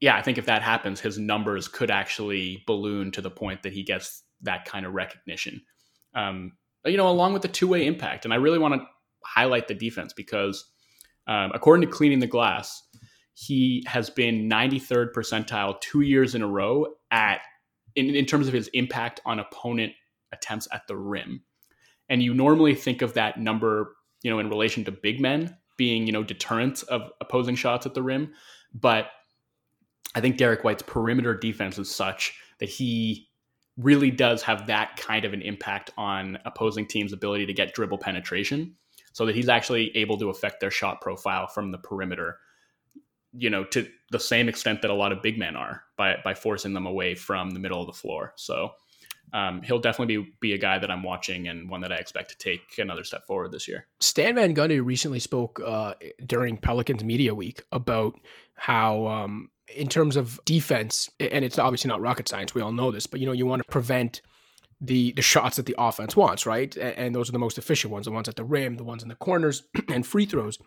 yeah, 0.00 0.16
I 0.16 0.22
think 0.22 0.38
if 0.38 0.46
that 0.46 0.62
happens, 0.62 1.00
his 1.00 1.18
numbers 1.18 1.68
could 1.68 1.90
actually 1.90 2.62
balloon 2.66 3.10
to 3.12 3.20
the 3.20 3.30
point 3.30 3.62
that 3.62 3.72
he 3.72 3.82
gets 3.82 4.22
that 4.42 4.64
kind 4.64 4.86
of 4.86 4.94
recognition. 4.94 5.60
Um, 6.14 6.52
you 6.84 6.96
know, 6.96 7.08
along 7.08 7.32
with 7.32 7.42
the 7.42 7.48
two 7.48 7.68
way 7.68 7.86
impact. 7.86 8.24
And 8.24 8.32
I 8.32 8.36
really 8.36 8.58
want 8.58 8.74
to 8.74 8.86
highlight 9.24 9.68
the 9.68 9.74
defense 9.74 10.12
because, 10.12 10.64
um, 11.26 11.50
according 11.54 11.88
to 11.88 11.94
Cleaning 11.94 12.20
the 12.20 12.26
Glass, 12.26 12.82
he 13.34 13.84
has 13.86 14.10
been 14.10 14.48
93rd 14.48 15.12
percentile 15.12 15.80
two 15.80 16.00
years 16.00 16.34
in 16.34 16.42
a 16.42 16.46
row 16.46 16.86
at 17.10 17.40
in, 17.96 18.14
in 18.14 18.26
terms 18.26 18.46
of 18.46 18.54
his 18.54 18.68
impact 18.68 19.20
on 19.26 19.40
opponent 19.40 19.92
attempts 20.32 20.68
at 20.72 20.86
the 20.86 20.96
rim. 20.96 21.42
And 22.08 22.22
you 22.22 22.32
normally 22.32 22.74
think 22.74 23.02
of 23.02 23.14
that 23.14 23.38
number, 23.38 23.96
you 24.22 24.30
know, 24.30 24.38
in 24.38 24.48
relation 24.48 24.84
to 24.84 24.92
big 24.92 25.20
men 25.20 25.56
being, 25.78 26.06
you 26.06 26.12
know, 26.12 26.22
deterrent 26.22 26.82
of 26.90 27.10
opposing 27.22 27.56
shots 27.56 27.86
at 27.86 27.94
the 27.94 28.02
rim. 28.02 28.34
But 28.74 29.06
I 30.14 30.20
think 30.20 30.36
Derrick 30.36 30.64
White's 30.64 30.82
perimeter 30.82 31.34
defense 31.34 31.78
is 31.78 31.94
such 31.94 32.38
that 32.58 32.68
he 32.68 33.28
really 33.78 34.10
does 34.10 34.42
have 34.42 34.66
that 34.66 34.96
kind 34.96 35.24
of 35.24 35.32
an 35.32 35.40
impact 35.40 35.90
on 35.96 36.38
opposing 36.44 36.86
teams' 36.86 37.14
ability 37.14 37.46
to 37.46 37.54
get 37.54 37.72
dribble 37.72 37.98
penetration 37.98 38.74
so 39.12 39.24
that 39.24 39.34
he's 39.34 39.48
actually 39.48 39.96
able 39.96 40.18
to 40.18 40.28
affect 40.28 40.60
their 40.60 40.70
shot 40.70 41.00
profile 41.00 41.46
from 41.46 41.70
the 41.70 41.78
perimeter 41.78 42.38
you 43.32 43.50
know 43.50 43.64
to 43.64 43.86
the 44.10 44.18
same 44.18 44.48
extent 44.48 44.82
that 44.82 44.90
a 44.90 44.94
lot 44.94 45.12
of 45.12 45.22
big 45.22 45.38
men 45.38 45.54
are 45.56 45.82
by 45.96 46.16
by 46.24 46.34
forcing 46.34 46.72
them 46.72 46.86
away 46.86 47.14
from 47.14 47.50
the 47.50 47.60
middle 47.60 47.80
of 47.80 47.86
the 47.86 47.92
floor 47.92 48.32
so 48.36 48.70
um, 49.32 49.62
he'll 49.62 49.78
definitely 49.78 50.16
be, 50.16 50.32
be 50.40 50.52
a 50.54 50.58
guy 50.58 50.78
that 50.78 50.90
I'm 50.90 51.02
watching 51.02 51.48
and 51.48 51.68
one 51.68 51.80
that 51.82 51.92
I 51.92 51.96
expect 51.96 52.30
to 52.30 52.38
take 52.38 52.78
another 52.78 53.04
step 53.04 53.26
forward 53.26 53.52
this 53.52 53.68
year. 53.68 53.86
Stan 54.00 54.34
Van 54.34 54.54
Gundy 54.54 54.84
recently 54.84 55.18
spoke 55.18 55.60
uh, 55.64 55.94
during 56.26 56.56
Pelicans 56.56 57.04
Media 57.04 57.34
Week 57.34 57.62
about 57.72 58.14
how 58.54 59.06
um, 59.06 59.50
in 59.74 59.88
terms 59.88 60.16
of 60.16 60.40
defense, 60.44 61.10
and 61.20 61.44
it's 61.44 61.58
obviously 61.58 61.88
not 61.88 62.00
rocket 62.00 62.28
science, 62.28 62.54
we 62.54 62.62
all 62.62 62.72
know 62.72 62.90
this, 62.90 63.06
but 63.06 63.20
you 63.20 63.26
know, 63.26 63.32
you 63.32 63.46
want 63.46 63.62
to 63.62 63.68
prevent 63.70 64.22
the 64.80 65.12
the 65.12 65.22
shots 65.22 65.56
that 65.56 65.66
the 65.66 65.74
offense 65.76 66.16
wants, 66.16 66.46
right? 66.46 66.76
And 66.76 67.14
those 67.14 67.28
are 67.28 67.32
the 67.32 67.38
most 67.38 67.58
efficient 67.58 67.92
ones, 67.92 68.06
the 68.06 68.12
ones 68.12 68.28
at 68.28 68.36
the 68.36 68.44
rim, 68.44 68.76
the 68.76 68.84
ones 68.84 69.02
in 69.02 69.08
the 69.08 69.16
corners, 69.16 69.64
and 69.88 70.06
free 70.06 70.24
throws. 70.24 70.58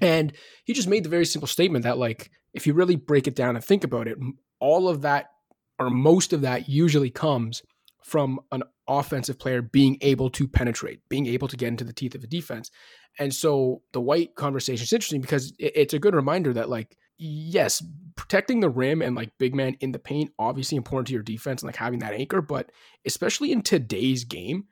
And 0.00 0.32
he 0.64 0.72
just 0.72 0.88
made 0.88 1.04
the 1.04 1.08
very 1.08 1.26
simple 1.26 1.46
statement 1.46 1.84
that, 1.84 1.98
like, 1.98 2.30
if 2.52 2.66
you 2.66 2.74
really 2.74 2.96
break 2.96 3.26
it 3.26 3.34
down 3.34 3.56
and 3.56 3.64
think 3.64 3.84
about 3.84 4.08
it, 4.08 4.18
all 4.60 4.88
of 4.88 5.02
that 5.02 5.30
or 5.78 5.90
most 5.90 6.32
of 6.32 6.42
that 6.42 6.68
usually 6.68 7.10
comes 7.10 7.62
from 8.04 8.38
an 8.52 8.62
offensive 8.86 9.38
player 9.38 9.62
being 9.62 9.96
able 10.02 10.28
to 10.28 10.46
penetrate, 10.46 11.00
being 11.08 11.26
able 11.26 11.48
to 11.48 11.56
get 11.56 11.68
into 11.68 11.84
the 11.84 11.92
teeth 11.92 12.14
of 12.14 12.22
a 12.22 12.26
defense. 12.26 12.70
And 13.18 13.34
so 13.34 13.82
the 13.92 14.00
White 14.00 14.34
conversation 14.34 14.84
is 14.84 14.92
interesting 14.92 15.22
because 15.22 15.54
it's 15.58 15.94
a 15.94 15.98
good 15.98 16.14
reminder 16.14 16.52
that, 16.52 16.68
like, 16.68 16.96
yes, 17.16 17.82
protecting 18.16 18.60
the 18.60 18.68
rim 18.68 19.00
and 19.00 19.16
like 19.16 19.30
big 19.38 19.54
man 19.54 19.76
in 19.80 19.92
the 19.92 19.98
paint, 19.98 20.32
obviously 20.38 20.76
important 20.76 21.06
to 21.06 21.14
your 21.14 21.22
defense 21.22 21.62
and 21.62 21.68
like 21.68 21.76
having 21.76 22.00
that 22.00 22.12
anchor, 22.12 22.42
but 22.42 22.70
especially 23.06 23.52
in 23.52 23.62
today's 23.62 24.24
game, 24.24 24.64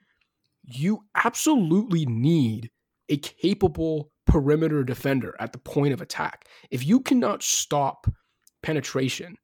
you 0.62 1.04
absolutely 1.14 2.04
need 2.04 2.70
a 3.08 3.16
capable 3.16 4.10
perimeter 4.26 4.84
defender 4.84 5.34
at 5.40 5.52
the 5.52 5.58
point 5.58 5.92
of 5.92 6.00
attack. 6.00 6.46
If 6.70 6.84
you 6.86 7.00
cannot 7.00 7.42
stop 7.42 8.06
penetration, 8.62 9.36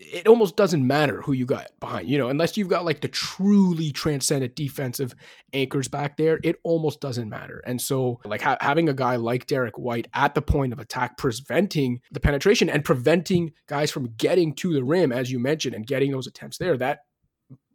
it 0.00 0.28
almost 0.28 0.56
doesn't 0.56 0.86
matter 0.86 1.22
who 1.22 1.32
you 1.32 1.44
got 1.44 1.68
behind, 1.80 2.08
you 2.08 2.18
know, 2.18 2.28
unless 2.28 2.56
you've 2.56 2.68
got 2.68 2.84
like 2.84 3.00
the 3.00 3.08
truly 3.08 3.90
transcendent 3.90 4.54
defensive 4.54 5.14
anchors 5.52 5.88
back 5.88 6.16
there, 6.16 6.38
it 6.44 6.56
almost 6.62 7.00
doesn't 7.00 7.28
matter. 7.28 7.62
And 7.66 7.80
so, 7.80 8.20
like 8.24 8.40
ha- 8.40 8.58
having 8.60 8.88
a 8.88 8.94
guy 8.94 9.16
like 9.16 9.46
Derrick 9.46 9.76
White 9.76 10.08
at 10.14 10.34
the 10.34 10.42
point 10.42 10.72
of 10.72 10.78
attack, 10.78 11.18
preventing 11.18 12.00
the 12.12 12.20
penetration 12.20 12.68
and 12.68 12.84
preventing 12.84 13.52
guys 13.66 13.90
from 13.90 14.14
getting 14.16 14.54
to 14.56 14.72
the 14.72 14.84
rim, 14.84 15.12
as 15.12 15.30
you 15.30 15.38
mentioned, 15.38 15.74
and 15.74 15.86
getting 15.86 16.12
those 16.12 16.26
attempts 16.26 16.58
there, 16.58 16.76
that 16.76 17.00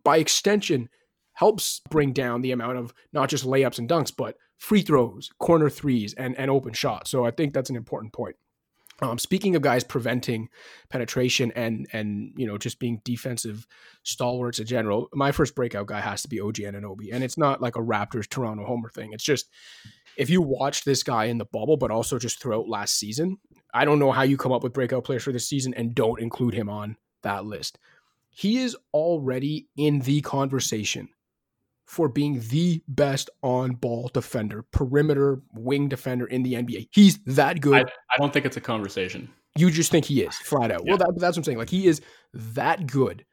by 0.03 0.17
extension 0.17 0.89
helps 1.33 1.81
bring 1.89 2.13
down 2.13 2.41
the 2.41 2.51
amount 2.51 2.77
of 2.77 2.93
not 3.11 3.29
just 3.29 3.45
layups 3.45 3.79
and 3.79 3.89
dunks, 3.89 4.13
but 4.15 4.37
free 4.57 4.81
throws, 4.81 5.29
corner 5.39 5.69
threes, 5.69 6.13
and, 6.13 6.37
and 6.37 6.49
open 6.49 6.73
shots. 6.73 7.11
So 7.11 7.25
I 7.25 7.31
think 7.31 7.53
that's 7.53 7.69
an 7.69 7.75
important 7.75 8.13
point. 8.13 8.35
Um, 9.03 9.17
speaking 9.17 9.55
of 9.55 9.61
guys 9.61 9.83
preventing 9.83 10.49
penetration 10.89 11.51
and 11.55 11.87
and 11.91 12.31
you 12.37 12.47
know 12.47 12.57
just 12.57 12.79
being 12.79 13.01
defensive 13.03 13.67
stalwarts 14.03 14.59
in 14.59 14.65
general, 14.65 15.09
my 15.13 15.31
first 15.31 15.55
breakout 15.55 15.87
guy 15.87 15.99
has 15.99 16.21
to 16.21 16.29
be 16.29 16.39
OG 16.39 16.55
Anunoby, 16.55 17.13
and 17.13 17.23
it's 17.23 17.37
not 17.37 17.61
like 17.61 17.75
a 17.75 17.81
Raptors 17.81 18.29
Toronto 18.29 18.65
Homer 18.65 18.89
thing. 18.89 19.11
It's 19.11 19.23
just 19.23 19.49
if 20.15 20.29
you 20.29 20.41
watch 20.41 20.83
this 20.85 21.03
guy 21.03 21.25
in 21.25 21.37
the 21.37 21.45
bubble, 21.45 21.75
but 21.75 21.91
also 21.91 22.17
just 22.17 22.41
throughout 22.41 22.69
last 22.69 22.97
season, 22.97 23.39
I 23.73 23.83
don't 23.83 23.99
know 23.99 24.11
how 24.11 24.21
you 24.21 24.37
come 24.37 24.51
up 24.51 24.63
with 24.63 24.73
breakout 24.73 25.03
players 25.03 25.23
for 25.23 25.31
this 25.31 25.47
season 25.47 25.73
and 25.73 25.95
don't 25.95 26.21
include 26.21 26.53
him 26.53 26.69
on 26.69 26.97
that 27.23 27.45
list. 27.45 27.79
He 28.29 28.59
is 28.59 28.77
already 28.93 29.67
in 29.75 29.99
the 29.99 30.21
conversation 30.21 31.09
for 31.85 32.07
being 32.07 32.41
the 32.49 32.81
best 32.87 33.29
on 33.41 33.71
ball 33.73 34.09
defender, 34.13 34.63
perimeter 34.71 35.41
wing 35.53 35.89
defender 35.89 36.25
in 36.25 36.43
the 36.43 36.53
NBA. 36.53 36.87
He's 36.91 37.19
that 37.25 37.61
good. 37.61 37.87
I, 37.87 38.15
I, 38.15 38.17
don't 38.17 38.31
think 38.31 38.45
it's 38.45 38.57
a 38.57 38.61
conversation. 38.61 39.29
You 39.57 39.69
just 39.69 39.91
think 39.91 40.05
he 40.05 40.21
is 40.21 40.35
flat 40.37 40.71
out. 40.71 40.81
Yeah. 40.85 40.91
Well, 40.91 40.97
that, 40.97 41.13
that's 41.17 41.35
what 41.35 41.41
I'm 41.41 41.43
saying. 41.43 41.57
Like 41.57 41.69
he 41.69 41.87
is 41.87 42.01
that 42.33 42.87
good 42.87 43.25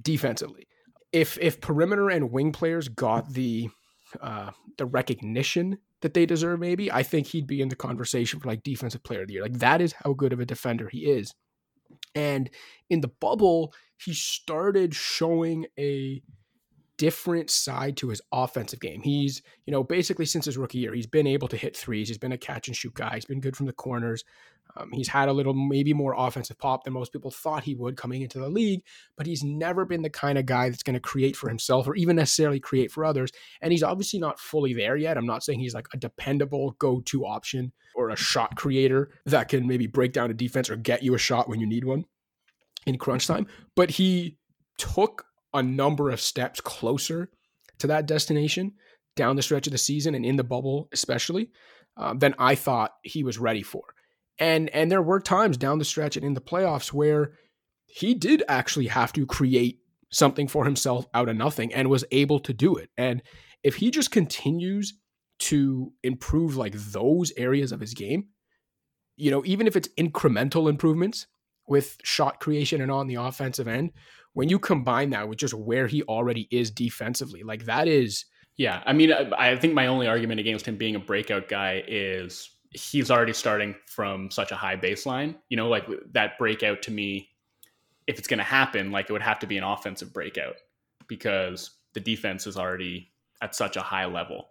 defensively. 0.00 0.66
If 1.12 1.38
if 1.40 1.60
perimeter 1.60 2.10
and 2.10 2.30
wing 2.30 2.52
players 2.52 2.88
got 2.88 3.32
the 3.32 3.68
uh, 4.20 4.50
the 4.78 4.86
recognition 4.86 5.78
that 6.00 6.14
they 6.14 6.26
deserve, 6.26 6.60
maybe 6.60 6.90
I 6.90 7.02
think 7.02 7.28
he'd 7.28 7.46
be 7.46 7.60
in 7.60 7.68
the 7.68 7.76
conversation 7.76 8.40
for 8.40 8.48
like 8.48 8.62
defensive 8.62 9.02
player 9.04 9.22
of 9.22 9.28
the 9.28 9.34
year. 9.34 9.42
Like 9.42 9.58
that 9.58 9.80
is 9.80 9.92
how 9.92 10.14
good 10.14 10.32
of 10.32 10.40
a 10.40 10.46
defender 10.46 10.88
he 10.90 11.06
is. 11.10 11.34
And 12.14 12.50
in 12.90 13.00
the 13.00 13.08
bubble, 13.08 13.72
he 13.96 14.12
started 14.12 14.94
showing 14.94 15.66
a 15.78 16.22
different 17.02 17.50
side 17.50 17.96
to 17.96 18.10
his 18.10 18.22
offensive 18.30 18.78
game. 18.78 19.02
He's, 19.02 19.42
you 19.66 19.72
know, 19.72 19.82
basically 19.82 20.24
since 20.24 20.44
his 20.44 20.56
rookie 20.56 20.78
year, 20.78 20.94
he's 20.94 21.08
been 21.08 21.26
able 21.26 21.48
to 21.48 21.56
hit 21.56 21.76
threes. 21.76 22.06
He's 22.06 22.16
been 22.16 22.30
a 22.30 22.38
catch 22.38 22.68
and 22.68 22.76
shoot 22.76 22.94
guy. 22.94 23.16
He's 23.16 23.24
been 23.24 23.40
good 23.40 23.56
from 23.56 23.66
the 23.66 23.72
corners. 23.72 24.22
Um, 24.76 24.88
he's 24.92 25.08
had 25.08 25.28
a 25.28 25.32
little, 25.32 25.52
maybe 25.52 25.92
more 25.94 26.14
offensive 26.16 26.60
pop 26.60 26.84
than 26.84 26.92
most 26.92 27.12
people 27.12 27.32
thought 27.32 27.64
he 27.64 27.74
would 27.74 27.96
coming 27.96 28.22
into 28.22 28.38
the 28.38 28.48
league, 28.48 28.84
but 29.16 29.26
he's 29.26 29.42
never 29.42 29.84
been 29.84 30.02
the 30.02 30.10
kind 30.10 30.38
of 30.38 30.46
guy 30.46 30.68
that's 30.68 30.84
going 30.84 30.94
to 30.94 31.00
create 31.00 31.34
for 31.34 31.48
himself 31.48 31.88
or 31.88 31.96
even 31.96 32.14
necessarily 32.14 32.60
create 32.60 32.92
for 32.92 33.04
others. 33.04 33.32
And 33.60 33.72
he's 33.72 33.82
obviously 33.82 34.20
not 34.20 34.38
fully 34.38 34.72
there 34.72 34.96
yet. 34.96 35.16
I'm 35.16 35.26
not 35.26 35.42
saying 35.42 35.58
he's 35.58 35.74
like 35.74 35.88
a 35.92 35.96
dependable 35.96 36.76
go 36.78 37.00
to 37.06 37.26
option 37.26 37.72
or 37.96 38.10
a 38.10 38.16
shot 38.16 38.54
creator 38.54 39.10
that 39.26 39.48
can 39.48 39.66
maybe 39.66 39.88
break 39.88 40.12
down 40.12 40.30
a 40.30 40.34
defense 40.34 40.70
or 40.70 40.76
get 40.76 41.02
you 41.02 41.16
a 41.16 41.18
shot 41.18 41.48
when 41.48 41.58
you 41.58 41.66
need 41.66 41.84
one 41.84 42.04
in 42.86 42.96
crunch 42.96 43.26
time, 43.26 43.48
but 43.74 43.90
he 43.90 44.38
took 44.78 45.24
a 45.54 45.62
number 45.62 46.10
of 46.10 46.20
steps 46.20 46.60
closer 46.60 47.30
to 47.78 47.86
that 47.86 48.06
destination 48.06 48.72
down 49.16 49.36
the 49.36 49.42
stretch 49.42 49.66
of 49.66 49.72
the 49.72 49.78
season 49.78 50.14
and 50.14 50.24
in 50.24 50.36
the 50.36 50.44
bubble 50.44 50.88
especially 50.92 51.50
uh, 51.96 52.14
than 52.14 52.34
I 52.38 52.54
thought 52.54 52.94
he 53.02 53.22
was 53.22 53.38
ready 53.38 53.62
for. 53.62 53.82
And 54.38 54.70
and 54.70 54.90
there 54.90 55.02
were 55.02 55.20
times 55.20 55.56
down 55.56 55.78
the 55.78 55.84
stretch 55.84 56.16
and 56.16 56.24
in 56.24 56.34
the 56.34 56.40
playoffs 56.40 56.92
where 56.92 57.32
he 57.86 58.14
did 58.14 58.42
actually 58.48 58.86
have 58.86 59.12
to 59.12 59.26
create 59.26 59.80
something 60.10 60.48
for 60.48 60.64
himself 60.64 61.06
out 61.12 61.28
of 61.28 61.36
nothing 61.36 61.72
and 61.74 61.90
was 61.90 62.04
able 62.10 62.40
to 62.40 62.52
do 62.52 62.76
it. 62.76 62.90
And 62.96 63.22
if 63.62 63.76
he 63.76 63.90
just 63.90 64.10
continues 64.10 64.94
to 65.40 65.92
improve 66.02 66.56
like 66.56 66.74
those 66.74 67.32
areas 67.36 67.72
of 67.72 67.80
his 67.80 67.94
game, 67.94 68.28
you 69.16 69.30
know, 69.30 69.42
even 69.44 69.66
if 69.66 69.76
it's 69.76 69.88
incremental 69.98 70.68
improvements 70.68 71.26
with 71.66 71.98
shot 72.02 72.40
creation 72.40 72.80
and 72.80 72.90
on 72.90 73.06
the 73.06 73.16
offensive 73.16 73.68
end, 73.68 73.92
when 74.34 74.48
you 74.48 74.58
combine 74.58 75.10
that 75.10 75.28
with 75.28 75.38
just 75.38 75.54
where 75.54 75.86
he 75.86 76.02
already 76.04 76.48
is 76.50 76.70
defensively, 76.70 77.42
like 77.42 77.66
that 77.66 77.88
is. 77.88 78.24
Yeah. 78.56 78.82
I 78.86 78.92
mean, 78.92 79.12
I 79.12 79.56
think 79.56 79.74
my 79.74 79.86
only 79.86 80.06
argument 80.06 80.40
against 80.40 80.66
him 80.66 80.76
being 80.76 80.94
a 80.94 81.00
breakout 81.00 81.48
guy 81.48 81.82
is 81.86 82.50
he's 82.70 83.10
already 83.10 83.32
starting 83.32 83.74
from 83.86 84.30
such 84.30 84.52
a 84.52 84.54
high 84.54 84.76
baseline. 84.76 85.34
You 85.48 85.56
know, 85.56 85.68
like 85.68 85.86
that 86.12 86.38
breakout 86.38 86.82
to 86.82 86.90
me, 86.90 87.28
if 88.06 88.18
it's 88.18 88.28
going 88.28 88.38
to 88.38 88.44
happen, 88.44 88.90
like 88.90 89.08
it 89.08 89.12
would 89.12 89.22
have 89.22 89.38
to 89.40 89.46
be 89.46 89.56
an 89.56 89.64
offensive 89.64 90.12
breakout 90.12 90.56
because 91.08 91.70
the 91.94 92.00
defense 92.00 92.46
is 92.46 92.56
already 92.56 93.10
at 93.40 93.54
such 93.54 93.76
a 93.76 93.82
high 93.82 94.06
level. 94.06 94.48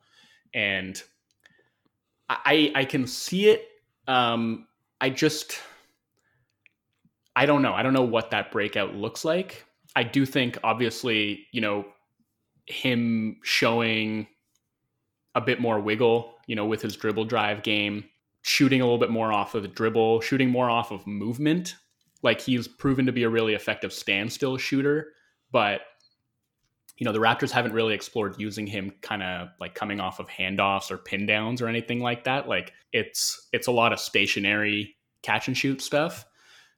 And 0.54 1.02
I, 2.30 2.72
I 2.76 2.86
can 2.86 3.08
see 3.08 3.50
it. 3.50 3.68
Um, 4.08 4.68
I 5.00 5.10
just, 5.10 5.60
I 7.36 7.46
don't 7.46 7.62
know. 7.62 7.74
I 7.74 7.84
don't 7.84 7.94
know 7.94 8.04
what 8.04 8.32
that 8.32 8.52
breakout 8.52 8.96
looks 8.96 9.26
like. 9.26 9.66
I 9.96 10.04
do 10.04 10.26
think, 10.26 10.58
obviously, 10.64 11.48
you 11.52 11.62
know, 11.62 11.86
him 12.66 13.38
showing 13.44 14.28
a 15.36 15.42
bit 15.42 15.60
more 15.60 15.80
wiggle, 15.80 16.36
you 16.48 16.56
know, 16.56 16.66
with 16.66 16.82
his 16.82 16.96
dribble 16.96 17.26
drive 17.26 17.64
game, 17.64 18.06
shooting 18.42 18.82
a 18.82 18.84
little 18.84 19.00
bit 19.00 19.10
more 19.10 19.32
off 19.32 19.56
of 19.56 19.62
the 19.62 19.68
dribble, 19.68 20.22
shooting 20.22 20.50
more 20.50 20.70
off 20.70 20.92
of 20.92 21.06
movement. 21.08 21.76
Like 22.24 22.42
he's 22.42 22.68
proven 22.68 23.06
to 23.06 23.12
be 23.12 23.24
a 23.24 23.30
really 23.30 23.54
effective 23.54 23.92
standstill 23.92 24.58
shooter, 24.58 25.14
but 25.52 25.82
you 26.98 27.06
know, 27.06 27.12
the 27.12 27.20
Raptors 27.20 27.50
haven't 27.50 27.74
really 27.74 27.96
explored 27.96 28.36
using 28.38 28.68
him 28.68 28.94
kind 29.02 29.24
of 29.24 29.50
like 29.60 29.74
coming 29.74 30.00
off 30.00 30.20
of 30.20 30.28
handoffs 30.28 30.92
or 30.92 30.98
pin 30.98 31.26
downs 31.26 31.60
or 31.60 31.68
anything 31.68 32.00
like 32.00 32.26
that. 32.26 32.48
Like 32.48 32.74
it's 32.94 33.50
it's 33.52 33.66
a 33.66 33.72
lot 33.72 33.92
of 33.92 34.00
stationary 34.00 34.96
catch 35.24 35.48
and 35.48 35.58
shoot 35.58 35.82
stuff. 35.82 36.26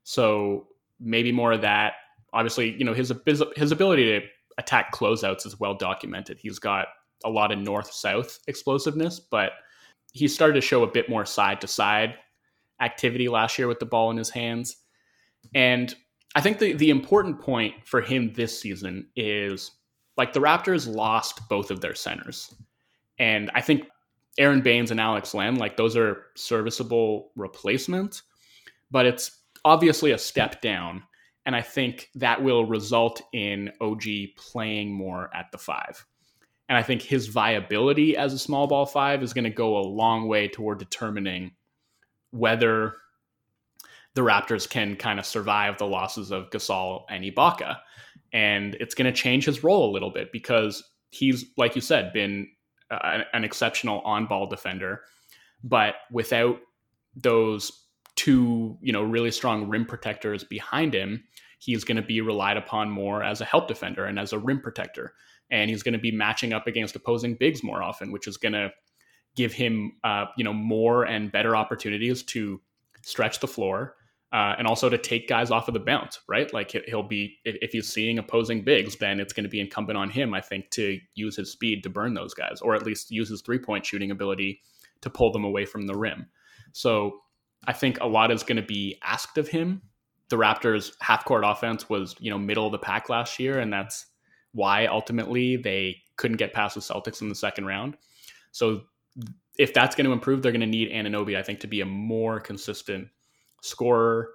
So 0.04 0.68
maybe 0.98 1.34
more 1.34 1.52
of 1.52 1.62
that 1.62 1.96
obviously, 2.34 2.72
you 2.78 2.84
know, 2.84 2.94
his 2.94 3.14
his 3.56 3.72
ability 3.72 4.20
to 4.20 4.26
attack 4.58 4.94
closeouts 4.94 5.46
is 5.46 5.60
well 5.60 5.76
documented. 5.76 6.38
He's 6.40 6.60
got 6.60 6.88
a 7.24 7.30
lot 7.30 7.52
of 7.52 7.60
north 7.60 7.92
south 7.92 8.40
explosiveness, 8.48 9.20
but 9.20 9.52
he 10.12 10.28
started 10.28 10.56
to 10.56 10.62
show 10.62 10.84
a 10.84 10.92
bit 10.92 11.10
more 11.10 11.26
side 11.26 11.62
to 11.62 11.68
side 11.68 12.16
activity 12.82 13.30
last 13.30 13.58
year 13.58 13.68
with 13.68 13.80
the 13.80 13.86
ball 13.86 14.12
in 14.12 14.18
his 14.18 14.30
hands. 14.30 14.78
And 15.56 15.94
I 16.36 16.42
think 16.42 16.60
the, 16.60 16.74
the 16.74 16.90
important 16.90 17.40
point 17.40 17.76
for 17.86 18.02
him 18.02 18.34
this 18.34 18.60
season 18.60 19.08
is 19.16 19.72
like 20.18 20.34
the 20.34 20.40
Raptors 20.40 20.94
lost 20.94 21.48
both 21.50 21.72
of 21.72 21.82
their 21.82 21.96
centers. 21.96 22.54
And 23.20 23.50
I 23.54 23.62
think 23.62 23.88
Aron 24.38 24.62
Baynes 24.62 24.92
and 24.92 25.00
Alex 25.00 25.34
Len, 25.34 25.56
like 25.56 25.78
those 25.78 25.96
are 25.96 26.26
serviceable 26.36 27.32
replacements, 27.36 28.24
but 28.92 29.06
it's 29.06 29.40
obviously 29.64 30.12
a 30.12 30.18
step 30.18 30.62
down 30.62 31.04
and 31.46 31.56
I 31.56 31.62
think 31.62 32.10
that 32.16 32.44
will 32.44 32.66
result 32.66 33.22
in 33.34 33.72
OG 33.82 34.04
playing 34.38 34.94
more 34.94 35.30
at 35.36 35.52
the 35.52 35.58
five. 35.58 36.06
And 36.70 36.78
I 36.78 36.84
think 36.84 37.02
his 37.02 37.28
viability 37.28 38.16
as 38.16 38.34
a 38.34 38.40
small 38.40 38.68
ball 38.68 38.86
five 38.86 39.22
is 39.22 39.34
going 39.34 39.44
to 39.44 39.50
go 39.50 39.78
a 39.78 39.84
long 39.84 40.28
way 40.28 40.48
toward 40.48 40.80
determining 40.80 41.52
whether 42.32 42.96
the 44.16 44.22
Raptors 44.22 44.70
can 44.70 44.96
kind 44.96 45.20
of 45.20 45.26
survive 45.26 45.78
the 45.78 45.88
losses 45.88 46.32
of 46.32 46.50
Gasol 46.50 47.04
and 47.10 47.24
Ibaka. 47.24 47.78
And 48.32 48.76
it's 48.76 48.96
going 48.96 49.12
to 49.12 49.18
change 49.18 49.46
his 49.46 49.64
role 49.64 49.90
a 49.90 49.94
little 49.94 50.12
bit 50.12 50.32
because 50.32 50.84
he's, 51.10 51.46
like 51.58 51.76
you 51.76 51.82
said, 51.82 52.14
been 52.14 52.48
uh, 52.90 53.20
an 53.34 53.44
exceptional 53.44 54.00
on 54.02 54.28
ball 54.28 54.48
defender. 54.48 55.02
But 55.64 55.96
without 56.12 56.60
those 57.16 57.83
two, 58.16 58.78
you 58.82 58.94
know, 58.94 59.04
really 59.04 59.32
strong 59.32 59.68
rim 59.70 59.86
protectors 59.86 60.44
behind 60.44 60.94
him, 60.94 61.24
he's 61.60 61.84
going 61.84 61.98
to 61.98 62.04
be 62.04 62.22
relied 62.22 62.58
upon 62.58 62.90
more 62.90 63.24
as 63.24 63.42
a 63.42 63.46
help 63.46 63.68
defender 63.68 64.06
and 64.06 64.20
as 64.20 64.34
a 64.34 64.40
rim 64.40 64.60
protector. 64.60 65.14
And 65.50 65.70
he's 65.70 65.84
going 65.84 65.94
to 65.94 66.00
be 66.00 66.12
matching 66.12 66.54
up 66.54 66.68
against 66.68 66.96
opposing 66.96 67.36
bigs 67.36 67.64
more 67.64 67.82
often, 67.82 68.12
which 68.12 68.28
is 68.28 68.38
going 68.38 68.54
to 68.54 68.72
give 69.36 69.54
him, 69.54 69.94
uh, 70.04 70.26
you 70.38 70.44
know, 70.44 70.54
more 70.54 71.04
and 71.04 71.32
better 71.32 71.56
opportunities 71.56 72.24
to 72.24 72.62
stretch 73.02 73.40
the 73.40 73.48
floor, 73.48 73.96
uh, 74.32 74.56
and 74.58 74.68
also 74.68 74.90
to 74.90 74.98
take 74.98 75.28
guys 75.28 75.52
off 75.52 75.68
of 75.68 75.74
the 75.74 75.80
bounce, 75.80 76.20
right? 76.28 76.52
Like 76.54 76.72
he'll 76.88 77.04
be 77.04 77.38
if 77.46 77.72
he's 77.72 77.92
seeing 77.92 78.18
opposing 78.18 78.64
bigs, 78.64 78.96
then 78.96 79.20
it's 79.20 79.34
going 79.34 79.44
to 79.44 79.50
be 79.50 79.60
incumbent 79.60 79.98
on 79.98 80.10
him, 80.10 80.34
I 80.34 80.42
think, 80.42 80.70
to 80.72 81.00
use 81.14 81.36
his 81.36 81.52
speed 81.52 81.84
to 81.84 81.90
burn 81.90 82.14
those 82.14 82.34
guys, 82.34 82.62
or 82.62 82.74
at 82.74 82.86
least 82.86 83.12
use 83.12 83.30
his 83.30 83.42
three 83.42 83.60
point 83.60 83.86
shooting 83.86 84.12
ability 84.12 84.62
to 85.02 85.10
pull 85.10 85.32
them 85.32 85.44
away 85.44 85.66
from 85.66 85.86
the 85.86 85.96
rim. 85.96 86.28
So 86.72 87.23
I 87.66 87.74
think 87.74 88.00
a 88.00 88.08
lot 88.08 88.32
is 88.32 88.44
going 88.44 88.58
to 88.58 88.68
be 88.68 88.98
asked 89.04 89.38
of 89.38 89.48
him. 89.48 89.82
The 90.30 90.38
Raptors' 90.38 90.94
half 91.00 91.26
court 91.26 91.44
offense 91.46 91.90
was 91.90 92.16
you 92.20 92.30
know 92.30 92.38
middle 92.38 92.66
of 92.66 92.72
the 92.72 92.80
pack 92.80 93.10
last 93.10 93.40
year, 93.40 93.60
and 93.60 93.72
that's 93.72 94.06
why 94.54 94.86
ultimately 94.86 95.58
they 95.58 95.98
couldn't 96.18 96.38
get 96.38 96.54
past 96.54 96.76
the 96.76 96.82
Celtics 96.82 97.22
in 97.22 97.30
the 97.30 97.36
second 97.36 97.66
round. 97.66 97.98
So 98.52 98.84
if 99.58 99.74
that's 99.74 99.96
going 99.96 100.06
to 100.06 100.12
improve, 100.12 100.42
they're 100.42 100.52
going 100.52 100.62
to 100.62 100.68
need 100.68 100.92
Anunoby, 100.92 101.38
I 101.38 101.44
think, 101.44 101.60
to 101.62 101.68
be 101.68 101.82
a 101.82 101.86
more 101.86 102.40
consistent 102.40 103.08
scorer 103.62 104.32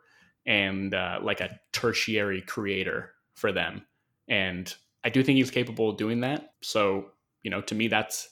and 0.46 0.94
uh, 0.94 1.20
like 1.22 1.40
a 1.40 1.58
tertiary 1.72 2.40
creator 2.42 3.12
for 3.34 3.52
them. 3.52 3.82
And 4.28 4.72
I 5.04 5.10
do 5.10 5.22
think 5.22 5.36
he's 5.36 5.50
capable 5.50 5.90
of 5.90 5.96
doing 5.96 6.20
that. 6.20 6.52
So, 6.62 7.10
you 7.42 7.50
know, 7.50 7.60
to 7.62 7.74
me, 7.74 7.88
that's 7.88 8.28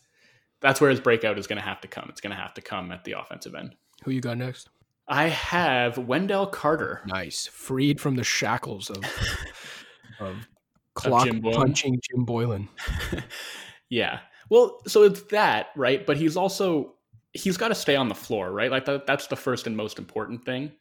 that's 0.61 0.81
where 0.81 0.91
his 0.91 1.01
breakout 1.01 1.39
is 1.39 1.47
going 1.47 1.61
to 1.61 1.65
have 1.65 1.81
to 1.83 1.89
come. 1.89 2.07
It's 2.09 2.21
going 2.21 2.35
to 2.35 2.41
have 2.41 2.55
to 2.55 2.63
come 2.63 2.91
at 2.91 3.05
the 3.05 3.13
offensive 3.13 3.55
end. 3.55 3.75
Who 4.05 4.11
you 4.11 4.21
got 4.21 4.39
next? 4.39 4.69
I 5.09 5.29
have 5.29 5.99
Wendell 5.99 6.49
Carter. 6.49 7.03
Nice, 7.07 7.47
freed 7.47 8.01
from 8.01 8.17
the 8.17 8.25
shackles 8.25 8.91
of 8.91 9.05
of 10.21 10.49
clock 10.95 11.27
of 11.29 11.35
Jim 11.35 11.43
punching 11.43 12.01
Jim 12.03 12.27
Boylen. 12.27 12.69
yeah. 13.89 14.21
Well, 14.49 14.81
so 14.87 15.03
it's 15.03 15.23
that, 15.25 15.69
right? 15.77 16.05
But 16.05 16.17
he's 16.17 16.37
also 16.37 16.95
he's 17.33 17.57
got 17.57 17.69
to 17.69 17.75
stay 17.75 17.97
on 17.97 18.09
the 18.09 18.15
floor, 18.15 18.51
right? 18.51 18.71
Like 18.71 18.85
that, 18.87 19.07
that's 19.07 19.27
the 19.27 19.37
first 19.37 19.67
and 19.67 19.77
most 19.77 19.99
important 19.99 20.45
thing. 20.45 20.73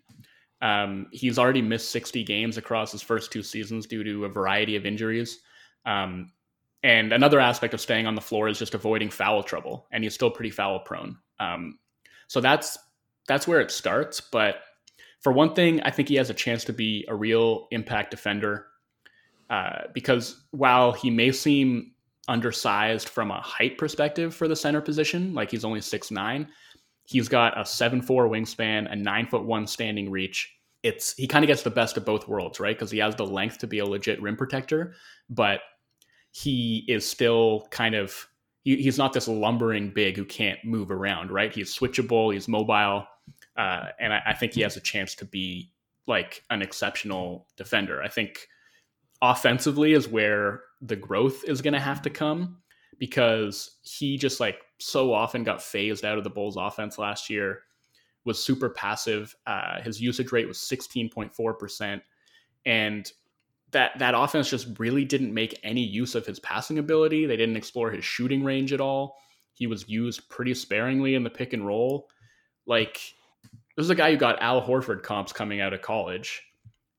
Um, 0.62 1.08
he's 1.12 1.38
already 1.38 1.62
missed 1.62 1.92
60 1.92 2.24
games 2.24 2.58
across 2.58 2.92
his 2.92 3.02
first 3.02 3.32
two 3.32 3.44
seasons 3.44 3.86
due 3.86 4.04
to 4.04 4.26
a 4.26 4.30
variety 4.30 4.76
of 4.76 4.86
injuries. 4.86 5.40
Um, 5.86 6.32
and 6.82 7.12
another 7.12 7.40
aspect 7.40 7.74
of 7.74 7.82
staying 7.82 8.08
on 8.08 8.16
the 8.16 8.22
floor 8.22 8.48
is 8.48 8.58
just 8.58 8.74
avoiding 8.74 9.10
foul 9.10 9.44
trouble, 9.44 9.88
and 9.92 10.04
he's 10.04 10.14
still 10.14 10.32
pretty 10.32 10.52
foul 10.52 10.80
prone. 10.80 11.18
Um, 11.40 11.80
so 12.28 12.42
that's 12.42 12.78
that's 13.28 13.48
where 13.48 13.60
it 13.60 13.72
starts. 13.72 14.22
But 14.22 14.58
for 15.22 15.32
one 15.32 15.54
thing, 15.54 15.82
I 15.82 15.92
think 15.92 16.10
he 16.10 16.16
has 16.16 16.30
a 16.30 16.34
chance 16.34 16.64
to 16.66 16.74
be 16.74 17.06
a 17.08 17.16
real 17.16 17.68
impact 17.72 18.12
defender 18.12 18.68
uh, 19.50 19.84
because 19.94 20.44
while 20.52 20.92
he 20.92 21.10
may 21.10 21.32
seem 21.32 21.92
undersized 22.28 23.10
from 23.10 23.32
a 23.32 23.42
height 23.42 23.78
perspective 23.78 24.34
for 24.34 24.48
the 24.48 24.56
center 24.56 24.82
position. 24.82 25.34
Like 25.34 25.52
he's 25.52 25.66
only 25.66 25.82
six 25.82 26.12
nine. 26.12 26.48
He's 27.06 27.28
got 27.28 27.60
a 27.60 27.66
seven 27.66 28.02
four 28.02 28.28
wingspan, 28.28 28.92
a 28.92 28.96
nine 28.96 29.28
foot 29.28 29.46
one 29.46 29.68
standing 29.68 30.10
reach. 30.10 30.52
It's 30.84 31.14
he 31.16 31.28
kind 31.28 31.44
of 31.44 31.48
gets 31.48 31.64
the 31.64 31.72
best 31.72 31.98
of 31.98 32.06
both 32.06 32.28
worlds, 32.28 32.60
right? 32.60 32.76
Because 32.76 32.92
he 32.92 33.00
has 33.00 33.16
the 33.16 33.26
length 33.26 33.60
to 33.60 33.68
be 33.68 33.80
a 33.80 33.86
legit 33.86 34.22
rim 34.22 34.36
protector, 34.36 34.94
but 35.30 35.62
he 36.32 36.86
is 36.88 37.08
still 37.08 37.68
kind 37.72 37.96
of 37.96 38.28
he, 38.64 38.78
he's 38.78 38.98
not 38.98 39.14
this 39.14 39.28
lumbering 39.28 39.92
big 39.92 40.18
who 40.18 40.26
can't 40.26 40.64
move 40.64 40.92
around, 40.92 41.32
right? 41.32 41.54
He's 41.54 41.78
switchable, 41.78 42.34
he's 42.34 42.48
mobile, 42.48 43.06
uh, 43.58 43.88
and 44.00 44.14
I, 44.14 44.22
I 44.28 44.34
think 44.34 44.54
he 44.54 44.62
has 44.62 44.78
a 44.78 44.82
chance 44.82 45.16
to 45.16 45.26
be 45.26 45.72
like 46.08 46.44
an 46.50 46.62
exceptional 46.62 47.48
defender. 47.58 48.02
I 48.02 48.10
think 48.10 48.48
offensively 49.22 49.94
is 49.94 50.08
where 50.08 50.62
the 50.82 50.96
growth 50.96 51.44
is 51.46 51.62
going 51.62 51.74
to 51.74 51.80
have 51.80 52.02
to 52.04 52.10
come 52.10 52.58
because 53.00 53.78
he 53.82 54.18
just 54.18 54.40
like 54.40 54.60
so 54.80 55.14
often 55.14 55.44
got 55.44 55.62
phased 55.62 56.06
out 56.06 56.18
of 56.18 56.24
the 56.24 56.30
Bulls 56.30 56.58
offense 56.58 56.98
last 56.98 57.30
year, 57.30 57.62
was 58.26 58.44
super 58.44 58.70
passive. 58.70 59.36
Uh, 59.46 59.82
his 59.82 60.02
usage 60.02 60.32
rate 60.32 60.48
was 60.48 60.58
16.4%. 60.58 62.02
And 62.66 63.12
that, 63.72 63.98
that 64.00 64.16
offense 64.16 64.50
just 64.50 64.80
really 64.80 65.06
didn't 65.06 65.34
make 65.34 65.60
any 65.64 65.82
use 65.84 66.16
of 66.16 66.26
his 66.26 66.40
passing 66.40 66.80
ability. 66.80 67.26
They 67.26 67.38
didn't 67.38 67.58
explore 67.58 67.92
his 67.92 68.06
shooting 68.06 68.44
range 68.44 68.74
at 68.74 68.82
all. 68.82 69.18
He 69.54 69.68
was 69.68 69.88
used 69.88 70.28
pretty 70.30 70.54
sparingly 70.54 71.16
in 71.16 71.24
the 71.24 71.30
pick 71.30 71.54
and 71.54 71.66
roll. 71.66 72.10
Like, 72.66 73.00
this 73.76 73.84
is 73.84 73.90
a 73.90 73.96
guy 73.96 74.12
who 74.12 74.18
got 74.18 74.42
Al 74.42 74.66
Horford 74.66 75.04
comps 75.04 75.34
coming 75.34 75.62
out 75.62 75.74
of 75.74 75.82
college. 75.82 76.42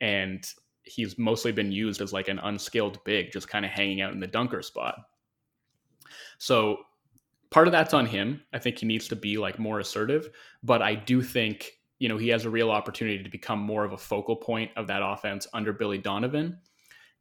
And 0.01 0.47
he's 0.83 1.18
mostly 1.18 1.53
been 1.53 1.72
used 1.72 2.01
as 2.01 2.12
like 2.12 2.29
an 2.29 2.39
unskilled 2.39 3.03
big, 3.05 3.33
just 3.33 3.49
kind 3.49 3.64
of 3.64 3.70
hanging 3.70 4.01
out 4.01 4.12
in 4.12 4.20
the 4.20 4.27
dunker 4.27 4.62
spot. 4.62 4.97
So 6.39 6.79
part 7.51 7.66
of 7.66 7.72
that's 7.72 7.95
on 7.95 8.07
him. 8.07 8.43
I 8.53 8.59
think 8.59 8.79
he 8.79 8.87
needs 8.87 9.09
to 9.09 9.16
be 9.16 9.37
like 9.39 9.59
more 9.59 9.81
assertive, 9.81 10.29
but 10.62 10.83
I 10.83 10.95
do 10.95 11.22
think, 11.22 11.72
you 11.99 12.09
know, 12.09 12.18
he 12.18 12.29
has 12.29 12.45
a 12.45 12.51
real 12.51 12.70
opportunity 12.70 13.22
to 13.22 13.31
become 13.31 13.59
more 13.59 13.85
of 13.85 13.93
a 13.93 13.99
focal 13.99 14.37
point 14.37 14.70
of 14.77 14.87
that 14.89 15.03
offense 15.03 15.47
under 15.55 15.72
Billy 15.72 15.99
Donovan. 15.99 16.59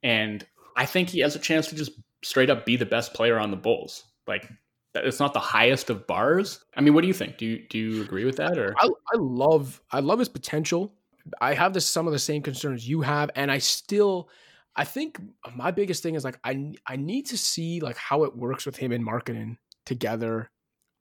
And 0.04 0.46
I 0.76 0.86
think 0.86 1.10
he 1.10 1.20
has 1.22 1.36
a 1.36 1.40
chance 1.40 1.68
to 1.68 1.76
just 1.76 1.92
straight 2.24 2.50
up 2.50 2.66
be 2.66 2.76
the 2.76 2.86
best 2.86 3.14
player 3.14 3.40
on 3.40 3.52
the 3.52 3.58
Bulls. 3.58 4.04
Like 4.28 4.50
it's 4.96 5.20
not 5.20 5.34
the 5.34 5.40
highest 5.40 5.90
of 5.90 6.08
bars. 6.08 6.64
I 6.76 6.82
mean, 6.82 6.94
what 6.94 7.02
do 7.02 7.08
you 7.08 7.14
think? 7.14 7.38
Do 7.38 7.46
you 7.46 7.66
do 7.70 7.78
you 7.78 8.02
agree 8.02 8.26
with 8.26 8.38
that 8.38 8.58
or 8.58 8.76
I, 8.78 8.88
I 8.88 9.18
love 9.18 9.82
I 9.92 10.00
love 10.00 10.20
his 10.20 10.30
potential. 10.30 10.94
I 11.42 11.54
have 11.54 11.74
this 11.74 11.86
some 11.86 12.08
of 12.08 12.14
the 12.14 12.20
same 12.20 12.42
concerns 12.42 12.88
you 12.88 13.02
have, 13.02 13.32
and 13.36 13.52
I 13.52 13.58
still 13.58 14.30
I 14.76 14.84
think 14.84 15.20
my 15.56 15.72
biggest 15.72 16.04
thing 16.04 16.16
is 16.16 16.24
like 16.24 16.40
I 16.44 16.74
I 16.86 16.96
need 16.96 17.28
to 17.28 17.38
see 17.38 17.80
like 17.80 17.98
how 17.98 18.24
it 18.24 18.36
works 18.36 18.66
with 18.66 18.78
him 18.78 18.92
and 18.92 19.06
Markkanen 19.06 19.58
together 19.86 20.50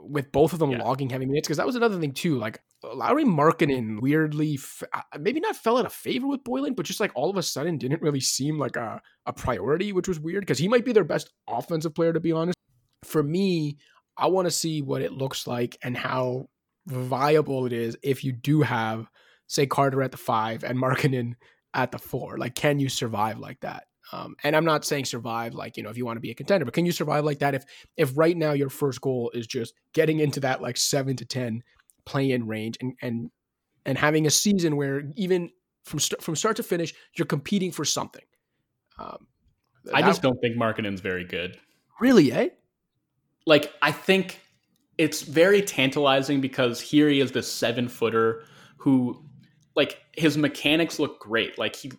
with 0.01 0.31
both 0.33 0.53
of 0.53 0.59
them 0.59 0.71
yeah. 0.71 0.83
logging 0.83 1.11
heavy 1.11 1.27
minutes 1.27 1.49
because 1.49 1.57
that 1.57 1.67
was 1.67 1.77
another 1.77 1.99
thing 1.99 2.13
too. 2.13 2.37
Like 2.37 2.61
Lauri 2.83 3.25
Markkanen 3.25 4.01
weirdly 4.01 4.59
maybe 5.19 5.41
not 5.41 5.57
fell 5.57 5.79
out 5.79 5.87
of 5.87 5.93
favor 5.93 6.27
with 6.27 6.45
Boylen, 6.45 6.77
but 6.77 6.87
just 6.87 7.01
like 7.01 7.13
all 7.15 7.31
of 7.31 7.37
a 7.37 7.43
sudden 7.43 7.79
didn't 7.79 8.03
really 8.03 8.21
seem 8.21 8.59
like 8.59 8.77
a, 8.77 9.01
a 9.27 9.33
priority, 9.33 9.93
which 9.93 10.09
was 10.09 10.21
weird 10.21 10.43
because 10.43 10.59
he 10.59 10.69
might 10.69 10.85
be 10.85 10.93
their 10.93 11.05
best 11.05 11.31
offensive 11.49 11.95
player 11.95 12.13
to 12.13 12.21
be 12.21 12.33
honest. 12.33 12.59
For 13.05 13.23
me, 13.23 13.79
I 14.17 14.29
want 14.29 14.47
to 14.47 14.51
see 14.51 14.83
what 14.83 15.03
it 15.03 15.13
looks 15.13 15.47
like 15.47 15.77
and 15.83 15.97
how 15.97 16.49
viable 16.87 17.67
it 17.67 17.73
is 17.73 17.97
if 18.03 18.25
you 18.25 18.33
do 18.33 18.63
have 18.63 19.09
say 19.47 19.67
Carter 19.67 20.03
at 20.03 20.11
the 20.11 20.17
five 20.17 20.65
and 20.65 20.79
Markkanen 20.79 21.35
at 21.75 21.93
the 21.93 21.99
four? 21.99 22.39
Like, 22.39 22.55
can 22.55 22.79
you 22.79 22.89
survive 22.89 23.39
like 23.39 23.61
that? 23.61 23.85
Um, 24.13 24.37
and 24.45 24.55
I'm 24.55 24.65
not 24.65 24.85
saying 24.85 25.07
survive 25.07 25.55
like 25.55 25.77
you 25.77 25.83
know 25.83 25.89
if 25.89 25.97
you 25.97 26.05
want 26.05 26.19
to 26.19 26.21
be 26.21 26.31
a 26.31 26.35
contender, 26.35 26.65
but 26.65 26.75
can 26.75 26.85
you 26.85 26.93
survive 26.93 27.25
like 27.25 27.39
that 27.39 27.55
if 27.55 27.65
if 27.97 28.17
right 28.17 28.37
now 28.37 28.53
your 28.53 28.69
first 28.69 29.01
goal 29.01 29.31
is 29.35 29.47
just 29.47 29.75
getting 29.95 30.21
into 30.21 30.41
that 30.41 30.61
like 30.61 30.77
seven 30.77 31.17
to 31.17 31.25
ten 31.25 31.63
play 32.05 32.31
in 32.31 32.47
range 32.47 32.77
and 32.81 32.93
and 33.01 33.31
and 33.87 33.97
having 33.97 34.27
a 34.27 34.31
season 34.31 34.77
where 34.77 35.03
even 35.17 35.51
from 35.85 36.01
st- 36.01 36.23
from 36.23 36.37
start 36.37 36.57
to 36.57 36.63
finish 36.63 36.93
you're 37.17 37.27
competing 37.27 37.73
for 37.73 37.85
something. 37.85 38.25
Um, 38.99 39.27
I 39.93 40.03
just 40.03 40.23
don't 40.23 40.39
think 40.41 40.57
Markkanen's 40.57 41.01
very 41.01 41.25
good. 41.25 41.59
Really, 41.99 42.31
eh? 42.31 42.49
Like 43.47 43.73
I 43.83 43.93
think 43.93 44.41
it's 44.99 45.23
very 45.23 45.63
tantalizing 45.63 46.41
because 46.41 46.81
here 46.81 47.09
he 47.09 47.21
is, 47.21 47.33
this 47.33 47.51
seven 47.51 47.89
footer 47.89 48.45
who 48.77 49.25
like 49.75 50.01
his 50.13 50.39
mechanics 50.39 50.99
look 50.99 51.21
great. 51.21 51.59
Like 51.59 51.77
he, 51.77 51.93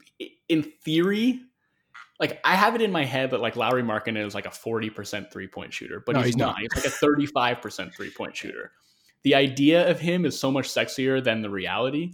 in 0.48 0.64
theory, 0.64 1.42
like 2.20 2.40
I 2.46 2.56
have 2.56 2.76
it 2.76 2.82
in 2.82 2.92
my 2.92 3.04
head 3.04 3.32
that 3.32 3.42
like 3.42 3.56
Lauri 3.56 3.84
Markkanen 3.84 4.26
is 4.26 4.34
like 4.34 4.46
a 4.46 4.52
forty 4.52 4.90
percent 4.90 5.32
three 5.32 5.48
point 5.48 5.74
shooter, 5.74 6.02
but 6.06 6.14
no, 6.14 6.20
he's, 6.20 6.28
he's, 6.28 6.38
not. 6.38 6.56
not. 6.56 6.60
He's 6.60 6.76
like 6.76 6.86
a 6.86 6.90
thirty 6.90 7.26
five 7.26 7.62
percent 7.62 7.94
three 7.94 8.12
point 8.12 8.36
shooter. 8.36 8.72
The 9.24 9.36
idea 9.36 9.90
of 9.90 10.00
him 10.00 10.26
is 10.26 10.40
so 10.40 10.52
much 10.52 10.70
sexier 10.70 11.24
than 11.24 11.42
the 11.42 11.50
reality. 11.50 12.14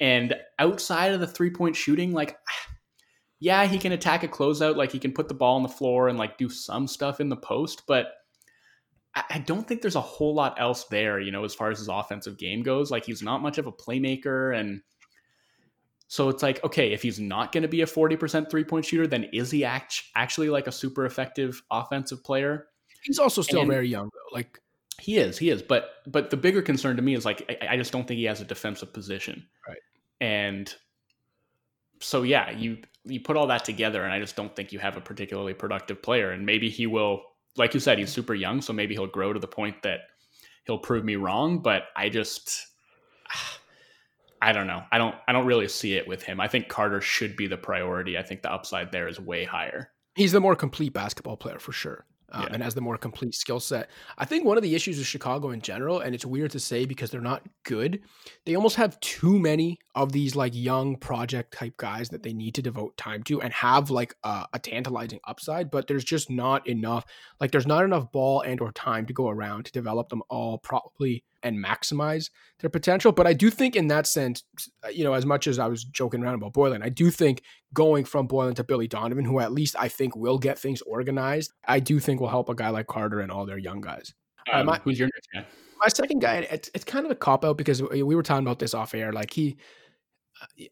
And 0.00 0.34
outside 0.58 1.12
of 1.12 1.20
the 1.20 1.26
three 1.26 1.50
point 1.50 1.74
shooting, 1.74 2.12
like, 2.12 2.36
yeah, 3.40 3.66
he 3.66 3.78
can 3.78 3.92
attack 3.92 4.22
a 4.22 4.28
closeout. 4.28 4.76
Like 4.76 4.92
he 4.92 4.98
can 4.98 5.12
put 5.12 5.28
the 5.28 5.34
ball 5.34 5.56
on 5.56 5.62
the 5.62 5.68
floor 5.68 6.08
and 6.08 6.18
like 6.18 6.38
do 6.38 6.48
some 6.48 6.86
stuff 6.86 7.20
in 7.20 7.28
the 7.28 7.36
post, 7.36 7.82
but 7.88 8.12
I 9.16 9.38
don't 9.38 9.66
think 9.66 9.80
there's 9.80 9.94
a 9.94 10.00
whole 10.00 10.34
lot 10.34 10.60
else 10.60 10.84
there, 10.84 11.20
you 11.20 11.30
know, 11.30 11.44
as 11.44 11.54
far 11.54 11.70
as 11.70 11.78
his 11.78 11.88
offensive 11.88 12.36
game 12.36 12.62
goes. 12.62 12.90
Like 12.90 13.04
he's 13.04 13.22
not 13.22 13.42
much 13.42 13.58
of 13.58 13.66
a 13.66 13.72
playmaker. 13.72 14.58
And 14.58 14.82
so 16.08 16.28
it's 16.28 16.42
like, 16.42 16.62
okay, 16.64 16.92
if 16.92 17.02
he's 17.02 17.20
not 17.20 17.52
going 17.52 17.62
to 17.62 17.68
be 17.68 17.82
a 17.82 17.86
40% 17.86 18.50
three 18.50 18.64
point 18.64 18.84
shooter, 18.84 19.06
then 19.06 19.24
is 19.32 19.52
he 19.52 19.64
act- 19.64 20.02
actually 20.16 20.48
like 20.48 20.66
a 20.66 20.72
super 20.72 21.06
effective 21.06 21.62
offensive 21.70 22.24
player? 22.24 22.66
He's 23.04 23.20
also 23.20 23.42
still 23.42 23.60
and 23.60 23.70
very 23.70 23.88
young 23.88 24.10
though. 24.12 24.36
Like 24.36 24.60
he 25.00 25.18
is, 25.18 25.38
he 25.38 25.48
is. 25.48 25.62
But, 25.62 25.90
but 26.08 26.30
the 26.30 26.36
bigger 26.36 26.62
concern 26.62 26.96
to 26.96 27.02
me 27.02 27.14
is 27.14 27.24
like, 27.24 27.44
I, 27.62 27.74
I 27.74 27.76
just 27.76 27.92
don't 27.92 28.08
think 28.08 28.18
he 28.18 28.24
has 28.24 28.40
a 28.40 28.44
defensive 28.44 28.92
position. 28.92 29.46
Right. 29.68 29.78
And 30.20 30.74
so, 32.00 32.22
yeah, 32.22 32.50
you, 32.50 32.78
you 33.04 33.20
put 33.20 33.36
all 33.36 33.46
that 33.46 33.64
together 33.64 34.02
and 34.02 34.12
I 34.12 34.18
just 34.18 34.34
don't 34.34 34.54
think 34.56 34.72
you 34.72 34.80
have 34.80 34.96
a 34.96 35.00
particularly 35.00 35.54
productive 35.54 36.02
player. 36.02 36.32
And 36.32 36.44
maybe 36.44 36.68
he 36.68 36.88
will 36.88 37.22
like 37.56 37.74
you 37.74 37.80
said, 37.80 37.98
he's 37.98 38.10
super 38.10 38.34
young, 38.34 38.60
so 38.60 38.72
maybe 38.72 38.94
he'll 38.94 39.06
grow 39.06 39.32
to 39.32 39.40
the 39.40 39.46
point 39.46 39.82
that 39.82 40.00
he'll 40.64 40.78
prove 40.78 41.04
me 41.04 41.16
wrong. 41.16 41.60
But 41.60 41.84
I 41.96 42.08
just, 42.08 42.66
I 44.42 44.52
don't 44.52 44.66
know. 44.66 44.82
I 44.92 44.98
don't. 44.98 45.14
I 45.26 45.32
don't 45.32 45.46
really 45.46 45.68
see 45.68 45.94
it 45.94 46.06
with 46.06 46.22
him. 46.22 46.40
I 46.40 46.48
think 46.48 46.68
Carter 46.68 47.00
should 47.00 47.36
be 47.36 47.46
the 47.46 47.56
priority. 47.56 48.18
I 48.18 48.22
think 48.22 48.42
the 48.42 48.52
upside 48.52 48.92
there 48.92 49.08
is 49.08 49.18
way 49.18 49.44
higher. 49.44 49.90
He's 50.16 50.32
the 50.32 50.40
more 50.40 50.54
complete 50.54 50.92
basketball 50.92 51.36
player 51.36 51.58
for 51.58 51.72
sure. 51.72 52.04
Um, 52.34 52.42
Yeah. 52.42 52.48
and 52.52 52.62
has 52.62 52.74
the 52.74 52.80
more 52.82 52.98
complete 52.98 53.34
skill 53.34 53.60
set. 53.60 53.88
I 54.18 54.24
think 54.26 54.44
one 54.44 54.56
of 54.58 54.62
the 54.62 54.74
issues 54.74 54.98
with 54.98 55.06
Chicago 55.06 55.50
in 55.50 55.60
general, 55.62 56.00
and 56.00 56.14
it's 56.14 56.26
weird 56.26 56.50
to 56.50 56.60
say 56.60 56.84
because 56.84 57.10
they're 57.10 57.20
not 57.20 57.42
good, 57.62 58.00
they 58.44 58.54
almost 58.56 58.76
have 58.76 58.98
too 59.00 59.38
many 59.38 59.78
of 59.94 60.12
these 60.12 60.34
like 60.36 60.52
young 60.54 60.96
project 60.96 61.54
type 61.56 61.76
guys 61.76 62.08
that 62.10 62.22
they 62.22 62.32
need 62.32 62.54
to 62.56 62.62
devote 62.62 62.96
time 62.96 63.22
to 63.22 63.40
and 63.40 63.52
have 63.54 63.88
like 63.90 64.14
a, 64.24 64.46
a 64.52 64.58
tantalizing 64.58 65.20
upside, 65.26 65.70
but 65.70 65.86
there's 65.86 66.04
just 66.04 66.28
not 66.28 66.66
enough. 66.68 67.04
Like 67.40 67.52
there's 67.52 67.66
not 67.66 67.84
enough 67.84 68.10
ball 68.12 68.40
and 68.40 68.60
or 68.60 68.72
time 68.72 69.06
to 69.06 69.12
go 69.12 69.28
around 69.28 69.66
to 69.66 69.72
develop 69.72 70.08
them 70.08 70.22
all 70.28 70.58
properly 70.58 71.24
and 71.44 71.64
maximize 71.64 72.30
their 72.60 72.70
potential. 72.70 73.12
But 73.12 73.26
I 73.28 73.32
do 73.34 73.50
think 73.50 73.76
in 73.76 73.86
that 73.88 74.06
sense, 74.08 74.42
you 74.92 75.04
know, 75.04 75.14
as 75.14 75.24
much 75.24 75.46
as 75.46 75.58
I 75.60 75.68
was 75.68 75.84
joking 75.84 76.22
around 76.24 76.34
about 76.34 76.54
Boylen, 76.54 76.82
I 76.82 76.88
do 76.88 77.10
think 77.10 77.42
going 77.72 78.04
from 78.04 78.26
Boylen 78.26 78.54
to 78.56 78.64
Billy 78.64 78.88
Donovan, 78.88 79.24
who 79.24 79.38
at 79.38 79.52
least 79.52 79.76
I 79.78 79.86
think 79.88 80.16
will 80.16 80.38
get 80.38 80.58
things 80.58 80.80
organized, 80.82 81.52
I 81.68 81.78
do 81.78 82.00
think 82.00 82.20
will 82.20 82.28
help 82.28 82.48
a 82.48 82.54
guy 82.54 82.70
like 82.70 82.88
Carter 82.88 83.20
and 83.20 83.30
all 83.30 83.46
their 83.46 83.58
young 83.58 83.80
guys. 83.80 84.12
Uh, 84.52 84.58
Um, 84.60 84.66
my- 84.66 84.80
who's 84.82 84.98
your 84.98 85.08
next 85.14 85.28
guy? 85.32 85.46
My 85.80 85.88
second 85.88 86.20
guy, 86.20 86.36
it's, 86.50 86.70
it's 86.74 86.84
kind 86.84 87.04
of 87.04 87.10
a 87.12 87.14
cop 87.16 87.44
out 87.44 87.58
because 87.58 87.82
we 87.82 88.02
were 88.14 88.22
talking 88.22 88.46
about 88.46 88.58
this 88.58 88.74
off 88.74 88.94
air. 88.94 89.12
Like 89.12 89.32
he, 89.32 89.56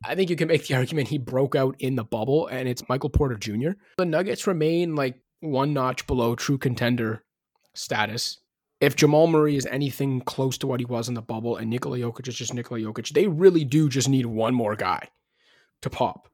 I 0.04 0.14
think 0.14 0.30
you 0.30 0.36
can 0.36 0.48
make 0.48 0.66
the 0.66 0.74
argument 0.76 1.08
he 1.08 1.18
broke 1.18 1.54
out 1.54 1.76
in 1.80 1.96
the 1.96 2.04
bubble, 2.04 2.46
and 2.46 2.68
it's 2.68 2.88
Michael 2.88 3.10
Porter 3.10 3.36
Jr. 3.36 3.70
The 3.98 4.06
Nuggets 4.06 4.46
remain 4.46 4.94
like 4.94 5.20
one 5.40 5.74
notch 5.74 6.06
below 6.06 6.34
true 6.34 6.56
contender 6.56 7.24
status. 7.74 8.38
If 8.82 8.96
Jamal 8.96 9.28
Murray 9.28 9.54
is 9.54 9.64
anything 9.66 10.20
close 10.22 10.58
to 10.58 10.66
what 10.66 10.80
he 10.80 10.86
was 10.86 11.08
in 11.08 11.14
the 11.14 11.22
bubble, 11.22 11.56
and 11.56 11.70
Nikola 11.70 11.98
Jokic 11.98 12.26
is 12.26 12.34
just 12.34 12.52
Nikola 12.52 12.80
Jokic, 12.80 13.10
they 13.10 13.28
really 13.28 13.64
do 13.64 13.88
just 13.88 14.08
need 14.08 14.26
one 14.26 14.56
more 14.56 14.74
guy 14.74 15.08
to 15.82 15.88
pop. 15.88 16.28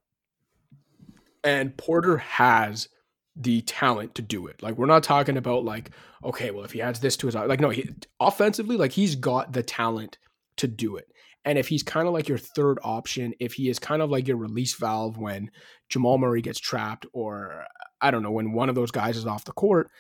And 1.45 1.77
Porter 1.77 2.17
has 2.17 2.89
the 3.37 3.61
talent 3.61 4.15
to 4.15 4.23
do 4.23 4.47
it. 4.47 4.63
Like 4.63 4.79
we're 4.79 4.87
not 4.87 5.03
talking 5.03 5.37
about 5.37 5.67
like, 5.67 5.91
okay, 6.25 6.51
well 6.51 6.65
if 6.65 6.73
he 6.73 6.81
adds 6.81 7.01
this 7.01 7.19
to 7.19 7.27
his 7.27 7.35
like 7.35 7.61
no, 7.61 7.69
he, 7.69 7.91
offensively 8.19 8.79
like 8.79 8.93
he's 8.93 9.15
got 9.15 9.53
the 9.53 9.63
talent 9.63 10.17
to 10.57 10.67
do 10.67 10.97
it. 10.97 11.07
And 11.45 11.59
if 11.59 11.69
he's 11.69 11.83
kind 11.83 12.09
of 12.09 12.15
like 12.15 12.29
your 12.29 12.39
third 12.39 12.79
option, 12.83 13.35
if 13.41 13.53
he 13.53 13.69
is 13.69 13.79
kind 13.79 14.01
of 14.01 14.09
like 14.09 14.27
your 14.27 14.39
release 14.39 14.75
valve 14.75 15.19
when 15.19 15.51
Jamal 15.91 16.17
Murray 16.17 16.41
gets 16.41 16.59
trapped 16.59 17.05
or 17.13 17.67
I 18.01 18.11
don't 18.11 18.23
know, 18.23 18.31
when 18.31 18.53
one 18.53 18.71
of 18.71 18.75
those 18.75 18.91
guys 18.91 19.19
is 19.19 19.27
off 19.27 19.45
the 19.45 19.53
court, 19.53 19.91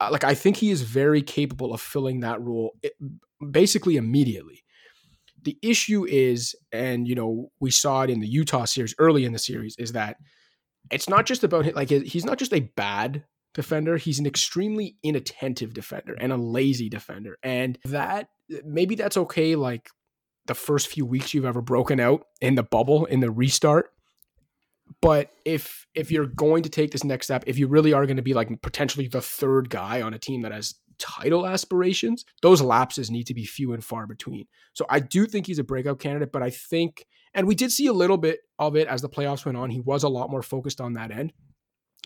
Uh, 0.00 0.08
like 0.12 0.24
I 0.24 0.34
think 0.34 0.56
he 0.56 0.70
is 0.70 0.82
very 0.82 1.22
capable 1.22 1.72
of 1.72 1.80
filling 1.80 2.20
that 2.20 2.40
role 2.40 2.76
basically 3.50 3.96
immediately. 3.96 4.62
The 5.42 5.58
issue 5.62 6.04
is, 6.04 6.54
and 6.72 7.06
you 7.06 7.14
know, 7.14 7.50
we 7.60 7.70
saw 7.70 8.02
it 8.02 8.10
in 8.10 8.20
the 8.20 8.26
Utah 8.26 8.64
series 8.64 8.94
early 8.98 9.24
in 9.24 9.32
the 9.32 9.38
series, 9.38 9.76
is 9.78 9.92
that 9.92 10.16
it's 10.90 11.08
not 11.08 11.26
just 11.26 11.44
about 11.44 11.74
like 11.74 11.90
he's 11.90 12.24
not 12.24 12.38
just 12.38 12.52
a 12.52 12.60
bad 12.60 13.24
defender 13.56 13.96
he's 13.96 14.18
an 14.18 14.26
extremely 14.26 14.96
inattentive 15.02 15.72
defender 15.72 16.14
and 16.20 16.30
a 16.30 16.36
lazy 16.36 16.90
defender 16.90 17.38
and 17.42 17.78
that 17.86 18.28
maybe 18.64 18.94
that's 18.94 19.16
okay 19.16 19.56
like 19.56 19.88
the 20.44 20.54
first 20.54 20.88
few 20.88 21.06
weeks 21.06 21.32
you've 21.32 21.46
ever 21.46 21.62
broken 21.62 21.98
out 21.98 22.26
in 22.42 22.54
the 22.54 22.62
bubble 22.62 23.06
in 23.06 23.20
the 23.20 23.30
restart 23.30 23.90
but 25.00 25.30
if 25.44 25.86
if 25.94 26.10
you're 26.10 26.26
going 26.26 26.62
to 26.62 26.68
take 26.68 26.90
this 26.90 27.04
next 27.04 27.26
step 27.26 27.44
if 27.46 27.58
you 27.58 27.66
really 27.66 27.92
are 27.92 28.06
going 28.06 28.16
to 28.16 28.22
be 28.22 28.34
like 28.34 28.48
potentially 28.62 29.08
the 29.08 29.20
third 29.20 29.70
guy 29.70 30.02
on 30.02 30.14
a 30.14 30.18
team 30.18 30.42
that 30.42 30.52
has 30.52 30.74
title 30.98 31.46
aspirations 31.46 32.24
those 32.40 32.62
lapses 32.62 33.10
need 33.10 33.26
to 33.26 33.34
be 33.34 33.44
few 33.44 33.72
and 33.72 33.84
far 33.84 34.06
between 34.06 34.46
so 34.72 34.86
i 34.88 34.98
do 34.98 35.26
think 35.26 35.46
he's 35.46 35.58
a 35.58 35.64
breakout 35.64 35.98
candidate 35.98 36.32
but 36.32 36.42
i 36.42 36.48
think 36.48 37.06
and 37.36 37.46
we 37.46 37.54
did 37.54 37.70
see 37.70 37.86
a 37.86 37.92
little 37.92 38.16
bit 38.16 38.40
of 38.58 38.76
it 38.76 38.88
as 38.88 39.02
the 39.02 39.10
playoffs 39.10 39.44
went 39.44 39.58
on. 39.58 39.68
He 39.68 39.80
was 39.80 40.02
a 40.02 40.08
lot 40.08 40.30
more 40.30 40.42
focused 40.42 40.80
on 40.80 40.94
that 40.94 41.10
end. 41.10 41.34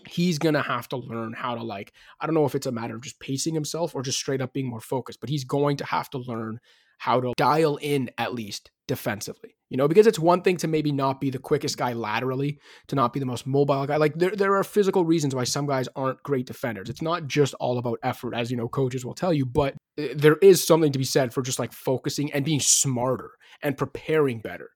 He's 0.05 0.37
going 0.37 0.55
to 0.55 0.61
have 0.61 0.89
to 0.89 0.97
learn 0.97 1.33
how 1.33 1.55
to, 1.55 1.63
like, 1.63 1.93
I 2.19 2.25
don't 2.25 2.35
know 2.35 2.45
if 2.45 2.53
it's 2.53 2.65
a 2.65 2.71
matter 2.71 2.95
of 2.95 3.01
just 3.01 3.19
pacing 3.19 3.53
himself 3.53 3.95
or 3.95 4.01
just 4.01 4.17
straight 4.17 4.41
up 4.41 4.51
being 4.51 4.69
more 4.69 4.81
focused, 4.81 5.21
but 5.21 5.29
he's 5.29 5.45
going 5.45 5.77
to 5.77 5.85
have 5.85 6.09
to 6.09 6.17
learn 6.17 6.59
how 7.01 7.19
to 7.19 7.33
dial 7.35 7.77
in 7.77 8.11
at 8.19 8.31
least 8.31 8.69
defensively. 8.87 9.55
You 9.69 9.77
know, 9.77 9.87
because 9.87 10.05
it's 10.05 10.19
one 10.19 10.43
thing 10.43 10.57
to 10.57 10.67
maybe 10.67 10.91
not 10.91 11.19
be 11.19 11.31
the 11.31 11.39
quickest 11.39 11.77
guy 11.77 11.93
laterally, 11.93 12.59
to 12.89 12.95
not 12.95 13.11
be 13.11 13.19
the 13.19 13.25
most 13.25 13.47
mobile 13.47 13.87
guy. 13.87 13.95
Like 13.95 14.13
there, 14.13 14.35
there 14.35 14.55
are 14.55 14.63
physical 14.63 15.03
reasons 15.03 15.33
why 15.33 15.45
some 15.45 15.65
guys 15.65 15.87
aren't 15.95 16.21
great 16.21 16.45
defenders. 16.45 16.89
It's 16.89 17.01
not 17.01 17.25
just 17.25 17.55
all 17.55 17.79
about 17.79 17.97
effort, 18.03 18.35
as 18.35 18.51
you 18.51 18.57
know, 18.57 18.67
coaches 18.67 19.03
will 19.03 19.15
tell 19.15 19.33
you, 19.33 19.47
but 19.47 19.73
uh, 19.97 20.09
there 20.13 20.35
is 20.43 20.63
something 20.63 20.91
to 20.91 20.99
be 20.99 21.05
said 21.05 21.33
for 21.33 21.41
just 21.41 21.57
like 21.57 21.73
focusing 21.73 22.31
and 22.33 22.45
being 22.45 22.59
smarter 22.59 23.31
and 23.63 23.75
preparing 23.77 24.39
better 24.39 24.69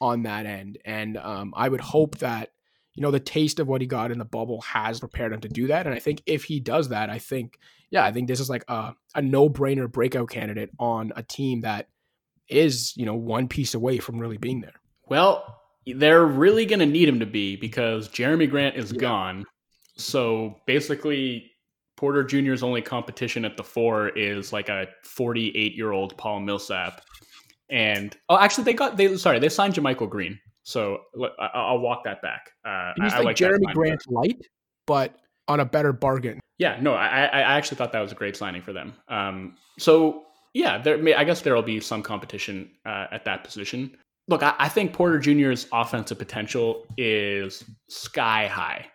on 0.00 0.24
that 0.24 0.46
end. 0.46 0.78
And 0.84 1.16
um, 1.16 1.52
I 1.54 1.68
would 1.68 1.82
hope 1.82 2.18
that, 2.18 2.48
you 2.98 3.02
know, 3.02 3.12
the 3.12 3.20
taste 3.20 3.60
of 3.60 3.68
what 3.68 3.80
he 3.80 3.86
got 3.86 4.10
in 4.10 4.18
the 4.18 4.24
bubble 4.24 4.60
has 4.62 4.98
prepared 4.98 5.32
him 5.32 5.40
to 5.40 5.48
do 5.48 5.68
that. 5.68 5.86
And 5.86 5.94
I 5.94 6.00
think 6.00 6.20
if 6.26 6.42
he 6.42 6.58
does 6.58 6.88
that, 6.88 7.10
I 7.10 7.20
think, 7.20 7.60
yeah, 7.90 8.04
I 8.04 8.10
think 8.10 8.26
this 8.26 8.40
is 8.40 8.50
like 8.50 8.64
a, 8.66 8.92
a 9.14 9.22
no 9.22 9.48
brainer 9.48 9.88
breakout 9.88 10.30
candidate 10.30 10.70
on 10.80 11.12
a 11.14 11.22
team 11.22 11.60
that 11.60 11.86
is, 12.48 12.96
you 12.96 13.06
know, 13.06 13.14
one 13.14 13.46
piece 13.46 13.74
away 13.74 13.98
from 13.98 14.18
really 14.18 14.36
being 14.36 14.62
there. 14.62 14.72
Well, 15.08 15.60
they're 15.86 16.26
really 16.26 16.66
going 16.66 16.80
to 16.80 16.86
need 16.86 17.08
him 17.08 17.20
to 17.20 17.26
be 17.26 17.54
because 17.54 18.08
Jerami 18.08 18.50
Grant 18.50 18.74
is 18.74 18.90
Yeah. 18.90 18.98
gone. 18.98 19.44
So 19.96 20.56
basically, 20.66 21.52
Porter 21.96 22.24
Jr.'s 22.24 22.64
only 22.64 22.82
competition 22.82 23.44
at 23.44 23.56
the 23.56 23.62
four 23.62 24.08
is 24.08 24.52
like 24.52 24.68
a 24.68 24.88
48 25.04 25.76
year 25.76 25.92
old 25.92 26.18
Paul 26.18 26.40
Millsap. 26.40 27.00
And 27.70 28.16
oh, 28.28 28.36
actually, 28.36 28.64
they 28.64 28.72
got 28.72 28.96
they 28.96 29.16
sorry 29.18 29.38
they 29.38 29.48
signed 29.48 29.74
JaMychal 29.74 30.10
Green. 30.10 30.40
So 30.68 30.98
I- 31.40 31.50
I'll 31.54 31.78
walk 31.78 32.04
that 32.04 32.20
back. 32.20 32.50
Uh, 32.62 32.92
He's 33.02 33.12
like, 33.14 33.24
like 33.24 33.36
Jerami. 33.36 33.72
Grant 33.72 34.02
light, 34.10 34.36
but 34.86 35.14
on 35.48 35.60
a 35.60 35.64
better 35.64 35.94
bargain. 35.94 36.40
Yeah, 36.58 36.78
no, 36.82 36.92
I, 36.92 37.06
I 37.06 37.24
I 37.40 37.56
actually 37.56 37.78
thought 37.78 37.92
that 37.92 38.00
was 38.00 38.12
a 38.12 38.14
great 38.14 38.36
signing 38.36 38.60
for 38.60 38.74
them. 38.74 38.92
Um, 39.08 39.56
so 39.78 40.24
yeah, 40.52 40.76
there 40.76 40.98
may, 40.98 41.14
I 41.14 41.24
guess 41.24 41.40
there 41.40 41.54
will 41.54 41.62
be 41.62 41.80
some 41.80 42.02
competition 42.02 42.70
uh, 42.84 43.06
at 43.10 43.24
that 43.24 43.44
position. 43.44 43.96
Look, 44.28 44.42
I, 44.42 44.54
I 44.58 44.68
think 44.68 44.92
Porter 44.92 45.18
Jr.'s 45.18 45.66
offensive 45.72 46.18
potential 46.18 46.84
is 46.98 47.64
sky 47.88 48.46
high. 48.46 48.86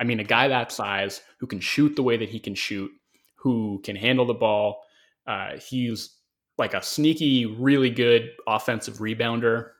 I 0.00 0.04
mean, 0.04 0.20
a 0.20 0.24
guy 0.24 0.48
that 0.48 0.72
size 0.72 1.20
who 1.40 1.46
can 1.46 1.60
shoot 1.60 1.94
the 1.94 2.02
way 2.02 2.16
that 2.16 2.30
he 2.30 2.40
can 2.40 2.54
shoot, 2.54 2.90
who 3.36 3.82
can 3.84 3.96
handle 3.96 4.24
the 4.24 4.32
ball. 4.34 4.80
Uh, 5.26 5.58
he's 5.58 6.14
like 6.56 6.72
a 6.72 6.82
sneaky, 6.82 7.44
really 7.44 7.90
good 7.90 8.30
offensive 8.46 8.98
rebounder, 8.98 9.70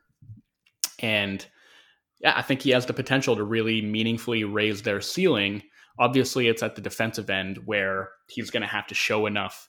and 0.99 1.45
yeah, 2.21 2.35
I 2.37 2.43
think 2.43 2.63
he 2.63 2.71
has 2.71 2.87
the 2.87 2.93
potential 2.93 3.37
to 3.37 3.45
really 3.45 3.81
meaningfully 3.83 4.45
raise 4.45 4.83
their 4.83 5.01
ceiling. 5.01 5.63
Obviously 5.99 6.49
it's 6.49 6.63
at 6.63 6.75
the 6.75 6.81
defensive 6.81 7.31
end 7.31 7.59
where 7.65 8.11
he's 8.29 8.51
going 8.51 8.63
to 8.63 8.67
have 8.67 8.87
to 8.89 8.95
show 8.95 9.27
enough 9.27 9.69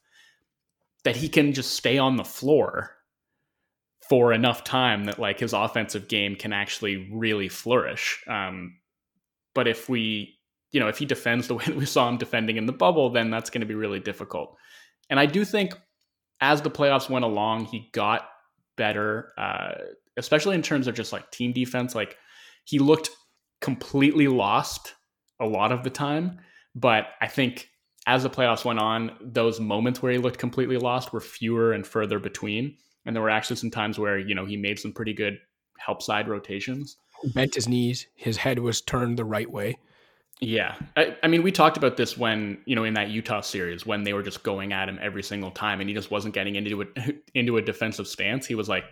that 1.03 1.15
he 1.15 1.29
can 1.29 1.53
just 1.53 1.75
stay 1.75 1.97
on 1.97 2.17
the 2.17 2.23
floor 2.23 2.91
for 4.09 4.33
enough 4.33 4.63
time 4.63 5.05
that 5.05 5.19
like 5.19 5.39
his 5.39 5.53
offensive 5.53 6.07
game 6.07 6.35
can 6.35 6.51
actually 6.51 7.09
really 7.11 7.47
flourish. 7.47 8.23
Um, 8.27 8.79
but 9.53 9.67
if 9.67 9.87
we 9.87 10.35
you 10.71 10.79
know 10.79 10.87
if 10.87 10.97
he 10.97 11.05
defends 11.05 11.47
the 11.47 11.55
way 11.55 11.65
that 11.65 11.75
we 11.75 11.85
saw 11.85 12.09
him 12.09 12.17
defending 12.17 12.57
in 12.57 12.65
the 12.65 12.73
bubble 12.73 13.09
then 13.09 13.29
that's 13.29 13.49
going 13.49 13.61
to 13.61 13.67
be 13.67 13.75
really 13.75 13.99
difficult. 13.99 14.55
And 15.09 15.19
i 15.19 15.25
do 15.25 15.43
think 15.43 15.73
as 16.41 16.61
the 16.61 16.71
playoffs 16.71 17.09
went 17.09 17.25
along 17.25 17.65
he 17.65 17.89
got 17.93 18.29
better 18.77 19.33
uh, 19.37 19.71
especially 20.19 20.55
in 20.55 20.61
terms 20.61 20.87
of 20.87 20.93
just 20.93 21.11
like 21.11 21.31
team 21.31 21.51
defense 21.53 21.95
like 21.95 22.17
he 22.65 22.77
looked 22.77 23.09
completely 23.61 24.27
lost 24.27 24.93
a 25.39 25.45
lot 25.45 25.71
of 25.71 25.83
the 25.83 25.89
time. 25.89 26.39
But 26.75 27.07
I 27.21 27.27
think 27.27 27.69
as 28.05 28.23
the 28.23 28.29
playoffs 28.29 28.65
went 28.65 28.79
on, 28.79 29.11
those 29.21 29.59
moments 29.59 30.01
where 30.01 30.11
he 30.11 30.17
looked 30.17 30.39
completely 30.39 30.77
lost 30.77 31.11
were 31.11 31.21
fewer 31.21 31.73
and 31.73 31.85
further 31.85 32.19
between. 32.19 32.77
And 33.05 33.15
there 33.15 33.23
were 33.23 33.29
actually 33.29 33.55
some 33.55 33.71
times 33.71 33.97
where, 33.97 34.19
you 34.19 34.35
know, 34.35 34.45
he 34.45 34.57
made 34.57 34.79
some 34.79 34.93
pretty 34.93 35.13
good 35.13 35.39
help 35.77 36.01
side 36.01 36.27
rotations. 36.27 36.97
Bent 37.33 37.55
his 37.55 37.67
knees, 37.67 38.07
his 38.15 38.37
head 38.37 38.59
was 38.59 38.81
turned 38.81 39.17
the 39.17 39.25
right 39.25 39.49
way. 39.49 39.77
Yeah. 40.41 40.75
I, 40.95 41.17
I 41.21 41.27
mean, 41.27 41.43
we 41.43 41.51
talked 41.51 41.75
about 41.75 41.97
this 41.97 42.17
when, 42.17 42.59
you 42.65 42.75
know, 42.75 42.85
in 42.85 42.93
that 42.93 43.09
Utah 43.09 43.41
series 43.41 43.85
when 43.85 44.03
they 44.03 44.13
were 44.13 44.23
just 44.23 44.43
going 44.43 44.71
at 44.71 44.87
him 44.87 44.97
every 45.01 45.23
single 45.23 45.51
time 45.51 45.81
and 45.81 45.89
he 45.89 45.93
just 45.93 46.11
wasn't 46.11 46.33
getting 46.33 46.55
into 46.55 46.81
a, 46.81 46.85
into 47.33 47.57
a 47.57 47.61
defensive 47.61 48.07
stance. 48.07 48.45
He 48.45 48.55
was 48.55 48.69
like 48.69 48.85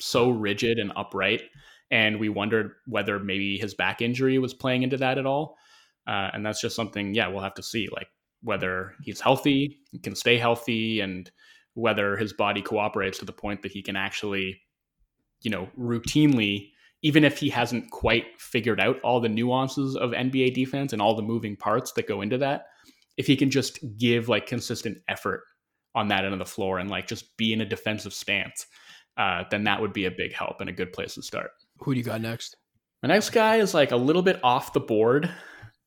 so 0.00 0.30
rigid 0.30 0.78
and 0.78 0.92
upright. 0.96 1.42
And 1.90 2.18
we 2.18 2.28
wondered 2.28 2.72
whether 2.86 3.18
maybe 3.18 3.58
his 3.58 3.74
back 3.74 4.02
injury 4.02 4.38
was 4.38 4.54
playing 4.54 4.82
into 4.82 4.96
that 4.98 5.18
at 5.18 5.26
all. 5.26 5.56
Uh, 6.06 6.30
and 6.32 6.44
that's 6.44 6.60
just 6.60 6.76
something, 6.76 7.14
yeah, 7.14 7.28
we'll 7.28 7.42
have 7.42 7.54
to 7.54 7.62
see, 7.62 7.88
like 7.92 8.08
whether 8.42 8.94
he's 9.02 9.20
healthy, 9.20 9.78
can 10.02 10.14
stay 10.14 10.38
healthy, 10.38 11.00
and 11.00 11.30
whether 11.74 12.16
his 12.16 12.32
body 12.32 12.62
cooperates 12.62 13.18
to 13.18 13.24
the 13.24 13.32
point 13.32 13.62
that 13.62 13.72
he 13.72 13.82
can 13.82 13.96
actually, 13.96 14.60
you 15.42 15.50
know, 15.50 15.68
routinely, 15.78 16.70
even 17.02 17.24
if 17.24 17.38
he 17.38 17.48
hasn't 17.48 17.90
quite 17.90 18.24
figured 18.38 18.80
out 18.80 19.00
all 19.02 19.20
the 19.20 19.28
nuances 19.28 19.96
of 19.96 20.12
NBA 20.12 20.54
defense 20.54 20.92
and 20.92 21.02
all 21.02 21.14
the 21.14 21.22
moving 21.22 21.56
parts 21.56 21.92
that 21.92 22.08
go 22.08 22.22
into 22.22 22.38
that, 22.38 22.66
if 23.16 23.26
he 23.26 23.36
can 23.36 23.50
just 23.50 23.78
give 23.98 24.28
like 24.28 24.46
consistent 24.46 24.98
effort 25.08 25.42
on 25.94 26.08
that 26.08 26.24
end 26.24 26.32
of 26.32 26.38
the 26.38 26.44
floor 26.44 26.78
and 26.78 26.90
like 26.90 27.06
just 27.06 27.36
be 27.36 27.52
in 27.52 27.60
a 27.60 27.66
defensive 27.66 28.14
stance, 28.14 28.66
uh, 29.16 29.44
then 29.50 29.64
that 29.64 29.80
would 29.80 29.92
be 29.92 30.06
a 30.06 30.10
big 30.10 30.32
help 30.32 30.60
and 30.60 30.68
a 30.68 30.72
good 30.72 30.92
place 30.92 31.14
to 31.14 31.22
start. 31.22 31.50
Who 31.78 31.94
do 31.94 31.98
you 31.98 32.04
got 32.04 32.20
next? 32.20 32.56
My 33.02 33.08
next 33.08 33.30
guy 33.30 33.56
is 33.56 33.74
like 33.74 33.92
a 33.92 33.96
little 33.96 34.22
bit 34.22 34.40
off 34.42 34.72
the 34.72 34.80
board. 34.80 35.30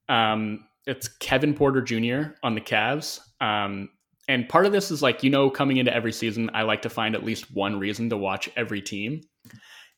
Um, 0.07 0.65
it's 0.85 1.07
Kevin 1.07 1.53
Porter 1.53 1.81
Jr. 1.81 2.31
on 2.43 2.55
the 2.55 2.61
Cavs. 2.61 3.19
Um, 3.41 3.89
and 4.27 4.47
part 4.47 4.65
of 4.65 4.71
this 4.71 4.91
is 4.91 5.01
like, 5.01 5.23
you 5.23 5.29
know, 5.29 5.49
coming 5.49 5.77
into 5.77 5.93
every 5.93 6.11
season, 6.11 6.49
I 6.53 6.63
like 6.63 6.83
to 6.83 6.89
find 6.89 7.15
at 7.15 7.23
least 7.23 7.53
one 7.53 7.79
reason 7.79 8.09
to 8.09 8.17
watch 8.17 8.49
every 8.55 8.81
team. 8.81 9.21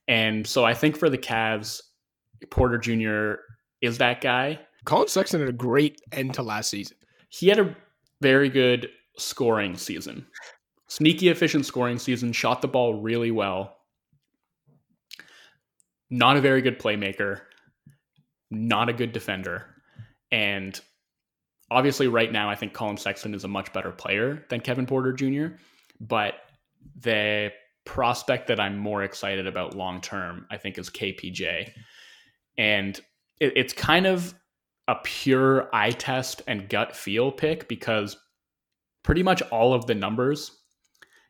And 0.07 0.45
so 0.47 0.63
I 0.65 0.73
think 0.73 0.97
for 0.97 1.09
the 1.09 1.17
Cavs, 1.17 1.81
Porter 2.49 2.77
Jr. 2.77 3.41
is 3.81 3.97
that 3.99 4.21
guy. 4.21 4.59
Collin 4.85 5.07
Sexton 5.07 5.41
had 5.41 5.49
a 5.49 5.53
great 5.53 6.01
end 6.11 6.33
to 6.35 6.43
last 6.43 6.69
season. 6.69 6.97
He 7.29 7.47
had 7.47 7.59
a 7.59 7.75
very 8.21 8.49
good 8.49 8.89
scoring 9.17 9.75
season. 9.75 10.25
Sneaky 10.91 11.29
efficient 11.29 11.65
scoring 11.65 11.97
season, 11.97 12.33
shot 12.33 12.61
the 12.61 12.67
ball 12.67 12.95
really 12.95 13.31
well. 13.31 13.77
Not 16.09 16.35
a 16.35 16.41
very 16.41 16.61
good 16.61 16.79
playmaker, 16.79 17.39
not 18.49 18.89
a 18.89 18.93
good 18.93 19.13
defender. 19.13 19.67
And 20.33 20.77
obviously, 21.71 22.09
right 22.09 22.29
now, 22.29 22.49
I 22.49 22.55
think 22.55 22.73
Collin 22.73 22.97
Sexton 22.97 23.33
is 23.33 23.45
a 23.45 23.47
much 23.47 23.71
better 23.71 23.93
player 23.93 24.45
than 24.49 24.59
Kevin 24.59 24.85
Porter 24.85 25.13
Jr. 25.13 25.55
But 26.01 26.33
the 26.99 27.53
prospect 27.85 28.47
that 28.47 28.59
I'm 28.59 28.77
more 28.77 29.01
excited 29.03 29.47
about 29.47 29.77
long 29.77 30.01
term, 30.01 30.45
I 30.51 30.57
think, 30.57 30.77
is 30.77 30.89
KPJ. 30.89 31.71
And 32.57 32.99
it, 33.39 33.53
it's 33.55 33.71
kind 33.71 34.07
of 34.07 34.33
a 34.89 34.95
pure 35.05 35.73
eye 35.73 35.91
test 35.91 36.41
and 36.47 36.67
gut 36.67 36.93
feel 36.93 37.31
pick 37.31 37.69
because 37.69 38.17
pretty 39.03 39.23
much 39.23 39.41
all 39.43 39.73
of 39.73 39.85
the 39.85 39.95
numbers, 39.95 40.57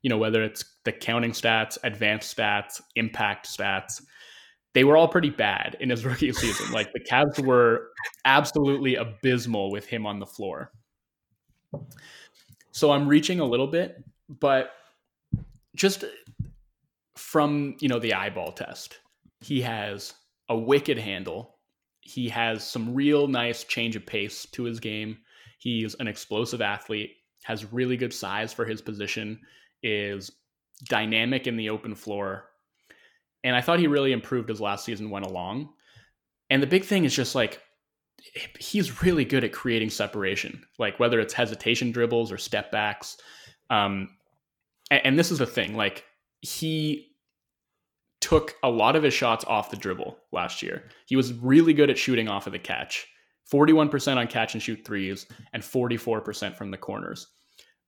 you 0.01 0.09
know, 0.09 0.17
whether 0.17 0.43
it's 0.43 0.65
the 0.83 0.91
counting 0.91 1.31
stats, 1.31 1.77
advanced 1.83 2.35
stats, 2.35 2.81
impact 2.95 3.47
stats, 3.47 4.01
they 4.73 4.83
were 4.83 4.97
all 4.97 5.07
pretty 5.07 5.29
bad 5.29 5.77
in 5.79 5.89
his 5.89 6.05
rookie 6.05 6.33
season. 6.33 6.71
like 6.71 6.91
the 6.93 6.99
Cavs 6.99 7.43
were 7.45 7.89
absolutely 8.25 8.95
abysmal 8.95 9.71
with 9.71 9.85
him 9.85 10.05
on 10.05 10.19
the 10.19 10.25
floor. 10.25 10.71
So 12.71 12.91
I'm 12.91 13.07
reaching 13.07 13.39
a 13.39 13.45
little 13.45 13.67
bit, 13.67 14.03
but 14.29 14.71
just 15.75 16.05
from, 17.15 17.75
you 17.79 17.87
know, 17.87 17.99
the 17.99 18.13
eyeball 18.13 18.51
test, 18.51 18.99
he 19.41 19.61
has 19.61 20.13
a 20.49 20.57
wicked 20.57 20.97
handle. 20.97 21.57
He 22.01 22.29
has 22.29 22.65
some 22.65 22.93
real 22.93 23.27
nice 23.27 23.63
change 23.63 23.95
of 23.95 24.05
pace 24.05 24.45
to 24.53 24.63
his 24.63 24.79
game. 24.79 25.17
He's 25.59 25.95
an 25.95 26.07
explosive 26.07 26.61
athlete, 26.61 27.11
has 27.43 27.71
really 27.71 27.97
good 27.97 28.13
size 28.13 28.51
for 28.51 28.65
his 28.65 28.81
position, 28.81 29.39
is 29.83 30.31
dynamic 30.85 31.47
in 31.47 31.57
the 31.57 31.69
open 31.69 31.95
floor, 31.95 32.45
and 33.43 33.55
I 33.55 33.61
thought 33.61 33.79
he 33.79 33.87
really 33.87 34.11
improved 34.11 34.49
as 34.49 34.61
last 34.61 34.85
season 34.85 35.09
went 35.09 35.25
along. 35.25 35.69
And 36.49 36.61
the 36.61 36.67
big 36.67 36.83
thing 36.83 37.05
is 37.05 37.15
just 37.15 37.33
like 37.33 37.61
he's 38.59 39.01
really 39.01 39.25
good 39.25 39.43
at 39.43 39.53
creating 39.53 39.89
separation, 39.89 40.63
like 40.77 40.99
whether 40.99 41.19
it's 41.19 41.33
hesitation 41.33 41.91
dribbles 41.91 42.31
or 42.31 42.37
step 42.37 42.71
backs. 42.71 43.17
Um, 43.69 44.09
and, 44.89 45.01
and 45.05 45.19
this 45.19 45.31
is 45.31 45.39
the 45.39 45.45
thing, 45.45 45.75
like 45.75 46.05
he 46.41 47.07
took 48.19 48.55
a 48.63 48.69
lot 48.69 48.95
of 48.95 49.03
his 49.03 49.13
shots 49.13 49.43
off 49.45 49.71
the 49.71 49.77
dribble 49.77 50.17
last 50.31 50.61
year. 50.61 50.89
He 51.07 51.15
was 51.15 51.33
really 51.33 51.73
good 51.73 51.89
at 51.89 51.97
shooting 51.97 52.27
off 52.27 52.47
of 52.47 52.53
the 52.53 52.59
catch. 52.59 53.07
41% 53.51 54.17
on 54.17 54.27
catch 54.27 54.53
and 54.53 54.63
shoot 54.63 54.85
threes 54.85 55.25
and 55.53 55.61
44% 55.61 56.55
from 56.55 56.71
the 56.71 56.77
corners. 56.77 57.27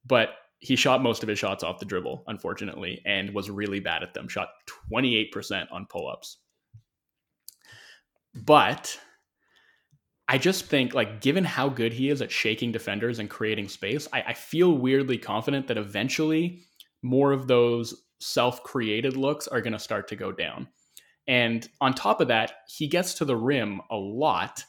But 0.06 0.32
he 0.64 0.78
shot 0.78 1.04
most 1.04 1.24
of 1.24 1.30
his 1.30 1.38
shots 1.38 1.62
off 1.62 1.80
the 1.80 1.86
dribble, 1.86 2.24
unfortunately, 2.28 3.02
and 3.06 3.34
was 3.34 3.50
really 3.50 3.82
bad 3.82 4.02
at 4.02 4.14
them. 4.14 4.30
Shot 4.30 4.48
28% 4.94 5.68
on 5.74 5.86
pull 5.90 6.08
ups. 6.08 6.38
But 8.34 8.98
I 10.30 10.38
just 10.38 10.68
think, 10.68 10.94
like, 10.94 11.20
given 11.20 11.44
how 11.44 11.68
good 11.68 11.92
he 11.92 12.10
is 12.10 12.22
at 12.22 12.32
shaking 12.32 12.72
defenders 12.72 13.20
and 13.20 13.30
creating 13.30 13.68
space, 13.68 14.08
I, 14.14 14.22
I 14.22 14.34
feel 14.34 14.78
weirdly 14.78 15.18
confident 15.18 15.68
that 15.68 15.78
eventually 15.78 16.62
more 17.02 17.34
of 17.34 17.48
those 17.48 18.06
self 18.22 18.64
created 18.64 19.18
looks 19.18 19.50
are 19.50 19.60
going 19.60 19.74
to 19.74 19.80
start 19.80 20.08
to 20.08 20.16
go 20.16 20.32
down. 20.32 20.70
And 21.28 21.68
on 21.82 21.94
top 21.94 22.22
of 22.22 22.30
that, 22.30 22.54
he 22.70 22.88
gets 22.88 23.16
to 23.16 23.26
the 23.26 23.36
rim 23.36 23.82
a 23.92 23.98
lot 23.98 24.64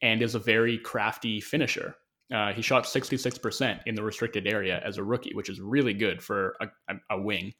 and 0.00 0.22
is 0.22 0.34
a 0.34 0.38
very 0.38 0.78
crafty 0.78 1.38
finisher. 1.38 1.96
Uh, 2.32 2.52
he 2.52 2.62
shot 2.62 2.84
66% 2.84 3.80
in 3.86 3.94
the 3.94 4.02
restricted 4.02 4.46
area 4.46 4.80
as 4.84 4.96
a 4.98 5.04
rookie, 5.04 5.34
which 5.34 5.50
is 5.50 5.60
really 5.60 5.92
good 5.92 6.22
for 6.22 6.56
a, 6.60 6.94
a, 7.10 7.20
wing. 7.20 7.52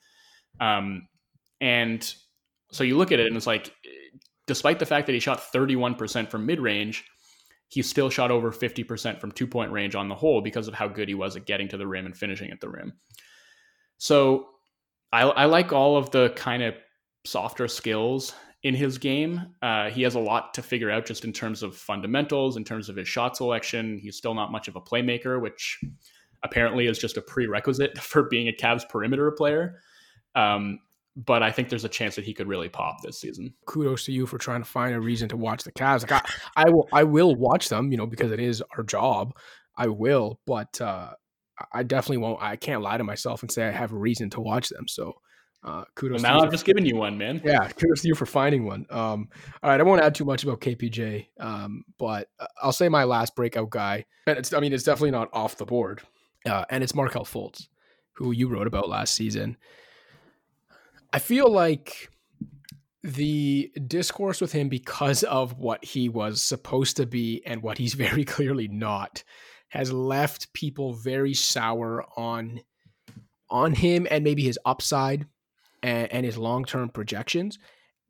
Um, 0.59 1.07
and 1.61 2.15
so 2.73 2.83
you 2.83 2.97
look 2.97 3.13
at 3.13 3.21
it 3.21 3.27
and 3.27 3.37
it's 3.37 3.47
like, 3.47 3.75
despite 4.47 4.79
the 4.79 4.87
fact 4.87 5.07
that 5.07 5.13
he 5.13 5.21
shot 5.21 5.43
31% 5.53 6.31
from 6.31 6.47
mid 6.47 6.61
range, 6.61 7.05
he 7.69 7.83
still 7.83 8.09
shot 8.09 8.31
over 8.31 8.53
50% 8.53 9.21
from 9.21 9.33
two 9.33 9.47
point 9.47 9.71
range 9.71 9.95
on 9.95 10.09
the 10.09 10.15
whole 10.15 10.41
because 10.41 10.69
of 10.69 10.75
how 10.75 10.89
good 10.89 11.09
he 11.09 11.15
was 11.15 11.37
at 11.37 11.47
getting 11.47 11.69
to 11.69 11.77
the 11.77 11.87
rim 11.87 12.07
and 12.07 12.17
finishing 12.17 12.51
at 12.51 12.61
the 12.61 12.69
rim. 12.69 12.95
So 13.99 14.49
I, 15.13 15.23
I 15.23 15.45
like 15.45 15.73
all 15.73 15.97
of 15.97 16.11
the 16.11 16.31
kind 16.31 16.63
of 16.63 16.75
softer 17.25 17.69
skills 17.69 18.35
in 18.65 18.75
his 18.75 18.99
game. 18.99 19.43
Uh, 19.63 19.91
he 19.91 20.03
has 20.03 20.15
a 20.15 20.21
lot 20.21 20.55
to 20.55 20.63
figure 20.63 20.91
out 20.91 21.05
just 21.05 21.25
in 21.25 21.33
terms 21.33 21.63
of 21.63 21.77
fundamentals, 21.77 22.57
in 22.57 22.65
terms 22.65 22.89
of 22.89 22.97
his 22.97 23.07
shot 23.07 23.37
selection. 23.37 23.99
He's 23.99 24.17
still 24.17 24.35
not 24.35 24.51
much 24.51 24.69
of 24.69 24.75
a 24.75 24.81
playmaker, 24.81 25.41
which 25.41 25.79
apparently 26.43 26.87
is 26.87 26.99
just 26.99 27.17
a 27.17 27.23
prerequisite 27.23 27.99
for 28.03 28.25
being 28.25 28.49
a 28.49 28.53
Cavs 28.53 28.89
perimeter 28.89 29.31
player. 29.31 29.81
Um, 30.35 30.81
but 31.17 31.45
I 31.45 31.53
think 31.53 31.69
there's 31.69 31.85
a 31.85 31.91
chance 31.91 32.17
that 32.17 32.25
he 32.25 32.35
could 32.35 32.49
really 32.49 32.69
pop 32.69 32.97
this 33.03 33.21
season. 33.21 33.55
Kudos 33.67 34.07
to 34.07 34.13
you 34.13 34.27
for 34.27 34.39
trying 34.39 34.63
to 34.63 34.69
find 34.69 34.95
a 34.95 35.01
reason 35.01 35.29
to 35.29 35.37
watch 35.37 35.63
the 35.63 35.71
Cavs. 35.71 36.11
Like 36.11 36.25
I, 36.57 36.65
I 36.65 36.71
will, 36.71 36.89
I 36.93 37.05
will 37.05 37.37
watch 37.37 37.69
them, 37.69 37.93
you 37.93 37.99
know, 37.99 38.07
because 38.07 38.33
it 38.33 38.41
is 38.41 38.63
our 38.77 38.83
job. 38.83 39.37
I 39.77 39.89
will, 39.89 40.41
but 40.47 40.81
uh, 40.81 41.13
I 41.73 41.83
definitely 41.83 42.17
won't. 42.17 42.43
I 42.43 42.57
can't 42.57 42.83
lie 42.83 42.97
to 42.97 43.05
myself 43.05 43.43
and 43.43 43.53
say 43.53 43.69
I 43.69 43.71
have 43.71 43.93
a 43.93 43.97
reason 43.97 44.31
to 44.31 44.41
watch 44.41 44.71
them. 44.71 44.89
So 44.89 45.15
uh, 45.65 45.85
kudos. 45.95 46.23
Well, 46.23 46.35
now 46.35 46.45
I've 46.45 46.51
just 46.51 46.67
given 46.67 46.85
you 46.85 46.97
one, 46.97 47.17
man. 47.17 47.41
Yeah, 47.45 47.67
kudos 47.69 48.03
to 48.03 48.09
you 48.09 48.15
for 48.15 48.27
finding 48.27 48.65
one. 48.65 48.87
Um, 48.91 49.29
all 49.63 49.71
right, 49.71 49.81
I 49.81 49.83
won't 49.83 50.03
add 50.03 50.15
too 50.15 50.25
much 50.25 50.45
about 50.45 50.61
KPJ, 50.61 51.29
um, 51.41 51.85
but 51.99 52.29
uh, 52.39 52.47
I'll 52.63 52.73
say 52.73 52.89
my 52.89 53.05
last 53.05 53.35
breakout 53.35 53.71
guy, 53.71 54.05
and 54.27 54.39
it's 54.39 54.53
I 54.53 54.61
mean 54.61 54.73
it's 54.73 54.85
definitely 54.85 55.13
not 55.13 55.31
off 55.33 55.57
the 55.57 55.65
board, 55.65 56.03
uh, 56.47 56.65
and 56.69 56.85
it's 56.85 56.95
Markelle 56.95 57.25
Fultz, 57.25 57.69
who 58.13 58.33
you 58.33 58.49
wrote 58.49 58.67
about 58.67 58.89
last 58.89 59.15
season. 59.15 59.57
I 61.13 61.19
feel 61.19 61.51
like 61.51 62.11
the 63.03 63.71
discourse 63.87 64.41
with 64.41 64.53
him 64.53 64.69
because 64.69 65.23
of 65.25 65.59
what 65.59 65.85
he 65.85 66.09
was 66.09 66.43
supposed 66.43 66.97
to 66.97 67.07
be 67.07 67.43
and 67.47 67.63
what 67.63 67.79
he's 67.79 67.95
very 67.95 68.25
clearly 68.25 68.69
not 68.69 69.25
has 69.69 69.93
left 69.93 70.53
people 70.53 70.93
very 70.93 71.33
sour 71.33 72.05
on 72.17 72.61
on 73.51 73.73
him 73.73 74.07
and 74.11 74.25
maybe 74.25 74.43
his 74.43 74.59
upside 74.65 75.27
and, 75.85 76.11
and 76.11 76.27
his 76.27 76.39
long 76.39 76.65
term 76.65 76.89
projections. 76.89 77.59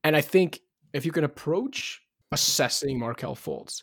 And 0.05 0.17
I 0.17 0.21
think 0.21 0.61
if 0.95 1.05
you 1.05 1.13
can 1.13 1.25
approach 1.25 2.01
assessing 2.33 2.99
Markelle 2.99 3.35
Fultz 3.35 3.83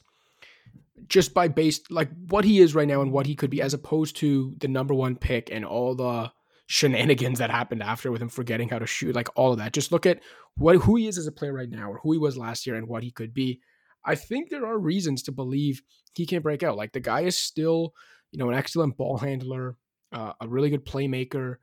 just 1.07 1.33
by 1.33 1.47
based 1.47 1.91
like 1.91 2.09
what 2.29 2.45
he 2.45 2.59
is 2.59 2.73
right 2.73 2.87
now 2.87 3.01
and 3.01 3.11
what 3.11 3.25
he 3.25 3.35
could 3.35 3.49
be, 3.49 3.61
as 3.61 3.73
opposed 3.73 4.15
to 4.17 4.55
the 4.59 4.67
number 4.67 4.93
one 4.93 5.15
pick 5.15 5.49
and 5.51 5.65
all 5.65 5.93
the 5.93 6.31
shenanigans 6.67 7.39
that 7.39 7.49
happened 7.49 7.83
after 7.83 8.11
with 8.11 8.21
him 8.21 8.29
forgetting 8.29 8.69
how 8.69 8.79
to 8.79 8.87
shoot, 8.87 9.13
like 9.13 9.27
all 9.35 9.51
of 9.51 9.57
that. 9.57 9.73
Just 9.73 9.91
look 9.91 10.05
at 10.05 10.21
what 10.55 10.77
who 10.77 10.95
he 10.95 11.07
is 11.07 11.17
as 11.17 11.27
a 11.27 11.31
player 11.31 11.53
right 11.53 11.69
now, 11.69 11.91
or 11.91 11.99
who 11.99 12.13
he 12.13 12.17
was 12.17 12.37
last 12.37 12.65
year, 12.65 12.77
and 12.77 12.87
what 12.87 13.03
he 13.03 13.11
could 13.11 13.33
be. 13.33 13.59
I 14.05 14.15
think 14.15 14.49
there 14.49 14.65
are 14.65 14.79
reasons 14.79 15.23
to 15.23 15.31
believe 15.31 15.81
he 16.13 16.25
can 16.25 16.41
break 16.41 16.63
out. 16.63 16.77
Like 16.77 16.93
the 16.93 16.99
guy 16.99 17.21
is 17.21 17.37
still, 17.37 17.93
you 18.31 18.39
know, 18.39 18.49
an 18.49 18.55
excellent 18.55 18.95
ball 18.95 19.17
handler, 19.17 19.75
uh, 20.13 20.33
a 20.39 20.47
really 20.47 20.69
good 20.69 20.85
playmaker 20.85 21.57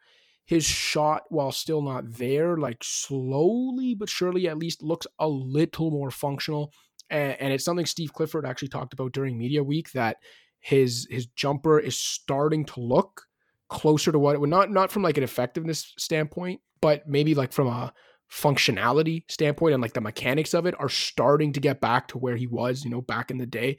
his 0.49 0.65
shot, 0.65 1.25
while 1.29 1.53
still 1.53 1.83
not 1.83 2.11
there, 2.15 2.57
like 2.57 2.79
slowly 2.83 3.95
but 3.95 4.09
surely 4.09 4.49
at 4.49 4.57
least 4.57 4.83
looks 4.83 5.07
a 5.19 5.29
little 5.29 5.91
more 5.91 6.11
functional. 6.11 6.73
And, 7.11 7.37
and 7.39 7.53
it's 7.53 7.65
something 7.65 7.85
Steve 7.85 8.15
Clifford 8.15 8.47
actually 8.47 8.69
talked 8.69 8.95
about 8.95 9.13
during 9.13 9.37
media 9.37 9.63
week 9.63 9.93
that 9.93 10.17
his 10.59 11.07
his 11.11 11.27
jumper 11.27 11.79
is 11.79 11.99
starting 11.99 12.65
to 12.65 12.81
look 12.81 13.27
closer 13.69 14.11
to 14.11 14.19
what 14.19 14.35
it 14.35 14.41
would 14.41 14.49
not 14.49 14.71
not 14.71 14.91
from 14.91 15.03
like 15.03 15.19
an 15.19 15.23
effectiveness 15.23 15.93
standpoint, 15.99 16.63
but 16.81 17.07
maybe 17.07 17.35
like 17.35 17.53
from 17.53 17.67
a 17.67 17.93
functionality 18.33 19.31
standpoint 19.31 19.75
and 19.75 19.83
like 19.83 19.93
the 19.93 20.01
mechanics 20.01 20.55
of 20.55 20.65
it 20.65 20.75
are 20.79 20.89
starting 20.89 21.53
to 21.53 21.61
get 21.61 21.79
back 21.79 22.09
to 22.09 22.17
where 22.17 22.37
he 22.37 22.47
was, 22.47 22.85
you 22.85 22.91
know, 22.91 23.03
back 23.03 23.31
in 23.31 23.37
the 23.37 23.45
day. 23.45 23.77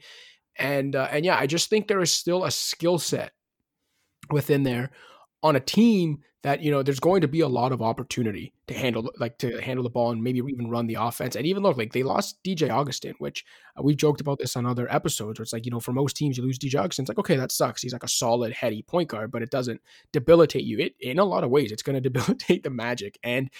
And 0.56 0.94
uh, 0.94 1.08
and 1.10 1.24
yeah, 1.24 1.36
I 1.36 1.48
just 1.48 1.68
think 1.68 1.88
there 1.88 2.00
is 2.00 2.12
still 2.12 2.44
a 2.44 2.50
skill 2.52 3.00
set 3.00 3.32
within 4.30 4.62
there 4.62 4.92
on 5.42 5.56
a 5.56 5.60
team 5.60 6.22
that 6.42 6.62
you 6.62 6.70
know 6.70 6.82
there's 6.82 7.00
going 7.00 7.20
to 7.20 7.28
be 7.28 7.40
a 7.40 7.48
lot 7.48 7.70
of 7.70 7.82
opportunity 7.82 8.54
to 8.66 8.72
handle 8.72 9.10
like 9.18 9.36
to 9.38 9.60
handle 9.60 9.82
the 9.82 9.90
ball 9.90 10.10
and 10.10 10.22
maybe 10.22 10.38
even 10.38 10.70
run 10.70 10.86
the 10.86 10.94
offense. 10.94 11.36
And 11.36 11.44
even 11.44 11.62
look 11.62 11.76
like 11.76 11.92
they 11.92 12.02
lost 12.02 12.42
DJ 12.42 12.70
Augustin 12.70 13.14
which 13.18 13.44
uh, 13.76 13.82
we've 13.82 13.96
joked 13.96 14.20
about 14.20 14.38
this 14.38 14.56
on 14.56 14.64
other 14.64 14.90
episodes 14.92 15.38
where 15.38 15.42
it's 15.42 15.52
like 15.52 15.66
you 15.66 15.70
know 15.70 15.80
for 15.80 15.92
most 15.92 16.16
teams 16.16 16.38
you 16.38 16.42
lose 16.42 16.58
DJ 16.58 16.80
Augustin 16.80 17.02
it's 17.02 17.08
like 17.10 17.18
okay 17.18 17.36
that 17.36 17.52
sucks. 17.52 17.82
He's 17.82 17.92
like 17.92 18.04
a 18.04 18.08
solid 18.08 18.52
heady 18.52 18.82
point 18.82 19.10
guard 19.10 19.30
but 19.30 19.42
it 19.42 19.50
doesn't 19.50 19.80
debilitate 20.12 20.64
you. 20.64 20.78
It 20.78 20.94
in 21.00 21.18
a 21.18 21.24
lot 21.24 21.44
of 21.44 21.50
ways 21.50 21.72
it's 21.72 21.82
going 21.82 21.94
to 22.02 22.08
debilitate 22.08 22.62
the 22.62 22.70
Magic. 22.70 23.18
And 23.22 23.50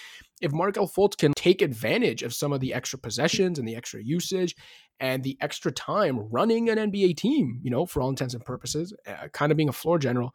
if 0.41 0.51
Markelle 0.51 0.87
Fultz 0.87 1.15
can 1.15 1.33
take 1.33 1.61
advantage 1.61 2.23
of 2.23 2.33
some 2.33 2.51
of 2.51 2.61
the 2.61 2.73
extra 2.73 2.97
possessions 2.97 3.59
and 3.59 3.67
the 3.67 3.75
extra 3.75 4.01
usage 4.01 4.55
and 4.99 5.23
the 5.23 5.37
extra 5.39 5.71
time 5.71 6.17
running 6.31 6.69
an 6.69 6.77
NBA 6.91 7.17
team 7.17 7.59
you 7.61 7.69
know 7.69 7.85
for 7.85 8.01
all 8.01 8.09
intents 8.09 8.33
and 8.33 8.43
purposes 8.43 8.91
uh, 9.05 9.27
kind 9.33 9.51
of 9.51 9.57
being 9.57 9.69
a 9.69 9.73
floor 9.73 9.99
general 9.99 10.33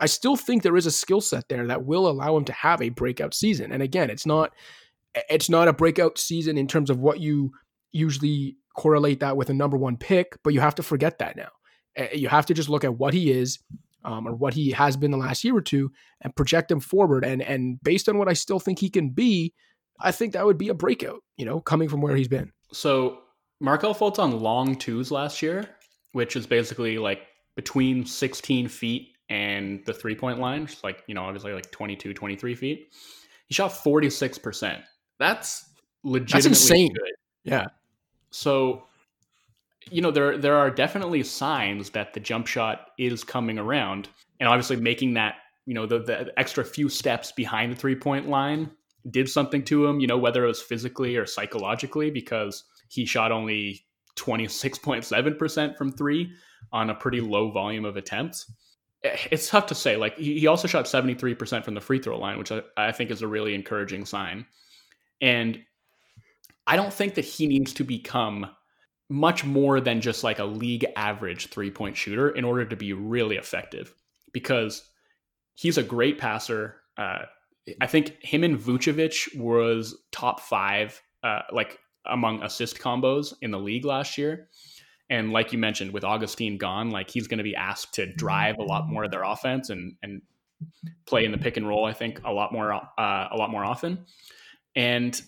I 0.00 0.06
still 0.06 0.36
think 0.36 0.62
there 0.62 0.76
is 0.76 0.86
a 0.86 0.90
skill 0.90 1.20
set 1.20 1.48
there 1.48 1.66
that 1.66 1.84
will 1.84 2.08
allow 2.08 2.36
him 2.36 2.44
to 2.44 2.52
have 2.52 2.80
a 2.80 2.90
breakout 2.90 3.34
season. 3.34 3.72
And 3.72 3.82
again, 3.82 4.10
it's 4.10 4.26
not 4.26 4.52
it's 5.28 5.48
not 5.48 5.68
a 5.68 5.72
breakout 5.72 6.18
season 6.18 6.58
in 6.58 6.68
terms 6.68 6.90
of 6.90 7.00
what 7.00 7.20
you 7.20 7.52
usually 7.92 8.56
correlate 8.76 9.20
that 9.20 9.36
with 9.36 9.50
a 9.50 9.54
number 9.54 9.76
one 9.76 9.96
pick, 9.96 10.38
but 10.44 10.54
you 10.54 10.60
have 10.60 10.74
to 10.76 10.82
forget 10.82 11.18
that 11.18 11.36
now. 11.36 11.48
You 12.12 12.28
have 12.28 12.46
to 12.46 12.54
just 12.54 12.68
look 12.68 12.84
at 12.84 12.96
what 12.96 13.14
he 13.14 13.32
is 13.32 13.58
um, 14.04 14.28
or 14.28 14.34
what 14.34 14.54
he 14.54 14.70
has 14.70 14.96
been 14.96 15.10
the 15.10 15.16
last 15.16 15.42
year 15.42 15.56
or 15.56 15.60
two 15.60 15.90
and 16.20 16.36
project 16.36 16.70
him 16.70 16.80
forward. 16.80 17.24
And 17.24 17.42
and 17.42 17.82
based 17.82 18.08
on 18.08 18.18
what 18.18 18.28
I 18.28 18.34
still 18.34 18.60
think 18.60 18.78
he 18.78 18.90
can 18.90 19.10
be, 19.10 19.54
I 20.00 20.12
think 20.12 20.32
that 20.34 20.46
would 20.46 20.58
be 20.58 20.68
a 20.68 20.74
breakout, 20.74 21.22
you 21.36 21.44
know, 21.44 21.60
coming 21.60 21.88
from 21.88 22.00
where 22.00 22.14
he's 22.14 22.28
been. 22.28 22.52
So 22.72 23.18
Markelle 23.60 23.94
Fultz 23.94 24.18
on 24.18 24.38
long 24.38 24.76
twos 24.76 25.10
last 25.10 25.42
year, 25.42 25.68
which 26.12 26.36
is 26.36 26.46
basically 26.46 26.98
like 26.98 27.22
between 27.56 28.06
16 28.06 28.68
feet 28.68 29.08
and 29.28 29.84
the 29.84 29.92
three 29.92 30.14
point 30.14 30.38
line, 30.38 30.68
like, 30.82 31.02
you 31.06 31.14
know, 31.14 31.22
obviously 31.22 31.52
like 31.52 31.70
22, 31.70 32.14
23 32.14 32.54
feet. 32.54 32.92
He 33.46 33.54
shot 33.54 33.70
46%. 33.70 34.82
That's 35.18 35.68
legitimately 36.04 36.48
That's 36.50 36.60
insane. 36.60 36.92
good. 36.92 37.12
Yeah. 37.44 37.66
So, 38.30 38.84
you 39.90 40.02
know, 40.02 40.10
there 40.10 40.36
there 40.36 40.56
are 40.56 40.70
definitely 40.70 41.22
signs 41.22 41.90
that 41.90 42.12
the 42.12 42.20
jump 42.20 42.46
shot 42.46 42.88
is 42.98 43.24
coming 43.24 43.58
around. 43.58 44.08
And 44.40 44.48
obviously 44.48 44.76
making 44.76 45.14
that, 45.14 45.36
you 45.66 45.74
know, 45.74 45.86
the, 45.86 46.00
the 46.00 46.38
extra 46.38 46.64
few 46.64 46.88
steps 46.88 47.32
behind 47.32 47.72
the 47.72 47.76
three 47.76 47.96
point 47.96 48.28
line 48.28 48.70
did 49.10 49.28
something 49.28 49.64
to 49.64 49.86
him, 49.86 50.00
you 50.00 50.06
know, 50.06 50.18
whether 50.18 50.44
it 50.44 50.48
was 50.48 50.60
physically 50.60 51.16
or 51.16 51.26
psychologically, 51.26 52.10
because 52.10 52.64
he 52.88 53.04
shot 53.06 53.32
only 53.32 53.84
26.7% 54.16 55.76
from 55.76 55.92
three 55.92 56.32
on 56.72 56.90
a 56.90 56.94
pretty 56.94 57.20
low 57.20 57.50
volume 57.50 57.84
of 57.84 57.96
attempts. 57.96 58.50
It's 59.02 59.48
tough 59.48 59.66
to 59.66 59.74
say. 59.74 59.96
Like 59.96 60.16
he 60.18 60.46
also 60.46 60.66
shot 60.66 60.86
73% 60.86 61.64
from 61.64 61.74
the 61.74 61.80
free 61.80 62.00
throw 62.00 62.18
line, 62.18 62.38
which 62.38 62.50
I, 62.50 62.62
I 62.76 62.92
think 62.92 63.10
is 63.10 63.22
a 63.22 63.28
really 63.28 63.54
encouraging 63.54 64.04
sign. 64.04 64.46
And 65.20 65.60
I 66.66 66.76
don't 66.76 66.92
think 66.92 67.14
that 67.14 67.24
he 67.24 67.46
needs 67.46 67.72
to 67.74 67.84
become 67.84 68.50
much 69.08 69.44
more 69.44 69.80
than 69.80 70.00
just 70.00 70.22
like 70.22 70.38
a 70.38 70.44
league 70.44 70.84
average 70.96 71.48
three 71.48 71.70
point 71.70 71.96
shooter 71.96 72.28
in 72.28 72.44
order 72.44 72.64
to 72.64 72.76
be 72.76 72.92
really 72.92 73.36
effective 73.36 73.94
because 74.32 74.88
he's 75.54 75.78
a 75.78 75.82
great 75.82 76.18
passer. 76.18 76.76
Uh, 76.96 77.20
I 77.80 77.86
think 77.86 78.22
him 78.22 78.44
and 78.44 78.58
Vucevic 78.58 79.36
was 79.36 79.96
top 80.12 80.40
five, 80.40 81.00
uh, 81.22 81.42
like 81.52 81.78
among 82.06 82.42
assist 82.42 82.78
combos 82.78 83.34
in 83.42 83.50
the 83.50 83.58
league 83.58 83.84
last 83.84 84.18
year. 84.18 84.48
And 85.10 85.32
like 85.32 85.52
you 85.52 85.58
mentioned, 85.58 85.92
with 85.92 86.04
Augustin 86.04 86.58
gone, 86.58 86.90
like 86.90 87.10
he's 87.10 87.26
going 87.26 87.38
to 87.38 87.44
be 87.44 87.56
asked 87.56 87.94
to 87.94 88.12
drive 88.14 88.58
a 88.58 88.62
lot 88.62 88.88
more 88.88 89.04
of 89.04 89.10
their 89.10 89.22
offense 89.22 89.70
and 89.70 89.94
and 90.02 90.22
play 91.06 91.24
in 91.24 91.32
the 91.32 91.38
pick 91.38 91.56
and 91.56 91.66
roll. 91.66 91.84
I 91.84 91.92
think 91.92 92.20
a 92.24 92.32
lot 92.32 92.52
more 92.52 92.72
uh, 92.72 92.80
a 92.98 93.36
lot 93.36 93.50
more 93.50 93.64
often. 93.64 94.04
And 94.76 95.20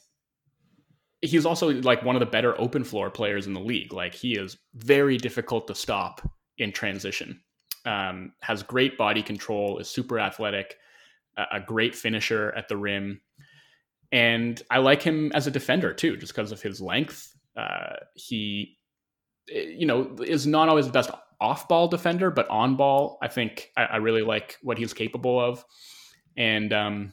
he's 1.23 1.47
also 1.47 1.71
like 1.83 2.03
one 2.03 2.17
of 2.17 2.21
the 2.21 2.27
better 2.27 2.59
open 2.61 2.85
floor 2.85 3.11
players 3.11 3.47
in 3.47 3.55
the 3.55 3.61
league. 3.61 3.93
Like 3.93 4.15
he 4.15 4.35
is 4.35 4.57
very 4.75 5.17
difficult 5.17 5.67
to 5.69 5.75
stop 5.75 6.21
in 6.59 6.73
transition. 6.73 7.41
Um, 7.87 8.33
has 8.43 8.63
great 8.63 8.99
body 8.99 9.23
control, 9.23 9.79
is 9.79 9.89
super 9.89 10.21
athletic, 10.21 10.77
a, 11.37 11.61
great 11.61 11.95
finisher 11.95 12.53
at 12.55 12.69
the 12.69 12.77
rim, 12.77 13.23
and 14.13 14.61
I 14.71 14.79
like 14.79 15.03
him 15.03 15.33
as 15.35 15.47
a 15.47 15.51
defender 15.51 15.95
too, 15.95 16.19
just 16.19 16.35
because 16.35 16.53
of 16.53 16.61
his 16.61 16.83
length. 16.83 17.35
Uh, 17.57 17.97
he 18.15 18.77
you 19.51 19.87
know, 19.87 20.17
is 20.25 20.47
not 20.47 20.69
always 20.69 20.87
the 20.87 20.93
best 20.93 21.11
off 21.41 21.69
ball 21.69 21.89
defender, 21.89 22.31
but 22.31 22.49
on 22.49 22.77
ball, 22.77 23.19
I 23.23 23.29
think 23.29 23.71
I, 23.77 23.85
I 23.85 23.97
really 23.97 24.23
like 24.23 24.59
what 24.63 24.79
he's 24.79 24.93
capable 24.93 25.41
of. 25.41 25.65
And, 26.37 26.73
um, 26.73 27.13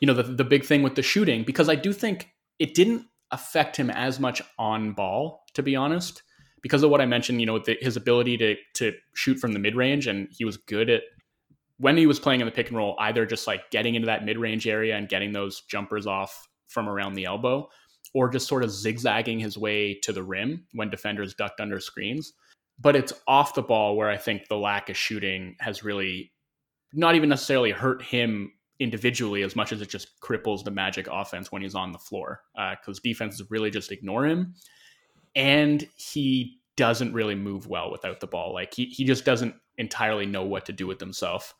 you 0.00 0.06
know, 0.06 0.14
the, 0.14 0.22
the 0.22 0.44
big 0.44 0.64
thing 0.64 0.82
with 0.82 0.94
the 0.94 1.02
shooting, 1.02 1.44
because 1.44 1.68
I 1.68 1.74
do 1.74 1.92
think 1.92 2.30
it 2.58 2.74
didn't 2.74 3.04
affect 3.30 3.76
him 3.76 3.90
as 3.90 4.18
much 4.18 4.42
on 4.58 4.92
ball, 4.92 5.44
to 5.54 5.62
be 5.62 5.76
honest, 5.76 6.22
because 6.62 6.82
of 6.82 6.90
what 6.90 7.00
I 7.00 7.06
mentioned, 7.06 7.40
you 7.40 7.46
know, 7.46 7.58
the, 7.58 7.76
his 7.80 7.96
ability 7.96 8.36
to, 8.38 8.56
to 8.74 8.92
shoot 9.14 9.38
from 9.38 9.52
the 9.52 9.58
mid 9.58 9.76
range. 9.76 10.06
And 10.06 10.28
he 10.30 10.44
was 10.44 10.56
good 10.56 10.88
at 10.88 11.02
when 11.78 11.96
he 11.96 12.06
was 12.06 12.20
playing 12.20 12.40
in 12.40 12.46
the 12.46 12.52
pick 12.52 12.68
and 12.68 12.76
roll, 12.76 12.96
either 12.98 13.26
just 13.26 13.46
like 13.46 13.70
getting 13.70 13.94
into 13.94 14.06
that 14.06 14.24
mid 14.24 14.38
range 14.38 14.66
area 14.66 14.96
and 14.96 15.08
getting 15.08 15.32
those 15.32 15.62
jumpers 15.62 16.06
off 16.06 16.48
from 16.68 16.88
around 16.88 17.14
the 17.14 17.24
elbow, 17.24 17.68
or 18.12 18.28
just 18.28 18.48
sort 18.48 18.64
of 18.64 18.70
zigzagging 18.70 19.38
his 19.38 19.56
way 19.56 19.94
to 19.94 20.12
the 20.12 20.22
rim 20.22 20.66
when 20.72 20.90
defenders 20.90 21.34
ducked 21.34 21.60
under 21.60 21.80
screens. 21.80 22.32
But 22.78 22.96
it's 22.96 23.12
off 23.26 23.54
the 23.54 23.62
ball 23.62 23.96
where 23.96 24.08
I 24.08 24.16
think 24.16 24.48
the 24.48 24.56
lack 24.56 24.88
of 24.88 24.96
shooting 24.96 25.56
has 25.60 25.84
really 25.84 26.32
not 26.92 27.14
even 27.14 27.28
necessarily 27.28 27.70
hurt 27.70 28.02
him 28.02 28.52
individually 28.80 29.42
as 29.42 29.54
much 29.54 29.72
as 29.72 29.80
it 29.80 29.88
just 29.88 30.18
cripples 30.20 30.64
the 30.64 30.70
Magic 30.70 31.06
offense 31.10 31.52
when 31.52 31.62
he's 31.62 31.74
on 31.74 31.92
the 31.92 31.98
floor 31.98 32.40
because 32.54 32.98
uh, 32.98 33.02
defenses 33.04 33.50
really 33.50 33.70
just 33.70 33.92
ignore 33.92 34.26
him. 34.26 34.54
And 35.36 35.86
he 35.96 36.58
doesn't 36.76 37.12
really 37.12 37.34
move 37.34 37.66
well 37.66 37.90
without 37.92 38.20
the 38.20 38.26
ball. 38.26 38.54
Like 38.54 38.74
he, 38.74 38.86
he 38.86 39.04
just 39.04 39.24
doesn't 39.24 39.54
entirely 39.76 40.26
know 40.26 40.44
what 40.44 40.64
to 40.66 40.72
do 40.72 40.86
with 40.86 40.98
himself 40.98 41.54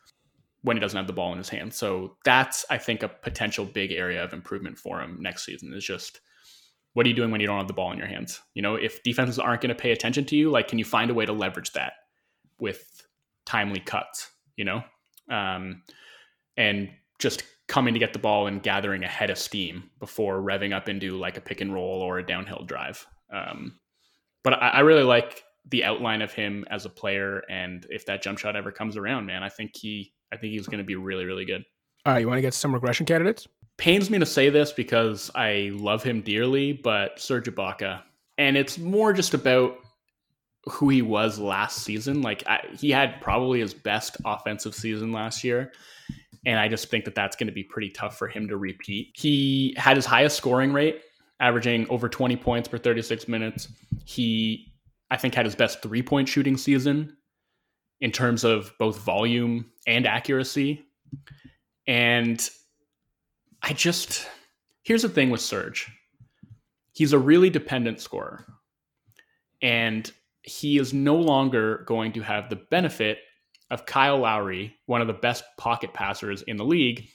when 0.63 0.77
he 0.77 0.81
doesn't 0.81 0.97
have 0.97 1.07
the 1.07 1.13
ball 1.13 1.33
in 1.33 1.39
his 1.39 1.49
hand. 1.49 1.73
So 1.73 2.17
that's, 2.25 2.65
I 2.71 2.79
think, 2.79 3.03
a 3.03 3.09
potential 3.09 3.65
big 3.65 3.93
area 3.93 4.25
of 4.25 4.33
improvement 4.33 4.79
for 4.79 5.01
him 5.01 5.19
next 5.21 5.45
season 5.45 5.73
is 5.75 5.85
just 5.85 6.21
what 6.95 7.07
are 7.07 7.09
you 7.09 7.15
doing 7.15 7.31
when 7.31 7.41
you 7.41 7.47
don't 7.47 7.59
have 7.59 7.69
the 7.69 7.73
ball 7.73 7.93
in 7.93 7.99
your 7.99 8.07
hands? 8.07 8.41
You 8.55 8.63
know, 8.63 8.75
if 8.75 9.03
defenses 9.03 9.39
aren't 9.39 9.61
going 9.61 9.75
to 9.75 9.81
pay 9.81 9.93
attention 9.93 10.25
to 10.27 10.37
you, 10.37 10.51
like, 10.51 10.69
can 10.69 10.79
you 10.79 10.85
find 10.85 11.11
a 11.11 11.15
way 11.15 11.25
to 11.25 11.33
leverage 11.33 11.73
that 11.73 11.93
with 12.59 13.03
timely 13.47 13.81
cuts, 13.81 14.31
you 14.57 14.65
know? 14.65 14.83
Um, 15.31 15.83
and 16.57 16.91
just 17.19 17.45
coming 17.69 17.95
to 17.95 18.01
get 18.01 18.13
the 18.13 18.19
ball 18.19 18.49
and 18.49 18.63
gathering 18.63 19.05
a 19.05 19.09
head 19.09 19.31
of 19.31 19.39
steam 19.39 19.91
before 20.01 20.43
revving 20.43 20.75
up 20.75 20.89
into 20.89 21.17
like 21.17 21.37
a 21.37 21.41
pick 21.41 21.61
and 21.61 21.73
roll 21.73 22.03
or 22.03 22.19
a 22.19 22.27
downhill 22.27 22.65
drive. 22.65 23.07
Um, 23.33 23.79
but 24.43 24.55
I, 24.55 24.69
I 24.69 24.81
really 24.81 25.05
like 25.05 25.45
the 25.71 25.85
outline 25.85 26.23
of 26.23 26.33
him 26.33 26.65
as 26.71 26.85
a 26.85 26.91
player. 26.91 27.43
And 27.49 27.87
if 27.91 28.07
that 28.07 28.23
jump 28.23 28.39
shot 28.39 28.57
ever 28.57 28.73
comes 28.73 28.97
around, 28.97 29.27
man, 29.27 29.45
I 29.45 29.49
think 29.49 29.77
he, 29.77 30.13
I 30.33 30.37
think 30.37 30.53
he's 30.53 30.67
going 30.67 30.79
to 30.79 30.85
be 30.85 30.97
really, 30.97 31.25
really 31.25 31.45
good. 31.45 31.63
All 32.05 32.13
right. 32.13 32.19
You 32.19 32.27
want 32.27 32.39
to 32.39 32.43
get 32.43 32.55
some 32.55 32.75
regression 32.75 33.07
candidates? 33.07 33.47
Pains 33.81 34.11
me 34.11 34.19
to 34.19 34.27
say 34.27 34.51
this 34.51 34.73
because 34.73 35.31
I 35.35 35.71
love 35.73 36.03
him 36.03 36.21
dearly, 36.21 36.75
but 36.75 37.19
Serge 37.19 37.47
Ibaka, 37.47 38.03
and 38.37 38.57
it's 38.57 38.79
more 38.79 39.15
just 39.15 39.33
about 39.33 39.79
who 40.67 40.91
he 40.91 41.01
was 41.01 41.39
last 41.39 41.79
season. 41.79 42.21
Like 42.21 42.47
I, 42.47 42.61
he 42.79 42.91
had 42.91 43.23
probably 43.23 43.61
his 43.61 43.73
best 43.73 44.19
offensive 44.27 44.75
season 44.75 45.13
last 45.13 45.43
year, 45.43 45.73
and 46.45 46.61
I 46.61 46.69
just 46.69 46.91
think 46.91 47.07
that 47.07 47.15
that's 47.15 47.37
going 47.37 47.47
to 47.47 47.55
be 47.55 47.65
pretty 47.65 47.89
tough 47.89 48.19
for 48.19 48.29
him 48.29 48.49
to 48.49 48.59
repeat. 48.59 49.13
He 49.15 49.75
had 49.79 49.97
his 49.97 50.05
highest 50.05 50.37
scoring 50.37 50.75
rate, 50.75 51.01
averaging 51.41 51.89
over 51.89 52.07
20 52.07 52.37
points 52.37 52.69
per 52.69 52.77
36 52.77 53.29
minutes. 53.29 53.67
He, 54.05 54.75
I 55.11 55.17
think, 55.17 55.35
had 55.35 55.47
his 55.47 55.55
best 55.55 55.81
three 55.83 56.03
point 56.03 56.29
shooting 56.29 56.59
season 56.59 57.17
in 58.03 58.13
terms 58.13 58.45
of 58.45 58.75
both 58.79 58.99
volume 58.99 59.71
and 59.87 60.07
accuracy. 60.07 60.85
And 61.87 62.47
I 63.63 63.73
just 63.73 64.27
here's 64.83 65.03
the 65.03 65.09
thing 65.09 65.31
with 65.31 65.41
Serge. 65.41 65.91
He's 66.93 67.13
a 67.13 67.19
really 67.19 67.51
dependent 67.51 68.01
scorer. 68.01 68.47
And 69.63 70.11
he 70.43 70.79
is 70.79 70.95
no 70.95 71.17
longer 71.17 71.85
going 71.87 72.13
to 72.13 72.23
have 72.23 72.49
the 72.49 72.57
benefit 72.57 73.19
of 73.71 73.87
Kyle 73.87 74.19
Lowry, 74.19 74.75
one 74.87 75.01
of 75.01 75.07
the 75.07 75.13
best 75.13 75.45
pocket 75.59 75.93
passers 75.93 76.43
in 76.43 76.57
the 76.57 76.65
league, 76.65 77.07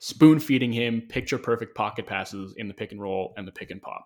spoon 0.00 0.40
feeding 0.40 0.72
him 0.72 1.02
picture 1.08 1.38
perfect 1.38 1.76
pocket 1.76 2.06
passes 2.06 2.54
in 2.56 2.66
the 2.66 2.74
pick 2.74 2.92
and 2.92 3.00
roll 3.00 3.34
and 3.36 3.46
the 3.46 3.52
pick 3.52 3.70
and 3.70 3.80
pop. 3.80 4.04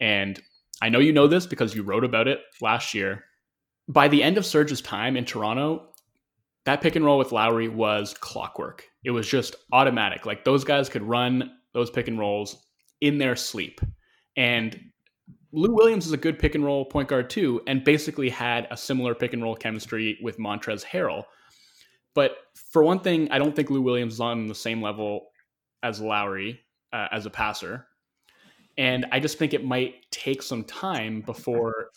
And 0.00 0.40
I 0.82 0.88
know 0.88 0.98
you 0.98 1.12
know 1.12 1.28
this 1.28 1.46
because 1.46 1.74
you 1.74 1.82
wrote 1.82 2.04
about 2.04 2.28
it 2.28 2.40
last 2.60 2.92
year. 2.92 3.24
By 3.88 4.08
the 4.08 4.22
end 4.22 4.36
of 4.36 4.44
Serge's 4.44 4.82
time 4.82 5.16
in 5.16 5.24
Toronto, 5.24 5.94
that 6.64 6.80
pick 6.80 6.96
and 6.96 7.04
roll 7.04 7.18
with 7.18 7.32
Lowry 7.32 7.68
was 7.68 8.14
clockwork. 8.14 8.84
It 9.04 9.10
was 9.10 9.28
just 9.28 9.56
automatic. 9.72 10.26
Like 10.26 10.44
those 10.44 10.64
guys 10.64 10.88
could 10.88 11.02
run 11.02 11.50
those 11.72 11.90
pick 11.90 12.08
and 12.08 12.18
rolls 12.18 12.64
in 13.00 13.18
their 13.18 13.36
sleep. 13.36 13.80
And 14.36 14.78
Lou 15.52 15.72
Williams 15.72 16.06
is 16.06 16.12
a 16.12 16.16
good 16.16 16.38
pick 16.38 16.54
and 16.54 16.64
roll 16.64 16.84
point 16.84 17.08
guard 17.08 17.30
too, 17.30 17.60
and 17.66 17.84
basically 17.84 18.28
had 18.28 18.66
a 18.70 18.76
similar 18.76 19.14
pick 19.14 19.32
and 19.32 19.42
roll 19.42 19.54
chemistry 19.54 20.18
with 20.22 20.38
Montrezl 20.38 20.84
Harrell. 20.84 21.24
But 22.14 22.36
for 22.72 22.82
one 22.82 23.00
thing, 23.00 23.30
I 23.30 23.38
don't 23.38 23.54
think 23.54 23.70
Lou 23.70 23.82
Williams 23.82 24.14
is 24.14 24.20
on 24.20 24.46
the 24.46 24.54
same 24.54 24.82
level 24.82 25.28
as 25.82 26.00
Lowry 26.00 26.60
uh, 26.92 27.08
as 27.12 27.26
a 27.26 27.30
passer. 27.30 27.86
And 28.76 29.06
I 29.12 29.20
just 29.20 29.38
think 29.38 29.54
it 29.54 29.64
might 29.64 29.94
take 30.10 30.42
some 30.42 30.64
time 30.64 31.20
before 31.20 31.90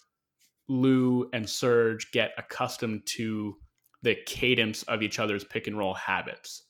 Lou 0.67 1.29
and 1.33 1.49
Serge 1.49 2.11
get 2.11 2.31
accustomed 2.37 3.05
to 3.05 3.55
the 4.03 4.15
cadence 4.25 4.83
of 4.83 5.01
each 5.01 5.17
other's 5.17 5.43
pick 5.43 5.67
and 5.67 5.77
roll 5.77 5.95
habits. 5.95 6.66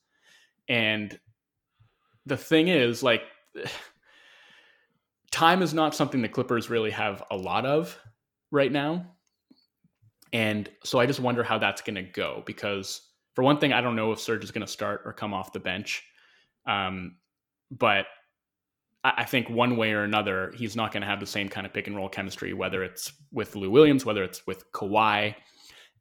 And 0.68 1.18
the 2.26 2.38
thing 2.38 2.68
is, 2.68 3.03
like, 3.03 3.24
time 5.32 5.61
is 5.61 5.74
not 5.74 5.95
something 5.95 6.22
the 6.22 6.30
Clippers 6.30 6.70
really 6.70 6.91
have 6.91 7.24
a 7.30 7.38
lot 7.38 7.65
of 7.65 7.97
right 8.51 8.72
now. 8.72 9.05
And 10.34 10.70
so 10.84 10.99
I 10.99 11.05
just 11.05 11.20
wonder 11.20 11.43
how 11.43 11.57
that's 11.57 11.82
going 11.82 11.95
to 11.95 12.03
go 12.03 12.43
because, 12.45 13.01
for 13.34 13.43
one 13.43 13.59
thing, 13.59 13.72
I 13.72 13.82
don't 13.82 13.95
know 13.95 14.11
if 14.11 14.20
Serge 14.20 14.43
is 14.43 14.51
going 14.51 14.65
to 14.65 14.72
start 14.72 15.01
or 15.05 15.13
come 15.13 15.34
off 15.34 15.53
the 15.53 15.59
bench. 15.59 16.03
Um, 16.65 17.15
but 17.72 18.07
I 19.03 19.24
think 19.24 19.49
one 19.49 19.78
way 19.78 19.93
or 19.93 20.03
another, 20.03 20.51
he's 20.55 20.76
not 20.76 20.91
going 20.91 21.01
to 21.01 21.07
have 21.07 21.20
the 21.20 21.26
same 21.26 21.47
kind 21.49 21.65
of 21.65 21.74
pick 21.74 21.88
and 21.88 21.95
roll 21.95 22.09
chemistry, 22.09 22.53
whether 22.53 22.84
it's 22.84 23.13
with 23.32 23.55
Lou 23.55 23.70
Williams, 23.70 24.05
whether 24.05 24.24
it's 24.24 24.45
with 24.47 24.70
Kawhi. 24.74 25.36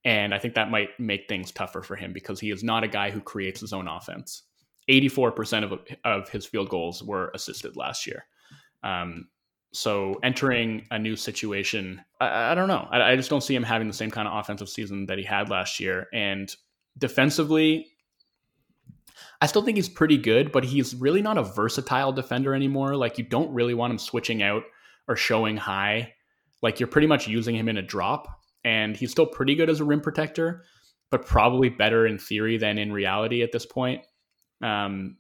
And 0.05 0.35
I 0.35 0.39
think 0.39 0.55
that 0.55 0.71
might 0.71 0.99
make 0.99 1.29
things 1.29 1.53
tougher 1.53 1.83
for 1.83 1.95
him 1.95 2.13
because 2.13 2.41
he 2.41 2.51
is 2.51 2.65
not 2.65 2.85
a 2.85 2.89
guy 2.89 3.11
who 3.11 3.21
creates 3.21 3.61
his 3.61 3.73
own 3.73 3.87
offense. 3.87 4.43
84% 4.89 5.65
of, 5.65 5.81
of 6.05 6.29
his 6.29 6.47
field 6.47 6.69
goals 6.69 7.03
were 7.03 7.31
assisted 7.35 7.77
last 7.77 8.07
year. 8.07 8.25
Um, 8.83 9.29
so 9.73 10.19
entering 10.23 10.87
a 10.91 10.99
new 10.99 11.17
situation, 11.17 12.01
I, 12.21 12.53
I 12.53 12.55
don't 12.55 12.69
know. 12.69 12.89
I, 12.91 13.13
I 13.13 13.17
just 13.17 13.29
don't 13.29 13.43
see 13.43 13.55
him 13.55 13.63
having 13.63 13.89
the 13.89 13.95
same 13.95 14.11
kind 14.11 14.29
of 14.29 14.39
offensive 14.39 14.69
season 14.69 15.07
that 15.07 15.19
he 15.19 15.25
had 15.25 15.51
last 15.51 15.81
year. 15.81 16.07
And 16.13 16.55
defensively, 16.97 17.89
I 19.41 19.47
still 19.47 19.63
think 19.63 19.77
he's 19.77 19.89
pretty 19.89 20.17
good, 20.17 20.53
but 20.53 20.65
he's 20.65 20.95
really 20.95 21.21
not 21.21 21.37
a 21.37 21.43
versatile 21.43 22.13
defender 22.13 22.55
anymore. 22.55 22.97
Like 22.97 23.19
you 23.19 23.25
don't 23.25 23.53
really 23.53 23.75
want 23.75 23.91
him 23.91 23.99
switching 23.99 24.43
out 24.43 24.63
or 25.09 25.17
showing 25.17 25.57
high. 25.57 26.15
Like 26.63 26.81
you're 26.81 26.87
pretty 26.87 27.07
much 27.07 27.29
using 27.29 27.55
him 27.55 27.69
in 27.69 27.77
a 27.77 27.83
drop, 27.83 28.41
and 28.65 28.97
he's 28.97 29.11
still 29.11 29.27
pretty 29.27 29.55
good 29.55 29.69
as 29.69 29.81
a 29.81 29.85
rim 29.85 30.01
protector, 30.01 30.65
but 31.11 31.27
probably 31.27 31.69
better 31.69 32.07
in 32.07 32.19
theory 32.19 32.57
than 32.57 32.79
in 32.79 32.93
reality 32.93 33.43
at 33.43 33.53
this 33.53 33.67
point. 33.67 34.03
Um, 34.63 35.17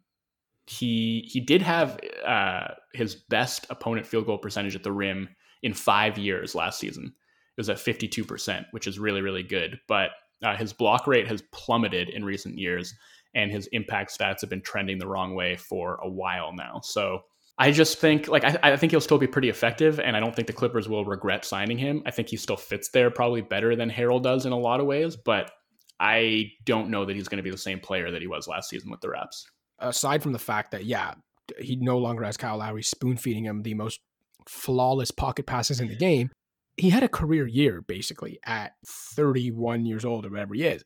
he 0.66 1.28
he 1.30 1.40
did 1.40 1.62
have 1.62 1.98
uh, 2.26 2.68
his 2.92 3.14
best 3.14 3.66
opponent 3.70 4.06
field 4.06 4.26
goal 4.26 4.38
percentage 4.38 4.74
at 4.74 4.82
the 4.82 4.92
rim 4.92 5.28
in 5.62 5.74
five 5.74 6.18
years 6.18 6.54
last 6.54 6.80
season. 6.80 7.04
It 7.04 7.60
was 7.60 7.70
at 7.70 7.78
52%, 7.78 8.66
which 8.72 8.86
is 8.86 8.98
really, 8.98 9.22
really 9.22 9.42
good. 9.42 9.78
But 9.88 10.10
uh, 10.42 10.56
his 10.56 10.72
block 10.72 11.06
rate 11.06 11.26
has 11.28 11.42
plummeted 11.52 12.10
in 12.10 12.24
recent 12.24 12.58
years 12.58 12.94
and 13.34 13.50
his 13.50 13.68
impact 13.68 14.18
stats 14.18 14.40
have 14.40 14.50
been 14.50 14.62
trending 14.62 14.98
the 14.98 15.06
wrong 15.06 15.34
way 15.34 15.56
for 15.56 16.00
a 16.02 16.08
while 16.08 16.52
now. 16.52 16.80
So 16.82 17.20
I 17.58 17.70
just 17.70 17.98
think 17.98 18.28
like 18.28 18.44
I, 18.44 18.58
I, 18.62 18.76
think 18.76 18.92
he'll 18.92 19.00
still 19.00 19.18
be 19.18 19.26
pretty 19.26 19.48
effective, 19.48 20.00
and 20.00 20.16
I 20.16 20.20
don't 20.20 20.34
think 20.34 20.46
the 20.46 20.52
Clippers 20.52 20.88
will 20.88 21.04
regret 21.04 21.44
signing 21.44 21.78
him. 21.78 22.02
I 22.04 22.10
think 22.10 22.28
he 22.28 22.36
still 22.36 22.56
fits 22.56 22.90
there 22.90 23.10
probably 23.10 23.42
better 23.42 23.76
than 23.76 23.90
Harrell 23.90 24.22
does 24.22 24.46
in 24.46 24.52
a 24.52 24.58
lot 24.58 24.80
of 24.80 24.86
ways, 24.86 25.16
but 25.16 25.50
I 25.98 26.52
don't 26.64 26.90
know 26.90 27.04
that 27.04 27.16
he's 27.16 27.28
going 27.28 27.38
to 27.38 27.42
be 27.42 27.50
the 27.50 27.58
same 27.58 27.80
player 27.80 28.10
that 28.10 28.20
he 28.20 28.28
was 28.28 28.46
last 28.46 28.68
season 28.68 28.90
with 28.90 29.00
the 29.00 29.10
Raps. 29.10 29.46
Aside 29.78 30.22
from 30.22 30.32
the 30.32 30.38
fact 30.38 30.70
that 30.72 30.84
yeah, 30.84 31.14
he 31.58 31.76
no 31.76 31.98
longer 31.98 32.24
has 32.24 32.36
Kyle 32.36 32.58
Lowry 32.58 32.82
spoon 32.82 33.16
feeding 33.16 33.44
him 33.44 33.62
the 33.62 33.74
most 33.74 34.00
flawless 34.48 35.10
pocket 35.10 35.46
passes 35.46 35.80
in 35.80 35.88
the 35.88 35.96
game. 35.96 36.30
He 36.76 36.90
had 36.90 37.02
a 37.02 37.08
career 37.08 37.46
year 37.46 37.80
basically 37.80 38.38
at 38.44 38.72
31 38.86 39.86
years 39.86 40.04
old 40.04 40.26
or 40.26 40.30
whatever 40.30 40.54
he 40.54 40.64
is. 40.64 40.84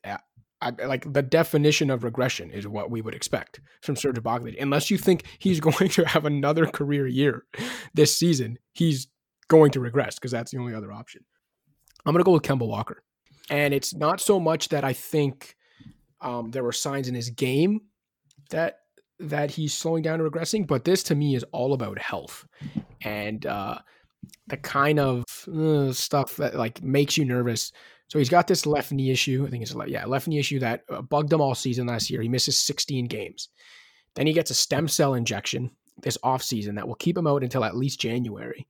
I, 0.61 0.69
like 0.85 1.11
the 1.11 1.23
definition 1.23 1.89
of 1.89 2.03
regression 2.03 2.51
is 2.51 2.67
what 2.67 2.91
we 2.91 3.01
would 3.01 3.15
expect 3.15 3.59
from 3.81 3.95
Serge 3.95 4.15
Ibaka. 4.15 4.61
Unless 4.61 4.91
you 4.91 4.97
think 4.97 5.23
he's 5.39 5.59
going 5.61 5.89
to 5.89 6.05
have 6.05 6.25
another 6.25 6.65
career 6.65 7.07
year 7.07 7.45
this 7.93 8.15
season, 8.15 8.57
he's 8.73 9.07
going 9.47 9.71
to 9.71 9.79
regress 9.79 10.15
because 10.15 10.31
that's 10.31 10.51
the 10.51 10.59
only 10.59 10.73
other 10.73 10.91
option. 10.91 11.25
I'm 12.05 12.13
going 12.13 12.23
to 12.23 12.25
go 12.25 12.31
with 12.31 12.43
Kemba 12.43 12.67
Walker. 12.67 13.03
And 13.51 13.73
it's 13.73 13.93
not 13.93 14.19
so 14.19 14.39
much 14.39 14.69
that 14.69 14.83
I 14.83 14.93
think 14.93 15.55
um, 16.19 16.49
there 16.49 16.63
were 16.63 16.71
signs 16.71 17.07
in 17.07 17.13
his 17.13 17.29
game 17.29 17.81
that 18.49 18.77
that 19.19 19.51
he's 19.51 19.71
slowing 19.71 20.01
down 20.01 20.19
and 20.19 20.31
regressing, 20.31 20.65
but 20.65 20.83
this 20.83 21.03
to 21.03 21.13
me 21.13 21.35
is 21.35 21.45
all 21.51 21.73
about 21.73 21.99
health 21.99 22.47
and 23.03 23.45
uh, 23.45 23.77
the 24.47 24.57
kind 24.57 24.99
of 24.99 25.23
uh, 25.47 25.93
stuff 25.93 26.37
that 26.37 26.55
like 26.55 26.81
makes 26.81 27.17
you 27.17 27.25
nervous 27.25 27.71
so 28.11 28.19
he's 28.19 28.27
got 28.27 28.45
this 28.45 28.65
left 28.65 28.91
knee 28.91 29.09
issue. 29.09 29.45
I 29.47 29.49
think 29.49 29.63
it's 29.63 29.73
yeah, 29.87 30.05
left 30.05 30.27
knee 30.27 30.37
issue 30.37 30.59
that 30.59 30.83
uh, 30.89 31.01
bugged 31.01 31.31
him 31.31 31.39
all 31.39 31.55
season 31.55 31.87
last 31.87 32.09
year. 32.09 32.21
He 32.21 32.27
misses 32.27 32.57
16 32.57 33.05
games. 33.05 33.47
Then 34.15 34.27
he 34.27 34.33
gets 34.33 34.51
a 34.51 34.53
stem 34.53 34.89
cell 34.89 35.13
injection 35.13 35.71
this 36.01 36.17
offseason 36.17 36.75
that 36.75 36.85
will 36.85 36.95
keep 36.95 37.17
him 37.17 37.25
out 37.25 37.41
until 37.41 37.63
at 37.63 37.77
least 37.77 38.01
January. 38.01 38.67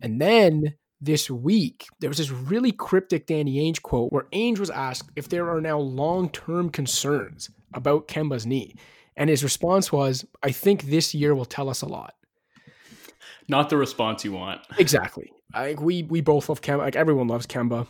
And 0.00 0.18
then 0.18 0.74
this 1.00 1.30
week, 1.30 1.86
there 2.00 2.10
was 2.10 2.18
this 2.18 2.30
really 2.30 2.72
cryptic 2.72 3.26
Danny 3.26 3.56
Ainge 3.56 3.82
quote 3.82 4.12
where 4.12 4.24
Ainge 4.32 4.58
was 4.58 4.70
asked 4.70 5.10
if 5.16 5.28
there 5.28 5.48
are 5.48 5.60
now 5.60 5.78
long 5.78 6.28
term 6.30 6.70
concerns 6.70 7.50
about 7.74 8.08
Kemba's 8.08 8.46
knee. 8.46 8.74
And 9.16 9.30
his 9.30 9.42
response 9.42 9.90
was, 9.92 10.24
I 10.42 10.52
think 10.52 10.84
this 10.84 11.14
year 11.14 11.34
will 11.34 11.44
tell 11.44 11.68
us 11.68 11.82
a 11.82 11.86
lot. 11.86 12.14
Not 13.48 13.70
the 13.70 13.76
response 13.76 14.24
you 14.24 14.32
want. 14.32 14.60
Exactly. 14.78 15.32
I, 15.54 15.74
we 15.74 16.02
we 16.02 16.20
both 16.20 16.48
love 16.48 16.60
Kemba. 16.60 16.78
Like 16.78 16.96
everyone 16.96 17.28
loves 17.28 17.46
Kemba 17.46 17.86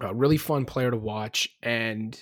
a 0.00 0.14
really 0.14 0.36
fun 0.36 0.64
player 0.64 0.90
to 0.90 0.96
watch 0.96 1.48
and 1.62 2.20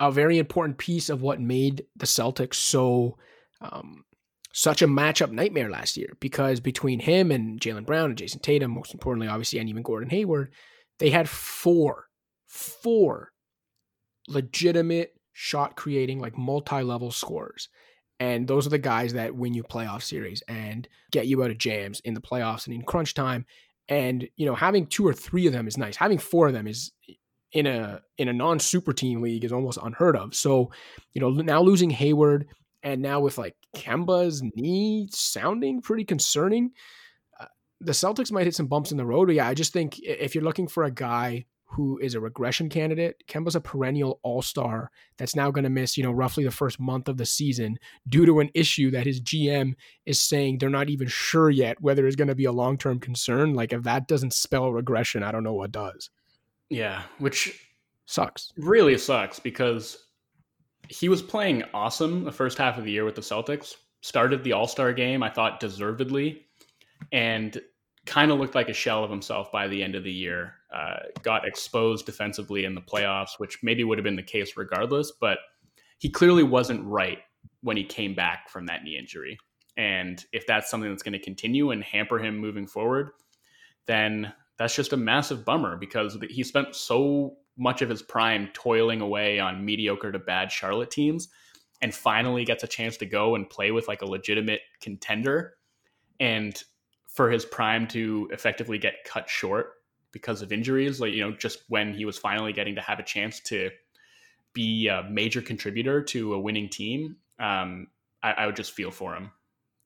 a 0.00 0.10
very 0.10 0.38
important 0.38 0.78
piece 0.78 1.08
of 1.08 1.22
what 1.22 1.40
made 1.40 1.84
the 1.96 2.06
Celtics 2.06 2.54
so 2.54 3.16
um, 3.60 4.04
such 4.52 4.82
a 4.82 4.86
matchup 4.86 5.30
nightmare 5.30 5.70
last 5.70 5.96
year 5.96 6.16
because 6.20 6.60
between 6.60 7.00
him 7.00 7.30
and 7.30 7.60
Jaylen 7.60 7.86
Brown 7.86 8.10
and 8.10 8.18
Jayson 8.18 8.40
Tatum, 8.40 8.70
most 8.70 8.92
importantly, 8.92 9.28
obviously, 9.28 9.58
and 9.58 9.68
even 9.68 9.82
Gordon 9.82 10.10
Hayward, 10.10 10.52
they 10.98 11.10
had 11.10 11.28
four, 11.28 12.08
four 12.46 13.32
legitimate 14.28 15.14
shot 15.32 15.76
creating, 15.76 16.20
like 16.20 16.36
multi 16.36 16.82
level 16.82 17.10
scorers. 17.10 17.68
And 18.20 18.46
those 18.46 18.66
are 18.66 18.70
the 18.70 18.78
guys 18.78 19.14
that 19.14 19.34
win 19.34 19.54
you 19.54 19.64
playoff 19.64 20.02
series 20.02 20.42
and 20.46 20.86
get 21.10 21.26
you 21.26 21.42
out 21.42 21.50
of 21.50 21.58
jams 21.58 22.00
in 22.00 22.14
the 22.14 22.20
playoffs 22.20 22.66
and 22.66 22.74
in 22.74 22.82
crunch 22.82 23.14
time. 23.14 23.46
And 23.88 24.28
you 24.36 24.46
know, 24.46 24.54
having 24.54 24.86
two 24.86 25.06
or 25.06 25.12
three 25.12 25.46
of 25.46 25.52
them 25.52 25.66
is 25.66 25.78
nice. 25.78 25.96
Having 25.96 26.18
four 26.18 26.46
of 26.46 26.52
them 26.52 26.66
is 26.68 26.92
in 27.52 27.66
a 27.66 28.00
in 28.18 28.28
a 28.28 28.32
non 28.32 28.60
super 28.60 28.92
team 28.92 29.22
league 29.22 29.44
is 29.44 29.52
almost 29.52 29.78
unheard 29.82 30.16
of. 30.16 30.34
So, 30.34 30.70
you 31.14 31.20
know, 31.20 31.30
now 31.30 31.62
losing 31.62 31.90
Hayward 31.90 32.46
and 32.82 33.02
now 33.02 33.20
with 33.20 33.38
like 33.38 33.56
Kemba's 33.76 34.42
knee 34.54 35.08
sounding 35.12 35.80
pretty 35.80 36.04
concerning, 36.04 36.70
uh, 37.40 37.46
the 37.80 37.92
Celtics 37.92 38.32
might 38.32 38.44
hit 38.44 38.54
some 38.54 38.66
bumps 38.66 38.92
in 38.92 38.98
the 38.98 39.06
road. 39.06 39.26
But 39.26 39.36
yeah, 39.36 39.48
I 39.48 39.54
just 39.54 39.72
think 39.72 39.98
if 40.00 40.34
you're 40.34 40.44
looking 40.44 40.68
for 40.68 40.84
a 40.84 40.90
guy 40.90 41.46
who 41.72 41.98
is 42.02 42.14
a 42.14 42.20
regression 42.20 42.68
candidate. 42.68 43.22
Kemba's 43.26 43.56
a 43.56 43.60
perennial 43.60 44.20
all 44.22 44.42
star 44.42 44.90
that's 45.16 45.34
now 45.34 45.50
going 45.50 45.64
to 45.64 45.70
miss, 45.70 45.96
you 45.96 46.04
know, 46.04 46.12
roughly 46.12 46.44
the 46.44 46.50
first 46.50 46.78
month 46.78 47.08
of 47.08 47.16
the 47.16 47.24
season 47.24 47.78
due 48.08 48.26
to 48.26 48.40
an 48.40 48.50
issue 48.54 48.90
that 48.90 49.06
his 49.06 49.20
GM 49.22 49.72
is 50.04 50.20
saying 50.20 50.58
they're 50.58 50.68
not 50.68 50.90
even 50.90 51.08
sure 51.08 51.48
yet 51.48 51.80
whether 51.80 52.06
it's 52.06 52.16
going 52.16 52.28
to 52.28 52.34
be 52.34 52.44
a 52.44 52.52
long 52.52 52.76
term 52.76 53.00
concern. 53.00 53.54
Like, 53.54 53.72
if 53.72 53.84
that 53.84 54.06
doesn't 54.06 54.34
spell 54.34 54.70
regression, 54.70 55.22
I 55.22 55.32
don't 55.32 55.44
know 55.44 55.54
what 55.54 55.72
does. 55.72 56.10
Yeah, 56.68 57.02
which 57.18 57.58
sucks. 58.04 58.52
Really 58.58 58.98
sucks 58.98 59.38
because 59.38 59.98
he 60.88 61.08
was 61.08 61.22
playing 61.22 61.64
awesome 61.74 62.24
the 62.24 62.32
first 62.32 62.58
half 62.58 62.78
of 62.78 62.84
the 62.84 62.90
year 62.90 63.04
with 63.04 63.14
the 63.14 63.22
Celtics. 63.22 63.74
Started 64.00 64.42
the 64.42 64.52
All 64.52 64.66
Star 64.66 64.92
game, 64.92 65.22
I 65.22 65.30
thought 65.30 65.60
deservedly, 65.60 66.46
and 67.12 67.60
kind 68.04 68.30
of 68.30 68.38
looked 68.38 68.54
like 68.54 68.68
a 68.68 68.74
shell 68.74 69.04
of 69.04 69.10
himself 69.10 69.52
by 69.52 69.68
the 69.68 69.82
end 69.82 69.94
of 69.94 70.04
the 70.04 70.12
year. 70.12 70.54
Uh, 70.74 70.96
got 71.22 71.46
exposed 71.46 72.06
defensively 72.06 72.64
in 72.64 72.74
the 72.74 72.80
playoffs, 72.80 73.38
which 73.38 73.58
maybe 73.62 73.84
would 73.84 73.98
have 73.98 74.04
been 74.04 74.16
the 74.16 74.22
case 74.22 74.56
regardless, 74.56 75.12
but 75.20 75.38
he 75.98 76.10
clearly 76.10 76.42
wasn't 76.42 76.84
right 76.84 77.18
when 77.60 77.76
he 77.76 77.84
came 77.84 78.14
back 78.14 78.48
from 78.48 78.66
that 78.66 78.82
knee 78.82 78.98
injury. 78.98 79.38
And 79.76 80.24
if 80.32 80.46
that's 80.46 80.68
something 80.70 80.90
that's 80.90 81.02
going 81.02 81.12
to 81.12 81.18
continue 81.18 81.70
and 81.70 81.82
hamper 81.84 82.18
him 82.18 82.36
moving 82.36 82.66
forward, 82.66 83.10
then 83.86 84.32
that's 84.58 84.74
just 84.74 84.92
a 84.92 84.96
massive 84.96 85.44
bummer 85.44 85.76
because 85.76 86.18
he 86.30 86.42
spent 86.42 86.74
so 86.74 87.36
much 87.56 87.82
of 87.82 87.88
his 87.88 88.02
prime 88.02 88.48
toiling 88.54 89.00
away 89.00 89.38
on 89.38 89.64
mediocre 89.64 90.12
to 90.12 90.18
bad 90.18 90.50
Charlotte 90.50 90.90
teams 90.90 91.28
and 91.80 91.94
finally 91.94 92.44
gets 92.44 92.62
a 92.62 92.66
chance 92.66 92.96
to 92.96 93.06
go 93.06 93.34
and 93.34 93.50
play 93.50 93.70
with 93.70 93.88
like 93.88 94.02
a 94.02 94.06
legitimate 94.06 94.60
contender. 94.80 95.54
And 96.20 96.60
for 97.08 97.30
his 97.30 97.44
prime 97.44 97.86
to 97.88 98.28
effectively 98.32 98.78
get 98.78 99.04
cut 99.04 99.28
short 99.28 99.72
because 100.12 100.42
of 100.42 100.52
injuries, 100.52 101.00
like, 101.00 101.12
you 101.12 101.20
know, 101.20 101.32
just 101.32 101.64
when 101.68 101.92
he 101.92 102.04
was 102.04 102.16
finally 102.16 102.52
getting 102.52 102.74
to 102.76 102.80
have 102.80 102.98
a 102.98 103.02
chance 103.02 103.40
to 103.40 103.70
be 104.54 104.88
a 104.88 105.02
major 105.10 105.42
contributor 105.42 106.02
to 106.02 106.34
a 106.34 106.40
winning 106.40 106.68
team, 106.68 107.16
um, 107.38 107.88
I, 108.22 108.32
I 108.32 108.46
would 108.46 108.56
just 108.56 108.72
feel 108.72 108.90
for 108.90 109.14
him 109.14 109.30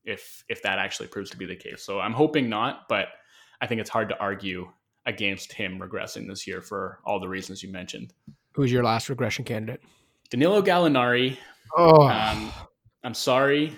if 0.04 0.44
if 0.48 0.62
that 0.62 0.78
actually 0.78 1.08
proves 1.08 1.30
to 1.30 1.36
be 1.36 1.46
the 1.46 1.56
case. 1.56 1.82
So 1.82 1.98
I'm 1.98 2.12
hoping 2.12 2.48
not, 2.48 2.88
but 2.88 3.08
I 3.60 3.66
think 3.66 3.80
it's 3.80 3.90
hard 3.90 4.08
to 4.10 4.18
argue 4.20 4.68
against 5.06 5.52
him 5.52 5.78
regressing 5.78 6.28
this 6.28 6.46
year 6.46 6.60
for 6.60 6.98
all 7.04 7.20
the 7.20 7.28
reasons 7.28 7.62
you 7.62 7.70
mentioned. 7.70 8.12
Who's 8.52 8.72
your 8.72 8.82
last 8.82 9.08
regression 9.08 9.44
candidate? 9.44 9.80
Danilo 10.30 10.60
Gallinari. 10.62 11.36
Oh, 11.76 12.08
Um, 12.08 12.50
I'm 13.04 13.14
sorry 13.14 13.76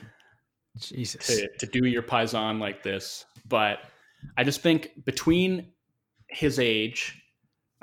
Jesus. 0.79 1.27
to, 1.27 1.49
to 1.59 1.67
do 1.67 1.87
your 1.87 2.03
Paisan 2.03 2.59
like 2.61 2.83
this, 2.83 3.27
but 3.47 3.81
I 4.37 4.45
just 4.45 4.61
think 4.63 5.05
between 5.05 5.69
his 6.29 6.59
age, 6.59 7.23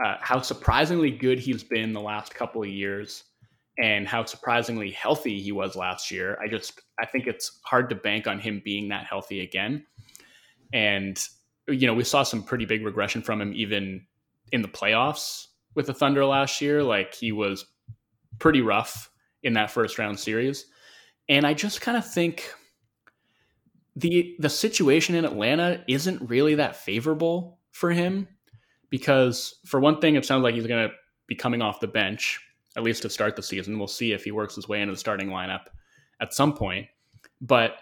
uh, 0.04 0.16
how 0.20 0.42
surprisingly 0.42 1.12
good 1.12 1.40
he's 1.40 1.64
been 1.64 1.94
the 1.94 2.02
last 2.02 2.34
couple 2.34 2.62
of 2.64 2.70
years, 2.70 3.24
and 3.78 4.08
how 4.08 4.24
surprisingly 4.24 4.90
healthy 4.92 5.40
he 5.42 5.52
was 5.52 5.76
last 5.76 6.10
year, 6.10 6.38
I 6.42 6.48
just 6.48 6.82
I 7.00 7.06
think 7.06 7.28
it's 7.28 7.60
hard 7.66 7.90
to 7.90 7.96
bank 7.96 8.26
on 8.26 8.40
him 8.40 8.62
being 8.64 8.90
that 8.90 9.06
healthy 9.06 9.42
again. 9.42 9.86
And 10.74 11.22
you 11.68 11.88
know, 11.88 11.94
we 11.94 12.04
saw 12.04 12.24
some 12.24 12.44
pretty 12.44 12.66
big 12.66 12.86
regression 12.86 13.22
from 13.22 13.42
him 13.42 13.54
even 13.56 14.06
in 14.52 14.62
the 14.62 14.68
playoffs 14.68 15.48
with 15.74 15.88
the 15.88 15.94
Thunder 15.94 16.26
last 16.26 16.62
year. 16.62 16.84
Like 16.84 17.14
he 17.14 17.32
was 17.32 17.66
pretty 18.40 18.62
rough 18.62 19.10
in 19.44 19.54
that 19.54 19.72
first 19.72 19.98
round 19.98 20.20
series. 20.20 20.66
And 21.28 21.46
I 21.46 21.54
just 21.54 21.82
kind 21.82 21.98
of 21.98 22.10
think 22.10 22.52
the 23.96 24.36
the 24.40 24.50
situation 24.50 25.16
in 25.16 25.26
Atlanta 25.26 25.84
isn't 25.88 26.30
really 26.30 26.56
that 26.56 26.76
favorable 26.76 27.60
for 27.72 27.92
him 27.92 28.28
because 28.90 29.56
for 29.66 29.80
one 29.80 30.00
thing 30.00 30.16
it 30.16 30.26
sounds 30.26 30.44
like 30.44 30.54
he's 30.54 30.68
going 30.68 30.88
to 30.88 30.94
be 31.28 31.36
coming 31.36 31.62
off 31.62 31.80
the 31.80 31.88
bench 31.88 32.40
at 32.76 32.84
least 32.84 33.02
to 33.04 33.10
start 33.10 33.36
the 33.36 33.44
season. 33.44 33.80
We'll 33.80 33.88
see 33.88 34.12
if 34.12 34.24
he 34.24 34.32
works 34.32 34.56
his 34.56 34.68
way 34.68 34.82
into 34.82 34.94
the 34.94 35.00
starting 35.00 35.30
lineup 35.30 35.66
at 36.20 36.34
some 36.34 36.54
point. 36.54 36.88
But 37.42 37.78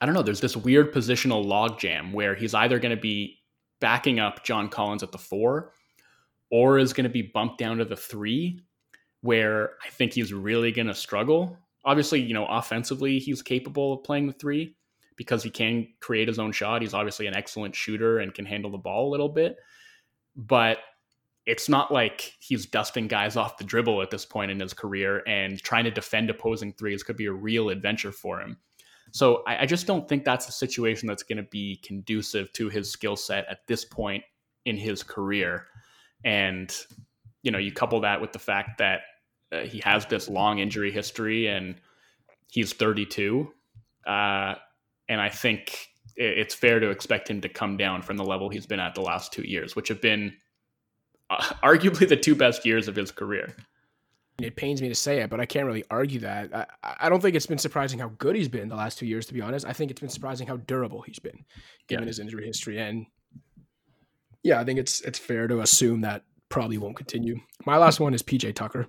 I 0.00 0.06
don't 0.06 0.14
know, 0.14 0.22
there's 0.22 0.40
this 0.40 0.56
weird 0.56 0.92
positional 0.92 1.44
logjam 1.44 2.12
where 2.12 2.34
he's 2.34 2.54
either 2.54 2.78
going 2.78 2.94
to 2.94 3.00
be 3.00 3.38
backing 3.80 4.18
up 4.18 4.44
John 4.44 4.68
Collins 4.68 5.02
at 5.02 5.12
the 5.12 5.18
4 5.18 5.72
or 6.50 6.78
is 6.78 6.92
going 6.92 7.04
to 7.04 7.10
be 7.10 7.22
bumped 7.22 7.58
down 7.58 7.78
to 7.78 7.84
the 7.84 7.96
3 7.96 8.60
where 9.22 9.72
I 9.84 9.90
think 9.90 10.14
he's 10.14 10.32
really 10.32 10.72
going 10.72 10.86
to 10.86 10.94
struggle. 10.94 11.56
Obviously, 11.84 12.20
you 12.20 12.34
know, 12.34 12.46
offensively 12.46 13.18
he's 13.18 13.42
capable 13.42 13.92
of 13.92 14.04
playing 14.04 14.26
the 14.26 14.32
3 14.32 14.74
because 15.16 15.42
he 15.42 15.50
can 15.50 15.86
create 16.00 16.28
his 16.28 16.38
own 16.38 16.52
shot. 16.52 16.80
He's 16.80 16.94
obviously 16.94 17.26
an 17.26 17.36
excellent 17.36 17.74
shooter 17.74 18.20
and 18.20 18.32
can 18.32 18.46
handle 18.46 18.70
the 18.70 18.78
ball 18.78 19.08
a 19.08 19.12
little 19.12 19.28
bit. 19.28 19.56
But 20.34 20.78
it's 21.44 21.68
not 21.68 21.92
like 21.92 22.32
he's 22.38 22.66
dusting 22.66 23.08
guys 23.08 23.36
off 23.36 23.58
the 23.58 23.64
dribble 23.64 24.00
at 24.00 24.10
this 24.10 24.24
point 24.24 24.50
in 24.50 24.60
his 24.60 24.72
career 24.72 25.22
and 25.26 25.62
trying 25.62 25.84
to 25.84 25.90
defend 25.90 26.30
opposing 26.30 26.72
threes 26.72 27.02
could 27.02 27.16
be 27.16 27.26
a 27.26 27.32
real 27.32 27.68
adventure 27.68 28.12
for 28.12 28.40
him. 28.40 28.56
So 29.12 29.42
I, 29.46 29.62
I 29.62 29.66
just 29.66 29.86
don't 29.86 30.08
think 30.08 30.24
that's 30.24 30.48
a 30.48 30.52
situation 30.52 31.08
that's 31.08 31.22
going 31.22 31.38
to 31.38 31.48
be 31.50 31.76
conducive 31.84 32.52
to 32.54 32.68
his 32.68 32.90
skill 32.90 33.16
set 33.16 33.46
at 33.48 33.66
this 33.66 33.84
point 33.84 34.22
in 34.64 34.76
his 34.76 35.02
career. 35.02 35.66
And, 36.24 36.74
you 37.42 37.50
know, 37.50 37.58
you 37.58 37.72
couple 37.72 38.00
that 38.00 38.20
with 38.20 38.32
the 38.32 38.38
fact 38.38 38.78
that 38.78 39.00
uh, 39.52 39.60
he 39.60 39.80
has 39.84 40.06
this 40.06 40.28
long 40.28 40.58
injury 40.58 40.92
history 40.92 41.48
and 41.48 41.76
he's 42.50 42.72
32. 42.72 43.52
Uh, 44.06 44.54
and 45.08 45.20
I 45.20 45.28
think 45.28 45.88
it's 46.16 46.54
fair 46.54 46.80
to 46.80 46.90
expect 46.90 47.28
him 47.28 47.40
to 47.40 47.48
come 47.48 47.76
down 47.76 48.02
from 48.02 48.16
the 48.16 48.24
level 48.24 48.48
he's 48.48 48.66
been 48.66 48.80
at 48.80 48.94
the 48.94 49.00
last 49.00 49.32
two 49.32 49.42
years, 49.42 49.74
which 49.74 49.88
have 49.88 50.00
been 50.00 50.32
uh, 51.30 51.42
arguably 51.64 52.08
the 52.08 52.16
two 52.16 52.34
best 52.34 52.66
years 52.66 52.88
of 52.88 52.96
his 52.96 53.10
career. 53.10 53.54
It 54.44 54.56
pains 54.56 54.82
me 54.82 54.88
to 54.88 54.94
say 54.94 55.20
it, 55.20 55.30
but 55.30 55.40
I 55.40 55.46
can't 55.46 55.66
really 55.66 55.84
argue 55.90 56.20
that. 56.20 56.54
I, 56.82 56.96
I 57.00 57.08
don't 57.08 57.20
think 57.20 57.36
it's 57.36 57.46
been 57.46 57.58
surprising 57.58 57.98
how 57.98 58.08
good 58.18 58.36
he's 58.36 58.48
been 58.48 58.68
the 58.68 58.76
last 58.76 58.98
two 58.98 59.06
years, 59.06 59.26
to 59.26 59.34
be 59.34 59.40
honest. 59.40 59.66
I 59.66 59.72
think 59.72 59.90
it's 59.90 60.00
been 60.00 60.10
surprising 60.10 60.46
how 60.46 60.56
durable 60.56 61.02
he's 61.02 61.18
been, 61.18 61.44
given 61.88 62.04
yeah. 62.04 62.08
his 62.08 62.18
injury 62.18 62.46
history. 62.46 62.78
And 62.78 63.06
yeah, 64.42 64.60
I 64.60 64.64
think 64.64 64.78
it's 64.78 65.00
it's 65.02 65.18
fair 65.18 65.48
to 65.48 65.60
assume 65.60 66.02
that 66.02 66.24
probably 66.48 66.78
won't 66.78 66.96
continue. 66.96 67.40
My 67.66 67.76
last 67.76 68.00
one 68.00 68.14
is 68.14 68.22
PJ 68.22 68.54
Tucker. 68.54 68.86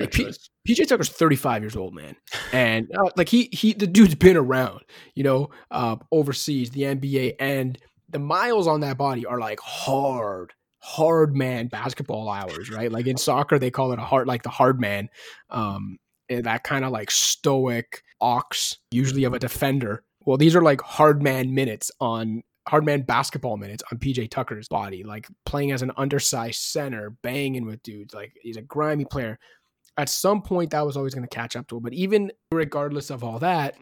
Like 0.00 0.12
P- 0.12 0.32
PJ 0.66 0.88
Tucker's 0.88 1.10
35 1.10 1.62
years 1.62 1.76
old, 1.76 1.94
man, 1.94 2.16
and 2.52 2.88
uh, 2.96 3.10
like 3.16 3.28
he 3.28 3.50
he 3.52 3.74
the 3.74 3.86
dude's 3.86 4.14
been 4.14 4.36
around, 4.36 4.80
you 5.14 5.24
know, 5.24 5.50
uh, 5.70 5.96
overseas, 6.10 6.70
the 6.70 6.82
NBA, 6.82 7.34
and 7.38 7.78
the 8.08 8.18
miles 8.18 8.66
on 8.66 8.80
that 8.80 8.96
body 8.96 9.26
are 9.26 9.38
like 9.38 9.60
hard 9.60 10.54
hard 10.80 11.36
man 11.36 11.68
basketball 11.68 12.28
hours, 12.28 12.70
right? 12.70 12.90
Like 12.90 13.06
in 13.06 13.16
soccer, 13.16 13.58
they 13.58 13.70
call 13.70 13.92
it 13.92 13.98
a 13.98 14.02
hard, 14.02 14.26
like 14.26 14.42
the 14.42 14.50
hard 14.50 14.80
man, 14.80 15.08
um, 15.50 15.98
that 16.28 16.64
kind 16.64 16.84
of 16.84 16.92
like 16.92 17.10
stoic 17.10 18.02
ox, 18.20 18.76
usually 18.90 19.24
of 19.24 19.34
a 19.34 19.38
defender. 19.38 20.04
Well, 20.24 20.36
these 20.36 20.54
are 20.54 20.62
like 20.62 20.80
hard 20.80 21.22
man 21.22 21.54
minutes 21.54 21.90
on 22.00 22.42
hard 22.68 22.84
man 22.84 23.02
basketball 23.02 23.56
minutes 23.56 23.82
on 23.90 23.98
PJ 23.98 24.30
Tucker's 24.30 24.68
body, 24.68 25.02
like 25.02 25.26
playing 25.46 25.72
as 25.72 25.82
an 25.82 25.92
undersized 25.96 26.60
center, 26.60 27.16
banging 27.22 27.66
with 27.66 27.82
dudes. 27.82 28.14
Like 28.14 28.32
he's 28.42 28.56
a 28.56 28.62
grimy 28.62 29.06
player. 29.06 29.38
At 29.96 30.08
some 30.08 30.42
point, 30.42 30.70
that 30.70 30.86
was 30.86 30.96
always 30.96 31.14
going 31.14 31.26
to 31.26 31.34
catch 31.34 31.56
up 31.56 31.66
to 31.68 31.76
him. 31.78 31.82
But 31.82 31.94
even 31.94 32.30
regardless 32.52 33.10
of 33.10 33.24
all 33.24 33.40
that, 33.40 33.74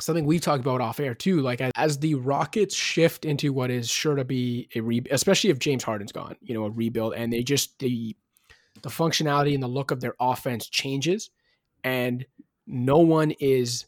something 0.00 0.24
we've 0.24 0.40
talked 0.40 0.60
about 0.60 0.80
off 0.80 1.00
air 1.00 1.14
too. 1.14 1.40
Like 1.40 1.60
as, 1.74 1.98
the 1.98 2.14
Rockets 2.14 2.74
shift 2.74 3.24
into 3.24 3.52
what 3.52 3.70
is 3.70 3.88
sure 3.88 4.14
to 4.14 4.24
be 4.24 4.68
a 4.74 4.80
re, 4.80 5.02
especially 5.10 5.50
if 5.50 5.58
James 5.58 5.84
Harden's 5.84 6.12
gone, 6.12 6.36
you 6.42 6.54
know, 6.54 6.64
a 6.64 6.70
rebuild, 6.70 7.14
and 7.14 7.32
they 7.32 7.42
just 7.42 7.78
the 7.78 8.16
the 8.82 8.90
functionality 8.90 9.54
and 9.54 9.62
the 9.62 9.68
look 9.68 9.90
of 9.90 10.00
their 10.00 10.14
offense 10.20 10.68
changes, 10.68 11.30
and 11.84 12.26
no 12.66 12.98
one 12.98 13.30
is 13.32 13.86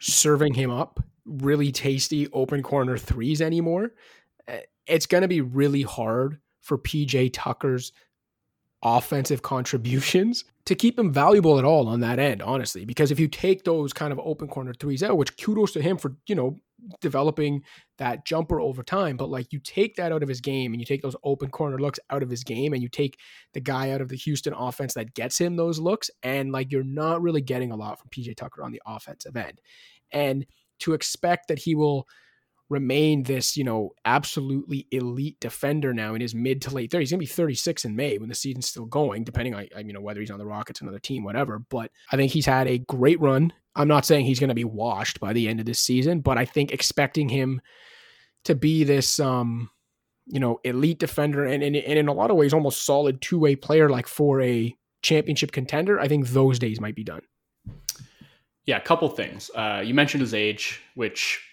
serving 0.00 0.54
him 0.54 0.70
up 0.70 1.00
really 1.28 1.70
tasty 1.70 2.28
open 2.32 2.62
corner 2.62 2.96
threes 2.96 3.40
anymore. 3.40 3.92
Eh, 4.46 4.60
it's 4.86 5.06
going 5.06 5.22
to 5.22 5.28
be 5.28 5.40
really 5.40 5.82
hard 5.82 6.38
for 6.60 6.78
PJ 6.78 7.30
Tucker's 7.32 7.92
offensive 8.82 9.42
contributions 9.42 10.44
to 10.68 10.74
keep 10.74 10.98
him 10.98 11.10
valuable 11.10 11.58
at 11.58 11.64
all 11.64 11.88
on 11.88 12.00
that 12.00 12.18
end, 12.18 12.42
honestly. 12.42 12.84
Because 12.84 13.10
if 13.10 13.18
you 13.18 13.26
take 13.26 13.64
those 13.64 13.94
kind 13.94 14.12
of 14.12 14.20
open 14.20 14.48
corner 14.48 14.74
threes 14.74 15.02
out, 15.02 15.16
which 15.16 15.36
kudos 15.38 15.72
to 15.72 15.80
him 15.80 15.96
for, 15.96 16.16
you 16.26 16.34
know, 16.34 16.56
developing 17.00 17.62
that 17.96 18.26
jumper 18.26 18.60
over 18.60 18.82
time, 18.82 19.16
but 19.16 19.30
like 19.30 19.50
you 19.50 19.60
take 19.60 19.96
that 19.96 20.12
out 20.12 20.22
of 20.22 20.28
his 20.28 20.42
game 20.42 20.72
and 20.72 20.80
you 20.80 20.84
take 20.84 21.00
those 21.00 21.16
open 21.24 21.48
corner 21.50 21.78
looks 21.78 21.98
out 22.10 22.22
of 22.22 22.28
his 22.28 22.44
game 22.44 22.74
and 22.74 22.82
you 22.82 22.88
take 22.90 23.18
the 23.54 23.60
guy 23.60 23.90
out 23.90 24.02
of 24.02 24.10
the 24.10 24.16
Houston 24.16 24.52
offense 24.52 24.92
that 24.92 25.14
gets 25.14 25.38
him 25.40 25.56
those 25.56 25.78
looks, 25.78 26.10
and 26.22 26.52
like 26.52 26.70
you're 26.70 26.84
not 26.84 27.22
really 27.22 27.40
getting 27.40 27.72
a 27.72 27.76
lot 27.76 27.98
from 27.98 28.10
PJ 28.10 28.36
Tucker 28.36 28.62
on 28.62 28.70
the 28.70 28.82
offensive 28.86 29.36
end. 29.36 29.60
And 30.12 30.44
to 30.80 30.92
expect 30.92 31.48
that 31.48 31.58
he 31.58 31.74
will 31.74 32.06
remain 32.70 33.22
this, 33.22 33.56
you 33.56 33.64
know, 33.64 33.94
absolutely 34.04 34.86
elite 34.90 35.38
defender 35.40 35.94
now 35.94 36.14
in 36.14 36.20
his 36.20 36.34
mid 36.34 36.60
to 36.62 36.70
late 36.70 36.90
30s. 36.90 37.00
He's 37.00 37.10
going 37.10 37.20
to 37.20 37.26
be 37.26 37.26
36 37.26 37.84
in 37.84 37.96
May 37.96 38.18
when 38.18 38.28
the 38.28 38.34
season's 38.34 38.66
still 38.66 38.84
going, 38.84 39.24
depending 39.24 39.54
on, 39.54 39.66
you 39.84 39.92
know, 39.92 40.00
whether 40.00 40.20
he's 40.20 40.30
on 40.30 40.38
the 40.38 40.46
Rockets, 40.46 40.80
another 40.80 40.98
team, 40.98 41.24
whatever. 41.24 41.58
But 41.58 41.90
I 42.12 42.16
think 42.16 42.32
he's 42.32 42.46
had 42.46 42.68
a 42.68 42.78
great 42.78 43.20
run. 43.20 43.52
I'm 43.74 43.88
not 43.88 44.04
saying 44.04 44.26
he's 44.26 44.40
going 44.40 44.48
to 44.48 44.54
be 44.54 44.64
washed 44.64 45.20
by 45.20 45.32
the 45.32 45.48
end 45.48 45.60
of 45.60 45.66
this 45.66 45.80
season, 45.80 46.20
but 46.20 46.36
I 46.36 46.44
think 46.44 46.72
expecting 46.72 47.28
him 47.28 47.60
to 48.44 48.54
be 48.54 48.84
this, 48.84 49.18
um, 49.18 49.70
you 50.26 50.40
know, 50.40 50.60
elite 50.64 50.98
defender 50.98 51.44
and, 51.44 51.62
and, 51.62 51.74
and 51.74 51.98
in 51.98 52.08
a 52.08 52.12
lot 52.12 52.30
of 52.30 52.36
ways, 52.36 52.52
almost 52.52 52.84
solid 52.84 53.22
two 53.22 53.38
way 53.38 53.56
player, 53.56 53.88
like 53.88 54.06
for 54.06 54.42
a 54.42 54.74
championship 55.02 55.52
contender, 55.52 55.98
I 55.98 56.08
think 56.08 56.28
those 56.28 56.58
days 56.58 56.80
might 56.80 56.94
be 56.94 57.04
done. 57.04 57.22
Yeah, 58.66 58.76
a 58.76 58.82
couple 58.82 59.08
things. 59.08 59.50
Uh, 59.54 59.82
you 59.82 59.94
mentioned 59.94 60.20
his 60.20 60.34
age, 60.34 60.82
which 60.94 61.47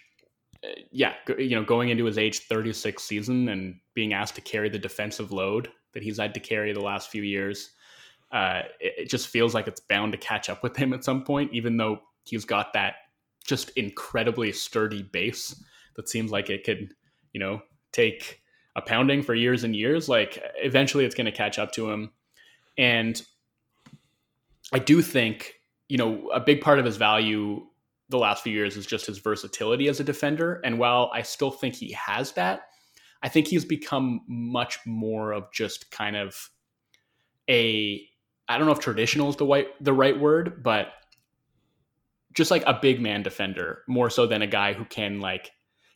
yeah, 0.92 1.14
you 1.38 1.56
know, 1.56 1.64
going 1.64 1.90
into 1.90 2.06
his 2.06 2.18
age 2.18 2.40
36 2.40 3.04
season 3.04 3.50
and 3.50 3.80
being 3.94 4.14
asked 4.14 4.36
to 4.36 4.42
carry 4.42 4.70
the 4.70 4.80
defensive 4.80 5.32
load 5.32 5.70
that 5.94 6.04
he's 6.04 6.18
had 6.18 6.34
to 6.34 6.40
carry 6.40 6.74
the 6.74 6.82
last 6.82 7.10
few 7.10 7.24
years, 7.24 7.72
uh, 8.32 8.62
it, 8.80 8.94
it, 8.98 9.10
just 9.10 9.28
feels 9.28 9.54
like 9.54 9.68
it's 9.68 9.80
bound 9.80 10.12
to 10.12 10.18
catch 10.18 10.50
up 10.50 10.64
with 10.64 10.76
him 10.76 10.94
at 10.94 11.04
some 11.04 11.24
point, 11.24 11.54
even 11.54 11.78
though 11.78 12.00
he's 12.26 12.46
got 12.46 12.74
that 12.74 12.96
just 13.46 13.70
incredibly 13.72 14.52
sturdy 14.52 15.04
base 15.04 15.64
that 15.96 16.10
seems 16.10 16.32
like 16.32 16.50
it 16.50 16.64
could, 16.64 16.94
you 17.34 17.40
know, 17.40 17.62
take 17.92 18.42
a 18.76 18.82
pounding 18.82 19.22
for 19.22 19.34
years 19.34 19.64
and 19.64 19.76
years. 19.76 20.10
Like 20.10 20.42
eventually 20.58 21.06
it's 21.06 21.16
going 21.16 21.26
to 21.26 21.32
catch 21.32 21.58
up 21.58 21.72
to 21.74 21.90
him. 21.90 22.12
And 22.78 23.22
I 24.74 24.80
do 24.80 25.02
think, 25.02 25.54
you 25.88 25.98
know, 25.98 26.28
a 26.34 26.40
big 26.40 26.62
part 26.62 26.80
of 26.80 26.86
his 26.86 26.98
value 26.98 27.66
the 28.10 28.18
last 28.18 28.44
few 28.44 28.54
years 28.54 28.78
is 28.78 28.86
just 28.86 29.08
his 29.08 29.18
versatility 29.18 29.88
as 29.88 30.00
a 30.00 30.04
defender. 30.04 30.62
And 30.64 30.80
while 30.80 31.10
I 31.14 31.24
still 31.24 31.52
think 31.52 31.76
he 31.76 31.92
has 31.94 32.34
that, 32.34 32.68
I 33.24 33.30
think 33.30 33.48
he's 33.48 33.66
become 33.66 34.22
much 34.28 34.80
more 34.86 35.32
of 35.32 35.52
just 35.52 35.90
kind 35.92 36.16
of 36.16 36.50
a 37.50 38.08
I 38.48 38.58
don't 38.58 38.68
know 38.68 38.74
if 38.74 38.80
traditional 38.80 39.30
is 39.30 39.36
the 39.38 39.46
right 39.46 39.68
the 39.82 39.94
right 39.94 40.20
word, 40.20 40.62
but 40.64 40.90
just 42.34 42.52
like 42.52 42.64
a 42.68 42.78
big 42.80 43.02
man 43.02 43.24
defender 43.24 43.80
more 43.88 44.10
so 44.10 44.28
than 44.28 44.42
a 44.42 44.48
guy 44.48 44.74
who 44.74 44.86
can 44.86 45.20
like 45.20 45.52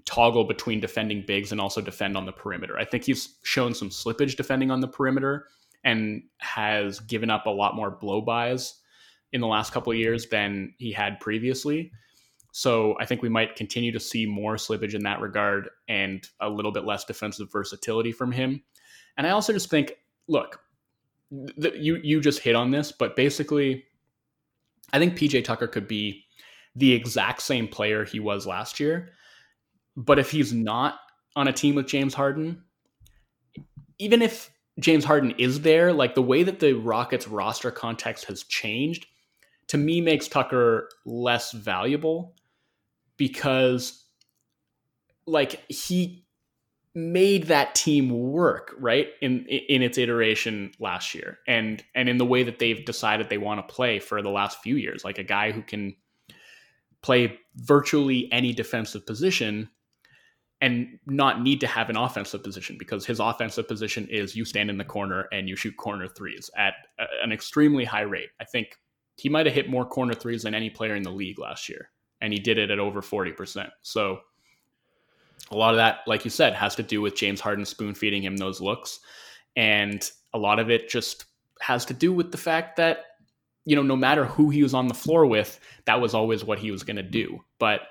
toggle 0.05 0.45
between 0.45 0.79
defending 0.79 1.23
bigs 1.27 1.51
and 1.51 1.61
also 1.61 1.81
defend 1.81 2.17
on 2.17 2.25
the 2.25 2.31
perimeter. 2.31 2.79
I 2.79 2.85
think 2.85 3.03
he's 3.03 3.37
shown 3.43 3.75
some 3.75 3.89
slippage 3.89 4.35
defending 4.35 4.71
on 4.71 4.79
the 4.79 4.87
perimeter 4.87 5.45
and 5.83 6.23
has 6.39 6.99
given 7.01 7.29
up 7.29 7.45
a 7.45 7.51
lot 7.51 7.75
more 7.75 7.91
blow 7.91 8.21
bys 8.21 8.73
in 9.31 9.41
the 9.41 9.47
last 9.47 9.71
couple 9.71 9.91
of 9.91 9.97
years 9.97 10.27
than 10.27 10.73
he 10.77 10.91
had 10.91 11.19
previously. 11.19 11.91
So 12.51 12.95
I 12.99 13.05
think 13.05 13.21
we 13.21 13.29
might 13.29 13.55
continue 13.55 13.91
to 13.91 13.99
see 13.99 14.25
more 14.25 14.55
slippage 14.55 14.95
in 14.95 15.03
that 15.03 15.21
regard 15.21 15.69
and 15.87 16.27
a 16.39 16.49
little 16.49 16.71
bit 16.71 16.83
less 16.83 17.05
defensive 17.05 17.51
versatility 17.51 18.11
from 18.11 18.31
him. 18.31 18.63
And 19.17 19.27
I 19.27 19.31
also 19.31 19.53
just 19.53 19.69
think, 19.69 19.93
look, 20.27 20.59
th- 21.61 21.75
you 21.75 21.97
you 21.97 22.21
just 22.21 22.39
hit 22.39 22.55
on 22.55 22.71
this, 22.71 22.91
but 22.91 23.15
basically, 23.15 23.85
I 24.91 24.99
think 24.99 25.15
PJ 25.15 25.43
Tucker 25.43 25.67
could 25.67 25.87
be 25.87 26.25
the 26.75 26.93
exact 26.93 27.41
same 27.41 27.67
player 27.67 28.05
he 28.05 28.19
was 28.19 28.47
last 28.47 28.79
year, 28.79 29.09
but 29.95 30.19
if 30.19 30.31
he's 30.31 30.53
not 30.53 30.99
on 31.35 31.47
a 31.47 31.53
team 31.53 31.75
with 31.75 31.87
James 31.87 32.13
Harden, 32.13 32.63
even 33.99 34.21
if 34.21 34.49
James 34.79 35.03
Harden 35.03 35.31
is 35.37 35.61
there, 35.61 35.91
like 35.93 36.15
the 36.15 36.21
way 36.21 36.43
that 36.43 36.59
the 36.59 36.73
Rockets 36.73 37.27
roster 37.27 37.69
context 37.69 38.25
has 38.25 38.43
changed, 38.43 39.05
to 39.69 39.77
me 39.77 40.01
makes 40.01 40.27
Tucker 40.27 40.89
less 41.05 41.51
valuable 41.51 42.35
because 43.17 44.05
like 45.25 45.63
he 45.69 46.25
made 46.95 47.43
that 47.43 47.75
team 47.75 48.09
work 48.09 48.73
right 48.79 49.07
in 49.21 49.45
in 49.45 49.81
its 49.81 49.97
iteration 49.97 50.71
last 50.79 51.13
year 51.13 51.37
and 51.47 51.83
and 51.93 52.09
in 52.09 52.17
the 52.17 52.25
way 52.25 52.43
that 52.43 52.59
they've 52.59 52.83
decided 52.83 53.29
they 53.29 53.37
want 53.37 53.65
to 53.65 53.73
play 53.73 53.99
for 53.99 54.21
the 54.21 54.29
last 54.29 54.59
few 54.61 54.75
years 54.75 55.05
like 55.05 55.19
a 55.19 55.23
guy 55.23 55.51
who 55.51 55.61
can 55.61 55.95
play 57.01 57.37
virtually 57.55 58.27
any 58.31 58.51
defensive 58.53 59.05
position 59.05 59.69
and 60.61 60.99
not 61.05 61.41
need 61.41 61.61
to 61.61 61.67
have 61.67 61.89
an 61.89 61.95
offensive 61.95 62.43
position 62.43 62.75
because 62.77 63.05
his 63.05 63.19
offensive 63.19 63.67
position 63.67 64.07
is 64.09 64.35
you 64.35 64.43
stand 64.43 64.69
in 64.69 64.77
the 64.77 64.83
corner 64.83 65.27
and 65.31 65.47
you 65.47 65.55
shoot 65.55 65.77
corner 65.77 66.07
threes 66.07 66.49
at 66.57 66.73
an 67.23 67.31
extremely 67.31 67.85
high 67.85 68.01
rate. 68.01 68.29
I 68.41 68.43
think 68.43 68.75
he 69.19 69.29
might 69.29 69.45
have 69.45 69.55
hit 69.55 69.69
more 69.69 69.85
corner 69.85 70.13
threes 70.13 70.43
than 70.43 70.55
any 70.55 70.69
player 70.69 70.95
in 70.95 71.03
the 71.03 71.11
league 71.11 71.39
last 71.39 71.69
year, 71.69 71.89
and 72.21 72.31
he 72.31 72.39
did 72.39 72.57
it 72.57 72.71
at 72.71 72.79
over 72.79 73.01
40%. 73.01 73.69
So 73.81 74.19
a 75.51 75.57
lot 75.57 75.71
of 75.71 75.77
that, 75.77 75.99
like 76.07 76.25
you 76.25 76.31
said, 76.31 76.53
has 76.53 76.75
to 76.75 76.83
do 76.83 77.01
with 77.01 77.15
James 77.15 77.41
Harden 77.41 77.65
spoon 77.65 77.93
feeding 77.93 78.23
him 78.23 78.37
those 78.37 78.61
looks. 78.61 78.99
And 79.55 80.09
a 80.33 80.37
lot 80.37 80.59
of 80.59 80.69
it 80.69 80.89
just 80.89 81.25
has 81.61 81.85
to 81.85 81.93
do 81.93 82.13
with 82.13 82.31
the 82.31 82.37
fact 82.37 82.77
that, 82.77 83.05
you 83.65 83.75
know, 83.75 83.81
no 83.81 83.95
matter 83.95 84.25
who 84.25 84.49
he 84.49 84.63
was 84.63 84.73
on 84.73 84.87
the 84.87 84.93
floor 84.93 85.25
with, 85.25 85.59
that 85.85 85.99
was 85.99 86.13
always 86.13 86.43
what 86.43 86.59
he 86.59 86.71
was 86.71 86.83
going 86.83 86.97
to 86.97 87.03
do. 87.03 87.43
But 87.57 87.81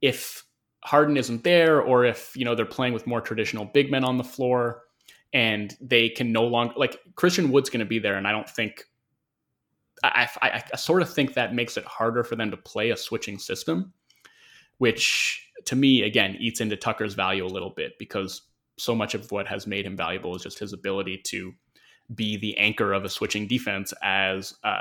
if 0.00 0.44
Harden 0.82 1.16
isn't 1.16 1.44
there, 1.44 1.80
or 1.80 2.04
if 2.04 2.36
you 2.36 2.44
know 2.44 2.54
they're 2.54 2.66
playing 2.66 2.94
with 2.94 3.06
more 3.06 3.20
traditional 3.20 3.64
big 3.66 3.90
men 3.90 4.04
on 4.04 4.18
the 4.18 4.24
floor, 4.24 4.82
and 5.32 5.76
they 5.80 6.08
can 6.08 6.32
no 6.32 6.44
longer 6.44 6.74
like 6.76 6.98
Christian 7.14 7.52
Wood's 7.52 7.70
going 7.70 7.80
to 7.80 7.86
be 7.86 7.98
there, 7.98 8.16
and 8.16 8.26
I 8.26 8.32
don't 8.32 8.48
think 8.48 8.84
I, 10.02 10.28
I, 10.42 10.62
I, 10.72 10.76
sort 10.76 11.02
of 11.02 11.12
think 11.12 11.34
that 11.34 11.54
makes 11.54 11.76
it 11.76 11.84
harder 11.84 12.24
for 12.24 12.36
them 12.36 12.50
to 12.50 12.56
play 12.56 12.90
a 12.90 12.96
switching 12.96 13.38
system, 13.38 13.92
which 14.78 15.46
to 15.66 15.76
me 15.76 16.02
again 16.02 16.36
eats 16.40 16.60
into 16.60 16.76
Tucker's 16.76 17.14
value 17.14 17.44
a 17.44 17.48
little 17.48 17.70
bit 17.70 17.92
because 17.98 18.42
so 18.78 18.94
much 18.94 19.14
of 19.14 19.30
what 19.30 19.46
has 19.46 19.66
made 19.66 19.84
him 19.84 19.96
valuable 19.96 20.34
is 20.34 20.42
just 20.42 20.58
his 20.58 20.72
ability 20.72 21.18
to 21.26 21.52
be 22.14 22.36
the 22.36 22.56
anchor 22.56 22.92
of 22.92 23.04
a 23.04 23.08
switching 23.08 23.46
defense 23.46 23.92
as 24.02 24.54
a, 24.64 24.78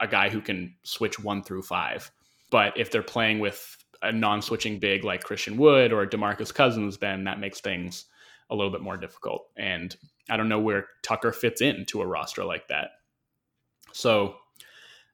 a, 0.00 0.06
guy 0.08 0.28
who 0.28 0.40
can 0.40 0.74
switch 0.84 1.18
one 1.18 1.42
through 1.42 1.62
five. 1.62 2.10
But 2.50 2.78
if 2.78 2.90
they're 2.90 3.02
playing 3.02 3.40
with 3.40 3.76
a 4.02 4.12
non-switching 4.12 4.78
big 4.78 5.04
like 5.04 5.24
Christian 5.24 5.56
Wood 5.56 5.92
or 5.92 6.06
DeMarcus 6.06 6.54
Cousins, 6.54 6.98
then 6.98 7.24
that 7.24 7.40
makes 7.40 7.60
things 7.60 8.06
a 8.48 8.54
little 8.54 8.70
bit 8.70 8.80
more 8.80 8.96
difficult. 8.96 9.48
And 9.56 9.94
I 10.30 10.36
don't 10.36 10.48
know 10.48 10.60
where 10.60 10.86
Tucker 11.02 11.32
fits 11.32 11.60
into 11.60 12.00
a 12.00 12.06
roster 12.06 12.44
like 12.44 12.68
that. 12.68 12.90
So 13.96 14.36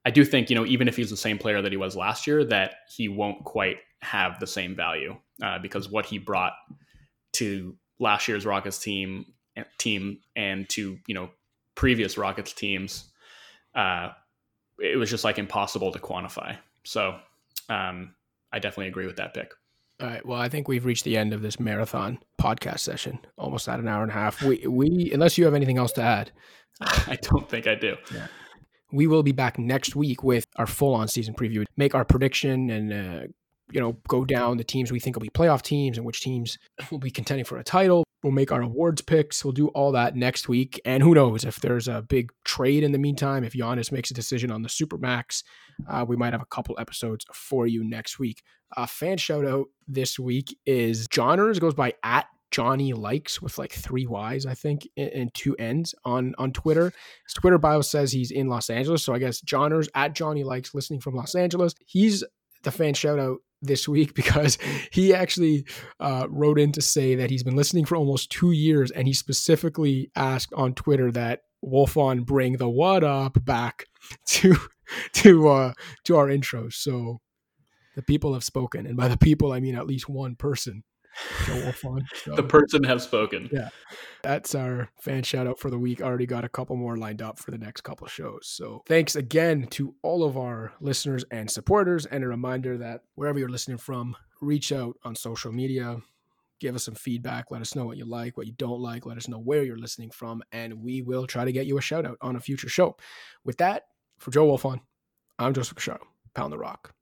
I 0.04 0.10
do 0.10 0.24
think, 0.24 0.50
you 0.50 0.56
know, 0.56 0.66
even 0.66 0.88
if 0.88 0.96
he's 0.96 1.10
the 1.10 1.16
same 1.16 1.38
player 1.38 1.62
that 1.62 1.70
he 1.70 1.78
was 1.78 1.94
last 1.94 2.26
year, 2.26 2.44
that 2.46 2.74
he 2.88 3.08
won't 3.08 3.44
quite 3.44 3.76
have 4.00 4.40
the 4.40 4.46
same 4.46 4.74
value 4.74 5.16
uh, 5.40 5.60
because 5.60 5.88
what 5.88 6.04
he 6.04 6.18
brought 6.18 6.54
to 7.34 7.76
last 8.00 8.26
year's 8.26 8.44
Rockets 8.44 8.78
team 8.78 9.26
team 9.78 10.18
and 10.34 10.68
to, 10.70 10.98
you 11.06 11.14
know, 11.14 11.30
previous 11.76 12.18
Rockets 12.18 12.52
teams, 12.52 13.12
uh, 13.74 14.10
it 14.80 14.96
was 14.96 15.08
just 15.08 15.22
like 15.22 15.38
impossible 15.38 15.92
to 15.92 16.00
quantify. 16.00 16.56
So, 16.84 17.16
um, 17.68 18.14
I 18.52 18.58
definitely 18.58 18.88
agree 18.88 19.06
with 19.06 19.16
that 19.16 19.32
pick. 19.32 19.52
All 20.00 20.08
right. 20.08 20.26
Well, 20.26 20.40
I 20.40 20.48
think 20.48 20.66
we've 20.66 20.84
reached 20.84 21.04
the 21.04 21.16
end 21.16 21.32
of 21.32 21.42
this 21.42 21.60
marathon 21.60 22.18
podcast 22.40 22.80
session, 22.80 23.20
almost 23.38 23.68
at 23.68 23.78
an 23.78 23.86
hour 23.86 24.02
and 24.02 24.10
a 24.10 24.14
half. 24.14 24.42
We, 24.42 24.66
we 24.66 25.12
unless 25.12 25.38
you 25.38 25.44
have 25.44 25.54
anything 25.54 25.78
else 25.78 25.92
to 25.92 26.02
add, 26.02 26.32
I 26.80 27.16
don't 27.22 27.48
think 27.48 27.68
I 27.68 27.76
do. 27.76 27.96
Yeah. 28.12 28.26
We 28.92 29.06
will 29.06 29.22
be 29.22 29.32
back 29.32 29.58
next 29.58 29.96
week 29.96 30.22
with 30.22 30.46
our 30.56 30.66
full 30.66 30.94
on 30.94 31.08
season 31.08 31.34
preview, 31.34 31.64
make 31.76 31.94
our 31.94 32.04
prediction, 32.04 32.70
and 32.70 32.92
uh, 32.92 33.26
you 33.70 33.80
know 33.80 33.96
go 34.08 34.24
down 34.24 34.58
the 34.58 34.64
teams 34.64 34.92
we 34.92 35.00
think 35.00 35.16
will 35.16 35.22
be 35.22 35.30
playoff 35.30 35.62
teams 35.62 35.96
and 35.96 36.06
which 36.06 36.20
teams 36.20 36.58
will 36.90 36.98
be 36.98 37.10
contending 37.10 37.44
for 37.44 37.58
a 37.58 37.64
title. 37.64 38.04
We'll 38.22 38.32
make 38.32 38.52
our 38.52 38.62
awards 38.62 39.02
picks. 39.02 39.44
We'll 39.44 39.52
do 39.52 39.68
all 39.68 39.90
that 39.92 40.14
next 40.14 40.48
week. 40.48 40.80
And 40.84 41.02
who 41.02 41.12
knows 41.12 41.44
if 41.44 41.58
there's 41.58 41.88
a 41.88 42.02
big 42.02 42.30
trade 42.44 42.84
in 42.84 42.92
the 42.92 42.98
meantime, 42.98 43.42
if 43.42 43.52
Giannis 43.52 43.90
makes 43.90 44.12
a 44.12 44.14
decision 44.14 44.52
on 44.52 44.62
the 44.62 44.68
Supermax, 44.68 45.42
uh, 45.88 46.04
we 46.06 46.14
might 46.14 46.32
have 46.32 46.42
a 46.42 46.46
couple 46.46 46.76
episodes 46.78 47.26
for 47.32 47.66
you 47.66 47.82
next 47.82 48.20
week. 48.20 48.42
A 48.76 48.86
fan 48.86 49.16
shout 49.16 49.44
out 49.44 49.66
this 49.88 50.20
week 50.20 50.56
is 50.64 51.08
Johners 51.08 51.58
goes 51.58 51.74
by 51.74 51.94
at 52.04 52.26
Johnny 52.52 52.92
likes 52.92 53.42
with 53.42 53.58
like 53.58 53.72
three 53.72 54.06
Y's, 54.06 54.46
I 54.46 54.54
think, 54.54 54.86
and 54.96 55.32
two 55.34 55.56
N's 55.56 55.94
on 56.04 56.34
on 56.38 56.52
Twitter. 56.52 56.92
His 57.26 57.34
Twitter 57.34 57.58
bio 57.58 57.80
says 57.80 58.12
he's 58.12 58.30
in 58.30 58.48
Los 58.48 58.70
Angeles, 58.70 59.02
so 59.02 59.14
I 59.14 59.18
guess 59.18 59.40
Johners 59.40 59.88
at 59.94 60.14
Johnny 60.14 60.44
likes 60.44 60.74
listening 60.74 61.00
from 61.00 61.14
Los 61.14 61.34
Angeles. 61.34 61.74
He's 61.86 62.22
the 62.62 62.70
fan 62.70 62.94
shout 62.94 63.18
out 63.18 63.38
this 63.62 63.88
week 63.88 64.14
because 64.14 64.58
he 64.92 65.14
actually 65.14 65.64
uh, 65.98 66.26
wrote 66.28 66.60
in 66.60 66.72
to 66.72 66.82
say 66.82 67.14
that 67.16 67.30
he's 67.30 67.42
been 67.42 67.56
listening 67.56 67.86
for 67.86 67.96
almost 67.96 68.30
two 68.30 68.52
years, 68.52 68.90
and 68.90 69.08
he 69.08 69.14
specifically 69.14 70.10
asked 70.14 70.52
on 70.52 70.74
Twitter 70.74 71.10
that 71.10 71.40
Wolfond 71.64 72.26
bring 72.26 72.58
the 72.58 72.68
what 72.68 73.02
up 73.02 73.42
back 73.44 73.86
to 74.26 74.56
to 75.14 75.48
uh, 75.48 75.72
to 76.04 76.16
our 76.16 76.28
intros. 76.28 76.74
So 76.74 77.20
the 77.96 78.02
people 78.02 78.34
have 78.34 78.44
spoken, 78.44 78.86
and 78.86 78.96
by 78.96 79.08
the 79.08 79.16
people 79.16 79.52
I 79.52 79.60
mean 79.60 79.74
at 79.74 79.86
least 79.86 80.08
one 80.08 80.36
person. 80.36 80.84
Wolfond. 81.46 82.02
So, 82.14 82.34
the 82.34 82.42
person 82.42 82.82
has 82.84 83.02
spoken. 83.02 83.48
Yeah, 83.52 83.68
that's 84.22 84.54
our 84.54 84.88
fan 85.00 85.22
shout 85.22 85.46
out 85.46 85.58
for 85.58 85.70
the 85.70 85.78
week. 85.78 86.00
Already 86.00 86.26
got 86.26 86.44
a 86.44 86.48
couple 86.48 86.76
more 86.76 86.96
lined 86.96 87.22
up 87.22 87.38
for 87.38 87.50
the 87.50 87.58
next 87.58 87.82
couple 87.82 88.06
shows. 88.06 88.48
So 88.48 88.82
thanks 88.86 89.16
again 89.16 89.66
to 89.72 89.94
all 90.02 90.24
of 90.24 90.36
our 90.36 90.72
listeners 90.80 91.24
and 91.30 91.50
supporters. 91.50 92.06
And 92.06 92.24
a 92.24 92.28
reminder 92.28 92.78
that 92.78 93.02
wherever 93.14 93.38
you're 93.38 93.48
listening 93.48 93.78
from, 93.78 94.16
reach 94.40 94.72
out 94.72 94.96
on 95.04 95.14
social 95.14 95.52
media. 95.52 95.98
Give 96.60 96.76
us 96.76 96.84
some 96.84 96.94
feedback. 96.94 97.50
Let 97.50 97.60
us 97.60 97.74
know 97.74 97.86
what 97.86 97.96
you 97.96 98.04
like, 98.04 98.36
what 98.36 98.46
you 98.46 98.52
don't 98.52 98.80
like. 98.80 99.04
Let 99.04 99.16
us 99.16 99.26
know 99.26 99.38
where 99.38 99.64
you're 99.64 99.76
listening 99.76 100.10
from, 100.10 100.42
and 100.52 100.74
we 100.74 101.02
will 101.02 101.26
try 101.26 101.44
to 101.44 101.50
get 101.50 101.66
you 101.66 101.76
a 101.76 101.82
shout 101.82 102.06
out 102.06 102.18
on 102.20 102.36
a 102.36 102.40
future 102.40 102.68
show. 102.68 102.96
With 103.44 103.58
that, 103.58 103.86
for 104.18 104.30
Joe 104.30 104.46
Wolfond, 104.46 104.80
I'm 105.40 105.54
Joseph 105.54 105.76
Casciaro. 105.76 105.98
Pound 106.34 106.52
the 106.52 106.58
rock. 106.58 106.94